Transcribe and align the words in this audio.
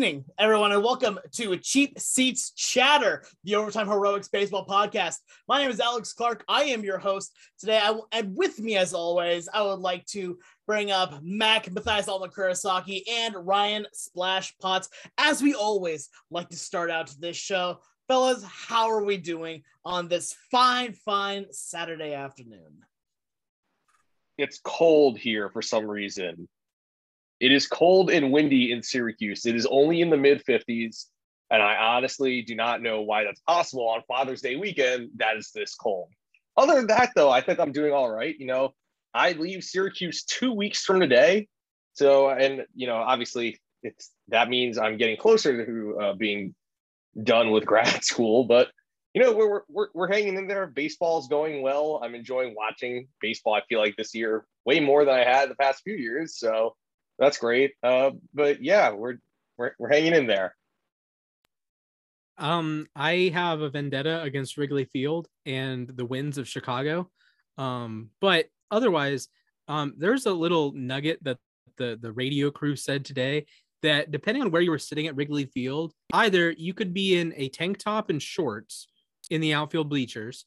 Evening, 0.00 0.24
everyone, 0.38 0.72
and 0.72 0.82
welcome 0.82 1.18
to 1.32 1.58
Cheap 1.58 2.00
Seats 2.00 2.52
Chatter, 2.52 3.22
the 3.44 3.56
Overtime 3.56 3.86
Heroics 3.86 4.28
Baseball 4.28 4.64
Podcast. 4.64 5.16
My 5.46 5.60
name 5.60 5.70
is 5.70 5.78
Alex 5.78 6.14
Clark. 6.14 6.42
I 6.48 6.62
am 6.62 6.82
your 6.82 6.96
host 6.96 7.36
today. 7.58 7.78
I, 7.78 7.94
and 8.12 8.34
with 8.34 8.58
me, 8.58 8.78
as 8.78 8.94
always, 8.94 9.46
I 9.52 9.60
would 9.60 9.80
like 9.80 10.06
to 10.06 10.38
bring 10.66 10.90
up 10.90 11.22
Mac, 11.22 11.70
Matthias 11.70 12.08
Alma 12.08 12.30
and 13.10 13.34
Ryan 13.46 13.86
Splash 13.92 14.56
Potts. 14.56 14.88
As 15.18 15.42
we 15.42 15.52
always 15.52 16.08
like 16.30 16.48
to 16.48 16.56
start 16.56 16.90
out 16.90 17.14
this 17.18 17.36
show, 17.36 17.80
fellas, 18.08 18.42
how 18.42 18.88
are 18.88 19.04
we 19.04 19.18
doing 19.18 19.64
on 19.84 20.08
this 20.08 20.34
fine, 20.50 20.94
fine 20.94 21.44
Saturday 21.50 22.14
afternoon? 22.14 22.78
It's 24.38 24.60
cold 24.64 25.18
here 25.18 25.50
for 25.50 25.60
some 25.60 25.84
reason. 25.84 26.48
It 27.40 27.52
is 27.52 27.66
cold 27.66 28.10
and 28.10 28.30
windy 28.30 28.70
in 28.70 28.82
Syracuse. 28.82 29.46
It 29.46 29.56
is 29.56 29.66
only 29.66 30.02
in 30.02 30.10
the 30.10 30.16
mid 30.16 30.44
50s. 30.44 31.06
And 31.50 31.62
I 31.62 31.74
honestly 31.76 32.42
do 32.42 32.54
not 32.54 32.80
know 32.80 33.00
why 33.00 33.24
that's 33.24 33.40
possible 33.40 33.88
on 33.88 34.02
Father's 34.06 34.40
Day 34.40 34.54
weekend 34.54 35.10
that 35.16 35.36
is 35.36 35.50
this 35.52 35.74
cold. 35.74 36.10
Other 36.56 36.76
than 36.76 36.86
that, 36.88 37.10
though, 37.16 37.30
I 37.30 37.40
think 37.40 37.58
I'm 37.58 37.72
doing 37.72 37.92
all 37.92 38.10
right. 38.10 38.38
You 38.38 38.46
know, 38.46 38.74
I 39.14 39.32
leave 39.32 39.64
Syracuse 39.64 40.22
two 40.22 40.52
weeks 40.52 40.84
from 40.84 41.00
today. 41.00 41.48
So, 41.94 42.28
and, 42.30 42.66
you 42.74 42.86
know, 42.86 42.96
obviously 42.96 43.58
it's 43.82 44.10
that 44.28 44.48
means 44.48 44.78
I'm 44.78 44.96
getting 44.96 45.16
closer 45.16 45.64
to 45.64 45.98
uh, 45.98 46.12
being 46.12 46.54
done 47.24 47.50
with 47.50 47.66
grad 47.66 48.04
school. 48.04 48.44
But, 48.44 48.68
you 49.14 49.22
know, 49.22 49.34
we're, 49.34 49.62
we're, 49.68 49.88
we're 49.92 50.12
hanging 50.12 50.36
in 50.36 50.46
there. 50.46 50.68
Baseball's 50.68 51.26
going 51.26 51.62
well. 51.62 52.00
I'm 52.02 52.14
enjoying 52.14 52.54
watching 52.54 53.08
baseball. 53.20 53.54
I 53.54 53.62
feel 53.68 53.80
like 53.80 53.96
this 53.96 54.14
year 54.14 54.44
way 54.64 54.78
more 54.78 55.04
than 55.04 55.14
I 55.14 55.24
had 55.24 55.50
the 55.50 55.56
past 55.56 55.82
few 55.82 55.94
years. 55.94 56.36
So, 56.38 56.76
that's 57.20 57.38
great. 57.38 57.72
Uh, 57.82 58.12
but 58.34 58.64
yeah, 58.64 58.90
we're, 58.90 59.18
we're 59.56 59.72
we're 59.78 59.92
hanging 59.92 60.14
in 60.14 60.26
there. 60.26 60.56
Um, 62.38 62.86
I 62.96 63.30
have 63.34 63.60
a 63.60 63.68
vendetta 63.68 64.22
against 64.22 64.56
Wrigley 64.56 64.86
Field 64.86 65.28
and 65.44 65.86
the 65.86 66.06
winds 66.06 66.38
of 66.38 66.48
Chicago. 66.48 67.10
Um, 67.58 68.08
but 68.22 68.46
otherwise, 68.70 69.28
um, 69.68 69.92
there's 69.98 70.24
a 70.24 70.32
little 70.32 70.72
nugget 70.72 71.22
that 71.22 71.36
the 71.76 71.98
the 72.00 72.12
radio 72.12 72.50
crew 72.50 72.74
said 72.74 73.04
today 73.04 73.46
that 73.82 74.10
depending 74.10 74.42
on 74.42 74.50
where 74.50 74.62
you 74.62 74.70
were 74.70 74.78
sitting 74.78 75.06
at 75.06 75.16
Wrigley 75.16 75.44
Field, 75.44 75.92
either 76.14 76.50
you 76.52 76.72
could 76.72 76.94
be 76.94 77.18
in 77.18 77.34
a 77.36 77.50
tank 77.50 77.78
top 77.78 78.08
and 78.08 78.22
shorts 78.22 78.88
in 79.30 79.40
the 79.40 79.54
outfield 79.54 79.88
bleachers 79.90 80.46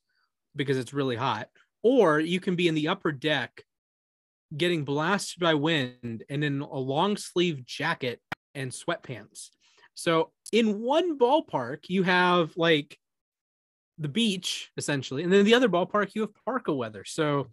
because 0.56 0.78
it's 0.78 0.94
really 0.94 1.16
hot, 1.16 1.50
or 1.84 2.20
you 2.20 2.40
can 2.40 2.56
be 2.56 2.68
in 2.68 2.76
the 2.76 2.88
upper 2.88 3.12
deck 3.12 3.64
getting 4.56 4.84
blasted 4.84 5.42
by 5.42 5.54
wind 5.54 6.24
and 6.30 6.44
in 6.44 6.62
a 6.62 6.78
long 6.78 7.18
sleeve 7.18 7.66
jacket 7.66 8.20
and 8.56 8.72
sweatpants. 8.72 9.50
So 9.96 10.32
in 10.52 10.82
one 10.82 11.18
ballpark, 11.18 11.90
you 11.90 12.04
have 12.04 12.56
like 12.58 12.98
the 13.98 14.08
beach 14.08 14.72
essentially, 14.78 15.24
and 15.24 15.32
then 15.32 15.46
the 15.46 15.54
other 15.54 15.70
ballpark 15.70 16.12
you 16.14 16.22
have 16.22 16.36
parka 16.46 16.74
weather. 16.74 17.04
So 17.06 17.50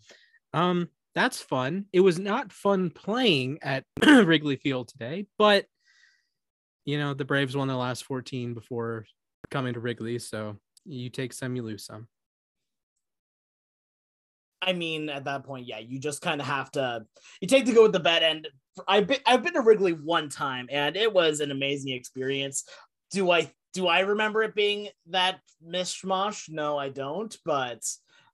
um 0.53 0.89
that's 1.15 1.41
fun. 1.41 1.87
It 1.93 2.01
was 2.01 2.19
not 2.19 2.53
fun 2.53 2.91
playing 2.91 3.59
at 3.63 3.85
Wrigley 4.07 4.57
Field 4.57 4.89
today, 4.89 5.27
but 5.39 5.67
you 6.85 6.99
know, 6.99 7.15
the 7.15 7.25
Braves 7.25 7.57
won 7.57 7.69
the 7.69 7.77
last 7.77 8.05
14 8.05 8.55
before 8.55 9.07
coming 9.51 9.75
to 9.75 9.81
Wrigley, 9.81 10.19
so 10.19 10.57
you 10.85 11.11
take 11.11 11.33
some, 11.33 11.55
you 11.55 11.63
lose 11.63 11.85
some. 11.85 12.09
I 14.63 14.73
mean, 14.73 15.09
at 15.09 15.25
that 15.25 15.45
point, 15.45 15.67
yeah, 15.67 15.79
you 15.79 15.99
just 15.99 16.21
kind 16.21 16.41
of 16.41 16.47
have 16.47 16.71
to 16.73 17.05
you 17.41 17.49
take 17.49 17.67
the 17.67 17.73
go 17.73 17.83
with 17.83 17.93
the 17.93 18.01
bet. 18.01 18.23
And 18.23 18.47
I've 18.87 19.07
been 19.07 19.21
I've 19.27 19.43
been 19.43 19.55
to 19.55 19.61
Wrigley 19.61 19.93
one 19.93 20.29
time, 20.29 20.69
and 20.71 20.97
it 20.97 21.13
was 21.13 21.41
an 21.41 21.51
amazing 21.51 21.93
experience. 21.93 22.65
Do 23.11 23.31
I 23.31 23.51
do 23.73 23.87
I 23.87 24.01
remember 24.01 24.43
it 24.43 24.55
being 24.55 24.89
that 25.11 25.41
mishmash? 25.67 26.49
No, 26.49 26.77
I 26.77 26.89
don't. 26.89 27.37
But 27.45 27.83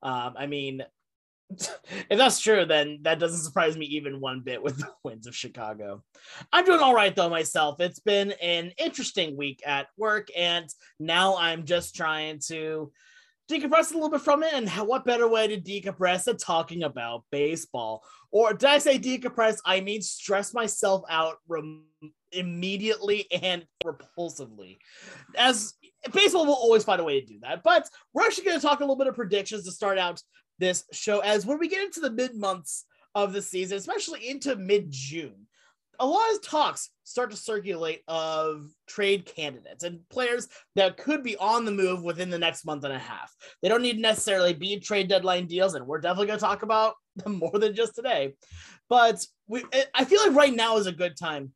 um, 0.02 0.34
I 0.36 0.46
mean, 0.46 0.82
if 1.50 2.18
that's 2.18 2.40
true, 2.40 2.64
then 2.64 3.00
that 3.02 3.18
doesn't 3.18 3.40
surprise 3.40 3.76
me 3.76 3.86
even 3.86 4.20
one 4.20 4.40
bit 4.40 4.62
with 4.62 4.78
the 4.78 4.92
winds 5.04 5.26
of 5.26 5.36
Chicago. 5.36 6.02
I'm 6.52 6.64
doing 6.64 6.80
all 6.80 6.94
right 6.94 7.14
though 7.14 7.30
myself. 7.30 7.80
It's 7.80 8.00
been 8.00 8.32
an 8.42 8.72
interesting 8.78 9.36
week 9.36 9.62
at 9.66 9.88
work, 9.96 10.28
and 10.36 10.68
now 10.98 11.36
I'm 11.36 11.64
just 11.64 11.94
trying 11.94 12.40
to 12.48 12.90
decompress 13.50 13.90
a 13.90 13.94
little 13.94 14.10
bit 14.10 14.20
from 14.20 14.42
it. 14.42 14.52
And 14.52 14.68
what 14.68 15.04
better 15.04 15.28
way 15.28 15.48
to 15.48 15.60
decompress 15.60 16.24
than 16.24 16.36
talking 16.36 16.82
about 16.82 17.24
baseball? 17.30 18.02
Or 18.30 18.52
did 18.52 18.68
I 18.68 18.78
say 18.78 18.98
decompress? 18.98 19.58
I 19.64 19.80
mean 19.80 20.02
stress 20.02 20.52
myself 20.52 21.02
out 21.08 21.36
rem- 21.48 21.84
immediately 22.32 23.26
and 23.30 23.64
repulsively. 23.84 24.78
As 25.36 25.74
baseball 26.12 26.46
will 26.46 26.54
always 26.54 26.84
find 26.84 27.00
a 27.00 27.04
way 27.04 27.20
to 27.20 27.26
do 27.26 27.38
that. 27.42 27.62
But 27.62 27.88
we're 28.12 28.24
actually 28.24 28.44
going 28.44 28.60
to 28.60 28.66
talk 28.66 28.80
a 28.80 28.82
little 28.82 28.96
bit 28.96 29.06
of 29.06 29.14
predictions 29.14 29.64
to 29.64 29.72
start 29.72 29.98
out 29.98 30.20
this 30.58 30.84
show. 30.92 31.20
As 31.20 31.46
when 31.46 31.58
we 31.58 31.68
get 31.68 31.84
into 31.84 32.00
the 32.00 32.10
mid 32.10 32.34
months 32.34 32.84
of 33.14 33.32
the 33.32 33.42
season, 33.42 33.78
especially 33.78 34.28
into 34.28 34.56
mid 34.56 34.86
June, 34.90 35.45
a 36.00 36.06
lot 36.06 36.32
of 36.34 36.42
talks 36.42 36.90
start 37.04 37.30
to 37.30 37.36
circulate 37.36 38.02
of 38.08 38.70
trade 38.86 39.26
candidates 39.26 39.84
and 39.84 40.00
players 40.10 40.48
that 40.74 40.96
could 40.96 41.22
be 41.22 41.36
on 41.36 41.64
the 41.64 41.70
move 41.70 42.02
within 42.02 42.30
the 42.30 42.38
next 42.38 42.64
month 42.64 42.84
and 42.84 42.92
a 42.92 42.98
half. 42.98 43.34
They 43.62 43.68
don't 43.68 43.82
need 43.82 43.98
necessarily 43.98 44.52
be 44.52 44.78
trade 44.80 45.08
deadline 45.08 45.46
deals, 45.46 45.74
and 45.74 45.86
we're 45.86 46.00
definitely 46.00 46.26
going 46.28 46.38
to 46.38 46.44
talk 46.44 46.62
about 46.62 46.94
them 47.16 47.38
more 47.38 47.58
than 47.58 47.74
just 47.74 47.94
today. 47.94 48.34
But 48.88 49.24
we, 49.46 49.64
I 49.94 50.04
feel 50.04 50.20
like 50.26 50.36
right 50.36 50.54
now 50.54 50.76
is 50.76 50.86
a 50.86 50.92
good 50.92 51.16
time 51.16 51.52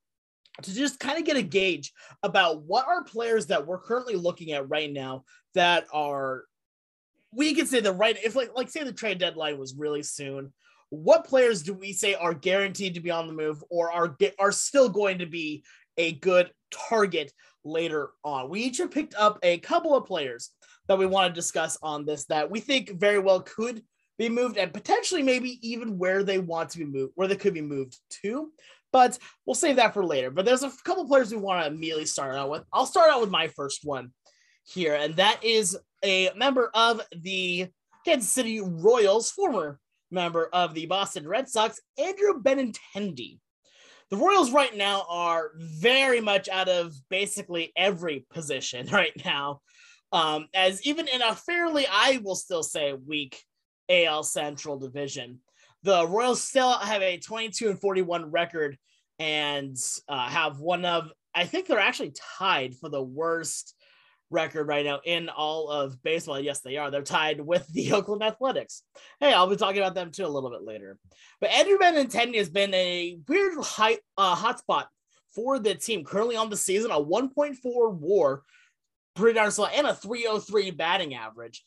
to 0.62 0.74
just 0.74 1.00
kind 1.00 1.18
of 1.18 1.24
get 1.24 1.36
a 1.36 1.42
gauge 1.42 1.92
about 2.22 2.62
what 2.62 2.86
are 2.86 3.04
players 3.04 3.46
that 3.46 3.66
we're 3.66 3.78
currently 3.78 4.16
looking 4.16 4.52
at 4.52 4.68
right 4.68 4.92
now 4.92 5.24
that 5.54 5.86
are 5.92 6.44
we 7.32 7.54
can 7.54 7.66
say 7.66 7.80
the 7.80 7.92
right 7.92 8.18
if 8.24 8.34
like 8.34 8.50
like 8.54 8.68
say 8.68 8.82
the 8.82 8.92
trade 8.92 9.18
deadline 9.18 9.58
was 9.58 9.74
really 9.76 10.02
soon 10.02 10.52
what 10.90 11.26
players 11.26 11.62
do 11.62 11.72
we 11.72 11.92
say 11.92 12.14
are 12.14 12.34
guaranteed 12.34 12.94
to 12.94 13.00
be 13.00 13.10
on 13.10 13.26
the 13.26 13.32
move 13.32 13.62
or 13.70 13.90
are 13.90 14.16
are 14.38 14.52
still 14.52 14.88
going 14.88 15.18
to 15.18 15.26
be 15.26 15.64
a 15.96 16.12
good 16.12 16.50
target 16.70 17.32
later 17.64 18.10
on? 18.24 18.50
We 18.50 18.62
each 18.62 18.78
have 18.78 18.90
picked 18.90 19.14
up 19.14 19.38
a 19.42 19.58
couple 19.58 19.96
of 19.96 20.04
players 20.04 20.50
that 20.88 20.98
we 20.98 21.06
want 21.06 21.32
to 21.32 21.38
discuss 21.40 21.78
on 21.82 22.04
this 22.04 22.26
that 22.26 22.50
we 22.50 22.60
think 22.60 22.98
very 22.98 23.20
well 23.20 23.40
could 23.40 23.82
be 24.18 24.28
moved 24.28 24.58
and 24.58 24.74
potentially 24.74 25.22
maybe 25.22 25.58
even 25.66 25.96
where 25.96 26.24
they 26.24 26.38
want 26.38 26.70
to 26.70 26.78
be 26.78 26.84
moved, 26.84 27.12
where 27.14 27.28
they 27.28 27.36
could 27.36 27.54
be 27.54 27.62
moved 27.62 27.96
to. 28.22 28.52
But 28.92 29.16
we'll 29.46 29.54
save 29.54 29.76
that 29.76 29.94
for 29.94 30.04
later. 30.04 30.30
But 30.30 30.44
there's 30.44 30.64
a 30.64 30.72
couple 30.84 31.04
of 31.04 31.08
players 31.08 31.30
we 31.30 31.36
want 31.36 31.64
to 31.64 31.72
immediately 31.72 32.06
start 32.06 32.34
out 32.34 32.50
with. 32.50 32.64
I'll 32.72 32.86
start 32.86 33.10
out 33.10 33.20
with 33.20 33.30
my 33.30 33.46
first 33.46 33.80
one 33.84 34.10
here, 34.64 34.94
and 34.94 35.14
that 35.16 35.44
is 35.44 35.78
a 36.04 36.30
member 36.34 36.70
of 36.74 37.00
the 37.12 37.68
Kansas 38.04 38.32
City 38.32 38.60
Royals, 38.60 39.30
former 39.30 39.78
member 40.10 40.48
of 40.52 40.74
the 40.74 40.86
Boston 40.86 41.26
Red 41.26 41.48
Sox, 41.48 41.80
Andrew 41.98 42.42
Benintendi. 42.42 43.38
The 44.10 44.16
Royals 44.16 44.50
right 44.50 44.76
now 44.76 45.06
are 45.08 45.52
very 45.56 46.20
much 46.20 46.48
out 46.48 46.68
of 46.68 46.92
basically 47.10 47.72
every 47.76 48.26
position 48.30 48.86
right 48.92 49.12
now. 49.24 49.60
Um, 50.12 50.48
as 50.52 50.84
even 50.84 51.06
in 51.06 51.22
a 51.22 51.34
fairly, 51.34 51.86
I 51.90 52.20
will 52.22 52.34
still 52.34 52.64
say, 52.64 52.92
weak 52.92 53.40
AL 53.88 54.24
Central 54.24 54.78
division, 54.78 55.40
the 55.82 56.06
Royals 56.06 56.42
still 56.42 56.72
have 56.72 57.02
a 57.02 57.18
22 57.18 57.70
and 57.70 57.80
41 57.80 58.30
record 58.30 58.76
and 59.18 59.76
uh, 60.08 60.28
have 60.28 60.58
one 60.58 60.84
of, 60.84 61.12
I 61.34 61.44
think 61.44 61.66
they're 61.66 61.78
actually 61.78 62.12
tied 62.38 62.74
for 62.74 62.88
the 62.88 63.02
worst 63.02 63.74
record 64.30 64.68
right 64.68 64.84
now 64.84 65.00
in 65.04 65.28
all 65.28 65.68
of 65.68 66.02
baseball. 66.02 66.40
Yes, 66.40 66.60
they 66.60 66.76
are. 66.76 66.90
They're 66.90 67.02
tied 67.02 67.40
with 67.40 67.66
the 67.68 67.92
Oakland 67.94 68.22
Athletics. 68.22 68.82
Hey, 69.18 69.32
I'll 69.32 69.48
be 69.48 69.56
talking 69.56 69.80
about 69.80 69.94
them 69.94 70.10
too 70.10 70.24
a 70.24 70.28
little 70.28 70.50
bit 70.50 70.62
later. 70.62 70.98
But 71.40 71.50
Andrew 71.50 71.78
Benintendi 71.78 72.36
has 72.36 72.48
been 72.48 72.72
a 72.74 73.18
weird 73.28 73.58
high 73.58 73.98
uh, 74.16 74.52
for 75.34 75.58
the 75.58 75.74
team. 75.74 76.04
Currently 76.04 76.36
on 76.36 76.50
the 76.50 76.56
season, 76.56 76.90
a 76.90 76.94
1.4 76.94 77.56
WAR, 77.64 78.42
pretty 79.14 79.38
darn 79.38 79.50
slow, 79.50 79.66
and 79.66 79.86
a 79.86 79.94
303 79.94 80.70
batting 80.72 81.14
average. 81.14 81.64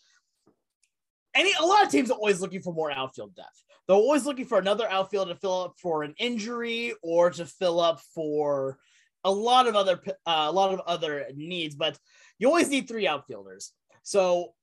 Any 1.35 1.51
a 1.59 1.65
lot 1.65 1.83
of 1.83 1.89
teams 1.89 2.11
are 2.11 2.17
always 2.17 2.41
looking 2.41 2.61
for 2.61 2.73
more 2.73 2.91
outfield 2.91 3.35
depth. 3.35 3.63
They're 3.87 3.97
always 3.97 4.25
looking 4.25 4.45
for 4.45 4.59
another 4.59 4.89
outfield 4.89 5.27
to 5.27 5.35
fill 5.35 5.63
up 5.63 5.73
for 5.81 6.03
an 6.03 6.13
injury 6.17 6.93
or 7.01 7.31
to 7.31 7.45
fill 7.45 7.79
up 7.79 8.01
for 8.13 8.77
a 9.23 9.31
lot 9.31 9.67
of 9.67 9.75
other 9.75 9.99
uh, 10.25 10.47
a 10.47 10.51
lot 10.51 10.73
of 10.73 10.81
other 10.81 11.25
needs. 11.35 11.75
But 11.75 11.97
you 12.43 12.49
always 12.49 12.69
need 12.69 12.89
three 12.89 13.07
outfielders. 13.07 13.71
So, 14.03 14.53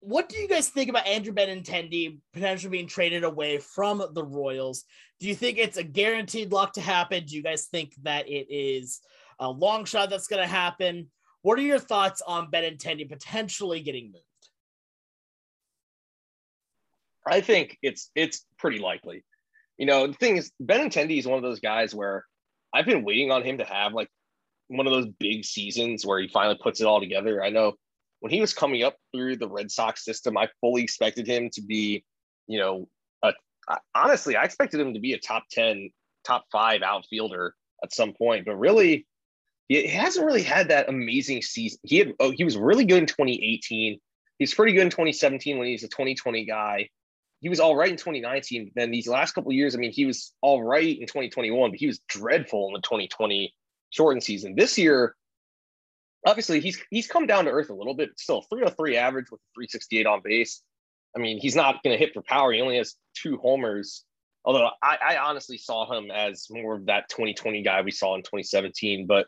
what 0.00 0.28
do 0.28 0.36
you 0.36 0.48
guys 0.48 0.68
think 0.68 0.90
about 0.90 1.06
Andrew 1.06 1.32
Benintendi 1.32 2.18
potentially 2.32 2.72
being 2.72 2.88
traded 2.88 3.22
away 3.22 3.58
from 3.58 4.02
the 4.14 4.24
Royals? 4.24 4.84
Do 5.20 5.28
you 5.28 5.36
think 5.36 5.56
it's 5.56 5.76
a 5.76 5.84
guaranteed 5.84 6.50
lock 6.50 6.72
to 6.72 6.80
happen? 6.80 7.24
Do 7.24 7.36
you 7.36 7.42
guys 7.44 7.66
think 7.66 7.94
that 8.02 8.28
it 8.28 8.52
is 8.52 8.98
a 9.38 9.48
long 9.48 9.84
shot 9.84 10.10
that's 10.10 10.26
going 10.26 10.42
to 10.42 10.48
happen? 10.48 11.08
What 11.42 11.56
are 11.56 11.62
your 11.62 11.78
thoughts 11.78 12.20
on 12.26 12.50
Benintendi 12.50 13.08
potentially 13.08 13.80
getting 13.80 14.06
moved? 14.06 14.24
I 17.24 17.42
think 17.42 17.78
it's 17.80 18.10
it's 18.16 18.44
pretty 18.58 18.80
likely. 18.80 19.22
You 19.78 19.86
know, 19.86 20.08
the 20.08 20.14
thing 20.14 20.36
is, 20.36 20.50
Benintendi 20.60 21.20
is 21.20 21.28
one 21.28 21.36
of 21.36 21.44
those 21.44 21.60
guys 21.60 21.94
where 21.94 22.24
I've 22.74 22.86
been 22.86 23.04
waiting 23.04 23.30
on 23.30 23.44
him 23.44 23.58
to 23.58 23.64
have 23.64 23.92
like 23.92 24.08
one 24.70 24.86
of 24.86 24.92
those 24.92 25.08
big 25.18 25.44
seasons 25.44 26.06
where 26.06 26.20
he 26.20 26.28
finally 26.28 26.58
puts 26.62 26.80
it 26.80 26.86
all 26.86 27.00
together. 27.00 27.42
I 27.42 27.50
know 27.50 27.74
when 28.20 28.32
he 28.32 28.40
was 28.40 28.54
coming 28.54 28.84
up 28.84 28.96
through 29.12 29.36
the 29.36 29.48
Red 29.48 29.70
Sox 29.70 30.04
system, 30.04 30.38
I 30.38 30.48
fully 30.60 30.82
expected 30.82 31.26
him 31.26 31.50
to 31.54 31.62
be, 31.62 32.04
you 32.46 32.58
know, 32.58 32.88
a, 33.22 33.32
honestly, 33.94 34.36
I 34.36 34.44
expected 34.44 34.80
him 34.80 34.94
to 34.94 35.00
be 35.00 35.12
a 35.12 35.18
top 35.18 35.44
10, 35.50 35.90
top 36.24 36.44
five 36.52 36.82
outfielder 36.82 37.54
at 37.82 37.92
some 37.92 38.12
point, 38.12 38.46
but 38.46 38.56
really, 38.56 39.06
he 39.68 39.86
hasn't 39.86 40.26
really 40.26 40.42
had 40.42 40.68
that 40.68 40.88
amazing 40.88 41.42
season. 41.42 41.78
He 41.82 41.98
had, 41.98 42.12
oh, 42.18 42.30
he 42.30 42.44
was 42.44 42.56
really 42.56 42.84
good 42.84 42.98
in 42.98 43.06
2018. 43.06 44.00
He's 44.38 44.54
pretty 44.54 44.72
good 44.72 44.82
in 44.82 44.90
2017 44.90 45.58
when 45.58 45.68
he's 45.68 45.84
a 45.84 45.88
2020 45.88 46.44
guy. 46.44 46.88
He 47.40 47.48
was 47.48 47.60
all 47.60 47.76
right 47.76 47.90
in 47.90 47.96
2019. 47.96 48.72
Then 48.74 48.90
these 48.90 49.06
last 49.06 49.32
couple 49.32 49.52
years, 49.52 49.74
I 49.74 49.78
mean, 49.78 49.92
he 49.92 50.06
was 50.06 50.32
all 50.42 50.62
right 50.62 50.98
in 50.98 51.06
2021, 51.06 51.70
but 51.70 51.78
he 51.78 51.86
was 51.86 52.00
dreadful 52.08 52.68
in 52.68 52.74
the 52.74 52.80
2020 52.80 53.54
shortened 53.90 54.22
season. 54.22 54.54
This 54.54 54.78
year, 54.78 55.14
obviously, 56.26 56.60
he's 56.60 56.80
he's 56.90 57.06
come 57.06 57.26
down 57.26 57.44
to 57.44 57.50
earth 57.50 57.70
a 57.70 57.74
little 57.74 57.94
bit. 57.94 58.10
Still 58.16 58.42
303 58.42 58.96
average 58.96 59.30
with 59.30 59.40
368 59.54 60.06
on 60.06 60.20
base. 60.24 60.62
I 61.14 61.18
mean, 61.18 61.38
he's 61.40 61.56
not 61.56 61.82
going 61.82 61.96
to 61.96 61.98
hit 61.98 62.14
for 62.14 62.22
power. 62.22 62.52
He 62.52 62.60
only 62.60 62.78
has 62.78 62.94
two 63.14 63.36
homers. 63.38 64.04
Although 64.44 64.70
I, 64.82 64.96
I 65.10 65.16
honestly 65.18 65.58
saw 65.58 65.92
him 65.92 66.10
as 66.10 66.46
more 66.50 66.76
of 66.76 66.86
that 66.86 67.08
2020 67.10 67.62
guy 67.62 67.82
we 67.82 67.90
saw 67.90 68.14
in 68.14 68.22
2017. 68.22 69.06
But 69.06 69.26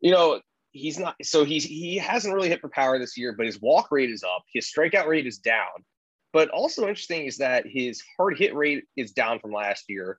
you 0.00 0.12
know, 0.12 0.40
he's 0.70 0.98
not. 0.98 1.16
So 1.22 1.44
he's 1.44 1.64
he 1.64 1.96
hasn't 1.96 2.34
really 2.34 2.48
hit 2.48 2.60
for 2.60 2.68
power 2.68 2.98
this 2.98 3.16
year. 3.16 3.32
But 3.32 3.46
his 3.46 3.60
walk 3.60 3.90
rate 3.90 4.10
is 4.10 4.22
up. 4.22 4.44
His 4.52 4.70
strikeout 4.70 5.06
rate 5.06 5.26
is 5.26 5.38
down. 5.38 5.84
But 6.32 6.50
also 6.50 6.82
interesting 6.82 7.26
is 7.26 7.38
that 7.38 7.64
his 7.66 8.02
hard 8.16 8.38
hit 8.38 8.54
rate 8.54 8.84
is 8.96 9.12
down 9.12 9.40
from 9.40 9.52
last 9.52 9.84
year. 9.88 10.18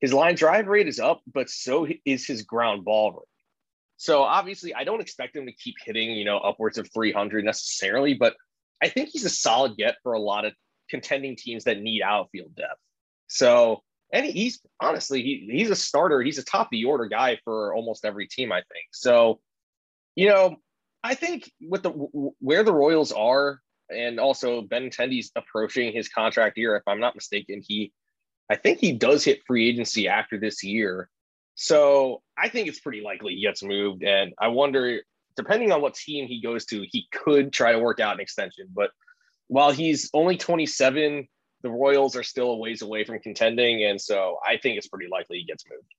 His 0.00 0.12
line 0.12 0.34
drive 0.34 0.66
rate 0.66 0.88
is 0.88 0.98
up, 0.98 1.20
but 1.32 1.50
so 1.50 1.86
is 2.04 2.26
his 2.26 2.42
ground 2.42 2.84
ball 2.84 3.12
rate. 3.12 3.26
So 3.96 4.22
obviously, 4.22 4.74
I 4.74 4.84
don't 4.84 5.02
expect 5.02 5.36
him 5.36 5.44
to 5.44 5.52
keep 5.52 5.74
hitting, 5.84 6.12
you 6.12 6.24
know, 6.24 6.38
upwards 6.38 6.78
of 6.78 6.88
300 6.92 7.44
necessarily, 7.44 8.14
but 8.14 8.34
I 8.82 8.88
think 8.88 9.10
he's 9.10 9.26
a 9.26 9.30
solid 9.30 9.76
get 9.76 9.96
for 10.02 10.14
a 10.14 10.18
lot 10.18 10.46
of 10.46 10.54
contending 10.88 11.36
teams 11.36 11.64
that 11.64 11.80
need 11.80 12.02
outfield 12.02 12.54
depth. 12.56 12.80
So, 13.26 13.82
and 14.12 14.24
he's 14.24 14.60
honestly, 14.80 15.22
he, 15.22 15.48
he's 15.52 15.68
a 15.68 15.76
starter. 15.76 16.22
He's 16.22 16.38
a 16.38 16.44
top 16.44 16.68
of 16.68 16.70
the 16.70 16.86
order 16.86 17.06
guy 17.06 17.38
for 17.44 17.74
almost 17.74 18.06
every 18.06 18.26
team, 18.26 18.52
I 18.52 18.62
think. 18.72 18.86
So, 18.92 19.40
you 20.16 20.30
know, 20.30 20.56
I 21.04 21.14
think 21.14 21.50
with 21.60 21.82
the 21.82 21.90
where 21.90 22.64
the 22.64 22.72
Royals 22.72 23.12
are, 23.12 23.60
and 23.90 24.18
also 24.18 24.62
Ben 24.62 24.90
Benintendi's 24.90 25.30
approaching 25.36 25.92
his 25.92 26.08
contract 26.08 26.56
year, 26.56 26.76
if 26.76 26.82
I'm 26.86 27.00
not 27.00 27.14
mistaken, 27.14 27.62
he 27.66 27.92
I 28.50 28.56
think 28.56 28.80
he 28.80 28.92
does 28.92 29.24
hit 29.24 29.40
free 29.46 29.68
agency 29.68 30.08
after 30.08 30.36
this 30.36 30.64
year. 30.64 31.08
So 31.54 32.20
I 32.36 32.48
think 32.48 32.66
it's 32.66 32.80
pretty 32.80 33.00
likely 33.00 33.34
he 33.34 33.42
gets 33.42 33.62
moved. 33.62 34.02
And 34.02 34.34
I 34.40 34.48
wonder, 34.48 35.00
depending 35.36 35.70
on 35.70 35.80
what 35.80 35.94
team 35.94 36.26
he 36.26 36.42
goes 36.42 36.66
to, 36.66 36.84
he 36.90 37.06
could 37.12 37.52
try 37.52 37.70
to 37.70 37.78
work 37.78 38.00
out 38.00 38.14
an 38.14 38.20
extension. 38.20 38.66
But 38.74 38.90
while 39.46 39.70
he's 39.70 40.10
only 40.12 40.36
27, 40.36 41.28
the 41.62 41.70
Royals 41.70 42.16
are 42.16 42.24
still 42.24 42.50
a 42.50 42.56
ways 42.56 42.82
away 42.82 43.04
from 43.04 43.20
contending. 43.20 43.84
And 43.84 44.00
so 44.00 44.38
I 44.44 44.56
think 44.56 44.78
it's 44.78 44.88
pretty 44.88 45.08
likely 45.10 45.38
he 45.38 45.44
gets 45.44 45.64
moved. 45.70 45.94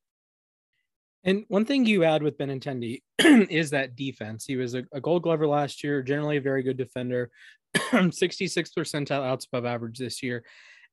And 1.24 1.46
one 1.48 1.66
thing 1.66 1.86
you 1.86 2.04
add 2.04 2.24
with 2.24 2.38
Benintendi 2.38 3.02
is 3.20 3.70
that 3.70 3.96
defense. 3.96 4.44
He 4.46 4.58
was 4.58 4.74
a, 4.74 4.84
a, 4.92 5.00
gold 5.00 5.24
glover 5.24 5.48
last 5.48 5.84
year, 5.84 6.02
generally 6.02 6.38
a 6.38 6.42
very 6.42 6.64
good 6.64 6.78
defender, 6.78 7.30
66 8.12 8.72
percentile 8.76 9.24
outs 9.24 9.46
above 9.46 9.66
average 9.66 10.00
this 10.00 10.24
year. 10.24 10.44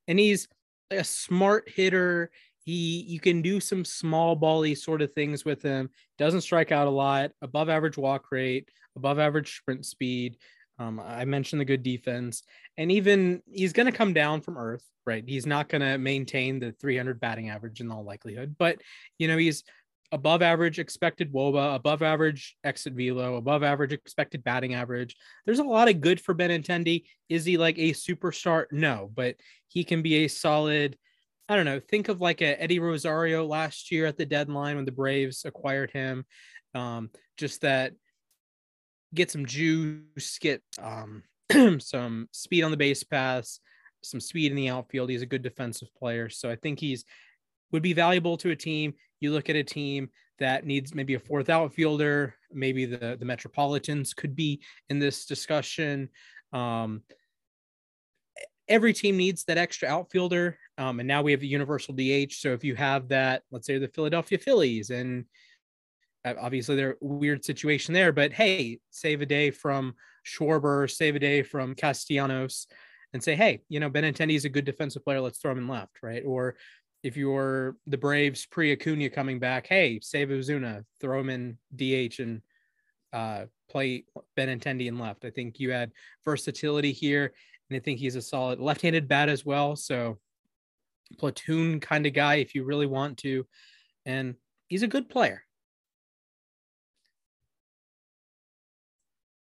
And 0.07 0.19
he's 0.19 0.47
a 0.91 1.05
smart 1.05 1.69
hitter. 1.69 2.31
He 2.65 3.03
you 3.09 3.21
can 3.21 3.43
do 3.43 3.61
some 3.61 3.85
small 3.85 4.37
bally 4.37 4.75
sort 4.75 5.03
of 5.03 5.13
things 5.13 5.45
with 5.45 5.63
him. 5.63 5.91
Doesn't 6.19 6.43
strike 6.43 6.73
out 6.73 6.87
a 6.87 6.91
lot. 6.91 7.33
Above 7.43 7.69
average 7.69 7.97
walk 7.97 8.31
rate, 8.31 8.69
above 8.97 9.19
average 9.19 9.57
sprint 9.57 9.87
speed. 9.87 10.37
Um, 10.79 11.01
I 11.01 11.25
mentioned 11.25 11.61
the 11.61 11.65
good 11.65 11.83
defense, 11.83 12.45
and 12.77 12.93
even 12.93 13.43
he's 13.51 13.73
going 13.73 13.87
to 13.87 13.97
come 13.97 14.13
down 14.13 14.41
from 14.41 14.57
earth, 14.57 14.85
right? 15.07 15.25
He's 15.27 15.45
not 15.45 15.69
going 15.69 15.81
to 15.81 15.99
maintain 15.99 16.61
the 16.61 16.71
300 16.71 17.19
batting 17.19 17.51
average 17.51 17.81
in 17.81 17.91
all 17.91 18.05
likelihood, 18.05 18.55
but 18.59 18.81
you 19.19 19.27
know 19.27 19.39
he's 19.39 19.65
above 20.13 20.43
average 20.43 20.79
expected 20.79 21.33
woba, 21.33 21.75
above 21.75 22.03
average 22.03 22.57
exit 22.65 22.95
velo, 22.95 23.37
above 23.37 23.63
average 23.63 23.93
expected 23.93 24.43
batting 24.43 24.75
average. 24.75 25.17
There's 25.45 25.59
a 25.59 25.65
lot 25.65 25.89
of 25.89 26.01
good 26.01 26.21
for 26.21 26.35
Benintendi. 26.35 27.05
Is 27.29 27.45
he 27.45 27.59
like 27.59 27.79
a 27.79 27.93
superstar? 27.93 28.67
No, 28.71 29.11
but 29.15 29.37
he 29.69 29.85
can 29.85 30.03
be 30.03 30.25
a 30.25 30.29
solid. 30.29 30.97
I 31.49 31.57
don't 31.57 31.65
know. 31.65 31.81
Think 31.81 32.09
of 32.09 32.21
like 32.21 32.41
a 32.41 32.61
Eddie 32.61 32.79
Rosario 32.79 33.47
last 33.47 33.91
year 33.91 34.07
at 34.07 34.17
the 34.17 34.27
deadline 34.27 34.77
when 34.77 34.85
the 34.85 34.93
Braves 34.93 35.45
acquired 35.45 35.91
him. 35.91 36.25
Um, 36.75 37.11
just 37.37 37.63
that 37.63 37.93
get 39.15 39.31
some 39.31 39.47
juice, 39.47 40.39
get 40.41 40.63
um, 40.81 41.23
some 41.79 42.29
speed 42.33 42.63
on 42.63 42.71
the 42.71 42.77
base 42.77 43.03
pass, 43.03 43.61
some 44.03 44.21
speed 44.21 44.53
in 44.53 44.57
the 44.57 44.69
outfield. 44.69 45.11
He's 45.11 45.23
a 45.23 45.27
good 45.27 45.43
defensive 45.43 45.89
player, 45.99 46.29
so 46.29 46.51
I 46.51 46.57
think 46.57 46.81
he's 46.81 47.05
would 47.73 47.83
be 47.83 47.93
valuable 47.93 48.37
to 48.39 48.51
a 48.51 48.57
team. 48.57 48.95
You 49.21 49.33
look 49.33 49.49
at 49.49 49.57
a 49.57 49.65
team 49.65 50.11
that 50.39 50.65
needs 50.65 50.95
maybe 50.95 51.15
a 51.15 51.19
fourth 51.19 51.51
outfielder, 51.51 52.35
maybe 52.53 52.85
the 52.85 53.17
the 53.19 53.25
Metropolitans 53.25 54.15
could 54.15 54.37
be 54.37 54.63
in 54.89 54.99
this 54.99 55.27
discussion. 55.27 56.09
Um, 56.53 57.03
every 58.69 58.93
team 58.93 59.17
needs 59.17 59.45
that 59.45 59.59
extra 59.59 59.89
outfielder, 59.89 60.59
um, 60.77 61.01
and 61.01 61.09
now 61.09 61.23
we 61.23 61.33
have 61.33 61.43
a 61.43 61.47
universal 61.47 61.95
DH. 61.95 62.33
So 62.33 62.53
if 62.53 62.65
you 62.65 62.77
have 62.77 63.09
that, 63.09 63.43
let's 63.51 63.67
say 63.67 63.79
the 63.79 63.89
Philadelphia 63.89 64.39
Phillies, 64.39 64.91
and 64.91 65.25
uh, 66.25 66.35
obviously 66.41 66.77
they're 66.77 66.97
weird 67.01 67.45
situation 67.45 67.95
there, 67.95 68.13
but 68.13 68.33
hey, 68.33 68.79
save 68.91 69.23
a 69.23 69.27
day 69.27 69.51
from 69.51 69.95
Schwarber, 70.27 70.91
save 70.91 71.17
a 71.17 71.21
day 71.21 71.43
from 71.43 71.75
Castellanos, 71.75 72.67
and 73.13 73.23
say, 73.23 73.35
hey, 73.35 73.63
you 73.69 73.81
know, 73.81 73.91
Benintendi 73.91 74.35
is 74.35 74.45
a 74.45 74.51
good 74.51 74.65
defensive 74.65 75.05
player. 75.05 75.21
Let's 75.21 75.39
throw 75.39 75.53
him 75.53 75.59
in 75.59 75.69
left, 75.69 76.03
right? 76.03 76.23
Or 76.27 76.57
if 77.03 77.17
you're 77.17 77.77
the 77.87 77.99
Braves 77.99 78.47
pre 78.47 78.73
Acuna 78.73 79.11
coming 79.11 79.39
back, 79.39 79.67
hey, 79.67 80.01
save 80.03 80.29
Ozuna, 80.29 80.85
throw 81.01 81.21
him 81.21 81.31
in 81.31 81.59
DH 81.75 82.21
and 82.21 82.43
uh, 83.13 83.45
play 83.71 84.05
Benintendi 84.37 84.87
in 84.87 84.99
left. 84.99 85.25
I 85.25 85.31
think 85.31 85.61
you 85.61 85.71
had 85.71 85.93
versatility 86.25 86.93
here, 86.93 87.33
and 87.71 87.77
I 87.77 87.81
think 87.81 87.99
he's 87.99 88.17
a 88.17 88.23
solid 88.23 88.61
left-handed 88.61 89.09
bat 89.09 89.29
as 89.29 89.45
well. 89.45 89.77
So 89.77 90.19
platoon 91.19 91.81
kind 91.81 92.07
of 92.07 92.13
guy 92.13 92.37
if 92.37 92.55
you 92.55 92.65
really 92.65 92.87
want 92.87 93.19
to, 93.19 93.47
and 94.05 94.35
he's 94.69 94.83
a 94.83 94.89
good 94.89 95.09
player. 95.09 95.45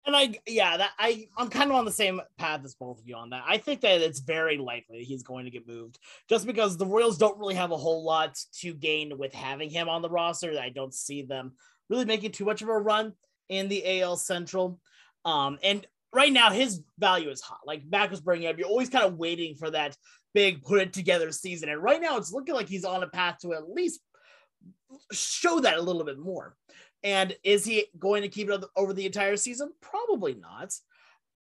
And 0.10 0.18
I, 0.18 0.40
yeah, 0.48 0.76
that 0.76 0.90
I, 0.98 1.28
I'm 1.38 1.52
kind 1.52 1.70
of 1.70 1.76
on 1.76 1.86
the 1.86 1.92
same 1.92 2.20
path 2.40 2.62
as 2.66 2.74
both 2.74 3.00
of 3.00 3.08
you 3.08 3.16
on 3.16 3.30
that. 3.30 3.44
I 3.48 3.60
think 3.60 3.82
that 3.82 4.02
it's 4.02 4.22
very 4.22 4.58
likely 4.58 5.04
he's 5.04 5.22
going 5.22 5.46
to 5.46 5.52
get 5.52 5.68
moved, 5.68 6.00
just 6.28 6.48
because 6.48 6.78
the 6.78 6.86
Royals 6.88 7.20
don't 7.20 7.38
really 7.38 7.54
have 7.54 7.70
a 7.70 7.78
whole 7.78 8.04
lot 8.04 8.36
to 8.62 8.74
gain 8.74 9.20
with 9.20 9.32
having 9.36 9.70
him 9.70 9.88
on 9.88 10.02
the 10.02 10.10
roster. 10.10 10.60
I 10.60 10.70
don't 10.70 10.96
see 10.96 11.22
them 11.22 11.52
really 11.92 12.06
making 12.06 12.32
too 12.32 12.44
much 12.44 12.64
of 12.64 12.70
a 12.70 12.80
run 12.80 13.14
in 13.50 13.68
the 13.68 14.02
AL 14.02 14.18
Central. 14.18 14.80
Um, 15.26 15.60
and 15.62 15.86
right 16.12 16.34
now 16.34 16.50
his 16.50 16.82
value 16.98 17.30
is 17.30 17.42
hot. 17.42 17.60
Like 17.64 17.84
Mac 17.88 18.10
was 18.10 18.20
bringing 18.20 18.48
up, 18.48 18.58
you're 18.58 18.68
always 18.68 18.90
kind 18.90 19.06
of 19.06 19.20
waiting 19.20 19.58
for 19.58 19.70
that 19.70 19.96
big 20.34 20.64
put 20.64 20.82
it 20.82 20.92
together 20.92 21.32
season, 21.32 21.70
and 21.70 21.84
right 21.84 22.02
now 22.02 22.18
it's 22.18 22.34
looking 22.34 22.56
like 22.56 22.68
he's 22.68 22.84
on 22.84 23.04
a 23.04 23.08
path 23.08 23.38
to 23.44 23.54
at 23.54 23.70
least 23.70 24.00
show 25.12 25.60
that 25.60 25.78
a 25.78 25.82
little 25.84 26.04
bit 26.04 26.18
more. 26.18 26.56
And 27.04 27.36
is 27.44 27.64
he 27.64 27.86
going 27.98 28.24
to 28.24 28.28
keep 28.28 28.50
it 28.50 28.64
over 28.76 28.94
the 28.94 29.06
entire 29.06 29.38
season? 29.38 29.72
Probably 29.82 30.36
not. 30.36 30.74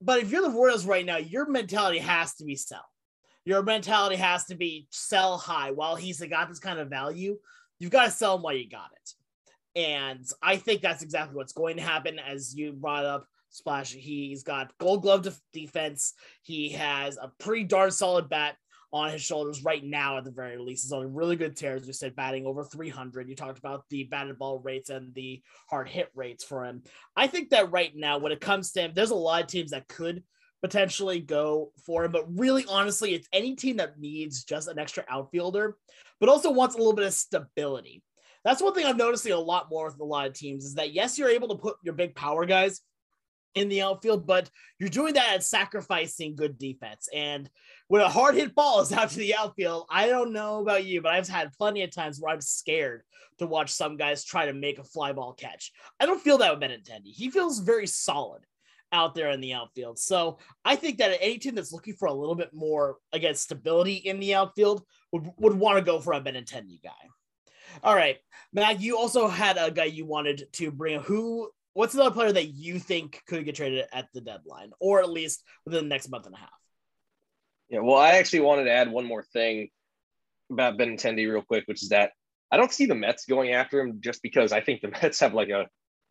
But 0.01 0.21
if 0.21 0.31
you're 0.31 0.43
the 0.43 0.51
Royals 0.51 0.87
right 0.87 1.07
now, 1.07 1.17
your 1.17 1.49
mentality 1.49 1.99
has 1.99 2.35
to 2.37 2.45
be 2.45 2.57
sell. 2.57 2.85
Your 3.45 3.63
mentality 3.63 4.17
has 4.17 4.45
to 4.47 4.57
be 4.57 4.89
sell 4.91 5.39
high. 5.39 5.71
While 5.71 5.95
he's 5.95 6.21
got 6.21 6.49
this 6.49 6.59
kind 6.59 6.81
of 6.81 6.91
value, 6.91 7.39
you've 7.79 7.93
got 7.93 8.07
to 8.07 8.11
sell 8.11 8.37
him 8.37 8.43
while 8.43 8.55
you 8.55 8.69
got 8.69 8.91
it. 8.93 9.81
And 9.81 10.27
I 10.43 10.57
think 10.57 10.83
that's 10.83 11.03
exactly 11.03 11.37
what's 11.37 11.53
going 11.53 11.77
to 11.77 11.83
happen. 11.83 12.19
As 12.19 12.57
you 12.57 12.73
brought 12.73 13.05
up, 13.05 13.27
Splash, 13.51 13.93
he's 13.93 14.43
got 14.43 14.77
gold 14.79 15.03
glove 15.03 15.29
defense. 15.53 16.15
He 16.43 16.71
has 16.71 17.17
a 17.17 17.33
pretty 17.39 17.65
darn 17.65 17.91
solid 17.91 18.29
bat 18.29 18.57
on 18.97 19.11
his 19.11 19.23
shoulders 19.23 19.65
right 19.65 19.85
now 19.85 20.19
at 20.19 20.25
the 20.25 20.31
very 20.31 20.59
least. 20.59 20.85
He's 20.85 20.93
on 20.93 21.15
really 21.15 21.37
good 21.37 21.57
tear, 21.57 21.77
as 21.77 21.87
you 21.87 21.93
said, 21.93 22.17
batting 22.17 22.47
over 22.47 22.65
300. 22.65 23.29
You 23.29 23.37
talked 23.37 23.59
about 23.59 23.85
the 23.91 24.05
batted 24.05 24.39
ball 24.39 24.59
rates 24.59 24.91
and 24.91 25.15
the 25.15 25.43
hard 25.69 25.89
hit 25.89 26.11
rates 26.15 26.45
for 26.45 26.65
him. 26.65 26.83
I 27.15 27.27
think 27.27 27.51
that 27.51 27.71
right 27.71 27.95
now, 27.95 28.19
when 28.19 28.33
it 28.33 28.41
comes 28.41 28.73
to 28.73 28.81
him, 28.83 28.93
there's 28.95 29.11
a 29.11 29.15
lot 29.15 29.43
of 29.43 29.49
teams 29.49 29.71
that 29.71 29.89
could 29.89 30.23
potentially 30.63 31.21
go 31.21 31.73
for 31.85 32.05
him, 32.05 32.13
but 32.13 32.25
really, 32.37 32.65
honestly, 32.69 33.15
it's 33.15 33.29
any 33.33 33.55
team 33.55 33.77
that 33.77 33.99
needs 33.99 34.45
just 34.45 34.69
an 34.69 34.79
extra 34.79 35.05
outfielder, 35.09 35.77
but 36.19 36.29
also 36.29 36.51
wants 36.51 36.75
a 36.75 36.79
little 36.79 36.95
bit 36.95 37.07
of 37.07 37.13
stability. 37.13 38.03
That's 38.45 38.63
one 38.63 38.75
thing 38.75 38.87
I'm 38.87 38.97
noticing 38.97 39.33
a 39.33 39.39
lot 39.39 39.69
more 39.71 39.87
with 39.87 40.01
a 40.01 40.05
lot 40.05 40.27
of 40.27 40.33
teams 40.33 40.65
is 40.65 40.75
that 40.75 40.93
yes, 40.93 41.19
you're 41.19 41.29
able 41.29 41.49
to 41.49 41.57
put 41.57 41.77
your 41.83 41.95
big 41.95 42.15
power 42.15 42.47
guys 42.47 42.81
in 43.57 43.69
the 43.69 43.83
outfield, 43.83 44.27
but 44.27 44.49
you're 44.79 44.89
doing 44.89 45.15
that 45.15 45.33
at 45.35 45.43
sacrificing 45.43 46.37
good 46.37 46.59
defense. 46.59 47.09
And 47.13 47.51
when 47.89 48.03
a 48.03 48.09
hard 48.09 48.35
hit 48.35 48.55
ball 48.55 48.83
is 48.83 48.93
out 48.93 49.11
to 49.11 49.19
the 49.19 49.35
outfield, 49.35 49.87
I 49.91 50.07
don't 50.07 50.33
know 50.33 50.61
about 50.61 50.85
you, 50.85 51.01
but 51.01 51.13
I've 51.13 51.27
had 51.27 51.55
plenty 51.55 51.83
of 51.83 51.91
times 51.91 52.21
where 52.21 52.33
I'm 52.33 52.41
scared 52.43 53.03
to 53.39 53.47
watch 53.47 53.71
some 53.73 53.97
guys 53.97 54.25
try 54.25 54.47
to 54.47 54.53
make 54.53 54.79
a 54.79 54.85
fly 54.85 55.13
ball 55.13 55.33
catch. 55.33 55.73
I 55.99 56.07
don't 56.07 56.21
feel 56.21 56.39
that 56.39 56.53
with 56.53 56.71
Benintendi. 56.71 57.13
He 57.13 57.31
feels 57.31 57.59
very 57.59 57.87
solid 57.87 58.43
out 58.93 59.15
there 59.15 59.31
in 59.31 59.41
the 59.41 59.55
outfield. 59.55 59.99
So 59.99 60.39
I 60.65 60.77
think 60.77 60.99
that 60.99 61.19
any 61.21 61.39
team 61.39 61.55
that's 61.55 61.73
looking 61.73 61.95
for 61.95 62.07
a 62.07 62.15
little 62.15 62.35
bit 62.35 62.53
more, 62.53 62.99
again, 63.13 63.35
stability 63.35 63.95
in 63.95 64.21
the 64.21 64.35
outfield 64.35 64.83
would, 65.13 65.31
would 65.39 65.55
want 65.55 65.79
to 65.79 65.85
go 65.85 65.99
for 65.99 66.13
a 66.13 66.21
Benintendi 66.21 66.83
guy. 66.83 66.91
All 67.83 67.95
right, 67.95 68.19
Matt, 68.53 68.81
you 68.81 68.97
also 68.97 69.29
had 69.29 69.57
a 69.59 69.71
guy 69.71 69.85
you 69.85 70.07
wanted 70.07 70.47
to 70.53 70.71
bring. 70.71 71.01
Who? 71.01 71.51
What's 71.77 71.93
another 71.93 72.11
player 72.11 72.33
that 72.33 72.55
you 72.55 72.79
think 72.79 73.21
could 73.29 73.45
get 73.45 73.57
traded 73.57 73.85
at 73.93 74.09
the 74.15 74.23
deadline, 74.23 74.71
or 74.81 75.01
at 75.01 75.11
least 75.11 75.43
within 75.67 75.85
the 75.85 75.89
next 75.91 76.09
month 76.09 76.25
and 76.25 76.35
a 76.35 76.39
half? 76.39 76.49
Yeah, 77.69 77.81
well, 77.81 77.99
I 77.99 78.13
actually 78.13 78.41
wanted 78.41 78.65
to 78.65 78.71
add 78.71 78.91
one 78.91 79.05
more 79.05 79.23
thing 79.23 79.69
about 80.51 80.79
Benintendi 80.79 81.31
real 81.31 81.43
quick, 81.43 81.65
which 81.67 81.83
is 81.83 81.91
that 81.91 82.13
I 82.51 82.57
don't 82.57 82.73
see 82.73 82.87
the 82.87 82.95
Mets 82.95 83.27
going 83.27 83.53
after 83.53 83.79
him 83.79 84.01
just 84.01 84.23
because 84.23 84.53
I 84.53 84.63
think 84.63 84.81
the 84.81 84.89
Mets 85.03 85.21
have 85.21 85.35
like 85.35 85.51
a, 85.51 85.67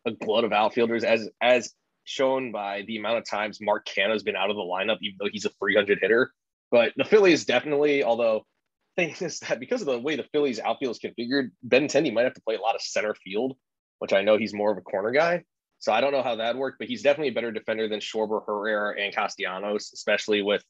a 0.06 0.12
glut 0.12 0.44
of 0.44 0.52
outfielders 0.52 1.02
as 1.02 1.28
as 1.40 1.72
shown 2.04 2.52
by 2.52 2.84
the 2.86 2.98
amount 2.98 3.18
of 3.18 3.28
times 3.28 3.58
Mark 3.60 3.88
Canha's 3.88 4.22
been 4.22 4.36
out 4.36 4.50
of 4.50 4.56
the 4.56 4.62
lineup, 4.62 4.98
even 5.02 5.16
though 5.18 5.30
he's 5.32 5.46
a 5.46 5.50
300 5.58 5.98
hitter. 6.00 6.30
But 6.70 6.92
the 6.96 7.04
Phillies 7.04 7.44
definitely, 7.44 8.04
although 8.04 8.46
thing 8.94 9.16
is 9.20 9.40
that 9.40 9.58
because 9.58 9.80
of 9.80 9.86
the 9.86 9.98
way 9.98 10.14
the 10.14 10.28
Phillies 10.30 10.60
outfield 10.60 10.96
is 10.96 11.00
configured, 11.00 11.50
Benintendi 11.66 12.12
might 12.12 12.22
have 12.22 12.34
to 12.34 12.42
play 12.42 12.54
a 12.54 12.60
lot 12.60 12.76
of 12.76 12.82
center 12.82 13.16
field, 13.16 13.56
which 13.98 14.12
I 14.12 14.22
know 14.22 14.38
he's 14.38 14.54
more 14.54 14.70
of 14.70 14.78
a 14.78 14.82
corner 14.82 15.10
guy. 15.10 15.42
So 15.78 15.92
I 15.92 16.00
don't 16.00 16.12
know 16.12 16.22
how 16.22 16.36
that 16.36 16.56
worked, 16.56 16.78
but 16.78 16.88
he's 16.88 17.02
definitely 17.02 17.28
a 17.28 17.34
better 17.34 17.52
defender 17.52 17.88
than 17.88 18.00
Schwarber, 18.00 18.44
Herrera, 18.44 18.98
and 18.98 19.14
Castellanos, 19.14 19.92
especially 19.92 20.42
with 20.42 20.62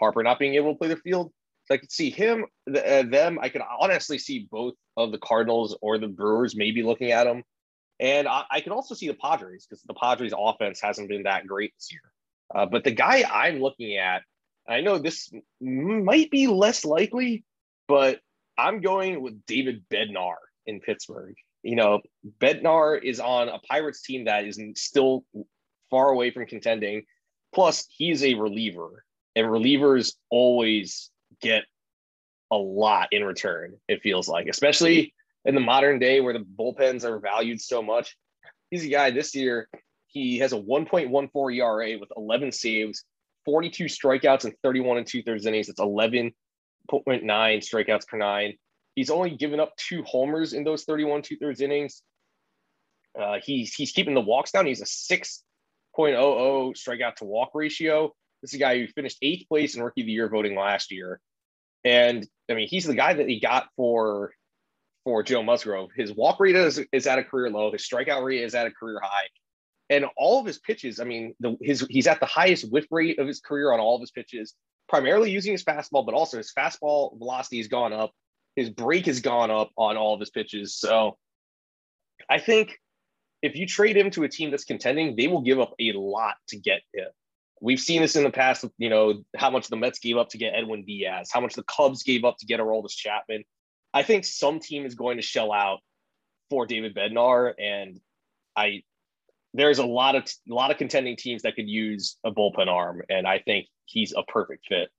Harper 0.00 0.22
not 0.22 0.38
being 0.38 0.54
able 0.54 0.72
to 0.72 0.78
play 0.78 0.88
the 0.88 0.96
field. 0.96 1.32
So 1.66 1.74
I 1.74 1.78
could 1.78 1.92
see 1.92 2.10
him, 2.10 2.44
uh, 2.68 3.02
them. 3.04 3.38
I 3.40 3.48
could 3.48 3.62
honestly 3.80 4.18
see 4.18 4.48
both 4.50 4.74
of 4.96 5.12
the 5.12 5.18
Cardinals 5.18 5.76
or 5.80 5.98
the 5.98 6.08
Brewers 6.08 6.56
maybe 6.56 6.82
looking 6.82 7.10
at 7.10 7.26
him. 7.26 7.42
And 8.00 8.28
I, 8.28 8.44
I 8.50 8.60
could 8.60 8.72
also 8.72 8.94
see 8.94 9.08
the 9.08 9.14
Padres 9.14 9.66
because 9.66 9.82
the 9.82 9.94
Padres 9.94 10.34
offense 10.36 10.80
hasn't 10.80 11.08
been 11.08 11.22
that 11.22 11.46
great 11.46 11.72
this 11.76 11.90
year. 11.92 12.02
Uh, 12.54 12.66
but 12.66 12.84
the 12.84 12.90
guy 12.90 13.24
I'm 13.30 13.60
looking 13.60 13.96
at, 13.96 14.22
I 14.68 14.80
know 14.80 14.98
this 14.98 15.30
might 15.60 16.30
be 16.30 16.46
less 16.46 16.84
likely, 16.84 17.44
but 17.88 18.20
I'm 18.58 18.80
going 18.80 19.22
with 19.22 19.44
David 19.46 19.84
Bednar 19.90 20.34
in 20.66 20.80
Pittsburgh. 20.80 21.34
You 21.64 21.76
know, 21.76 22.00
Bednar 22.40 23.02
is 23.02 23.18
on 23.18 23.48
a 23.48 23.58
Pirates 23.58 24.02
team 24.02 24.26
that 24.26 24.44
is 24.44 24.60
still 24.76 25.24
far 25.90 26.10
away 26.10 26.30
from 26.30 26.46
contending. 26.46 27.04
Plus, 27.54 27.86
he's 27.88 28.22
a 28.22 28.34
reliever, 28.34 29.04
and 29.34 29.46
relievers 29.46 30.14
always 30.30 31.10
get 31.40 31.64
a 32.50 32.56
lot 32.56 33.08
in 33.12 33.24
return, 33.24 33.76
it 33.88 34.02
feels 34.02 34.28
like, 34.28 34.46
especially 34.46 35.14
in 35.44 35.54
the 35.54 35.60
modern 35.60 35.98
day 35.98 36.20
where 36.20 36.32
the 36.32 36.44
bullpens 36.44 37.04
are 37.04 37.18
valued 37.18 37.60
so 37.60 37.82
much. 37.82 38.16
He's 38.70 38.84
a 38.84 38.88
guy 38.88 39.10
this 39.10 39.34
year, 39.34 39.68
he 40.06 40.38
has 40.38 40.52
a 40.52 40.56
1.14 40.56 41.56
ERA 41.56 41.98
with 41.98 42.10
11 42.16 42.52
saves, 42.52 43.04
42 43.44 43.86
strikeouts, 43.86 44.44
and 44.44 44.54
31 44.62 44.98
and 44.98 45.06
two 45.06 45.22
thirds 45.22 45.46
innings. 45.46 45.68
It's 45.68 45.80
11.9 45.80 46.32
strikeouts 46.92 48.06
per 48.06 48.16
nine. 48.16 48.54
He's 48.94 49.10
only 49.10 49.30
given 49.30 49.60
up 49.60 49.76
two 49.76 50.02
homers 50.04 50.52
in 50.52 50.64
those 50.64 50.84
31 50.84 51.22
two 51.22 51.36
thirds 51.36 51.60
innings. 51.60 52.02
Uh, 53.18 53.38
he's 53.42 53.74
he's 53.74 53.92
keeping 53.92 54.14
the 54.14 54.20
walks 54.20 54.52
down. 54.52 54.66
He's 54.66 54.80
a 54.80 54.84
6.00 54.84 55.42
strikeout 55.98 57.16
to 57.16 57.24
walk 57.24 57.50
ratio. 57.54 58.12
This 58.42 58.52
is 58.52 58.56
a 58.56 58.58
guy 58.58 58.78
who 58.78 58.86
finished 58.88 59.18
eighth 59.22 59.48
place 59.48 59.74
in 59.74 59.82
rookie 59.82 60.02
of 60.02 60.06
the 60.06 60.12
year 60.12 60.28
voting 60.28 60.56
last 60.56 60.92
year. 60.92 61.20
And 61.84 62.26
I 62.50 62.54
mean, 62.54 62.68
he's 62.68 62.84
the 62.84 62.94
guy 62.94 63.14
that 63.14 63.28
he 63.28 63.40
got 63.40 63.68
for 63.76 64.32
for 65.04 65.22
Joe 65.22 65.42
Musgrove. 65.42 65.90
His 65.94 66.12
walk 66.12 66.40
rate 66.40 66.56
is, 66.56 66.80
is 66.92 67.06
at 67.06 67.18
a 67.18 67.24
career 67.24 67.50
low. 67.50 67.70
His 67.70 67.86
strikeout 67.86 68.24
rate 68.24 68.42
is 68.42 68.54
at 68.54 68.66
a 68.66 68.70
career 68.70 69.00
high. 69.02 69.28
And 69.90 70.06
all 70.16 70.40
of 70.40 70.46
his 70.46 70.58
pitches, 70.58 70.98
I 70.98 71.04
mean, 71.04 71.34
the, 71.40 71.56
his 71.60 71.86
he's 71.90 72.06
at 72.06 72.20
the 72.20 72.26
highest 72.26 72.70
whiff 72.70 72.86
rate 72.90 73.18
of 73.18 73.26
his 73.26 73.40
career 73.40 73.72
on 73.72 73.80
all 73.80 73.94
of 73.94 74.00
his 74.00 74.10
pitches 74.10 74.54
primarily 74.88 75.30
using 75.30 75.52
his 75.52 75.62
fastball, 75.62 76.06
but 76.06 76.14
also 76.14 76.38
his 76.38 76.52
fastball 76.56 77.16
velocity 77.18 77.58
has 77.58 77.68
gone 77.68 77.92
up. 77.92 78.12
His 78.56 78.70
break 78.70 79.06
has 79.06 79.20
gone 79.20 79.50
up 79.50 79.70
on 79.76 79.96
all 79.96 80.14
of 80.14 80.20
his 80.20 80.30
pitches. 80.30 80.76
So 80.76 81.16
I 82.28 82.38
think 82.38 82.78
if 83.42 83.56
you 83.56 83.66
trade 83.66 83.96
him 83.96 84.10
to 84.12 84.24
a 84.24 84.28
team 84.28 84.50
that's 84.50 84.64
contending, 84.64 85.16
they 85.16 85.28
will 85.28 85.42
give 85.42 85.60
up 85.60 85.74
a 85.78 85.92
lot 85.92 86.36
to 86.48 86.56
get 86.56 86.82
him. 86.94 87.08
We've 87.60 87.80
seen 87.80 88.02
this 88.02 88.16
in 88.16 88.24
the 88.24 88.30
past, 88.30 88.64
you 88.78 88.90
know, 88.90 89.24
how 89.36 89.50
much 89.50 89.68
the 89.68 89.76
Mets 89.76 89.98
gave 89.98 90.16
up 90.16 90.28
to 90.30 90.38
get 90.38 90.54
Edwin 90.54 90.84
Diaz, 90.84 91.30
how 91.32 91.40
much 91.40 91.54
the 91.54 91.62
Cubs 91.64 92.02
gave 92.02 92.24
up 92.24 92.36
to 92.38 92.46
get 92.46 92.60
Aroldis 92.60 92.96
Chapman. 92.96 93.44
I 93.92 94.02
think 94.02 94.24
some 94.24 94.60
team 94.60 94.84
is 94.84 94.94
going 94.94 95.18
to 95.18 95.22
shell 95.22 95.52
out 95.52 95.80
for 96.50 96.66
David 96.66 96.94
Bednar, 96.94 97.54
and 97.58 98.00
I 98.56 98.82
there's 99.54 99.78
a 99.78 99.86
lot 99.86 100.16
of 100.16 100.24
a 100.50 100.54
lot 100.54 100.70
of 100.70 100.78
contending 100.78 101.16
teams 101.16 101.42
that 101.42 101.54
could 101.54 101.68
use 101.68 102.16
a 102.24 102.32
bullpen 102.32 102.68
arm, 102.68 103.02
and 103.08 103.26
I 103.26 103.38
think 103.38 103.68
he's 103.86 104.12
a 104.16 104.24
perfect 104.24 104.66
fit. 104.68 104.90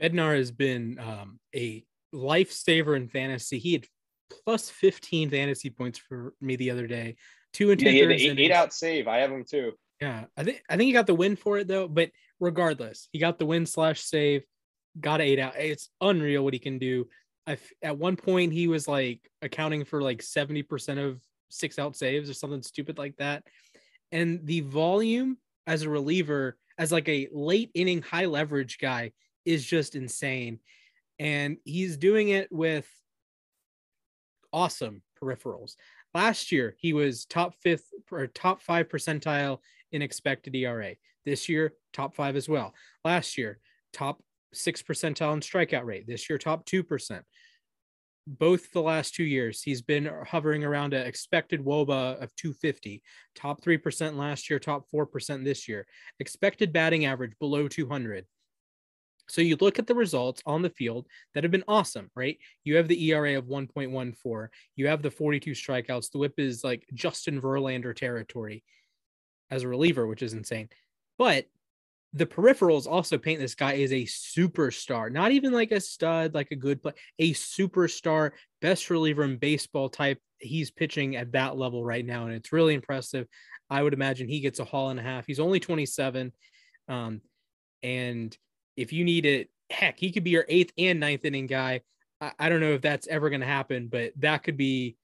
Bednar 0.00 0.36
has 0.36 0.50
been 0.50 0.98
um, 0.98 1.38
a 1.54 1.84
lifesaver 2.14 2.96
in 2.96 3.08
fantasy. 3.08 3.58
He 3.58 3.72
had 3.72 3.86
plus 4.44 4.70
15 4.70 5.30
fantasy 5.30 5.70
points 5.70 5.98
for 5.98 6.34
me 6.40 6.56
the 6.56 6.70
other 6.70 6.86
day. 6.86 7.16
Two 7.52 7.70
and 7.70 7.78
two 7.78 7.88
yeah, 7.88 8.08
eight, 8.08 8.38
eight 8.38 8.50
out 8.50 8.72
save. 8.72 9.06
I 9.06 9.18
have 9.18 9.30
him 9.30 9.44
too. 9.44 9.72
Yeah, 10.00 10.24
I 10.36 10.42
think 10.42 10.62
I 10.68 10.76
think 10.76 10.88
he 10.88 10.92
got 10.92 11.06
the 11.06 11.14
win 11.14 11.36
for 11.36 11.58
it 11.58 11.68
though. 11.68 11.86
But 11.86 12.10
regardless, 12.40 13.08
he 13.12 13.18
got 13.20 13.38
the 13.38 13.46
win 13.46 13.64
slash 13.64 14.00
save. 14.00 14.42
Got 15.00 15.20
eight 15.20 15.38
out. 15.38 15.54
It's 15.56 15.88
unreal 16.00 16.42
what 16.42 16.52
he 16.52 16.58
can 16.58 16.78
do. 16.78 17.08
I, 17.46 17.58
at 17.82 17.98
one 17.98 18.16
point 18.16 18.52
he 18.52 18.68
was 18.68 18.88
like 18.88 19.20
accounting 19.42 19.84
for 19.84 20.02
like 20.02 20.22
70% 20.22 20.98
of 20.98 21.20
six 21.50 21.78
out 21.78 21.96
saves 21.96 22.30
or 22.30 22.34
something 22.34 22.62
stupid 22.62 22.98
like 22.98 23.16
that. 23.16 23.44
And 24.12 24.40
the 24.44 24.60
volume 24.60 25.36
as 25.66 25.82
a 25.82 25.90
reliever, 25.90 26.56
as 26.78 26.90
like 26.90 27.08
a 27.08 27.28
late 27.32 27.70
inning 27.74 28.02
high 28.02 28.26
leverage 28.26 28.78
guy, 28.78 29.12
is 29.44 29.64
just 29.64 29.94
insane. 29.94 30.60
And 31.18 31.58
he's 31.64 31.96
doing 31.96 32.28
it 32.28 32.50
with 32.50 32.88
awesome 34.52 35.02
peripherals. 35.20 35.76
Last 36.12 36.52
year, 36.52 36.74
he 36.78 36.92
was 36.92 37.24
top 37.24 37.54
fifth 37.54 37.88
or 38.10 38.26
top 38.26 38.60
five 38.62 38.88
percentile 38.88 39.58
in 39.92 40.02
expected 40.02 40.54
ERA. 40.54 40.94
This 41.24 41.48
year, 41.48 41.72
top 41.92 42.14
five 42.14 42.36
as 42.36 42.48
well. 42.48 42.74
Last 43.04 43.38
year, 43.38 43.58
top 43.92 44.22
six 44.52 44.82
percentile 44.82 45.34
in 45.34 45.40
strikeout 45.40 45.84
rate. 45.84 46.06
This 46.06 46.28
year, 46.28 46.38
top 46.38 46.64
two 46.66 46.82
percent 46.82 47.24
both 48.26 48.72
the 48.72 48.82
last 48.82 49.14
two 49.14 49.24
years, 49.24 49.62
he's 49.62 49.82
been 49.82 50.10
hovering 50.26 50.64
around 50.64 50.94
an 50.94 51.06
expected 51.06 51.64
WOBA 51.64 52.22
of 52.22 52.34
250, 52.36 53.02
top 53.34 53.60
3% 53.60 54.16
last 54.16 54.48
year, 54.48 54.58
top 54.58 54.86
4% 54.92 55.44
this 55.44 55.68
year, 55.68 55.86
expected 56.20 56.72
batting 56.72 57.04
average 57.04 57.38
below 57.38 57.68
200. 57.68 58.24
So 59.28 59.40
you 59.40 59.56
look 59.60 59.78
at 59.78 59.86
the 59.86 59.94
results 59.94 60.42
on 60.44 60.62
the 60.62 60.70
field 60.70 61.06
that 61.34 61.44
have 61.44 61.50
been 61.50 61.64
awesome, 61.66 62.10
right? 62.14 62.38
You 62.64 62.76
have 62.76 62.88
the 62.88 63.10
ERA 63.10 63.38
of 63.38 63.46
1.14, 63.46 64.48
you 64.76 64.86
have 64.86 65.02
the 65.02 65.10
42 65.10 65.52
strikeouts. 65.52 66.10
The 66.10 66.18
whip 66.18 66.34
is 66.38 66.62
like 66.62 66.86
Justin 66.92 67.40
Verlander 67.40 67.96
territory 67.96 68.64
as 69.50 69.62
a 69.62 69.68
reliever, 69.68 70.06
which 70.06 70.22
is 70.22 70.34
insane. 70.34 70.68
But 71.18 71.46
the 72.12 72.26
peripherals 72.26 72.86
also 72.86 73.18
paint 73.18 73.40
this 73.40 73.56
guy 73.56 73.74
as 73.78 73.92
a 73.92 74.04
superstar, 74.04 75.10
not 75.10 75.32
even 75.32 75.52
like 75.52 75.72
a 75.72 75.80
stud, 75.80 76.32
like 76.32 76.52
a 76.52 76.56
good 76.56 76.80
play, 76.80 76.92
a 77.18 77.32
superstar, 77.32 78.30
best 78.60 78.88
reliever 78.88 79.24
in 79.24 79.36
baseball 79.36 79.88
type. 79.88 80.18
He's 80.38 80.70
pitching 80.70 81.16
at 81.16 81.32
that 81.32 81.56
level 81.56 81.84
right 81.84 82.04
now, 82.04 82.26
and 82.26 82.34
it's 82.34 82.52
really 82.52 82.74
impressive. 82.74 83.26
I 83.68 83.82
would 83.82 83.94
imagine 83.94 84.28
he 84.28 84.40
gets 84.40 84.60
a 84.60 84.64
haul 84.64 84.90
and 84.90 85.00
a 85.00 85.02
half. 85.02 85.26
He's 85.26 85.40
only 85.40 85.58
27. 85.58 86.32
Um, 86.88 87.20
and 87.82 88.36
if 88.76 88.92
you 88.92 89.04
need 89.04 89.26
it, 89.26 89.50
heck, 89.70 89.98
he 89.98 90.12
could 90.12 90.24
be 90.24 90.30
your 90.30 90.46
eighth 90.48 90.72
and 90.78 91.00
ninth 91.00 91.24
inning 91.24 91.46
guy. 91.46 91.82
I, 92.20 92.32
I 92.38 92.48
don't 92.48 92.60
know 92.60 92.72
if 92.72 92.82
that's 92.82 93.06
ever 93.08 93.30
going 93.30 93.40
to 93.40 93.46
happen, 93.46 93.88
but 93.88 94.12
that 94.18 94.42
could 94.42 94.56
be 94.56 94.96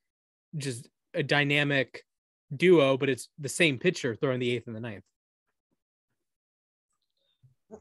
just 0.56 0.88
a 1.14 1.22
dynamic 1.22 2.04
duo, 2.54 2.96
but 2.96 3.08
it's 3.08 3.28
the 3.38 3.48
same 3.48 3.78
pitcher 3.78 4.14
throwing 4.14 4.40
the 4.40 4.50
eighth 4.50 4.66
and 4.66 4.76
the 4.76 4.80
ninth 4.80 5.04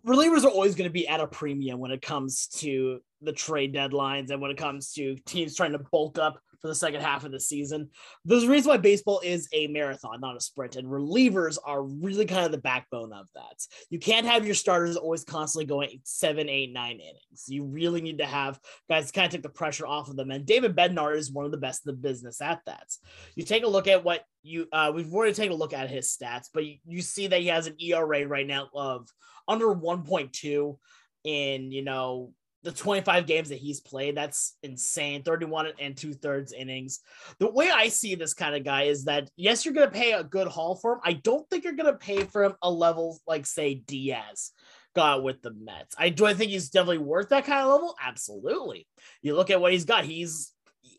relievers 0.05 0.45
are 0.45 0.51
always 0.51 0.75
going 0.75 0.87
to 0.87 0.93
be 0.93 1.07
at 1.07 1.19
a 1.19 1.27
premium 1.27 1.79
when 1.79 1.91
it 1.91 2.01
comes 2.01 2.47
to 2.47 2.99
the 3.21 3.33
trade 3.33 3.73
deadlines 3.73 4.29
and 4.29 4.41
when 4.41 4.51
it 4.51 4.57
comes 4.57 4.93
to 4.93 5.15
teams 5.25 5.55
trying 5.55 5.71
to 5.71 5.79
bulk 5.91 6.17
up 6.17 6.39
for 6.61 6.67
the 6.67 6.75
second 6.75 7.01
half 7.01 7.23
of 7.23 7.31
the 7.31 7.39
season. 7.39 7.89
There's 8.25 8.43
a 8.43 8.49
reason 8.49 8.69
why 8.69 8.77
baseball 8.77 9.21
is 9.23 9.47
a 9.53 9.67
marathon, 9.67 10.19
not 10.19 10.35
a 10.35 10.41
sprint, 10.41 10.75
and 10.75 10.87
relievers 10.87 11.57
are 11.63 11.83
really 11.83 12.25
kind 12.25 12.45
of 12.45 12.51
the 12.51 12.57
backbone 12.57 13.13
of 13.13 13.27
that. 13.35 13.65
You 13.89 13.99
can't 13.99 14.25
have 14.25 14.45
your 14.45 14.55
starters 14.55 14.97
always 14.97 15.23
constantly 15.23 15.65
going 15.65 16.01
seven, 16.03 16.49
eight, 16.49 16.73
nine 16.73 16.99
innings. 16.99 17.45
You 17.47 17.65
really 17.65 18.01
need 18.01 18.19
to 18.19 18.25
have 18.25 18.59
guys 18.89 19.11
kind 19.11 19.25
of 19.25 19.31
take 19.31 19.43
the 19.43 19.49
pressure 19.49 19.87
off 19.87 20.09
of 20.09 20.15
them. 20.15 20.31
And 20.31 20.45
David 20.45 20.75
Bednar 20.75 21.15
is 21.15 21.31
one 21.31 21.45
of 21.45 21.51
the 21.51 21.57
best 21.57 21.85
in 21.85 21.91
the 21.91 21.97
business 21.97 22.41
at 22.41 22.61
that. 22.65 22.87
You 23.35 23.43
take 23.43 23.63
a 23.63 23.67
look 23.67 23.87
at 23.87 24.03
what 24.03 24.23
you 24.43 24.67
uh, 24.71 24.91
we've 24.93 25.13
already 25.13 25.33
taken 25.33 25.53
a 25.53 25.55
look 25.55 25.73
at 25.73 25.89
his 25.89 26.15
stats, 26.15 26.47
but 26.53 26.65
you, 26.65 26.77
you 26.85 27.01
see 27.01 27.27
that 27.27 27.41
he 27.41 27.47
has 27.47 27.67
an 27.67 27.75
ERA 27.79 28.25
right 28.27 28.47
now 28.47 28.69
of 28.73 29.07
under 29.47 29.67
1.2 29.67 30.77
in 31.25 31.71
you 31.71 31.83
know 31.83 32.31
the 32.63 32.71
25 32.71 33.25
games 33.25 33.49
that 33.49 33.57
he's 33.57 33.79
played. 33.79 34.17
That's 34.17 34.57
insane. 34.63 35.23
31 35.23 35.73
and 35.79 35.95
two 35.95 36.13
thirds 36.13 36.51
innings. 36.51 36.99
The 37.39 37.49
way 37.49 37.69
I 37.69 37.87
see 37.87 38.15
this 38.15 38.33
kind 38.33 38.55
of 38.55 38.63
guy 38.63 38.83
is 38.83 39.05
that 39.05 39.29
yes, 39.37 39.63
you're 39.63 39.73
gonna 39.73 39.89
pay 39.89 40.11
a 40.11 40.23
good 40.23 40.47
haul 40.47 40.75
for 40.75 40.93
him. 40.93 40.99
I 41.03 41.13
don't 41.13 41.49
think 41.49 41.63
you're 41.63 41.73
gonna 41.73 41.93
pay 41.93 42.23
for 42.23 42.43
him 42.43 42.53
a 42.61 42.69
level 42.69 43.19
like 43.27 43.45
say 43.45 43.75
Diaz 43.75 44.51
got 44.95 45.23
with 45.23 45.41
the 45.41 45.51
Mets. 45.51 45.95
I 45.97 46.09
do 46.09 46.25
I 46.25 46.33
think 46.33 46.51
he's 46.51 46.69
definitely 46.69 46.99
worth 46.99 47.29
that 47.29 47.45
kind 47.45 47.61
of 47.61 47.71
level. 47.71 47.95
Absolutely. 48.01 48.87
You 49.21 49.35
look 49.35 49.49
at 49.49 49.61
what 49.61 49.71
he's 49.71 49.85
got. 49.85 50.03
He's 50.03 50.51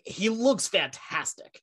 he 0.05 0.31
looks 0.31 0.67
fantastic. 0.67 1.61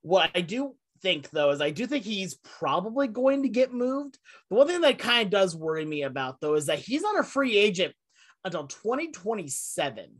What 0.00 0.30
I 0.34 0.40
do 0.40 0.74
think 1.02 1.28
though 1.30 1.50
is 1.50 1.60
I 1.60 1.70
do 1.70 1.86
think 1.86 2.04
he's 2.04 2.36
probably 2.58 3.08
going 3.08 3.42
to 3.42 3.48
get 3.50 3.74
moved. 3.74 4.18
The 4.48 4.56
one 4.56 4.66
thing 4.66 4.80
that 4.80 4.98
kind 4.98 5.26
of 5.26 5.30
does 5.30 5.54
worry 5.54 5.84
me 5.84 6.02
about 6.02 6.40
though 6.40 6.54
is 6.54 6.66
that 6.66 6.78
he's 6.78 7.02
not 7.02 7.18
a 7.18 7.22
free 7.22 7.56
agent 7.56 7.94
until 8.44 8.66
2027. 8.66 10.10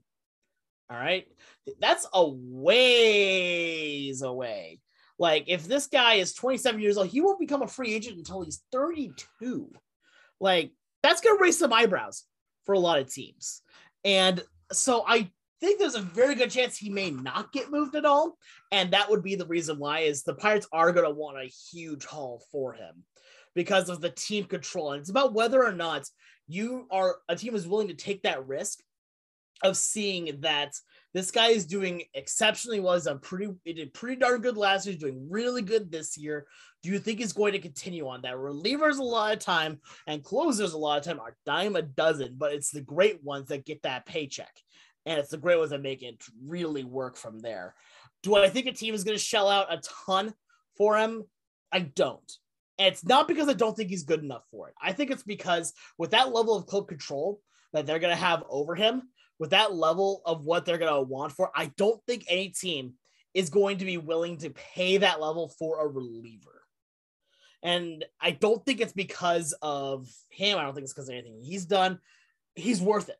All 0.90 0.96
right. 0.96 1.26
That's 1.80 2.06
a 2.12 2.28
ways 2.28 4.22
away. 4.22 4.80
Like 5.18 5.44
if 5.46 5.66
this 5.66 5.86
guy 5.86 6.14
is 6.14 6.34
27 6.34 6.80
years 6.80 6.96
old, 6.96 7.08
he 7.08 7.20
won't 7.20 7.38
become 7.38 7.62
a 7.62 7.68
free 7.68 7.94
agent 7.94 8.18
until 8.18 8.42
he's 8.42 8.62
32. 8.72 9.70
Like 10.40 10.72
that's 11.02 11.20
going 11.20 11.38
to 11.38 11.42
raise 11.42 11.58
some 11.58 11.72
eyebrows 11.72 12.24
for 12.64 12.74
a 12.74 12.78
lot 12.78 12.98
of 12.98 13.12
teams. 13.12 13.62
And 14.04 14.42
so 14.72 15.04
I 15.06 15.30
think 15.60 15.78
there's 15.78 15.94
a 15.94 16.02
very 16.02 16.34
good 16.34 16.50
chance 16.50 16.76
he 16.76 16.90
may 16.90 17.10
not 17.10 17.52
get 17.52 17.70
moved 17.70 17.94
at 17.94 18.04
all. 18.04 18.36
And 18.72 18.90
that 18.90 19.08
would 19.08 19.22
be 19.22 19.34
the 19.34 19.46
reason 19.46 19.78
why 19.78 20.00
is 20.00 20.22
the 20.22 20.34
Pirates 20.34 20.66
are 20.72 20.92
going 20.92 21.06
to 21.06 21.14
want 21.14 21.38
a 21.38 21.50
huge 21.70 22.04
haul 22.04 22.42
for 22.50 22.72
him 22.74 23.04
because 23.54 23.88
of 23.88 24.00
the 24.00 24.10
team 24.10 24.44
control. 24.44 24.92
And 24.92 25.00
it's 25.00 25.10
about 25.10 25.32
whether 25.32 25.64
or 25.64 25.72
not 25.72 26.08
you 26.46 26.86
are 26.90 27.16
a 27.28 27.36
team 27.36 27.54
is 27.54 27.66
willing 27.66 27.88
to 27.88 27.94
take 27.94 28.22
that 28.22 28.46
risk 28.46 28.80
of 29.62 29.76
seeing 29.76 30.40
that 30.40 30.74
this 31.14 31.30
guy 31.30 31.48
is 31.48 31.64
doing 31.64 32.02
exceptionally 32.12 32.80
well. 32.80 32.94
He's 32.94 33.06
a 33.06 33.14
pretty, 33.14 33.52
he 33.64 33.72
did 33.72 33.94
pretty 33.94 34.16
darn 34.16 34.40
good 34.40 34.56
last 34.56 34.84
year. 34.84 34.92
He's 34.92 35.02
doing 35.02 35.28
really 35.30 35.62
good 35.62 35.90
this 35.90 36.18
year. 36.18 36.46
Do 36.82 36.90
you 36.90 36.98
think 36.98 37.20
he's 37.20 37.32
going 37.32 37.52
to 37.52 37.60
continue 37.60 38.08
on 38.08 38.22
that? 38.22 38.34
Relievers 38.34 38.98
a 38.98 39.02
lot 39.02 39.32
of 39.32 39.38
time 39.38 39.80
and 40.06 40.24
closers 40.24 40.72
a 40.72 40.78
lot 40.78 40.98
of 40.98 41.04
time 41.04 41.20
are 41.20 41.36
dime 41.46 41.76
a 41.76 41.82
dozen, 41.82 42.34
but 42.36 42.52
it's 42.52 42.70
the 42.70 42.80
great 42.80 43.22
ones 43.22 43.48
that 43.48 43.64
get 43.64 43.82
that 43.82 44.06
paycheck. 44.06 44.54
And 45.06 45.18
it's 45.18 45.30
the 45.30 45.38
great 45.38 45.58
ones 45.58 45.70
that 45.70 45.82
make 45.82 46.02
it 46.02 46.22
really 46.44 46.84
work 46.84 47.16
from 47.16 47.40
there. 47.40 47.74
Do 48.22 48.36
I 48.36 48.48
think 48.48 48.66
a 48.66 48.72
team 48.72 48.94
is 48.94 49.04
going 49.04 49.16
to 49.16 49.22
shell 49.22 49.48
out 49.48 49.72
a 49.72 49.80
ton 50.06 50.34
for 50.76 50.96
him? 50.96 51.24
I 51.70 51.80
don't. 51.80 52.30
And 52.78 52.88
it's 52.88 53.04
not 53.04 53.28
because 53.28 53.48
I 53.48 53.52
don't 53.52 53.76
think 53.76 53.90
he's 53.90 54.02
good 54.02 54.22
enough 54.22 54.44
for 54.50 54.68
it. 54.68 54.74
I 54.82 54.92
think 54.92 55.10
it's 55.10 55.22
because 55.22 55.72
with 55.96 56.10
that 56.10 56.32
level 56.32 56.56
of 56.56 56.66
club 56.66 56.88
control 56.88 57.40
that 57.72 57.86
they're 57.86 57.98
going 57.98 58.14
to 58.14 58.20
have 58.20 58.44
over 58.48 58.74
him, 58.74 59.02
with 59.38 59.50
that 59.50 59.74
level 59.74 60.22
of 60.24 60.44
what 60.44 60.64
they're 60.64 60.78
going 60.78 60.92
to 60.92 61.00
want 61.00 61.32
for, 61.32 61.50
I 61.54 61.72
don't 61.76 62.00
think 62.06 62.24
any 62.28 62.48
team 62.48 62.94
is 63.32 63.50
going 63.50 63.78
to 63.78 63.84
be 63.84 63.98
willing 63.98 64.38
to 64.38 64.50
pay 64.50 64.98
that 64.98 65.20
level 65.20 65.48
for 65.58 65.84
a 65.84 65.88
reliever. 65.88 66.62
And 67.62 68.04
I 68.20 68.32
don't 68.32 68.64
think 68.64 68.80
it's 68.80 68.92
because 68.92 69.54
of 69.62 70.08
him. 70.28 70.58
I 70.58 70.62
don't 70.62 70.74
think 70.74 70.84
it's 70.84 70.92
because 70.92 71.08
of 71.08 71.14
anything 71.14 71.40
he's 71.42 71.64
done. 71.64 71.98
He's 72.54 72.80
worth 72.80 73.08
it. 73.08 73.18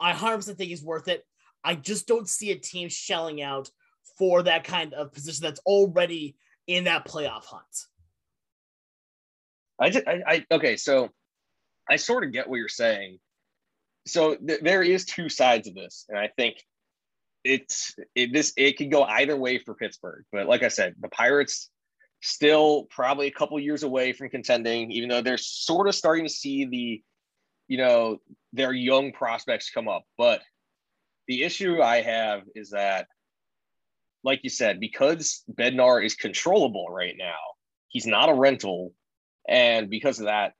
I 0.00 0.12
100% 0.12 0.44
think 0.44 0.68
he's 0.68 0.82
worth 0.82 1.08
it. 1.08 1.24
I 1.64 1.74
just 1.74 2.06
don't 2.06 2.28
see 2.28 2.50
a 2.50 2.56
team 2.56 2.88
shelling 2.88 3.40
out 3.40 3.70
for 4.18 4.42
that 4.42 4.64
kind 4.64 4.92
of 4.94 5.12
position 5.12 5.42
that's 5.42 5.60
already 5.60 6.36
in 6.66 6.84
that 6.84 7.06
playoff 7.06 7.44
hunt. 7.44 7.64
I 9.78 9.90
just, 9.90 10.06
I, 10.06 10.22
I 10.26 10.46
okay, 10.50 10.76
so 10.76 11.10
I 11.88 11.96
sort 11.96 12.24
of 12.24 12.32
get 12.32 12.48
what 12.48 12.56
you're 12.56 12.68
saying. 12.68 13.18
So 14.06 14.36
th- 14.36 14.60
there 14.60 14.82
is 14.82 15.04
two 15.04 15.28
sides 15.28 15.68
of 15.68 15.74
this, 15.74 16.06
and 16.08 16.18
I 16.18 16.30
think 16.36 16.56
it's 17.44 17.94
it 18.14 18.32
this 18.32 18.52
it 18.56 18.76
could 18.76 18.90
go 18.90 19.02
either 19.02 19.36
way 19.36 19.58
for 19.58 19.74
Pittsburgh. 19.74 20.24
But 20.32 20.46
like 20.46 20.62
I 20.62 20.68
said, 20.68 20.94
the 21.00 21.08
Pirates 21.08 21.70
still 22.22 22.86
probably 22.90 23.26
a 23.26 23.32
couple 23.32 23.58
years 23.60 23.82
away 23.82 24.12
from 24.12 24.30
contending, 24.30 24.90
even 24.90 25.08
though 25.08 25.22
they're 25.22 25.38
sort 25.38 25.88
of 25.88 25.94
starting 25.94 26.24
to 26.24 26.32
see 26.32 26.64
the, 26.64 27.02
you 27.68 27.78
know, 27.78 28.18
their 28.52 28.72
young 28.72 29.12
prospects 29.12 29.70
come 29.70 29.88
up. 29.88 30.02
But 30.18 30.42
the 31.28 31.42
issue 31.42 31.82
I 31.82 32.00
have 32.02 32.42
is 32.54 32.70
that, 32.70 33.06
like 34.24 34.40
you 34.42 34.50
said, 34.50 34.80
because 34.80 35.42
Bednar 35.52 36.04
is 36.04 36.14
controllable 36.14 36.88
right 36.88 37.14
now, 37.16 37.36
he's 37.88 38.06
not 38.06 38.28
a 38.28 38.34
rental 38.34 38.92
and 39.48 39.88
because 39.90 40.18
of 40.18 40.26
that 40.26 40.52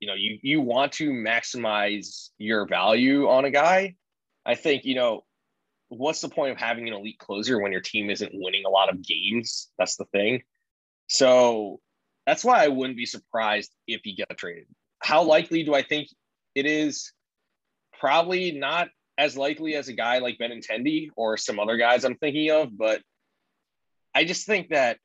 you 0.00 0.08
know 0.08 0.14
you 0.14 0.38
you 0.42 0.60
want 0.60 0.92
to 0.92 1.10
maximize 1.10 2.28
your 2.38 2.66
value 2.66 3.28
on 3.28 3.44
a 3.44 3.50
guy. 3.50 3.94
I 4.44 4.54
think 4.54 4.84
you 4.84 4.94
know 4.94 5.24
what's 5.88 6.20
the 6.20 6.28
point 6.28 6.52
of 6.52 6.58
having 6.58 6.88
an 6.88 6.94
elite 6.94 7.18
closer 7.18 7.60
when 7.60 7.72
your 7.72 7.80
team 7.80 8.10
isn't 8.10 8.32
winning 8.34 8.64
a 8.66 8.70
lot 8.70 8.90
of 8.90 9.02
games? 9.02 9.70
That's 9.78 9.96
the 9.96 10.04
thing. 10.06 10.42
So 11.08 11.80
that's 12.26 12.44
why 12.44 12.64
i 12.64 12.68
wouldn't 12.68 12.96
be 12.96 13.06
surprised 13.06 13.70
if 13.86 14.00
he 14.04 14.16
got 14.16 14.36
traded. 14.36 14.66
How 14.98 15.22
likely 15.22 15.62
do 15.62 15.74
i 15.74 15.82
think 15.82 16.08
it 16.54 16.66
is? 16.66 17.12
Probably 17.98 18.52
not 18.52 18.88
as 19.16 19.36
likely 19.36 19.74
as 19.74 19.88
a 19.88 19.94
guy 19.94 20.18
like 20.18 20.38
Benintendi 20.38 21.08
or 21.16 21.36
some 21.36 21.60
other 21.60 21.76
guys 21.76 22.04
i'm 22.04 22.16
thinking 22.16 22.50
of 22.50 22.76
but 22.76 23.00
i 24.14 24.24
just 24.24 24.46
think 24.46 24.68
that 24.70 24.98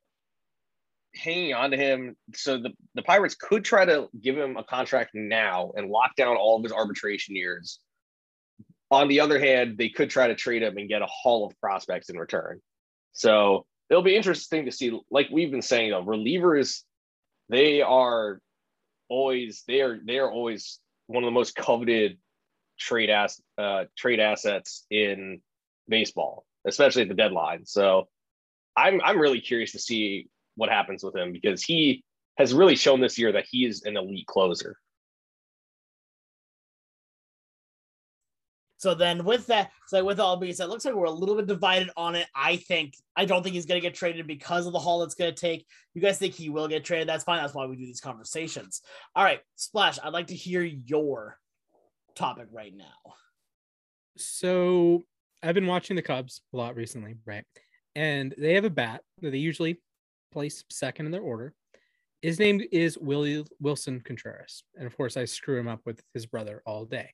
hanging 1.14 1.54
on 1.54 1.70
to 1.70 1.76
him. 1.76 2.16
So 2.34 2.58
the, 2.58 2.70
the 2.94 3.02
Pirates 3.02 3.34
could 3.34 3.64
try 3.64 3.84
to 3.84 4.08
give 4.20 4.36
him 4.36 4.56
a 4.56 4.64
contract 4.64 5.10
now 5.14 5.72
and 5.76 5.90
lock 5.90 6.14
down 6.16 6.36
all 6.36 6.56
of 6.56 6.62
his 6.62 6.72
arbitration 6.72 7.36
years. 7.36 7.80
On 8.90 9.08
the 9.08 9.20
other 9.20 9.38
hand, 9.38 9.78
they 9.78 9.88
could 9.88 10.10
try 10.10 10.28
to 10.28 10.34
trade 10.34 10.62
him 10.62 10.76
and 10.76 10.88
get 10.88 11.02
a 11.02 11.06
haul 11.06 11.46
of 11.46 11.58
prospects 11.60 12.10
in 12.10 12.18
return. 12.18 12.60
So 13.12 13.66
it'll 13.88 14.02
be 14.02 14.16
interesting 14.16 14.64
to 14.64 14.72
see. 14.72 14.98
Like 15.10 15.28
we've 15.30 15.50
been 15.50 15.62
saying, 15.62 15.90
though, 15.90 16.04
relievers, 16.04 16.82
they 17.48 17.82
are 17.82 18.40
always 19.08 19.64
they 19.66 19.80
are 19.80 19.98
they 20.04 20.18
are 20.18 20.30
always 20.30 20.78
one 21.06 21.22
of 21.22 21.28
the 21.28 21.32
most 21.32 21.54
coveted 21.54 22.18
trade 22.78 23.10
ass 23.10 23.40
uh, 23.58 23.84
trade 23.96 24.20
assets 24.20 24.86
in 24.90 25.40
baseball, 25.88 26.44
especially 26.66 27.02
at 27.02 27.08
the 27.08 27.14
deadline. 27.14 27.66
So 27.66 28.08
I'm 28.76 29.00
I'm 29.04 29.18
really 29.18 29.40
curious 29.40 29.72
to 29.72 29.78
see 29.78 30.28
what 30.60 30.68
happens 30.68 31.02
with 31.02 31.16
him 31.16 31.32
because 31.32 31.62
he 31.62 32.04
has 32.36 32.52
really 32.52 32.76
shown 32.76 33.00
this 33.00 33.18
year 33.18 33.32
that 33.32 33.46
he 33.50 33.64
is 33.64 33.82
an 33.84 33.96
elite 33.96 34.26
closer. 34.26 34.76
So 38.76 38.94
then 38.94 39.24
with 39.24 39.46
that, 39.46 39.70
so 39.88 40.04
with 40.04 40.20
all 40.20 40.36
being 40.36 40.52
said, 40.52 40.68
looks 40.68 40.84
like 40.84 40.94
we're 40.94 41.04
a 41.04 41.10
little 41.10 41.34
bit 41.34 41.46
divided 41.46 41.90
on 41.96 42.14
it. 42.14 42.26
I 42.34 42.56
think 42.56 42.94
I 43.16 43.24
don't 43.24 43.42
think 43.42 43.54
he's 43.54 43.64
gonna 43.64 43.80
get 43.80 43.94
traded 43.94 44.26
because 44.26 44.66
of 44.66 44.74
the 44.74 44.78
haul 44.78 45.02
it's 45.02 45.14
gonna 45.14 45.32
take. 45.32 45.66
You 45.94 46.02
guys 46.02 46.18
think 46.18 46.34
he 46.34 46.50
will 46.50 46.68
get 46.68 46.84
traded? 46.84 47.08
That's 47.08 47.24
fine. 47.24 47.40
That's 47.40 47.54
why 47.54 47.64
we 47.64 47.76
do 47.76 47.86
these 47.86 48.00
conversations. 48.00 48.82
All 49.16 49.24
right, 49.24 49.40
Splash, 49.56 49.98
I'd 50.02 50.12
like 50.12 50.26
to 50.28 50.34
hear 50.34 50.62
your 50.62 51.38
topic 52.14 52.48
right 52.52 52.74
now. 52.74 53.14
So 54.16 55.04
I've 55.42 55.54
been 55.54 55.66
watching 55.66 55.96
the 55.96 56.02
Cubs 56.02 56.42
a 56.52 56.56
lot 56.56 56.76
recently, 56.76 57.16
right? 57.24 57.44
And 57.94 58.34
they 58.36 58.54
have 58.54 58.64
a 58.64 58.70
bat 58.70 59.02
that 59.20 59.30
they 59.30 59.38
usually 59.38 59.80
place 60.30 60.64
second 60.70 61.06
in 61.06 61.12
their 61.12 61.20
order. 61.20 61.54
His 62.22 62.38
name 62.38 62.60
is 62.70 62.98
Willie 62.98 63.44
Willson 63.62 64.04
Contreras. 64.04 64.62
And 64.76 64.86
of 64.86 64.96
course, 64.96 65.16
I 65.16 65.24
screw 65.24 65.58
him 65.58 65.68
up 65.68 65.80
with 65.86 66.02
his 66.12 66.26
brother 66.26 66.62
all 66.66 66.84
day. 66.84 67.10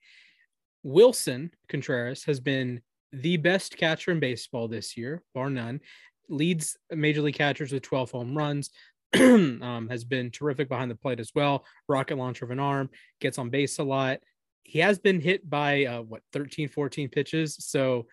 Willson 0.84 1.50
Contreras 1.68 2.24
has 2.24 2.40
been 2.40 2.80
the 3.12 3.36
best 3.36 3.76
catcher 3.76 4.10
in 4.10 4.20
baseball 4.20 4.68
this 4.68 4.96
year, 4.96 5.22
bar 5.34 5.50
none. 5.50 5.80
Leads 6.28 6.76
major 6.90 7.22
league 7.22 7.36
catchers 7.36 7.72
with 7.72 7.82
12 7.82 8.10
home 8.10 8.36
runs. 8.36 8.70
um, 9.14 9.86
has 9.88 10.04
been 10.04 10.30
terrific 10.30 10.68
behind 10.68 10.90
the 10.90 10.96
plate 10.96 11.20
as 11.20 11.32
well. 11.34 11.64
Rocket 11.88 12.16
launcher 12.16 12.44
of 12.44 12.50
an 12.50 12.58
arm, 12.58 12.90
gets 13.20 13.38
on 13.38 13.50
base 13.50 13.78
a 13.78 13.84
lot. 13.84 14.18
He 14.64 14.80
has 14.80 14.98
been 14.98 15.20
hit 15.20 15.48
by 15.48 15.84
uh, 15.84 16.02
what 16.02 16.22
13, 16.32 16.68
14 16.68 17.08
pitches. 17.08 17.56
So 17.60 18.06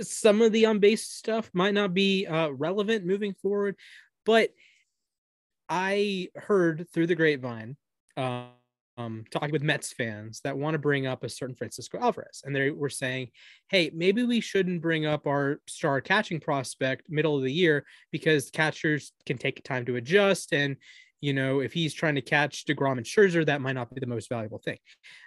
some 0.00 0.42
of 0.42 0.52
the 0.52 0.66
on 0.66 0.78
base 0.78 1.08
stuff 1.08 1.50
might 1.52 1.74
not 1.74 1.94
be 1.94 2.26
uh, 2.26 2.50
relevant 2.50 3.04
moving 3.04 3.34
forward, 3.34 3.76
but 4.24 4.50
I 5.68 6.28
heard 6.34 6.86
through 6.92 7.06
the 7.06 7.14
grapevine, 7.14 7.76
um, 8.16 8.48
um, 8.96 9.24
talking 9.30 9.50
with 9.50 9.62
Mets 9.62 9.92
fans 9.92 10.40
that 10.44 10.56
want 10.56 10.74
to 10.74 10.78
bring 10.78 11.06
up 11.06 11.24
a 11.24 11.28
certain 11.28 11.56
Francisco 11.56 11.98
Alvarez, 11.98 12.42
and 12.44 12.54
they 12.54 12.70
were 12.70 12.90
saying, 12.90 13.30
"Hey, 13.68 13.90
maybe 13.92 14.22
we 14.22 14.40
shouldn't 14.40 14.82
bring 14.82 15.04
up 15.04 15.26
our 15.26 15.60
star 15.66 16.00
catching 16.00 16.38
prospect 16.38 17.10
middle 17.10 17.36
of 17.36 17.42
the 17.42 17.52
year 17.52 17.84
because 18.12 18.50
catchers 18.50 19.12
can 19.26 19.36
take 19.36 19.62
time 19.64 19.84
to 19.86 19.96
adjust, 19.96 20.52
and 20.52 20.76
you 21.20 21.32
know 21.32 21.60
if 21.60 21.72
he's 21.72 21.92
trying 21.92 22.14
to 22.14 22.22
catch 22.22 22.64
deGrom 22.66 22.98
and 22.98 23.06
Scherzer, 23.06 23.44
that 23.46 23.60
might 23.60 23.72
not 23.72 23.92
be 23.92 24.00
the 24.00 24.06
most 24.06 24.28
valuable 24.28 24.58
thing." 24.58 24.78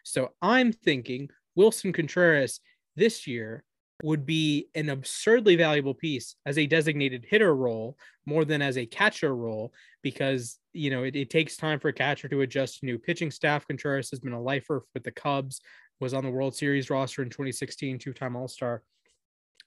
So 0.04 0.34
I'm 0.42 0.72
thinking 0.72 1.30
Willson 1.58 1.94
Contreras 1.94 2.62
this 2.96 3.28
year 3.28 3.66
would 4.04 4.26
be 4.26 4.68
an 4.76 4.90
absurdly 4.90 5.56
valuable 5.56 5.94
piece 5.94 6.36
as 6.46 6.58
a 6.58 6.68
designated 6.68 7.26
hitter 7.28 7.56
role 7.56 7.98
more 8.26 8.46
than 8.46 8.62
as 8.62 8.78
a 8.78 8.86
catcher 8.86 9.36
role 9.36 9.74
because 10.04 10.60
you 10.74 10.92
know 10.92 11.04
it, 11.04 11.16
it 11.16 11.30
takes 11.30 11.58
time 11.58 11.80
for 11.80 11.88
a 11.88 11.94
catcher 11.94 12.28
to 12.28 12.42
adjust 12.42 12.80
to 12.80 12.86
new 12.86 13.00
pitching 13.00 13.32
staff. 13.32 13.68
Contreras 13.68 14.12
has 14.12 14.20
been 14.20 14.34
a 14.34 14.42
lifer 14.42 14.86
with 14.94 15.04
the 15.04 15.12
Cubs, 15.12 15.62
was 16.00 16.14
on 16.14 16.24
the 16.24 16.30
World 16.30 16.56
Series 16.56 16.90
roster 16.90 17.24
in 17.24 17.30
2016, 17.30 17.98
two-time 17.98 18.36
All-Star. 18.36 18.84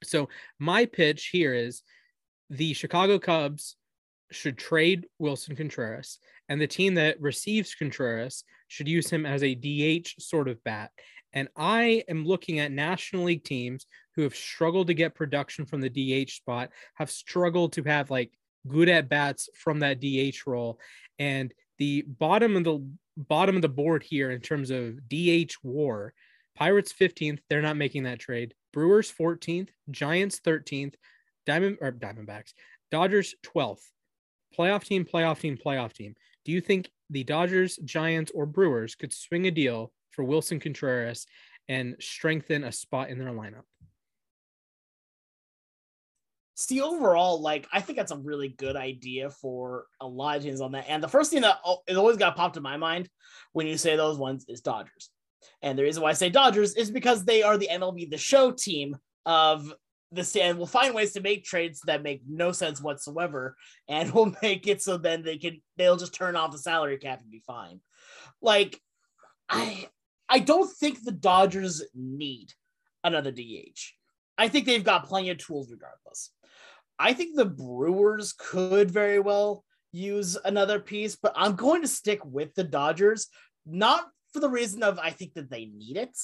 So 0.05 0.29
my 0.59 0.87
pitch 0.87 1.29
here 1.33 1.53
is 1.53 1.83
the 2.49 2.73
Chicago 2.73 3.19
Cubs 3.19 3.77
should 4.31 4.57
trade 4.57 5.07
Willson 5.21 5.57
Contreras, 5.57 6.19
and 6.49 6.61
the 6.61 6.67
team 6.67 6.95
that 6.95 7.21
receives 7.21 7.75
Contreras 7.75 8.45
should 8.69 8.89
use 8.89 9.11
him 9.11 9.27
as 9.27 9.43
a 9.43 9.55
DH 9.55 10.21
sort 10.21 10.49
of 10.49 10.63
bat. 10.63 10.91
And 11.33 11.49
I 11.57 12.05
am 12.09 12.25
looking 12.25 12.59
at 12.59 12.73
National 12.73 13.25
League 13.25 13.45
teams 13.45 13.87
who 14.21 14.25
have 14.25 14.37
struggled 14.37 14.87
to 14.87 14.93
get 14.93 15.15
production 15.15 15.65
from 15.65 15.81
the 15.81 15.89
DH 15.89 16.31
spot, 16.31 16.69
have 16.95 17.11
struggled 17.11 17.73
to 17.73 17.83
have 17.85 18.11
like 18.11 18.31
good 18.69 18.91
at 18.91 19.09
bats 19.09 19.49
from 19.55 19.81
that 19.81 19.99
DH 19.99 20.47
role. 20.47 20.79
And 21.19 21.55
the 21.79 22.03
bottom 22.03 22.55
of 22.55 22.65
the 22.65 22.87
bottom 23.17 23.57
of 23.57 23.63
the 23.63 23.69
board 23.71 24.03
here 24.03 24.31
in 24.31 24.43
terms 24.43 24.71
of 24.71 25.09
DH 25.09 25.55
war, 25.63 26.13
Pirates 26.55 26.93
15th, 26.93 27.39
they're 27.49 27.63
not 27.63 27.79
making 27.79 28.03
that 28.03 28.19
trade. 28.19 28.53
Brewers 28.75 29.11
14th, 29.11 29.71
Giants 29.91 30.39
13th, 30.41 30.97
Diamond 31.47 31.79
or 31.81 31.91
Diamondbacks, 31.91 32.53
Dodgers 32.91 33.35
12th. 33.43 33.87
Playoff 34.57 34.85
team, 34.85 35.07
playoff 35.07 35.41
team, 35.41 35.57
playoff 35.57 35.95
team. 35.95 36.15
Do 36.45 36.53
you 36.53 36.61
think 36.61 36.91
the 37.09 37.25
Dodgers, 37.25 37.79
Giants, 37.79 38.33
or 38.35 38.45
Brewers 38.45 38.97
could 38.97 39.15
swing 39.15 39.47
a 39.47 39.51
deal 39.51 39.93
for 40.11 40.25
Willson 40.25 40.61
Contreras 40.61 41.27
and 41.71 41.97
strengthen 42.01 42.65
a 42.65 42.73
spot 42.73 43.09
in 43.09 43.19
their 43.19 43.33
lineup? 43.33 43.63
See, 46.61 46.83
overall, 46.83 47.41
like 47.41 47.67
I 47.73 47.81
think 47.81 47.97
that's 47.97 48.13
a 48.13 48.19
really 48.19 48.49
good 48.49 48.77
idea 48.77 49.31
for 49.31 49.87
a 49.99 50.07
lot 50.07 50.37
of 50.37 50.43
teams 50.43 50.61
on 50.61 50.73
that. 50.73 50.85
And 50.89 51.03
the 51.03 51.09
first 51.09 51.31
thing 51.31 51.41
that 51.41 51.57
is 51.89 51.97
always 51.97 52.19
got 52.19 52.37
popped 52.37 52.59
in 52.59 52.63
my 52.63 52.77
mind 52.77 53.09
when 53.53 53.67
you 53.67 53.79
say 53.79 53.97
those 53.97 54.19
ones 54.19 54.45
is 54.47 54.61
Dodgers. 54.61 55.09
And 55.63 55.79
the 55.79 55.85
reason 55.85 56.03
why 56.03 56.11
I 56.11 56.13
say 56.13 56.29
Dodgers 56.29 56.75
is 56.75 56.91
because 56.91 57.25
they 57.25 57.43
are 57.43 57.57
the 57.57 57.71
MLB 57.73 58.11
the 58.11 58.19
Show 58.19 58.51
team 58.51 58.99
of 59.25 59.73
the 60.13 60.23
stand 60.23 60.59
will 60.59 60.67
find 60.67 60.95
ways 60.95 61.15
to 61.15 61.23
make 61.23 61.45
trades 61.45 61.81
that 61.87 62.03
make 62.03 62.21
no 62.29 62.53
sense 62.53 62.83
whatsoever 62.83 63.57
and 63.89 64.13
will 64.13 64.37
make 64.43 64.67
it 64.67 64.83
so 64.83 64.99
then 64.99 65.23
they 65.23 65.39
can 65.39 65.63
they'll 65.79 65.97
just 65.97 66.13
turn 66.13 66.37
off 66.37 66.53
the 66.53 66.59
salary 66.59 66.99
cap 66.99 67.23
and 67.23 67.31
be 67.31 67.43
fine. 67.47 67.81
Like 68.43 68.79
I 69.49 69.89
I 70.29 70.41
don't 70.41 70.71
think 70.71 71.03
the 71.03 71.11
Dodgers 71.11 71.83
need 71.95 72.53
another 73.03 73.33
DH. 73.33 73.81
I 74.37 74.49
think 74.49 74.67
they've 74.67 74.85
got 74.85 75.07
plenty 75.07 75.31
of 75.31 75.39
tools 75.39 75.71
regardless. 75.71 76.33
I 77.01 77.15
think 77.15 77.35
the 77.35 77.47
Brewers 77.47 78.35
could 78.39 78.91
very 78.91 79.21
well 79.21 79.65
use 79.91 80.37
another 80.45 80.79
piece, 80.79 81.17
but 81.17 81.33
I'm 81.35 81.57
going 81.57 81.81
to 81.81 81.89
stick 81.89 82.23
with 82.27 82.55
the 82.55 82.63
Dodgers, 82.63 83.29
not 83.65 84.07
for 84.35 84.41
the 84.41 84.51
reason 84.51 84.83
of 84.83 84.99
I 84.99 85.11
think 85.11 85.33
that 85.35 85.51
they 85.51 85.65
need 85.65 85.97
it. 85.97 86.17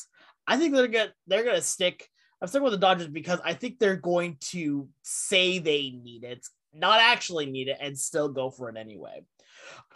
I 0.47 0.59
think 0.59 0.75
they're 0.75 0.87
gonna 0.87 1.13
they're 1.27 1.45
gonna 1.45 1.63
stick 1.63 2.07
I'm 2.41 2.49
sticking 2.49 2.65
with 2.65 2.75
the 2.75 2.79
Dodgers 2.79 3.09
because 3.09 3.41
I 3.43 3.55
think 3.55 3.79
they're 3.79 3.97
going 3.97 4.37
to 4.51 4.89
say 5.03 5.59
they 5.59 5.99
need 6.03 6.25
it, 6.25 6.47
not 6.75 7.01
actually 7.01 7.47
need 7.47 7.69
it, 7.69 7.79
and 7.81 7.99
still 7.99 8.29
go 8.29 8.51
for 8.51 8.69
it 8.69 8.77
anyway. 8.77 9.25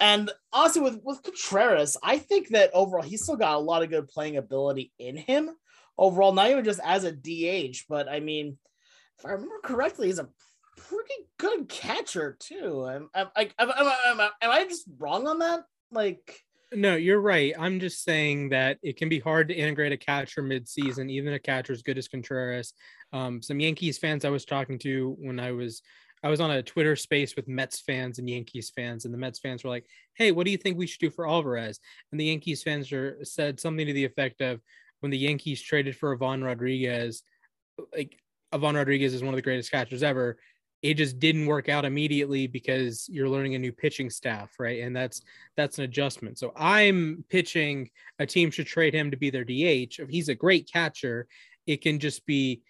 And 0.00 0.30
also 0.50 0.82
with, 0.82 1.00
with 1.04 1.22
Contreras, 1.22 1.98
I 2.02 2.16
think 2.16 2.48
that 2.48 2.70
overall 2.72 3.02
he's 3.02 3.22
still 3.22 3.36
got 3.36 3.56
a 3.56 3.58
lot 3.58 3.82
of 3.82 3.90
good 3.90 4.08
playing 4.08 4.38
ability 4.38 4.90
in 4.98 5.18
him. 5.18 5.50
Overall, 5.98 6.32
not 6.32 6.50
even 6.50 6.64
just 6.64 6.80
as 6.82 7.04
a 7.04 7.12
DH, 7.12 7.84
but 7.86 8.08
I 8.08 8.20
mean, 8.20 8.56
if 9.18 9.26
I 9.26 9.32
remember 9.32 9.60
correctly, 9.62 10.06
he's 10.06 10.18
a 10.18 10.30
pretty 10.88 11.28
good 11.38 11.68
catcher 11.68 12.36
too. 12.38 12.88
Am, 12.88 13.10
am, 13.14 13.28
am, 13.36 13.70
am, 13.78 14.20
am 14.20 14.50
I 14.50 14.64
just 14.64 14.84
wrong 14.98 15.26
on 15.26 15.38
that? 15.40 15.64
Like, 15.90 16.40
no, 16.72 16.94
you're 16.94 17.20
right. 17.20 17.52
I'm 17.58 17.80
just 17.80 18.04
saying 18.04 18.50
that 18.50 18.78
it 18.82 18.96
can 18.96 19.08
be 19.08 19.18
hard 19.18 19.48
to 19.48 19.54
integrate 19.54 19.92
a 19.92 19.96
catcher 19.96 20.42
mid-season, 20.42 21.10
even 21.10 21.32
a 21.32 21.38
catcher 21.38 21.72
as 21.72 21.82
good 21.82 21.98
as 21.98 22.06
Contreras. 22.06 22.74
Um, 23.12 23.42
some 23.42 23.58
Yankees 23.58 23.98
fans 23.98 24.24
I 24.24 24.30
was 24.30 24.44
talking 24.44 24.78
to 24.80 25.16
when 25.18 25.40
I 25.40 25.52
was 25.52 25.82
I 26.22 26.28
was 26.28 26.40
on 26.40 26.50
a 26.50 26.62
Twitter 26.62 26.96
space 26.96 27.34
with 27.34 27.48
Mets 27.48 27.80
fans 27.80 28.18
and 28.18 28.28
Yankees 28.28 28.70
fans, 28.76 29.04
and 29.04 29.14
the 29.14 29.18
Mets 29.18 29.38
fans 29.38 29.64
were 29.64 29.70
like, 29.70 29.86
"Hey, 30.14 30.32
what 30.32 30.44
do 30.44 30.52
you 30.52 30.58
think 30.58 30.76
we 30.76 30.86
should 30.86 31.00
do 31.00 31.10
for 31.10 31.28
Alvarez?" 31.28 31.80
And 32.12 32.20
the 32.20 32.26
Yankees 32.26 32.62
fans 32.62 32.92
are, 32.92 33.18
said 33.24 33.58
something 33.58 33.86
to 33.86 33.92
the 33.92 34.04
effect 34.04 34.42
of, 34.42 34.60
"When 35.00 35.10
the 35.10 35.18
Yankees 35.18 35.62
traded 35.62 35.96
for 35.96 36.14
Ivan 36.14 36.44
Rodriguez, 36.44 37.22
like 37.92 38.16
Ivan 38.52 38.76
Rodriguez 38.76 39.14
is 39.14 39.22
one 39.22 39.32
of 39.32 39.36
the 39.36 39.42
greatest 39.42 39.70
catchers 39.70 40.02
ever 40.02 40.38
it 40.82 40.94
just 40.94 41.18
didn't 41.18 41.46
work 41.46 41.68
out 41.68 41.84
immediately 41.84 42.46
because 42.46 43.06
you're 43.10 43.28
learning 43.28 43.54
a 43.54 43.58
new 43.58 43.72
pitching 43.72 44.08
staff 44.10 44.50
right? 44.58 44.82
And 44.82 44.94
that's 44.94 45.22
that's 45.56 45.78
an 45.78 45.84
adjustment. 45.84 46.38
So 46.38 46.52
i'm 46.56 47.24
pitching 47.28 47.90
a 48.18 48.26
team 48.26 48.50
should 48.50 48.66
trade 48.66 48.94
him 48.94 49.10
to 49.10 49.16
be 49.16 49.30
their 49.30 49.44
dh 49.44 49.98
if 49.98 50.08
he's 50.08 50.28
a 50.28 50.34
great 50.34 50.70
catcher 50.72 51.26
it 51.66 51.82
can 51.82 51.98
just 51.98 52.24
be 52.26 52.62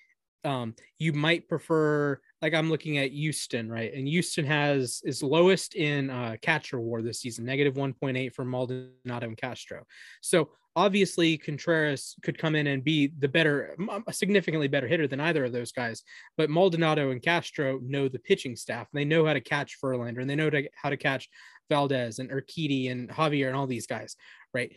um, 0.44 0.75
you 0.99 1.12
might 1.12 1.49
prefer 1.49 2.18
like 2.42 2.55
i'm 2.55 2.70
looking 2.70 2.98
at 2.98 3.12
houston 3.12 3.70
right 3.70 3.92
and 3.94 4.09
houston 4.09 4.44
has 4.44 5.03
is 5.05 5.22
lowest 5.22 5.74
in 5.74 6.11
uh, 6.11 6.37
catcher 6.42 6.81
war 6.81 7.03
this 7.03 7.20
season 7.20 7.44
negative 7.44 7.74
1.8 7.74 8.33
for 8.33 8.44
maldonado 8.44 9.26
and 9.26 9.37
castro 9.37 9.85
so 10.20 10.50
obviously 10.76 11.37
Contreras 11.37 12.14
could 12.22 12.38
come 12.38 12.55
in 12.55 12.68
and 12.68 12.85
be 12.85 13.12
the 13.18 13.29
better, 13.29 13.76
a 14.07 14.12
significantly 14.12 14.68
better 14.68 14.87
hitter 14.87 15.07
than 15.07 15.20
either 15.20 15.44
of 15.44 15.53
those 15.53 15.72
guys. 15.72 16.03
But 16.37 16.50
Maldonado 16.50 17.11
and 17.11 17.22
Castro 17.22 17.81
know 17.83 18.09
the 18.09 18.18
pitching 18.18 18.57
staff. 18.57 18.88
They 18.92 19.05
know 19.05 19.26
how 19.26 19.33
to 19.33 19.40
catch 19.40 19.79
Verlander 19.83 20.20
and 20.20 20.31
they 20.31 20.37
know 20.37 20.50
to, 20.50 20.68
how 20.74 20.90
to 20.90 20.96
catch 20.96 21.29
Valdez 21.68 22.18
and 22.18 22.31
Urquidy 22.31 22.90
and 22.90 23.09
Javier 23.09 23.48
and 23.48 23.57
all 23.57 23.66
these 23.66 23.87
guys, 23.87 24.16
right? 24.55 24.74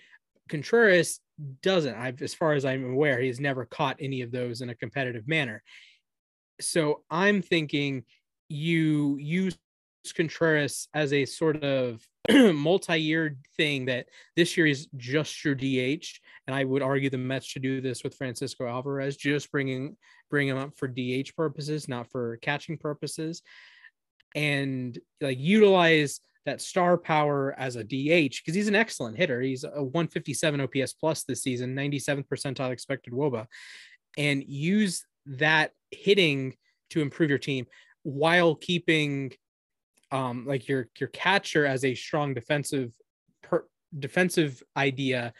Contreras 0.49 1.19
doesn't. 1.62 1.95
I've, 1.95 2.21
as 2.21 2.34
far 2.34 2.54
as 2.54 2.65
I'm 2.65 2.91
aware, 2.91 3.19
he's 3.19 3.39
never 3.39 3.65
caught 3.65 3.97
any 3.99 4.21
of 4.21 4.32
those 4.32 4.62
in 4.62 4.69
a 4.69 4.76
competitive 4.76 5.28
manner. 5.28 5.63
So 6.62 7.04
I'm 7.10 7.42
thinking 7.42 8.04
you 8.50 9.18
use 9.18 9.58
Contreras 10.16 10.88
as 10.94 11.13
a 11.13 11.26
sort 11.26 11.63
of 11.63 12.06
multi-year 12.32 13.38
thing 13.58 13.86
that 13.86 14.08
this 14.36 14.58
year 14.58 14.68
is 14.68 14.88
just 14.98 15.44
your 15.44 15.56
DH, 15.56 16.20
and 16.48 16.56
I 16.56 16.63
would 16.63 16.82
argue 16.82 17.10
the 17.10 17.18
Mets 17.18 17.46
should 17.46 17.62
do 17.62 17.80
this 17.80 18.04
with 18.04 18.16
Francisco 18.16 18.68
Alvarez, 18.68 19.16
just 19.16 19.52
bringing 19.52 19.96
bring 20.30 20.48
him 20.48 20.58
up 20.58 20.76
for 20.76 20.88
DH 20.88 21.36
purposes, 21.36 21.88
not 21.88 22.10
for 22.10 22.38
catching 22.38 22.78
purposes, 22.78 23.42
and 24.36 24.98
like 25.22 25.39
utilize 25.39 26.20
that 26.46 26.62
star 26.62 26.98
power 26.98 27.56
as 27.58 27.76
a 27.78 27.84
DH 27.84 28.42
because 28.44 28.56
he's 28.56 28.68
an 28.68 28.76
excellent 28.76 29.18
hitter. 29.18 29.42
He's 29.42 29.63
a 29.63 29.84
157 29.84 30.62
OPS 30.62 30.94
plus 30.94 31.24
this 31.24 31.42
season, 31.44 31.76
97th 31.76 32.28
percentile 32.28 32.72
expected 32.72 33.13
WOBA, 33.13 33.48
and 34.18 34.44
use 34.44 35.06
that 35.26 35.72
hitting 35.93 36.56
to 36.91 37.01
improve 37.01 37.29
your 37.29 37.39
team 37.39 37.65
while 38.03 38.56
keeping 38.56 39.34
um, 40.12 40.45
like 40.45 40.67
your 40.67 40.89
your 40.99 41.10
catcher 41.10 41.65
as 41.65 41.84
a 41.84 41.95
strong 41.95 42.34
defensive 42.34 42.93
per, 43.41 43.65
defensive 43.97 44.62
idea 44.77 45.34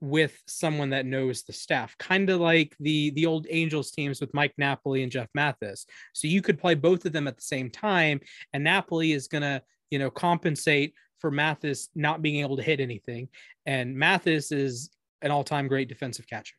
with 0.00 0.42
someone 0.46 0.90
that 0.90 1.06
knows 1.06 1.42
the 1.42 1.52
staff, 1.52 1.96
kind 1.98 2.30
of 2.30 2.40
like 2.40 2.74
the 2.80 3.10
the 3.10 3.26
old 3.26 3.46
Angels 3.50 3.90
teams 3.90 4.20
with 4.20 4.32
Mike 4.32 4.54
Napoli 4.56 5.02
and 5.02 5.12
Jeff 5.12 5.28
Mathis. 5.34 5.86
So 6.14 6.28
you 6.28 6.40
could 6.40 6.58
play 6.58 6.74
both 6.74 7.04
of 7.04 7.12
them 7.12 7.28
at 7.28 7.36
the 7.36 7.42
same 7.42 7.70
time, 7.70 8.20
and 8.52 8.64
Napoli 8.64 9.12
is 9.12 9.28
gonna 9.28 9.62
you 9.90 9.98
know 9.98 10.10
compensate 10.10 10.94
for 11.18 11.30
Mathis 11.30 11.88
not 11.94 12.22
being 12.22 12.40
able 12.40 12.56
to 12.56 12.62
hit 12.62 12.80
anything, 12.80 13.28
and 13.66 13.94
Mathis 13.94 14.50
is 14.50 14.90
an 15.22 15.30
all-time 15.30 15.66
great 15.66 15.88
defensive 15.88 16.26
catcher, 16.26 16.56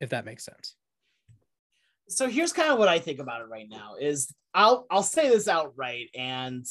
if 0.00 0.10
that 0.10 0.24
makes 0.24 0.44
sense 0.44 0.77
so 2.08 2.28
here's 2.28 2.52
kind 2.52 2.70
of 2.70 2.78
what 2.78 2.88
I 2.88 2.98
think 2.98 3.18
about 3.18 3.42
it 3.42 3.48
right 3.48 3.68
now 3.68 3.94
is 4.00 4.32
I'll 4.54 4.86
I'll 4.90 5.02
say 5.02 5.28
this 5.28 5.48
outright 5.48 6.08
and 6.16 6.66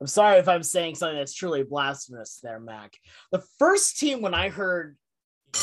I'm 0.00 0.06
sorry 0.06 0.38
if 0.38 0.48
I'm 0.48 0.62
saying 0.62 0.94
something 0.94 1.16
that's 1.16 1.34
truly 1.34 1.62
blasphemous 1.62 2.38
there, 2.42 2.60
Mac. 2.60 2.94
The 3.32 3.42
first 3.58 3.98
team 3.98 4.20
when 4.20 4.34
I 4.34 4.50
heard 4.50 4.96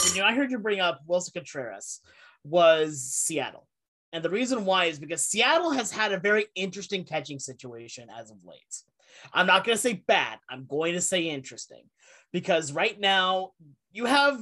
when 0.05 0.15
you 0.15 0.23
I 0.23 0.33
heard 0.33 0.51
you 0.51 0.59
bring 0.59 0.79
up 0.79 1.01
Willson 1.07 1.33
Contreras 1.33 2.01
was 2.43 3.03
Seattle. 3.03 3.67
And 4.13 4.23
the 4.23 4.29
reason 4.29 4.65
why 4.65 4.85
is 4.85 4.99
because 4.99 5.25
Seattle 5.25 5.71
has 5.71 5.91
had 5.91 6.11
a 6.11 6.19
very 6.19 6.47
interesting 6.55 7.05
catching 7.05 7.39
situation 7.39 8.09
as 8.09 8.29
of 8.29 8.43
late. 8.43 8.59
I'm 9.33 9.47
not 9.47 9.63
going 9.63 9.75
to 9.75 9.81
say 9.81 10.03
bad, 10.07 10.39
I'm 10.49 10.65
going 10.65 10.93
to 10.93 11.01
say 11.01 11.29
interesting 11.29 11.83
because 12.33 12.71
right 12.71 12.99
now 12.99 13.51
you 13.91 14.05
have 14.05 14.41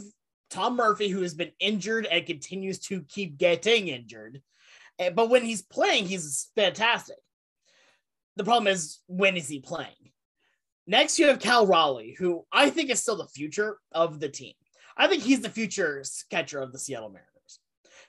Tom 0.49 0.75
Murphy, 0.75 1.09
who 1.09 1.21
has 1.21 1.33
been 1.33 1.51
injured 1.59 2.05
and 2.05 2.25
continues 2.25 2.79
to 2.79 3.01
keep 3.03 3.37
getting 3.37 3.87
injured. 3.87 4.41
But 4.99 5.29
when 5.29 5.43
he's 5.43 5.62
playing, 5.62 6.05
he's 6.05 6.49
fantastic. 6.55 7.15
The 8.35 8.43
problem 8.43 8.67
is, 8.67 8.99
when 9.07 9.38
is 9.38 9.47
he 9.47 9.59
playing? 9.59 10.12
Next, 10.88 11.19
you 11.19 11.27
have 11.27 11.39
Cal 11.39 11.67
Raleigh, 11.67 12.15
who 12.17 12.45
I 12.51 12.69
think 12.69 12.89
is 12.89 13.01
still 13.01 13.17
the 13.17 13.27
future 13.27 13.77
of 13.91 14.19
the 14.19 14.29
team. 14.29 14.53
I 14.97 15.07
think 15.07 15.23
he's 15.23 15.41
the 15.41 15.49
future 15.49 16.03
catcher 16.29 16.59
of 16.59 16.71
the 16.71 16.79
Seattle 16.79 17.09
Mariners. 17.09 17.59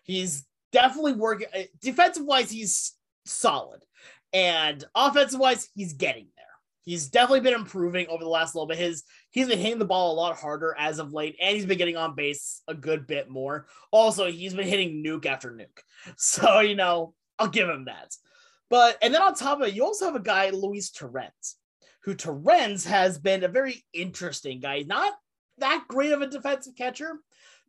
He's 0.03 0.47
definitely 0.73 1.13
working 1.13 1.49
uh, 1.55 1.63
defensive 1.81 2.25
wise. 2.25 2.51
He's 2.51 2.95
solid, 3.27 3.85
and 4.33 4.85
offensive 4.95 5.39
wise, 5.39 5.69
he's 5.75 5.93
getting 5.93 6.29
there. 6.37 6.47
He's 6.83 7.09
definitely 7.09 7.41
been 7.41 7.55
improving 7.55 8.07
over 8.09 8.25
the 8.25 8.31
last 8.31 8.55
little 8.55 8.67
bit. 8.67 8.79
His 8.79 9.05
he's 9.31 9.49
been 9.49 9.59
hitting 9.59 9.79
the 9.79 9.85
ball 9.85 10.13
a 10.13 10.21
lot 10.21 10.37
harder 10.37 10.75
as 10.79 10.99
of 10.99 11.13
late, 11.13 11.37
and 11.41 11.57
he's 11.57 11.67
been 11.67 11.79
getting 11.79 11.97
on 11.97 12.15
base 12.15 12.63
a 12.69 12.75
good 12.75 13.07
bit 13.07 13.31
more. 13.31 13.67
Also, 13.91 14.31
he's 14.31 14.55
been 14.55 14.69
hitting 14.69 15.05
nuke 15.05 15.27
after 15.27 15.51
nuke. 15.51 15.67
So 16.17 16.61
you 16.61 16.75
know, 16.75 17.15
I'll 17.39 17.49
give 17.49 17.69
him 17.69 17.87
that. 17.87 18.15
But 18.69 18.99
and 19.03 19.13
then 19.13 19.23
on 19.23 19.35
top 19.35 19.61
of 19.61 19.69
it, 19.69 19.75
you 19.75 19.85
also 19.85 20.07
have 20.07 20.15
a 20.15 20.21
guy, 20.21 20.51
Luis 20.51 20.91
Torrens, 20.91 21.57
who 22.05 22.15
Torrens 22.15 22.85
has 22.87 23.19
been 23.19 23.45
a 23.45 23.49
very 23.49 23.85
interesting 23.93 24.61
guy. 24.61 24.85
Not 24.87 25.13
that 25.59 25.85
great 25.89 26.13
of 26.13 26.23
a 26.23 26.27
defensive 26.27 26.75
catcher, 26.77 27.19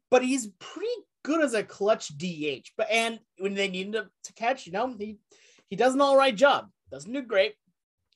but 0.09 0.23
he's 0.23 0.47
pretty 0.59 0.87
good 1.23 1.43
as 1.43 1.53
a 1.53 1.63
clutch 1.63 2.09
DH. 2.17 2.71
But 2.77 2.89
and 2.89 3.19
when 3.37 3.53
they 3.53 3.67
need 3.67 3.93
him 3.93 4.09
to 4.23 4.33
catch, 4.33 4.65
you 4.65 4.71
know, 4.71 4.95
he 4.97 5.17
he 5.67 5.75
does 5.75 5.93
an 5.93 6.01
all 6.01 6.17
right 6.17 6.35
job. 6.35 6.69
Doesn't 6.91 7.11
do 7.11 7.21
great, 7.21 7.53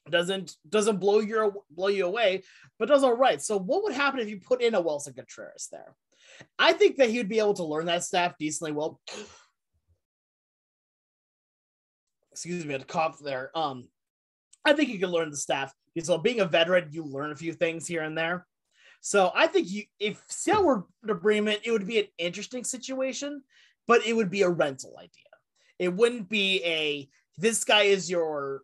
doesn't 0.09 0.55
doesn't 0.69 0.97
blow 0.97 1.19
your 1.19 1.53
blow 1.71 1.87
you 1.87 2.05
away, 2.05 2.43
but 2.77 2.87
does 2.87 3.03
all 3.03 3.17
right. 3.17 3.41
So 3.41 3.57
what 3.57 3.83
would 3.83 3.93
happen 3.93 4.19
if 4.19 4.29
you 4.29 4.39
put 4.39 4.61
in 4.61 4.75
a 4.75 4.81
Willson 4.81 5.15
Contreras 5.15 5.67
there? 5.71 5.95
I 6.59 6.73
think 6.73 6.97
that 6.97 7.09
he 7.09 7.17
would 7.17 7.29
be 7.29 7.39
able 7.39 7.53
to 7.55 7.63
learn 7.63 7.85
that 7.85 8.03
staff 8.03 8.35
decently 8.37 8.71
well. 8.71 8.99
Excuse 12.31 12.65
me, 12.65 12.75
I 12.75 12.77
had 12.79 12.87
cough 12.87 13.19
there. 13.23 13.51
Um, 13.55 13.87
I 14.65 14.73
think 14.73 14.89
he 14.89 14.97
could 14.97 15.09
learn 15.09 15.31
the 15.31 15.37
staff. 15.37 15.73
So 16.03 16.17
being 16.17 16.41
a 16.41 16.45
veteran, 16.45 16.89
you 16.91 17.05
learn 17.05 17.31
a 17.31 17.35
few 17.35 17.53
things 17.53 17.87
here 17.87 18.01
and 18.01 18.17
there. 18.17 18.45
So 18.99 19.31
I 19.33 19.47
think 19.47 19.71
you, 19.71 19.83
if 19.99 20.21
Seattle 20.27 20.65
were 20.65 20.85
to 21.07 21.27
in, 21.29 21.47
it 21.47 21.71
would 21.71 21.87
be 21.87 21.99
an 21.99 22.07
interesting 22.17 22.63
situation, 22.63 23.43
but 23.87 24.05
it 24.05 24.13
would 24.13 24.29
be 24.29 24.41
a 24.41 24.49
rental 24.49 24.95
idea. 24.97 25.09
It 25.79 25.93
wouldn't 25.93 26.27
be 26.27 26.61
a 26.65 27.07
this 27.37 27.63
guy 27.63 27.83
is 27.83 28.09
your 28.09 28.61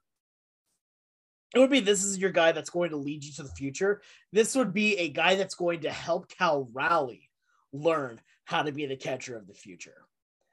it 1.54 1.60
would 1.60 1.70
be 1.70 1.80
this 1.80 2.04
is 2.04 2.18
your 2.18 2.32
guy 2.32 2.52
that's 2.52 2.70
going 2.70 2.92
to 2.92 2.98
lead 2.98 3.24
you 3.24 3.34
to 3.34 3.44
the 3.44 3.50
future. 3.50 4.02
This 4.32 4.56
would 4.56 4.74
be 4.74 4.98
a 4.98 5.10
guy 5.10 5.36
that's 5.36 5.56
going 5.56 5.82
to 5.82 5.92
help 5.92 6.30
Cal 6.30 6.70
Raleigh 6.72 7.30
learn 7.74 8.22
how 8.46 8.64
to 8.64 8.72
be 8.72 8.86
the 8.86 8.96
catcher 8.96 9.38
of 9.38 9.48
the 9.48 9.54
future. 9.54 10.06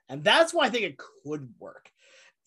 And 0.08 0.24
that's 0.24 0.52
why 0.52 0.66
I 0.66 0.70
think 0.70 0.84
it 0.84 0.98
could 0.98 1.52
work. 1.58 1.90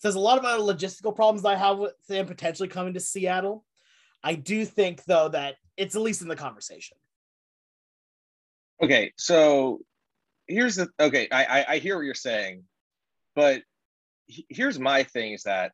There's 0.02 0.16
a 0.16 0.20
lot 0.20 0.40
of 0.40 0.46
other 0.46 0.64
logistical 0.64 1.16
problems 1.16 1.46
I 1.46 1.56
have 1.56 1.78
with 1.78 1.94
him 2.08 2.26
potentially 2.26 2.68
coming 2.68 2.96
to 2.96 3.00
Seattle. 3.00 3.64
I 4.24 4.36
do 4.36 4.66
think, 4.66 5.04
though, 5.06 5.30
that 5.30 5.56
it's 5.78 5.96
at 5.96 6.02
least 6.02 6.22
in 6.22 6.28
the 6.28 6.36
conversation. 6.36 6.98
Okay, 8.82 9.14
so 9.16 9.82
here's 10.48 10.76
the 10.76 10.90
okay. 11.00 11.28
I 11.32 11.46
I, 11.46 11.66
I 11.70 11.78
hear 11.78 11.96
what 11.98 12.06
you're 12.06 12.16
saying, 12.16 12.64
but 13.36 13.62
here's 14.28 14.80
my 14.80 15.04
thing: 15.04 15.34
is 15.34 15.44
that 15.44 15.72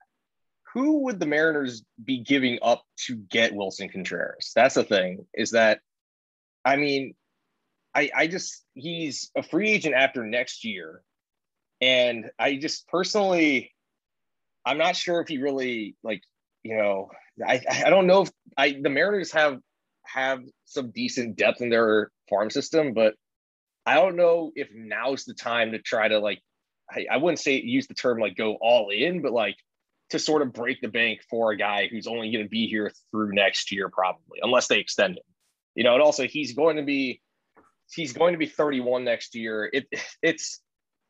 who 0.77 0.99
would 0.99 1.19
the 1.19 1.25
Mariners 1.25 1.83
be 2.05 2.19
giving 2.19 2.59
up 2.61 2.83
to 3.07 3.15
get 3.15 3.51
Willson 3.51 3.91
Contreras? 3.91 4.51
That's 4.55 4.75
the 4.75 4.83
thing. 4.83 5.25
Is 5.33 5.49
that, 5.51 5.79
I 6.63 6.75
mean, 6.75 7.15
I 7.95 8.11
I 8.15 8.27
just 8.27 8.63
he's 8.75 9.31
a 9.35 9.41
free 9.41 9.71
agent 9.71 9.95
after 9.95 10.23
next 10.23 10.63
year, 10.63 11.01
and 11.81 12.29
I 12.37 12.57
just 12.57 12.87
personally, 12.89 13.73
I'm 14.67 14.77
not 14.77 14.95
sure 14.95 15.19
if 15.19 15.27
he 15.27 15.39
really 15.39 15.95
like 16.03 16.21
you 16.61 16.77
know 16.77 17.09
I 17.43 17.59
I 17.67 17.89
don't 17.89 18.05
know 18.05 18.21
if 18.21 18.31
I 18.55 18.77
the 18.79 18.91
Mariners 18.91 19.31
have 19.31 19.59
have 20.05 20.43
some 20.65 20.91
decent 20.91 21.37
depth 21.37 21.59
in 21.59 21.71
their 21.71 22.11
farm 22.29 22.51
system, 22.51 22.93
but 22.93 23.15
I 23.87 23.95
don't 23.95 24.15
know 24.15 24.51
if 24.55 24.67
now's 24.71 25.25
the 25.25 25.33
time 25.33 25.71
to 25.71 25.79
try 25.79 26.07
to 26.07 26.19
like 26.19 26.39
I, 26.87 27.07
I 27.13 27.17
wouldn't 27.17 27.39
say 27.39 27.59
use 27.59 27.87
the 27.87 27.95
term 27.95 28.19
like 28.19 28.35
go 28.35 28.59
all 28.61 28.91
in, 28.91 29.23
but 29.23 29.31
like 29.31 29.55
to 30.09 30.19
sort 30.19 30.41
of 30.41 30.53
break 30.53 30.79
the 30.81 30.87
bank 30.87 31.21
for 31.29 31.51
a 31.51 31.57
guy 31.57 31.87
who's 31.87 32.07
only 32.07 32.31
going 32.31 32.45
to 32.45 32.49
be 32.49 32.67
here 32.67 32.91
through 33.11 33.33
next 33.33 33.71
year, 33.71 33.89
probably, 33.89 34.39
unless 34.41 34.67
they 34.67 34.79
extend 34.79 35.17
him. 35.17 35.23
You 35.75 35.83
know, 35.83 35.93
and 35.93 36.01
also 36.01 36.27
he's 36.27 36.53
going 36.53 36.77
to 36.77 36.83
be 36.83 37.21
he's 37.93 38.13
going 38.13 38.33
to 38.33 38.37
be 38.37 38.47
31 38.47 39.03
next 39.03 39.35
year. 39.35 39.69
It 39.71 39.87
it's 40.21 40.61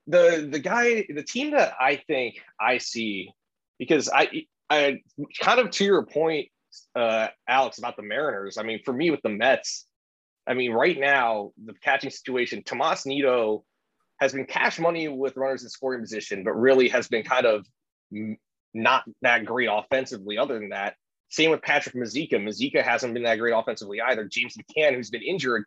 the 0.07 0.47
the 0.49 0.59
guy 0.59 1.05
the 1.09 1.23
team 1.23 1.51
that 1.51 1.73
I 1.79 1.97
think 2.07 2.41
I 2.59 2.77
see 2.79 3.31
because 3.79 4.09
I 4.13 4.45
I 4.69 5.01
kind 5.39 5.59
of 5.59 5.71
to 5.71 5.85
your 5.85 6.05
point, 6.05 6.47
uh, 6.95 7.27
Alex, 7.47 7.77
about 7.77 7.95
the 7.95 8.03
Mariners. 8.03 8.57
I 8.57 8.63
mean, 8.63 8.79
for 8.83 8.93
me 8.93 9.11
with 9.11 9.21
the 9.21 9.29
Mets, 9.29 9.85
I 10.47 10.53
mean, 10.53 10.71
right 10.71 10.97
now 10.99 11.51
the 11.63 11.73
catching 11.81 12.09
situation, 12.09 12.63
Tomas 12.63 13.05
Nido 13.05 13.63
has 14.19 14.33
been 14.33 14.45
cash 14.45 14.79
money 14.79 15.07
with 15.07 15.37
runners 15.37 15.63
in 15.63 15.69
scoring 15.69 16.01
position, 16.01 16.43
but 16.43 16.53
really 16.53 16.89
has 16.89 17.07
been 17.07 17.23
kind 17.23 17.45
of 17.45 17.65
not 18.73 19.03
that 19.21 19.45
great 19.45 19.69
offensively. 19.71 20.37
Other 20.37 20.59
than 20.59 20.69
that, 20.69 20.95
same 21.29 21.51
with 21.51 21.61
Patrick 21.61 21.95
Mazeika. 21.95 22.33
Mazeika 22.33 22.83
hasn't 22.83 23.13
been 23.13 23.23
that 23.23 23.39
great 23.39 23.53
offensively 23.53 23.99
either. 24.01 24.25
James 24.25 24.55
McCann, 24.57 24.95
who's 24.95 25.09
been 25.09 25.21
injured, 25.21 25.65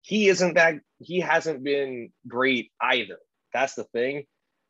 he 0.00 0.28
isn't 0.28 0.54
that 0.54 0.76
he 0.98 1.20
hasn't 1.20 1.62
been 1.62 2.10
great 2.26 2.72
either. 2.80 3.18
That's 3.52 3.74
the 3.74 3.84
thing. 3.84 4.24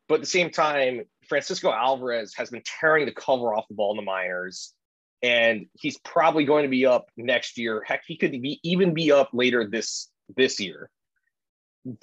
But 0.09 0.16
at 0.16 0.21
the 0.23 0.27
same 0.27 0.51
time, 0.51 1.03
Francisco 1.29 1.73
Alvarez 1.73 2.35
has 2.37 2.51
been 2.51 2.62
tearing 2.81 3.07
the 3.07 3.12
cover 3.12 3.55
off 3.55 3.68
the 3.68 3.75
ball 3.75 3.92
in 3.92 3.97
the 3.97 4.03
minors, 4.03 4.75
and 5.23 5.66
he's 5.75 5.99
probably 6.01 6.45
going 6.45 6.64
to 6.64 6.68
be 6.68 6.85
up 6.87 7.07
next 7.16 7.57
year. 7.57 7.83
Heck, 7.87 8.03
he 8.07 8.16
could 8.16 8.33
be 8.33 8.61
even 8.62 8.95
be 8.95 9.12
up 9.12 9.31
later 9.33 9.66
this 9.66 10.11
this 10.37 10.61
year. 10.61 10.90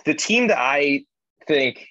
The 0.05 0.13
team 0.13 0.47
that 0.47 0.57
I 0.57 1.05
think 1.45 1.87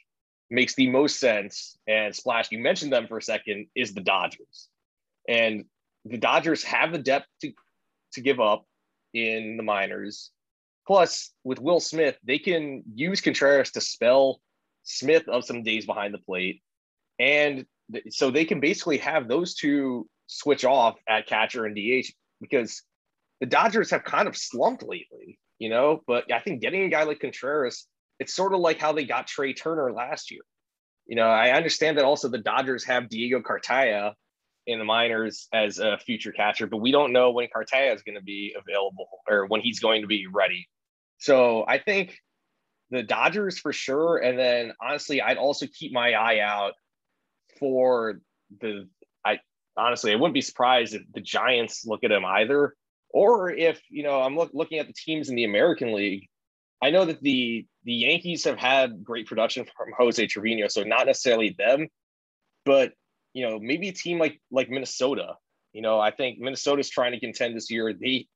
makes 0.50 0.74
the 0.74 0.88
most 0.88 1.20
sense, 1.20 1.76
and 1.86 2.14
Splash, 2.14 2.50
you 2.50 2.58
mentioned 2.58 2.92
them 2.92 3.06
for 3.06 3.18
a 3.18 3.22
second, 3.22 3.66
is 3.74 3.94
the 3.94 4.00
Dodgers. 4.00 4.68
And 5.28 5.64
the 6.04 6.18
Dodgers 6.18 6.64
have 6.64 6.92
the 6.92 6.98
depth 6.98 7.26
to, 7.42 7.52
to 8.14 8.20
give 8.20 8.40
up 8.40 8.64
in 9.12 9.56
the 9.56 9.62
minors. 9.62 10.30
Plus, 10.86 11.32
with 11.44 11.60
Will 11.60 11.80
Smith, 11.80 12.16
they 12.24 12.38
can 12.38 12.82
use 12.94 13.20
Contreras 13.20 13.72
to 13.72 13.80
spell 13.80 14.40
Smith 14.84 15.28
of 15.28 15.44
some 15.44 15.62
days 15.62 15.84
behind 15.84 16.14
the 16.14 16.18
plate. 16.18 16.62
And 17.18 17.66
th- 17.92 18.04
so 18.10 18.30
they 18.30 18.46
can 18.46 18.60
basically 18.60 18.98
have 18.98 19.28
those 19.28 19.54
two 19.54 20.08
switch 20.28 20.64
off 20.64 20.96
at 21.08 21.26
catcher 21.26 21.66
and 21.66 21.76
DH 21.76 22.10
because 22.40 22.82
the 23.40 23.46
Dodgers 23.46 23.90
have 23.90 24.04
kind 24.04 24.28
of 24.28 24.36
slumped 24.36 24.82
lately, 24.82 25.38
you 25.58 25.68
know. 25.68 26.02
But 26.06 26.32
I 26.32 26.40
think 26.40 26.62
getting 26.62 26.84
a 26.84 26.88
guy 26.88 27.02
like 27.02 27.20
Contreras 27.20 27.86
it's 28.18 28.34
sort 28.34 28.52
of 28.52 28.60
like 28.60 28.78
how 28.78 28.92
they 28.92 29.04
got 29.04 29.26
Trea 29.26 29.54
Turner 29.54 29.92
last 29.92 30.30
year. 30.30 30.42
You 31.06 31.16
know, 31.16 31.28
I 31.28 31.52
understand 31.52 31.98
that 31.98 32.04
also 32.04 32.28
the 32.28 32.38
Dodgers 32.38 32.84
have 32.84 33.08
Diego 33.08 33.40
Cartaya 33.40 34.12
in 34.66 34.78
the 34.78 34.84
minors 34.84 35.48
as 35.52 35.78
a 35.78 35.96
future 35.98 36.32
catcher, 36.32 36.66
but 36.66 36.76
we 36.78 36.92
don't 36.92 37.12
know 37.12 37.30
when 37.30 37.48
Cartaya 37.48 37.94
is 37.94 38.02
going 38.02 38.16
to 38.16 38.22
be 38.22 38.54
available 38.58 39.08
or 39.26 39.46
when 39.46 39.62
he's 39.62 39.80
going 39.80 40.02
to 40.02 40.06
be 40.06 40.26
ready. 40.26 40.68
So 41.16 41.64
I 41.66 41.78
think 41.78 42.18
the 42.90 43.02
Dodgers 43.02 43.58
for 43.58 43.72
sure. 43.72 44.18
And 44.18 44.38
then 44.38 44.72
honestly, 44.82 45.22
I'd 45.22 45.38
also 45.38 45.66
keep 45.66 45.92
my 45.92 46.12
eye 46.12 46.40
out 46.40 46.74
for 47.58 48.20
the 48.60 48.88
I 49.24 49.40
honestly 49.76 50.12
I 50.12 50.16
wouldn't 50.16 50.34
be 50.34 50.42
surprised 50.42 50.94
if 50.94 51.02
the 51.14 51.20
Giants 51.20 51.86
look 51.86 52.04
at 52.04 52.12
him 52.12 52.24
either. 52.24 52.74
Or 53.10 53.50
if, 53.50 53.80
you 53.88 54.02
know, 54.02 54.20
I'm 54.20 54.36
look, 54.36 54.50
looking 54.52 54.78
at 54.78 54.86
the 54.86 54.92
teams 54.92 55.30
in 55.30 55.36
the 55.36 55.44
American 55.44 55.94
League 55.94 56.28
I 56.82 56.90
know 56.90 57.04
that 57.04 57.22
the 57.22 57.66
the 57.84 57.92
Yankees 57.92 58.44
have 58.44 58.58
had 58.58 59.02
great 59.02 59.26
production 59.26 59.66
from 59.76 59.88
Jose 59.96 60.26
Trevino, 60.26 60.68
so 60.68 60.82
not 60.82 61.06
necessarily 61.06 61.54
them, 61.58 61.88
but 62.64 62.92
you 63.34 63.48
know 63.48 63.58
maybe 63.58 63.88
a 63.88 63.92
team 63.92 64.18
like 64.18 64.40
like 64.50 64.70
Minnesota. 64.70 65.34
You 65.72 65.82
know, 65.82 66.00
I 66.00 66.10
think 66.10 66.38
Minnesota's 66.38 66.88
trying 66.88 67.12
to 67.12 67.20
contend 67.20 67.56
this 67.56 67.70
year. 67.70 67.92
They 67.92 68.26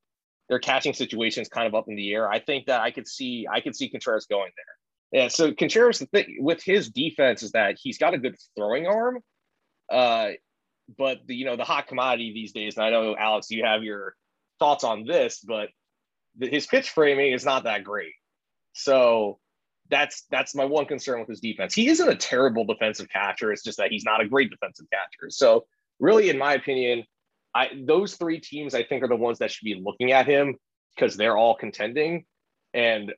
their 0.49 0.59
catching 0.59 0.93
situation 0.93 1.41
is 1.41 1.49
kind 1.49 1.67
of 1.67 1.75
up 1.75 1.85
in 1.87 1.95
the 1.95 2.13
air. 2.13 2.29
I 2.29 2.39
think 2.39 2.65
that 2.67 2.81
I 2.81 2.91
could 2.91 3.07
see 3.07 3.47
I 3.51 3.61
could 3.61 3.75
see 3.75 3.89
Contreras 3.89 4.25
going 4.25 4.51
there. 4.55 5.21
Yeah, 5.21 5.27
so 5.29 5.53
Contreras 5.53 5.99
the 5.99 6.07
thing 6.07 6.37
with 6.39 6.61
his 6.63 6.89
defense 6.89 7.43
is 7.43 7.51
that 7.51 7.77
he's 7.81 7.97
got 7.97 8.13
a 8.13 8.17
good 8.17 8.35
throwing 8.57 8.87
arm, 8.87 9.19
uh, 9.91 10.31
but 10.97 11.19
the 11.27 11.35
you 11.35 11.45
know 11.45 11.55
the 11.55 11.63
hot 11.63 11.87
commodity 11.87 12.33
these 12.33 12.51
days. 12.51 12.75
And 12.75 12.85
I 12.85 12.89
know 12.89 13.15
Alex, 13.17 13.49
you 13.51 13.63
have 13.63 13.83
your 13.83 14.15
thoughts 14.59 14.83
on 14.83 15.05
this, 15.05 15.39
but 15.39 15.69
the, 16.37 16.47
his 16.47 16.65
pitch 16.65 16.89
framing 16.89 17.31
is 17.31 17.45
not 17.45 17.63
that 17.63 17.83
great. 17.83 18.13
So 18.73 19.39
that's 19.89 20.23
that's 20.31 20.55
my 20.55 20.65
one 20.65 20.85
concern 20.85 21.19
with 21.19 21.29
his 21.29 21.39
defense. 21.39 21.73
He 21.73 21.87
isn't 21.87 22.09
a 22.09 22.15
terrible 22.15 22.65
defensive 22.65 23.09
catcher. 23.09 23.51
It's 23.51 23.63
just 23.63 23.77
that 23.77 23.91
he's 23.91 24.03
not 24.03 24.21
a 24.21 24.27
great 24.27 24.49
defensive 24.49 24.87
catcher. 24.91 25.29
So 25.29 25.65
really, 25.99 26.29
in 26.29 26.37
my 26.37 26.53
opinion, 26.53 27.03
I 27.53 27.69
those 27.85 28.15
three 28.15 28.39
teams 28.39 28.73
I 28.73 28.83
think 28.83 29.03
are 29.03 29.07
the 29.07 29.15
ones 29.15 29.39
that 29.39 29.51
should 29.51 29.65
be 29.65 29.81
looking 29.83 30.11
at 30.11 30.25
him 30.25 30.55
because 30.95 31.15
they're 31.15 31.37
all 31.37 31.55
contending. 31.55 32.25
And 32.73 33.13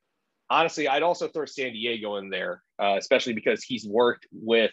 honestly, 0.49 0.87
I'd 0.87 1.03
also 1.03 1.27
throw 1.27 1.45
San 1.45 1.73
Diego 1.73 2.17
in 2.17 2.29
there, 2.29 2.61
uh, 2.79 2.95
especially 2.97 3.33
because 3.33 3.63
he's 3.63 3.87
worked 3.87 4.27
with 4.31 4.71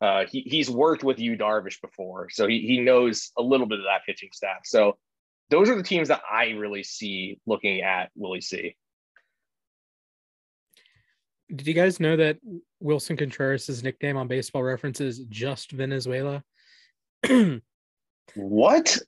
uh, 0.00 0.24
he, 0.30 0.40
he's 0.40 0.68
worked 0.68 1.04
with 1.04 1.18
Yu 1.18 1.36
Darvish 1.38 1.80
before, 1.80 2.28
so 2.28 2.46
he, 2.46 2.60
he 2.60 2.80
knows 2.80 3.30
a 3.38 3.42
little 3.42 3.66
bit 3.66 3.78
of 3.78 3.86
that 3.86 4.04
pitching 4.04 4.28
staff. 4.32 4.58
So 4.64 4.98
those 5.48 5.70
are 5.70 5.76
the 5.76 5.82
teams 5.82 6.08
that 6.08 6.20
I 6.30 6.50
really 6.50 6.82
see 6.82 7.38
looking 7.46 7.80
at 7.80 8.10
Willie 8.14 8.42
C. 8.42 8.76
Did 11.54 11.66
you 11.66 11.74
guys 11.74 12.00
know 12.00 12.16
that 12.16 12.38
Willson 12.82 13.16
Contreras' 13.18 13.82
nickname 13.82 14.16
on 14.16 14.28
Baseball 14.28 14.62
Reference 14.62 15.00
is 15.00 15.20
just 15.28 15.72
Venezuela? 15.72 16.42
what? 18.34 18.98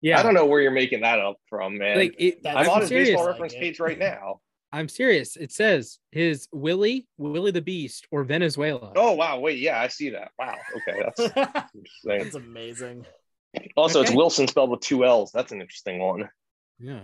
Yeah, 0.00 0.18
I 0.18 0.22
don't 0.22 0.34
know 0.34 0.44
where 0.46 0.60
you're 0.60 0.70
making 0.70 1.00
that 1.00 1.18
up 1.18 1.36
from, 1.48 1.78
man. 1.78 1.96
Like 1.96 2.14
it, 2.18 2.42
That's 2.42 2.56
I'm 2.56 2.64
I'm 2.64 2.70
on 2.70 2.80
his 2.80 2.88
serious. 2.88 3.08
baseball 3.10 3.24
Like 3.24 3.32
reference 3.34 3.54
it. 3.54 3.60
page 3.60 3.80
right 3.80 3.98
now. 3.98 4.40
I'm 4.72 4.88
serious. 4.88 5.36
It 5.36 5.52
says 5.52 5.98
his 6.10 6.48
Willie, 6.52 7.06
Willie 7.16 7.52
the 7.52 7.62
Beast, 7.62 8.06
or 8.10 8.24
Venezuela. 8.24 8.92
Oh 8.96 9.12
wow, 9.12 9.38
wait, 9.38 9.58
yeah, 9.60 9.80
I 9.80 9.86
see 9.88 10.10
that. 10.10 10.32
Wow, 10.38 10.56
okay, 10.76 11.00
that's 11.16 11.32
That's 12.04 12.34
amazing. 12.34 13.06
Also, 13.76 14.02
it's 14.02 14.10
Willson 14.10 14.48
spelled 14.48 14.70
with 14.70 14.80
two 14.80 15.04
L's. 15.04 15.30
That's 15.32 15.52
an 15.52 15.60
interesting 15.60 16.00
one. 16.00 16.28
Yeah. 16.80 17.00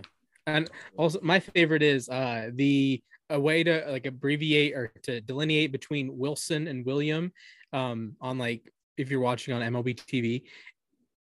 And 0.49 0.69
also 0.97 1.21
my 1.23 1.39
favorite 1.39 1.83
is 1.83 2.09
uh 2.09 2.51
the 2.53 3.01
a 3.31 3.41
way 3.41 3.63
to 3.65 3.85
like 3.89 4.07
abbreviate 4.07 4.75
or 4.75 4.93
to 5.05 5.21
delineate 5.21 5.73
between 5.73 6.19
Wilson 6.19 6.67
and 6.67 6.85
William 6.85 7.33
um 7.73 8.17
on 8.21 8.39
like 8.39 8.71
if 8.97 9.11
you're 9.11 9.21
watching 9.21 9.55
on 9.55 9.63
MLB 9.63 9.97
TV. 9.97 10.43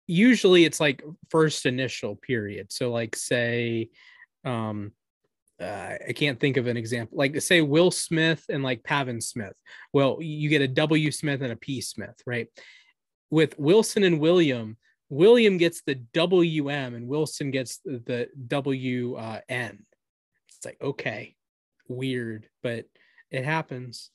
Usually 0.06 0.64
it's 0.64 0.80
like 0.80 1.02
first 1.30 1.66
initial 1.66 2.14
period. 2.14 2.70
So 2.70 2.92
like 2.92 3.16
say 3.16 3.88
um 4.44 4.92
uh, 5.60 5.94
I 6.08 6.12
can't 6.12 6.40
think 6.40 6.56
of 6.56 6.66
an 6.66 6.76
example. 6.76 7.16
Like 7.16 7.40
say 7.40 7.60
Will 7.60 7.90
Smith 7.90 8.44
and 8.48 8.62
like 8.62 8.82
Pavin 8.82 9.20
Smith. 9.20 9.54
Well, 9.92 10.18
you 10.20 10.48
get 10.48 10.62
a 10.62 10.68
W 10.68 11.10
Smith 11.12 11.42
and 11.42 11.52
a 11.52 11.56
P 11.56 11.80
Smith, 11.80 12.20
right? 12.26 12.48
With 13.30 13.58
Wilson 13.58 14.02
and 14.02 14.18
William, 14.18 14.76
William 15.08 15.58
gets 15.58 15.82
the 15.82 15.94
WM 15.94 16.94
and 16.94 17.08
Wilson 17.08 17.50
gets 17.50 17.78
the, 17.84 18.28
WN. 18.48 19.78
It's 20.48 20.64
like, 20.64 20.78
okay, 20.82 21.36
weird, 21.88 22.48
but 22.62 22.86
it 23.30 23.44
happens. 23.44 24.10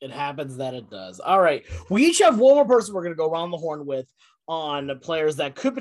It 0.00 0.10
happens 0.10 0.58
that 0.58 0.74
it 0.74 0.90
does. 0.90 1.20
All 1.20 1.40
right. 1.40 1.64
We 1.90 2.06
each 2.06 2.18
have 2.18 2.38
one 2.38 2.54
more 2.54 2.66
person 2.66 2.94
we're 2.94 3.02
going 3.02 3.14
to 3.14 3.18
go 3.18 3.30
around 3.30 3.50
the 3.50 3.56
horn 3.56 3.86
with 3.86 4.06
on 4.46 4.98
players 5.00 5.36
that 5.36 5.54
could 5.54 5.74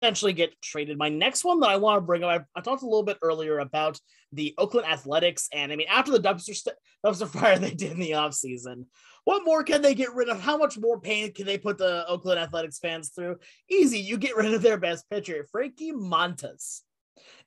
potentially 0.00 0.32
get 0.32 0.60
traded. 0.62 0.96
My 0.96 1.08
next 1.08 1.44
one 1.44 1.60
that 1.60 1.70
I 1.70 1.76
want 1.76 1.98
to 1.98 2.06
bring 2.06 2.22
up, 2.22 2.30
I, 2.30 2.58
I 2.58 2.62
talked 2.62 2.82
a 2.82 2.86
little 2.86 3.02
bit 3.02 3.18
earlier 3.20 3.58
about 3.58 3.98
the 4.32 4.54
Oakland 4.58 4.86
Athletics. 4.86 5.48
And 5.52 5.72
I 5.72 5.76
mean, 5.76 5.88
after 5.88 6.12
the 6.12 6.20
dumpster, 6.20 6.54
st- 6.54 6.76
dumpster 7.04 7.28
fire 7.40 7.58
they 7.58 7.74
did 7.74 7.92
in 7.92 7.98
the 7.98 8.12
offseason, 8.12 8.86
what 9.24 9.44
more 9.44 9.62
can 9.64 9.82
they 9.82 9.94
get 9.94 10.14
rid 10.14 10.28
of? 10.28 10.40
How 10.40 10.56
much 10.56 10.78
more 10.78 11.00
pain 11.00 11.34
can 11.34 11.44
they 11.44 11.58
put 11.58 11.78
the 11.78 12.06
Oakland 12.06 12.38
Athletics 12.38 12.78
fans 12.78 13.10
through? 13.10 13.36
Easy. 13.68 13.98
You 13.98 14.18
get 14.18 14.36
rid 14.36 14.54
of 14.54 14.62
their 14.62 14.78
best 14.78 15.08
pitcher, 15.10 15.46
Frankie 15.50 15.92
Montas 15.92 16.82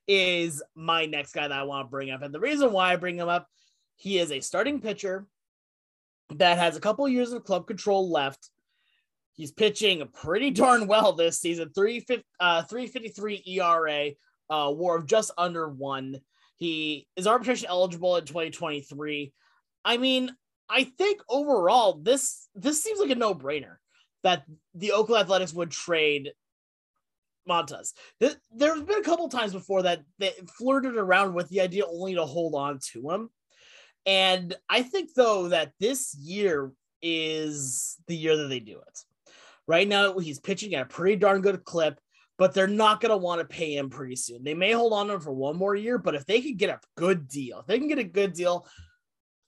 is 0.08 0.62
my 0.76 1.06
next 1.06 1.34
guy 1.34 1.48
that 1.48 1.58
I 1.58 1.64
want 1.64 1.88
to 1.88 1.92
bring 1.92 2.12
up. 2.12 2.22
And 2.22 2.34
the 2.34 2.40
reason 2.40 2.72
why 2.72 2.94
I 2.94 2.96
bring 2.96 3.18
him 3.18 3.30
up, 3.30 3.48
he 3.96 4.18
is 4.18 4.32
a 4.32 4.40
starting 4.40 4.82
pitcher 4.82 5.28
that 6.36 6.58
has 6.58 6.76
a 6.76 6.82
couple 6.82 7.08
years 7.08 7.32
of 7.34 7.44
club 7.44 7.68
control 7.68 8.10
left. 8.10 8.50
He's 9.34 9.52
pitching 9.52 10.08
pretty 10.14 10.52
darn 10.52 10.88
well 10.88 11.14
this 11.14 11.40
season. 11.40 11.72
350, 11.74 12.26
uh, 12.40 12.64
353 12.64 13.44
ERA, 13.46 14.12
uh, 14.50 14.72
war 14.72 14.98
of 14.98 15.06
just 15.06 15.32
under 15.38 15.70
one. 15.70 16.20
He 16.58 17.08
is 17.16 17.28
arbitration 17.28 17.68
eligible 17.70 18.18
in 18.18 18.26
2023. 18.26 19.34
I 19.84 19.98
mean, 19.98 20.30
I 20.70 20.84
think 20.84 21.22
overall 21.28 22.00
this 22.02 22.48
this 22.56 22.84
seems 22.84 23.00
like 23.00 23.10
a 23.10 23.16
no-brainer 23.16 23.78
that 24.24 24.44
the 24.76 24.92
Oakland 24.92 25.24
Athletics 25.24 25.54
would 25.54 25.72
trade 25.72 26.32
Montas. 27.49 27.93
Th- 28.19 28.36
There's 28.56 28.82
been 28.82 28.99
a 28.99 29.04
couple 29.04 29.30
times 29.30 29.54
before 29.54 29.84
that 29.84 30.01
they 30.19 30.32
flirted 30.58 30.95
around 30.95 31.34
with 31.34 31.49
the 31.49 31.62
idea 31.62 31.84
only 31.86 32.15
to 32.15 32.25
hold 32.25 32.56
on 32.56 32.80
to 32.91 33.10
him. 33.10 33.30
And 34.06 34.56
I 34.69 34.84
think 34.84 35.13
though 35.13 35.49
that 35.49 35.73
this 35.80 36.15
year 36.15 36.71
is 37.01 37.97
the 38.08 38.15
year 38.15 38.38
that 38.38 38.47
they 38.47 38.60
do 38.60 38.77
it. 38.80 38.99
Right 39.67 39.88
now, 39.88 40.17
he's 40.17 40.39
pitching 40.39 40.75
at 40.75 40.84
a 40.84 40.86
pretty 40.86 41.15
darn 41.15 41.41
good 41.41 41.63
clip, 41.63 41.99
but 42.38 42.54
they're 42.54 42.67
not 42.67 42.99
going 42.99 43.12
to 43.12 43.17
want 43.17 43.39
to 43.39 43.45
pay 43.45 43.75
him 43.75 43.89
pretty 43.89 44.15
soon. 44.15 44.43
They 44.43 44.54
may 44.54 44.71
hold 44.71 44.93
on 44.93 45.08
to 45.08 45.13
him 45.13 45.21
for 45.21 45.32
one 45.32 45.56
more 45.56 45.75
year, 45.75 45.97
but 45.97 46.15
if 46.15 46.25
they 46.25 46.41
could 46.41 46.58
get 46.58 46.69
a 46.69 46.80
good 46.97 47.27
deal, 47.27 47.60
if 47.60 47.67
they 47.67 47.77
can 47.77 47.88
get 47.88 47.99
a 47.99 48.04
good 48.04 48.34
deal, 48.34 48.67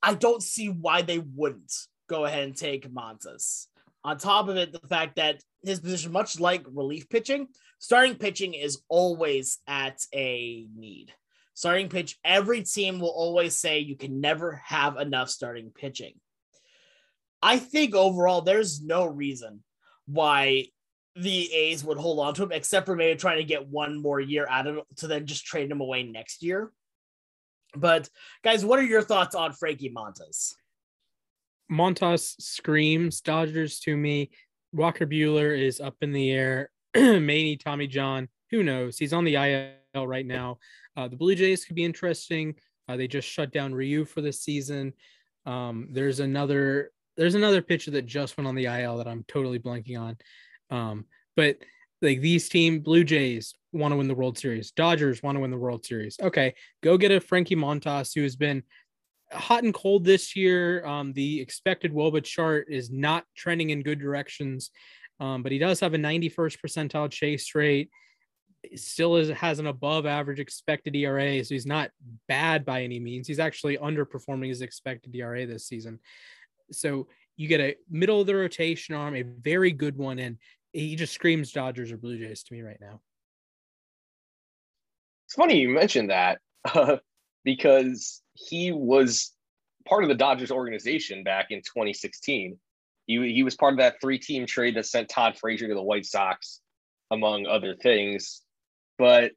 I 0.02 0.14
don't 0.14 0.44
see 0.44 0.68
why 0.70 1.02
they 1.02 1.20
wouldn't 1.20 1.74
go 2.08 2.26
ahead 2.26 2.44
and 2.44 2.56
take 2.56 2.90
Montas. 2.90 3.68
On 4.04 4.18
top 4.18 4.50
of 4.50 4.58
it, 4.58 4.72
the 4.72 4.88
fact 4.88 5.16
that 5.16 5.42
his 5.64 5.80
position, 5.80 6.12
much 6.12 6.40
like 6.40 6.66
relief 6.68 7.10
pitching, 7.10 7.48
starting 7.84 8.16
pitching 8.16 8.54
is 8.54 8.82
always 8.88 9.60
at 9.68 10.00
a 10.14 10.66
need. 10.74 11.14
Starting 11.54 11.90
pitch, 11.90 12.18
every 12.24 12.64
team 12.64 12.98
will 12.98 13.10
always 13.10 13.58
say 13.58 13.80
you 13.80 13.98
can 13.98 14.22
never 14.22 14.62
have 14.64 14.96
enough 14.96 15.30
starting 15.30 15.70
pitching. 15.70 16.14
I 17.42 17.58
think 17.60 17.94
overall, 17.94 18.40
there's 18.40 18.82
no 18.82 19.06
reason 19.06 19.66
why 20.06 20.68
the 21.18 21.54
A's 21.54 21.84
would 21.84 21.98
hold 21.98 22.20
on 22.20 22.34
to 22.36 22.44
him, 22.44 22.54
except 22.54 22.86
for 22.86 22.96
maybe 22.96 23.20
trying 23.20 23.40
to 23.40 23.44
get 23.44 23.68
one 23.68 24.02
more 24.02 24.22
year 24.22 24.48
out 24.50 24.66
of 24.66 24.78
it 24.78 24.86
to 25.00 25.08
then 25.08 25.26
just 25.26 25.46
trade 25.46 25.70
him 25.70 25.82
away 25.82 26.04
next 26.04 26.42
year. 26.42 26.72
But 27.76 28.10
guys, 28.46 28.64
what 28.64 28.80
are 28.80 28.84
your 28.84 29.02
thoughts 29.02 29.36
on 29.36 29.52
Frankie 29.52 29.94
Montas? 29.94 30.54
Montas 31.70 32.42
screams 32.42 33.20
Dodgers 33.20 33.82
to 33.82 33.98
me. 33.98 34.30
Walker 34.72 35.06
Buehler 35.06 35.62
is 35.62 35.82
up 35.82 35.98
in 36.00 36.14
the 36.14 36.32
air. 36.32 36.70
Maney, 36.96 37.58
Tommy 37.58 37.88
John, 37.88 38.28
who 38.52 38.64
knows? 38.64 38.98
He's 38.98 39.14
on 39.14 39.24
the 39.24 39.36
IL 39.36 40.08
right 40.08 40.26
now. 40.26 40.60
Uh, 40.96 41.08
the 41.08 41.16
Blue 41.16 41.36
Jays 41.36 41.66
could 41.66 41.76
be 41.76 41.84
interesting. 41.84 42.56
Uh, 42.88 42.98
they 42.98 43.08
just 43.08 43.28
shut 43.28 43.52
down 43.52 43.74
Ryu 43.74 44.06
for 44.06 44.22
this 44.22 44.42
season. 44.42 44.94
Um, 45.46 45.88
there's 45.92 46.20
another 46.20 46.92
there's 47.16 47.36
another 47.36 47.62
pitcher 47.62 47.92
that 47.92 48.06
just 48.08 48.38
went 48.38 48.48
on 48.48 48.56
the 48.56 48.66
IL 48.66 48.98
that 48.98 49.08
I'm 49.08 49.24
totally 49.28 49.60
blanking 49.60 50.00
on. 50.00 50.18
Um, 50.72 51.06
but 51.36 51.58
like 52.02 52.22
these 52.22 52.50
team, 52.50 52.80
Blue 52.80 53.04
Jays 53.04 53.54
want 53.72 53.92
to 53.92 53.96
win 53.98 54.08
the 54.08 54.16
World 54.16 54.38
Series. 54.38 54.72
Dodgers 54.72 55.22
want 55.22 55.36
to 55.36 55.40
win 55.40 55.52
the 55.52 55.58
World 55.58 55.86
Series. 55.86 56.18
Okay, 56.22 56.56
go 56.82 56.98
get 56.98 57.12
a 57.12 57.20
Frankie 57.20 57.56
Montas 57.56 58.14
who 58.16 58.24
has 58.24 58.36
been 58.36 58.64
hot 59.32 59.64
and 59.64 59.74
cold 59.74 60.04
this 60.04 60.36
year. 60.36 60.86
Um, 60.86 61.14
the 61.14 61.40
expected 61.40 61.94
WOBA 61.94 62.24
chart 62.24 62.68
is 62.70 62.92
not 62.92 63.26
trending 63.36 63.72
in 63.72 63.82
good 63.82 64.00
directions, 64.00 64.72
um, 65.24 65.42
but 65.42 65.54
he 65.54 65.58
does 65.58 65.80
have 65.80 65.94
a 65.94 65.98
91st 65.98 66.58
percentile 66.60 67.10
chase 67.10 67.56
rate. 67.56 67.90
He 68.62 68.76
Still 68.76 69.16
is 69.16 69.30
has 69.30 69.60
an 69.60 69.68
above 69.68 70.06
average 70.06 70.40
expected 70.40 70.96
ERA, 70.96 71.44
so 71.44 71.56
he's 71.56 71.66
not 71.66 71.92
bad 72.28 72.66
by 72.66 72.84
any 72.84 73.00
means. 73.00 73.28
He's 73.28 73.40
actually 73.40 73.78
underperforming 73.78 74.50
his 74.50 74.62
expected 74.62 75.16
ERA 75.16 75.46
this 75.46 75.66
season. 75.66 76.00
So 76.72 77.08
you 77.38 77.48
get 77.48 77.62
a 77.62 77.76
middle 77.90 78.20
of 78.20 78.28
the 78.28 78.36
rotation 78.36 78.96
arm, 78.96 79.16
a 79.16 79.22
very 79.22 79.72
good 79.72 79.98
one, 79.98 80.20
and 80.20 80.38
he 80.74 80.96
just 80.98 81.14
screams 81.14 81.54
Dodgers 81.54 81.92
or 81.92 81.98
Blue 81.98 82.18
Jays 82.18 82.44
to 82.44 82.54
me 82.54 82.62
right 82.62 82.80
now. 82.82 83.00
It's 85.26 85.36
funny 85.36 85.60
you 85.60 85.70
mentioned 85.70 86.10
that 86.10 86.40
uh, 86.66 86.98
because 87.46 88.22
he 88.34 88.74
was 88.74 89.32
part 89.88 90.04
of 90.04 90.10
the 90.10 90.16
Dodgers 90.16 90.52
organization 90.52 91.24
back 91.24 91.48
in 91.50 91.60
2016. 91.60 92.58
He, 93.06 93.34
he 93.34 93.44
was 93.44 93.56
part 93.56 93.74
of 93.74 93.80
that 93.80 94.00
three 94.02 94.20
team 94.20 94.46
trade 94.46 94.76
that 94.76 94.86
sent 94.86 95.10
Todd 95.10 95.38
Frazier 95.38 95.68
to 95.68 95.74
the 95.74 95.84
White 95.84 96.06
Sox, 96.06 96.62
among 97.12 97.46
other 97.46 97.76
things. 97.76 98.42
But 98.98 99.32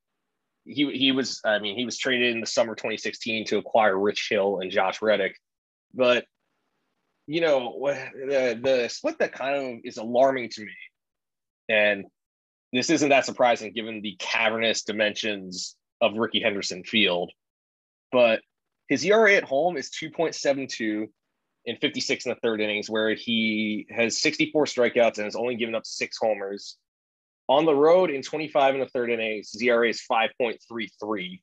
he, 0.65 0.91
he 0.93 1.13
was, 1.13 1.41
I 1.45 1.59
mean, 1.59 1.77
he 1.77 1.85
was 1.85 1.99
traded 1.99 2.35
in 2.35 2.41
the 2.41 2.47
summer 2.47 2.75
2016 2.75 3.47
to 3.47 3.59
acquire 3.59 3.99
Rich 3.99 4.29
Hill 4.31 4.61
and 4.61 4.71
Josh 4.71 5.03
Reddick. 5.03 5.37
But, 5.95 6.27
you 7.27 7.41
know, 7.41 7.79
the, 7.83 8.61
the 8.63 8.89
split 8.89 9.19
that 9.19 9.33
kind 9.33 9.57
of 9.57 9.81
is 9.85 9.97
alarming 9.97 10.51
to 10.51 10.65
me, 10.65 10.73
and 11.69 12.05
this 12.73 12.91
isn't 12.91 13.09
that 13.09 13.25
surprising 13.25 13.73
given 13.73 14.03
the 14.03 14.17
cavernous 14.19 14.83
dimensions 14.83 15.77
of 16.01 16.17
Rickey 16.17 16.41
Henderson 16.41 16.85
Field, 16.85 17.33
but 18.13 18.41
his 18.89 19.05
ERA 19.05 19.35
at 19.35 19.45
home 19.45 19.77
is 19.77 19.91
2.72 19.91 21.09
in 21.67 21.77
56 21.77 22.27
in 22.27 22.31
the 22.31 22.41
third 22.43 22.61
innings, 22.61 22.89
where 22.89 23.15
he 23.15 23.87
has 23.91 24.21
64 24.21 24.67
strikeouts 24.67 25.17
and 25.17 25.25
has 25.25 25.37
only 25.37 25.57
given 25.57 25.75
up 25.75 25.85
six 25.85 26.17
homers. 26.21 26.77
On 27.49 27.65
the 27.65 27.75
road 27.75 28.11
in 28.11 28.23
25 28.23 28.75
in 28.75 28.81
the 28.81 28.89
third 28.89 29.11
innings, 29.11 29.55
ERA 29.61 29.89
is 29.89 30.03
5.33, 30.11 31.41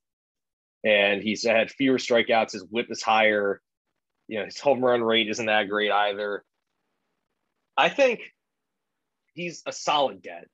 and 0.84 1.22
he's 1.22 1.46
had 1.46 1.72
fewer 1.72 1.98
strikeouts. 1.98 2.54
His 2.54 2.66
WHIP 2.70 2.88
is 2.90 3.02
higher. 3.02 3.62
You 4.28 4.40
know, 4.40 4.46
his 4.46 4.60
home 4.60 4.84
run 4.84 5.02
rate 5.02 5.30
isn't 5.30 5.46
that 5.46 5.70
great 5.70 5.92
either. 5.92 6.44
I 7.78 7.90
think 7.90 8.22
he's 9.34 9.64
a 9.66 9.72
solid 9.72 10.22
get 10.22 10.48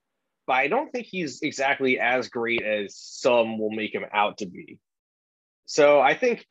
but 0.49 0.55
I 0.55 0.67
don't 0.67 0.91
think 0.91 1.05
he's 1.05 1.43
exactly 1.43 1.99
as 1.99 2.27
great 2.27 2.63
as 2.63 2.97
some 2.97 3.59
will 3.59 3.69
make 3.69 3.93
him 3.93 4.03
out 4.11 4.39
to 4.39 4.47
be. 4.47 4.79
So 5.67 6.01
I 6.01 6.15
think, 6.15 6.43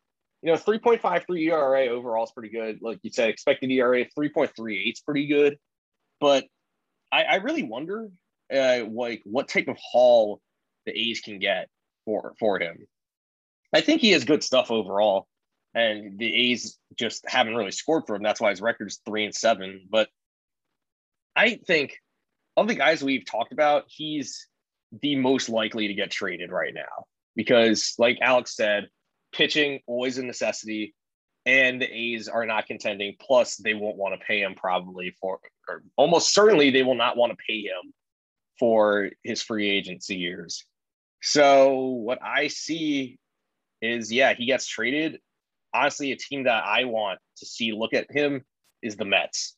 you 0.43 0.53
know, 0.53 0.59
3.53 0.59 1.49
ERA 1.49 1.87
overall 1.89 2.25
is 2.25 2.31
pretty 2.31 2.51
good. 2.51 2.79
Like 2.81 3.01
you 3.03 3.11
said, 3.11 3.29
expected 3.29 3.71
ERA 3.71 4.05
3.38 4.05 4.93
is 4.93 5.01
pretty 5.01 5.27
good. 5.27 5.59
But 6.21 6.45
I, 7.11 7.25
I 7.25 7.35
really 7.37 7.63
wonder, 7.63 8.09
uh, 8.53 8.85
like, 8.91 9.23
what 9.25 9.49
type 9.49 9.69
of 9.69 9.77
haul 9.81 10.41
the 10.87 10.93
A's 10.99 11.21
can 11.21 11.39
get 11.39 11.69
for 12.05 12.35
for 12.39 12.59
him. 12.59 12.87
I 13.75 13.81
think 13.83 14.01
he 14.01 14.11
has 14.13 14.25
good 14.25 14.43
stuff 14.43 14.71
overall. 14.71 15.27
And 15.75 16.19
the 16.19 16.35
A's 16.51 16.79
just 16.99 17.29
haven't 17.29 17.55
really 17.55 17.71
scored 17.71 18.05
for 18.07 18.17
him. 18.17 18.23
That's 18.23 18.41
why 18.41 18.51
his 18.51 18.63
record 18.63 18.89
is 18.89 19.01
three 19.05 19.25
and 19.25 19.35
seven. 19.35 19.87
But 19.91 20.09
I 21.37 21.61
think 21.67 21.99
of 22.57 22.69
the 22.69 22.75
guys 22.75 23.05
we've 23.05 23.27
talked 23.27 23.53
about, 23.53 23.85
he's 23.89 24.49
the 25.03 25.17
most 25.17 25.51
likely 25.51 25.89
to 25.89 25.95
get 25.95 26.11
traded 26.11 26.51
right 26.51 26.73
now 26.75 27.05
because, 27.37 27.95
like 27.99 28.19
Alex 28.23 28.57
said, 28.57 28.89
pitching 29.33 29.81
always 29.87 30.19
a 30.19 30.25
necessity, 30.25 30.95
and 31.47 31.81
the 31.81 31.87
A's 31.87 32.29
are 32.29 32.47
not 32.47 32.67
contending. 32.67 33.17
Plus, 33.21 33.57
they 33.57 33.75
won't 33.75 33.97
want 33.97 34.19
to 34.19 34.27
pay 34.27 34.43
him 34.43 34.55
probably 34.55 35.15
for, 35.21 35.41
or 35.69 35.83
almost 35.97 36.35
certainly, 36.35 36.71
they 36.71 36.83
will 36.83 36.95
not 36.95 37.17
want 37.17 37.33
to 37.33 37.45
pay 37.49 37.61
him 37.61 37.93
for 38.59 39.11
his 39.23 39.43
free 39.43 39.69
agency 39.71 40.17
years. 40.17 40.65
So, 41.23 41.79
what 41.79 42.23
I 42.23 42.49
see 42.49 43.19
is, 43.81 44.13
yeah, 44.13 44.35
he 44.35 44.47
gets 44.47 44.67
traded. 44.67 45.21
Honestly, 45.75 46.13
a 46.13 46.17
team 46.17 46.45
that 46.45 46.65
I 46.65 46.85
want 46.85 47.19
to 47.39 47.47
see 47.47 47.73
look 47.73 47.95
at 47.95 48.11
him 48.11 48.45
is 48.83 48.97
the 48.97 49.05
Mets. 49.05 49.57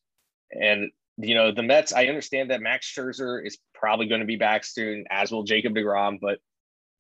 And 0.50 0.90
you 1.16 1.34
know, 1.34 1.52
the 1.52 1.62
Mets, 1.62 1.92
I 1.92 2.06
understand 2.06 2.50
that 2.50 2.62
Max 2.62 2.90
Scherzer 2.90 3.44
is 3.44 3.58
probably 3.74 4.06
going 4.06 4.20
to 4.20 4.26
be 4.26 4.36
back 4.36 4.64
soon, 4.64 5.04
as 5.10 5.30
will 5.30 5.42
Jacob 5.42 5.74
deGrom. 5.74 6.18
But, 6.20 6.38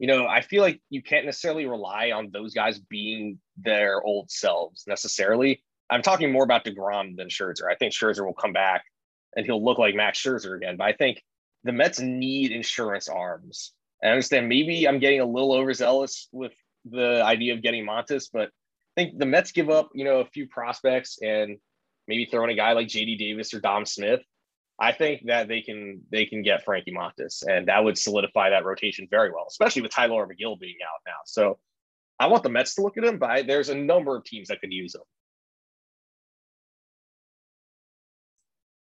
you 0.00 0.06
know, 0.06 0.26
I 0.26 0.40
feel 0.40 0.62
like 0.62 0.80
you 0.88 1.02
can't 1.02 1.26
necessarily 1.26 1.66
rely 1.66 2.10
on 2.10 2.30
those 2.32 2.54
guys 2.54 2.78
being 2.78 3.38
their 3.58 4.02
old 4.02 4.30
selves 4.30 4.84
necessarily. 4.88 5.62
I'm 5.90 6.00
talking 6.00 6.32
more 6.32 6.42
about 6.42 6.64
deGrom 6.64 7.18
than 7.18 7.28
Scherzer. 7.28 7.70
I 7.70 7.74
think 7.74 7.92
Scherzer 7.92 8.24
will 8.24 8.32
come 8.32 8.54
back 8.54 8.82
and 9.36 9.44
he'll 9.44 9.62
look 9.62 9.76
like 9.76 9.94
Max 9.94 10.18
Scherzer 10.18 10.56
again. 10.56 10.78
But 10.78 10.84
I 10.84 10.92
think 10.94 11.22
the 11.64 11.72
Mets 11.72 12.00
need 12.00 12.50
insurance 12.50 13.10
arms. 13.10 13.72
I 14.02 14.08
understand 14.08 14.48
maybe 14.48 14.88
I'm 14.88 15.00
getting 15.00 15.20
a 15.20 15.26
little 15.26 15.52
overzealous 15.52 16.28
with 16.32 16.52
the 16.86 17.22
idea 17.22 17.52
of 17.52 17.60
getting 17.60 17.84
Montas, 17.84 18.30
but 18.32 18.48
I 18.48 19.02
think 19.02 19.18
the 19.18 19.26
Mets 19.26 19.52
give 19.52 19.68
up, 19.68 19.90
you 19.94 20.04
know, 20.04 20.20
a 20.20 20.24
few 20.24 20.48
prospects 20.48 21.18
and 21.20 21.58
maybe 22.08 22.24
throwing 22.24 22.50
a 22.50 22.56
guy 22.56 22.72
like 22.72 22.88
JD 22.88 23.18
Davis 23.18 23.52
or 23.52 23.60
Dom 23.60 23.84
Smith, 23.84 24.22
I 24.80 24.92
think 24.92 25.26
that 25.26 25.46
they 25.46 25.60
can 25.60 26.00
they 26.10 26.24
can 26.24 26.42
get 26.42 26.64
Frankie 26.64 26.92
Montas, 26.92 27.44
and 27.46 27.68
that 27.68 27.84
would 27.84 27.98
solidify 27.98 28.50
that 28.50 28.64
rotation 28.64 29.06
very 29.10 29.30
well, 29.30 29.44
especially 29.46 29.82
with 29.82 29.90
Tylor 29.90 30.26
Megill 30.26 30.58
being 30.58 30.76
out 30.82 31.00
now. 31.06 31.18
So 31.26 31.58
I 32.18 32.28
want 32.28 32.42
the 32.42 32.48
Mets 32.48 32.74
to 32.76 32.82
look 32.82 32.96
at 32.96 33.04
him, 33.04 33.18
but 33.18 33.30
I, 33.30 33.42
there's 33.42 33.68
a 33.68 33.74
number 33.74 34.16
of 34.16 34.24
teams 34.24 34.48
that 34.48 34.60
could 34.60 34.72
use 34.72 34.94
him. 34.94 35.02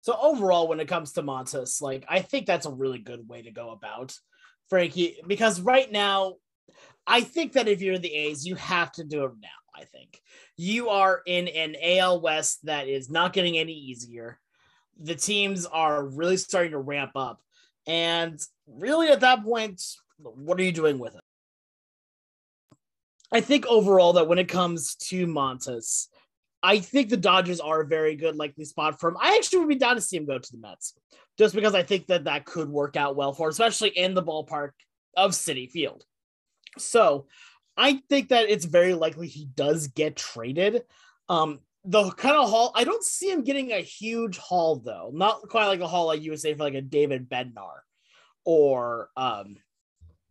So 0.00 0.16
overall, 0.20 0.66
when 0.66 0.80
it 0.80 0.88
comes 0.88 1.12
to 1.12 1.22
Montas, 1.22 1.82
like 1.82 2.04
I 2.08 2.20
think 2.20 2.46
that's 2.46 2.66
a 2.66 2.72
really 2.72 2.98
good 2.98 3.28
way 3.28 3.42
to 3.42 3.50
go 3.50 3.70
about 3.70 4.16
Frankie 4.70 5.18
because 5.26 5.60
right 5.60 5.90
now, 5.92 6.36
I 7.06 7.20
think 7.20 7.52
that 7.52 7.68
if 7.68 7.82
you're 7.82 7.98
the 7.98 8.14
A's, 8.14 8.46
you 8.46 8.54
have 8.54 8.92
to 8.92 9.04
do 9.04 9.24
it 9.24 9.32
now. 9.40 9.48
I 9.74 9.84
think 9.84 10.20
you 10.56 10.88
are 10.88 11.22
in 11.26 11.48
an 11.48 11.76
AL 11.82 12.20
West 12.20 12.64
that 12.64 12.88
is 12.88 13.10
not 13.10 13.32
getting 13.32 13.58
any 13.58 13.72
easier. 13.72 14.38
The 15.02 15.14
teams 15.14 15.66
are 15.66 16.04
really 16.04 16.36
starting 16.36 16.72
to 16.72 16.78
ramp 16.78 17.12
up. 17.16 17.40
And 17.86 18.40
really, 18.66 19.08
at 19.08 19.20
that 19.20 19.42
point, 19.42 19.82
what 20.18 20.58
are 20.58 20.62
you 20.62 20.72
doing 20.72 20.98
with 20.98 21.14
it? 21.14 21.20
I 23.32 23.40
think 23.40 23.66
overall 23.66 24.12
that 24.14 24.28
when 24.28 24.38
it 24.38 24.48
comes 24.48 24.94
to 24.96 25.26
Montas, 25.26 26.08
I 26.62 26.78
think 26.78 27.08
the 27.08 27.16
Dodgers 27.16 27.60
are 27.60 27.80
a 27.80 27.86
very 27.86 28.14
good 28.14 28.36
likely 28.36 28.64
spot 28.64 29.00
for 29.00 29.08
him. 29.08 29.16
I 29.20 29.36
actually 29.36 29.60
would 29.60 29.68
be 29.68 29.74
down 29.74 29.96
to 29.96 30.00
see 30.00 30.16
him 30.16 30.26
go 30.26 30.38
to 30.38 30.52
the 30.52 30.58
Mets, 30.58 30.94
just 31.38 31.54
because 31.54 31.74
I 31.74 31.82
think 31.82 32.06
that 32.06 32.24
that 32.24 32.44
could 32.44 32.68
work 32.68 32.96
out 32.96 33.16
well 33.16 33.32
for, 33.32 33.48
especially 33.48 33.88
in 33.88 34.14
the 34.14 34.22
ballpark 34.22 34.70
of 35.16 35.32
Citi 35.32 35.68
Field. 35.68 36.04
So 36.78 37.26
I 37.76 38.02
think 38.08 38.28
that 38.28 38.48
it's 38.48 38.64
very 38.64 38.94
likely 38.94 39.26
he 39.26 39.46
does 39.46 39.88
get 39.88 40.14
traded. 40.14 40.82
Um, 41.28 41.60
the 41.84 42.10
kind 42.12 42.36
of 42.36 42.48
haul, 42.48 42.72
I 42.74 42.84
don't 42.84 43.02
see 43.02 43.30
him 43.30 43.42
getting 43.42 43.72
a 43.72 43.80
huge 43.80 44.38
haul 44.38 44.76
though, 44.76 45.10
not 45.12 45.48
quite 45.48 45.66
like 45.66 45.80
a 45.80 45.88
haul 45.88 46.06
like 46.06 46.22
you 46.22 46.30
would 46.30 46.40
say 46.40 46.54
for 46.54 46.64
like 46.64 46.74
a 46.74 46.80
David 46.80 47.28
Bednar 47.28 47.80
or 48.44 49.10
um, 49.16 49.56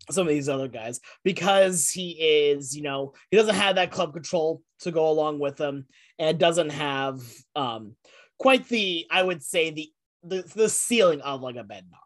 some 0.09 0.27
of 0.27 0.33
these 0.33 0.49
other 0.49 0.67
guys 0.67 0.99
because 1.23 1.89
he 1.89 2.11
is, 2.11 2.75
you 2.75 2.83
know, 2.83 3.13
he 3.29 3.37
doesn't 3.37 3.55
have 3.55 3.75
that 3.75 3.91
club 3.91 4.13
control 4.13 4.61
to 4.79 4.91
go 4.91 5.09
along 5.09 5.39
with 5.39 5.59
him 5.59 5.85
and 6.19 6.39
doesn't 6.39 6.69
have 6.69 7.21
um, 7.55 7.95
quite 8.39 8.67
the, 8.69 9.05
I 9.11 9.23
would 9.23 9.43
say 9.43 9.71
the 9.71 9.91
the, 10.23 10.43
the 10.55 10.69
ceiling 10.69 11.21
of 11.21 11.41
like 11.41 11.55
a 11.55 11.63
Bednar. 11.63 11.97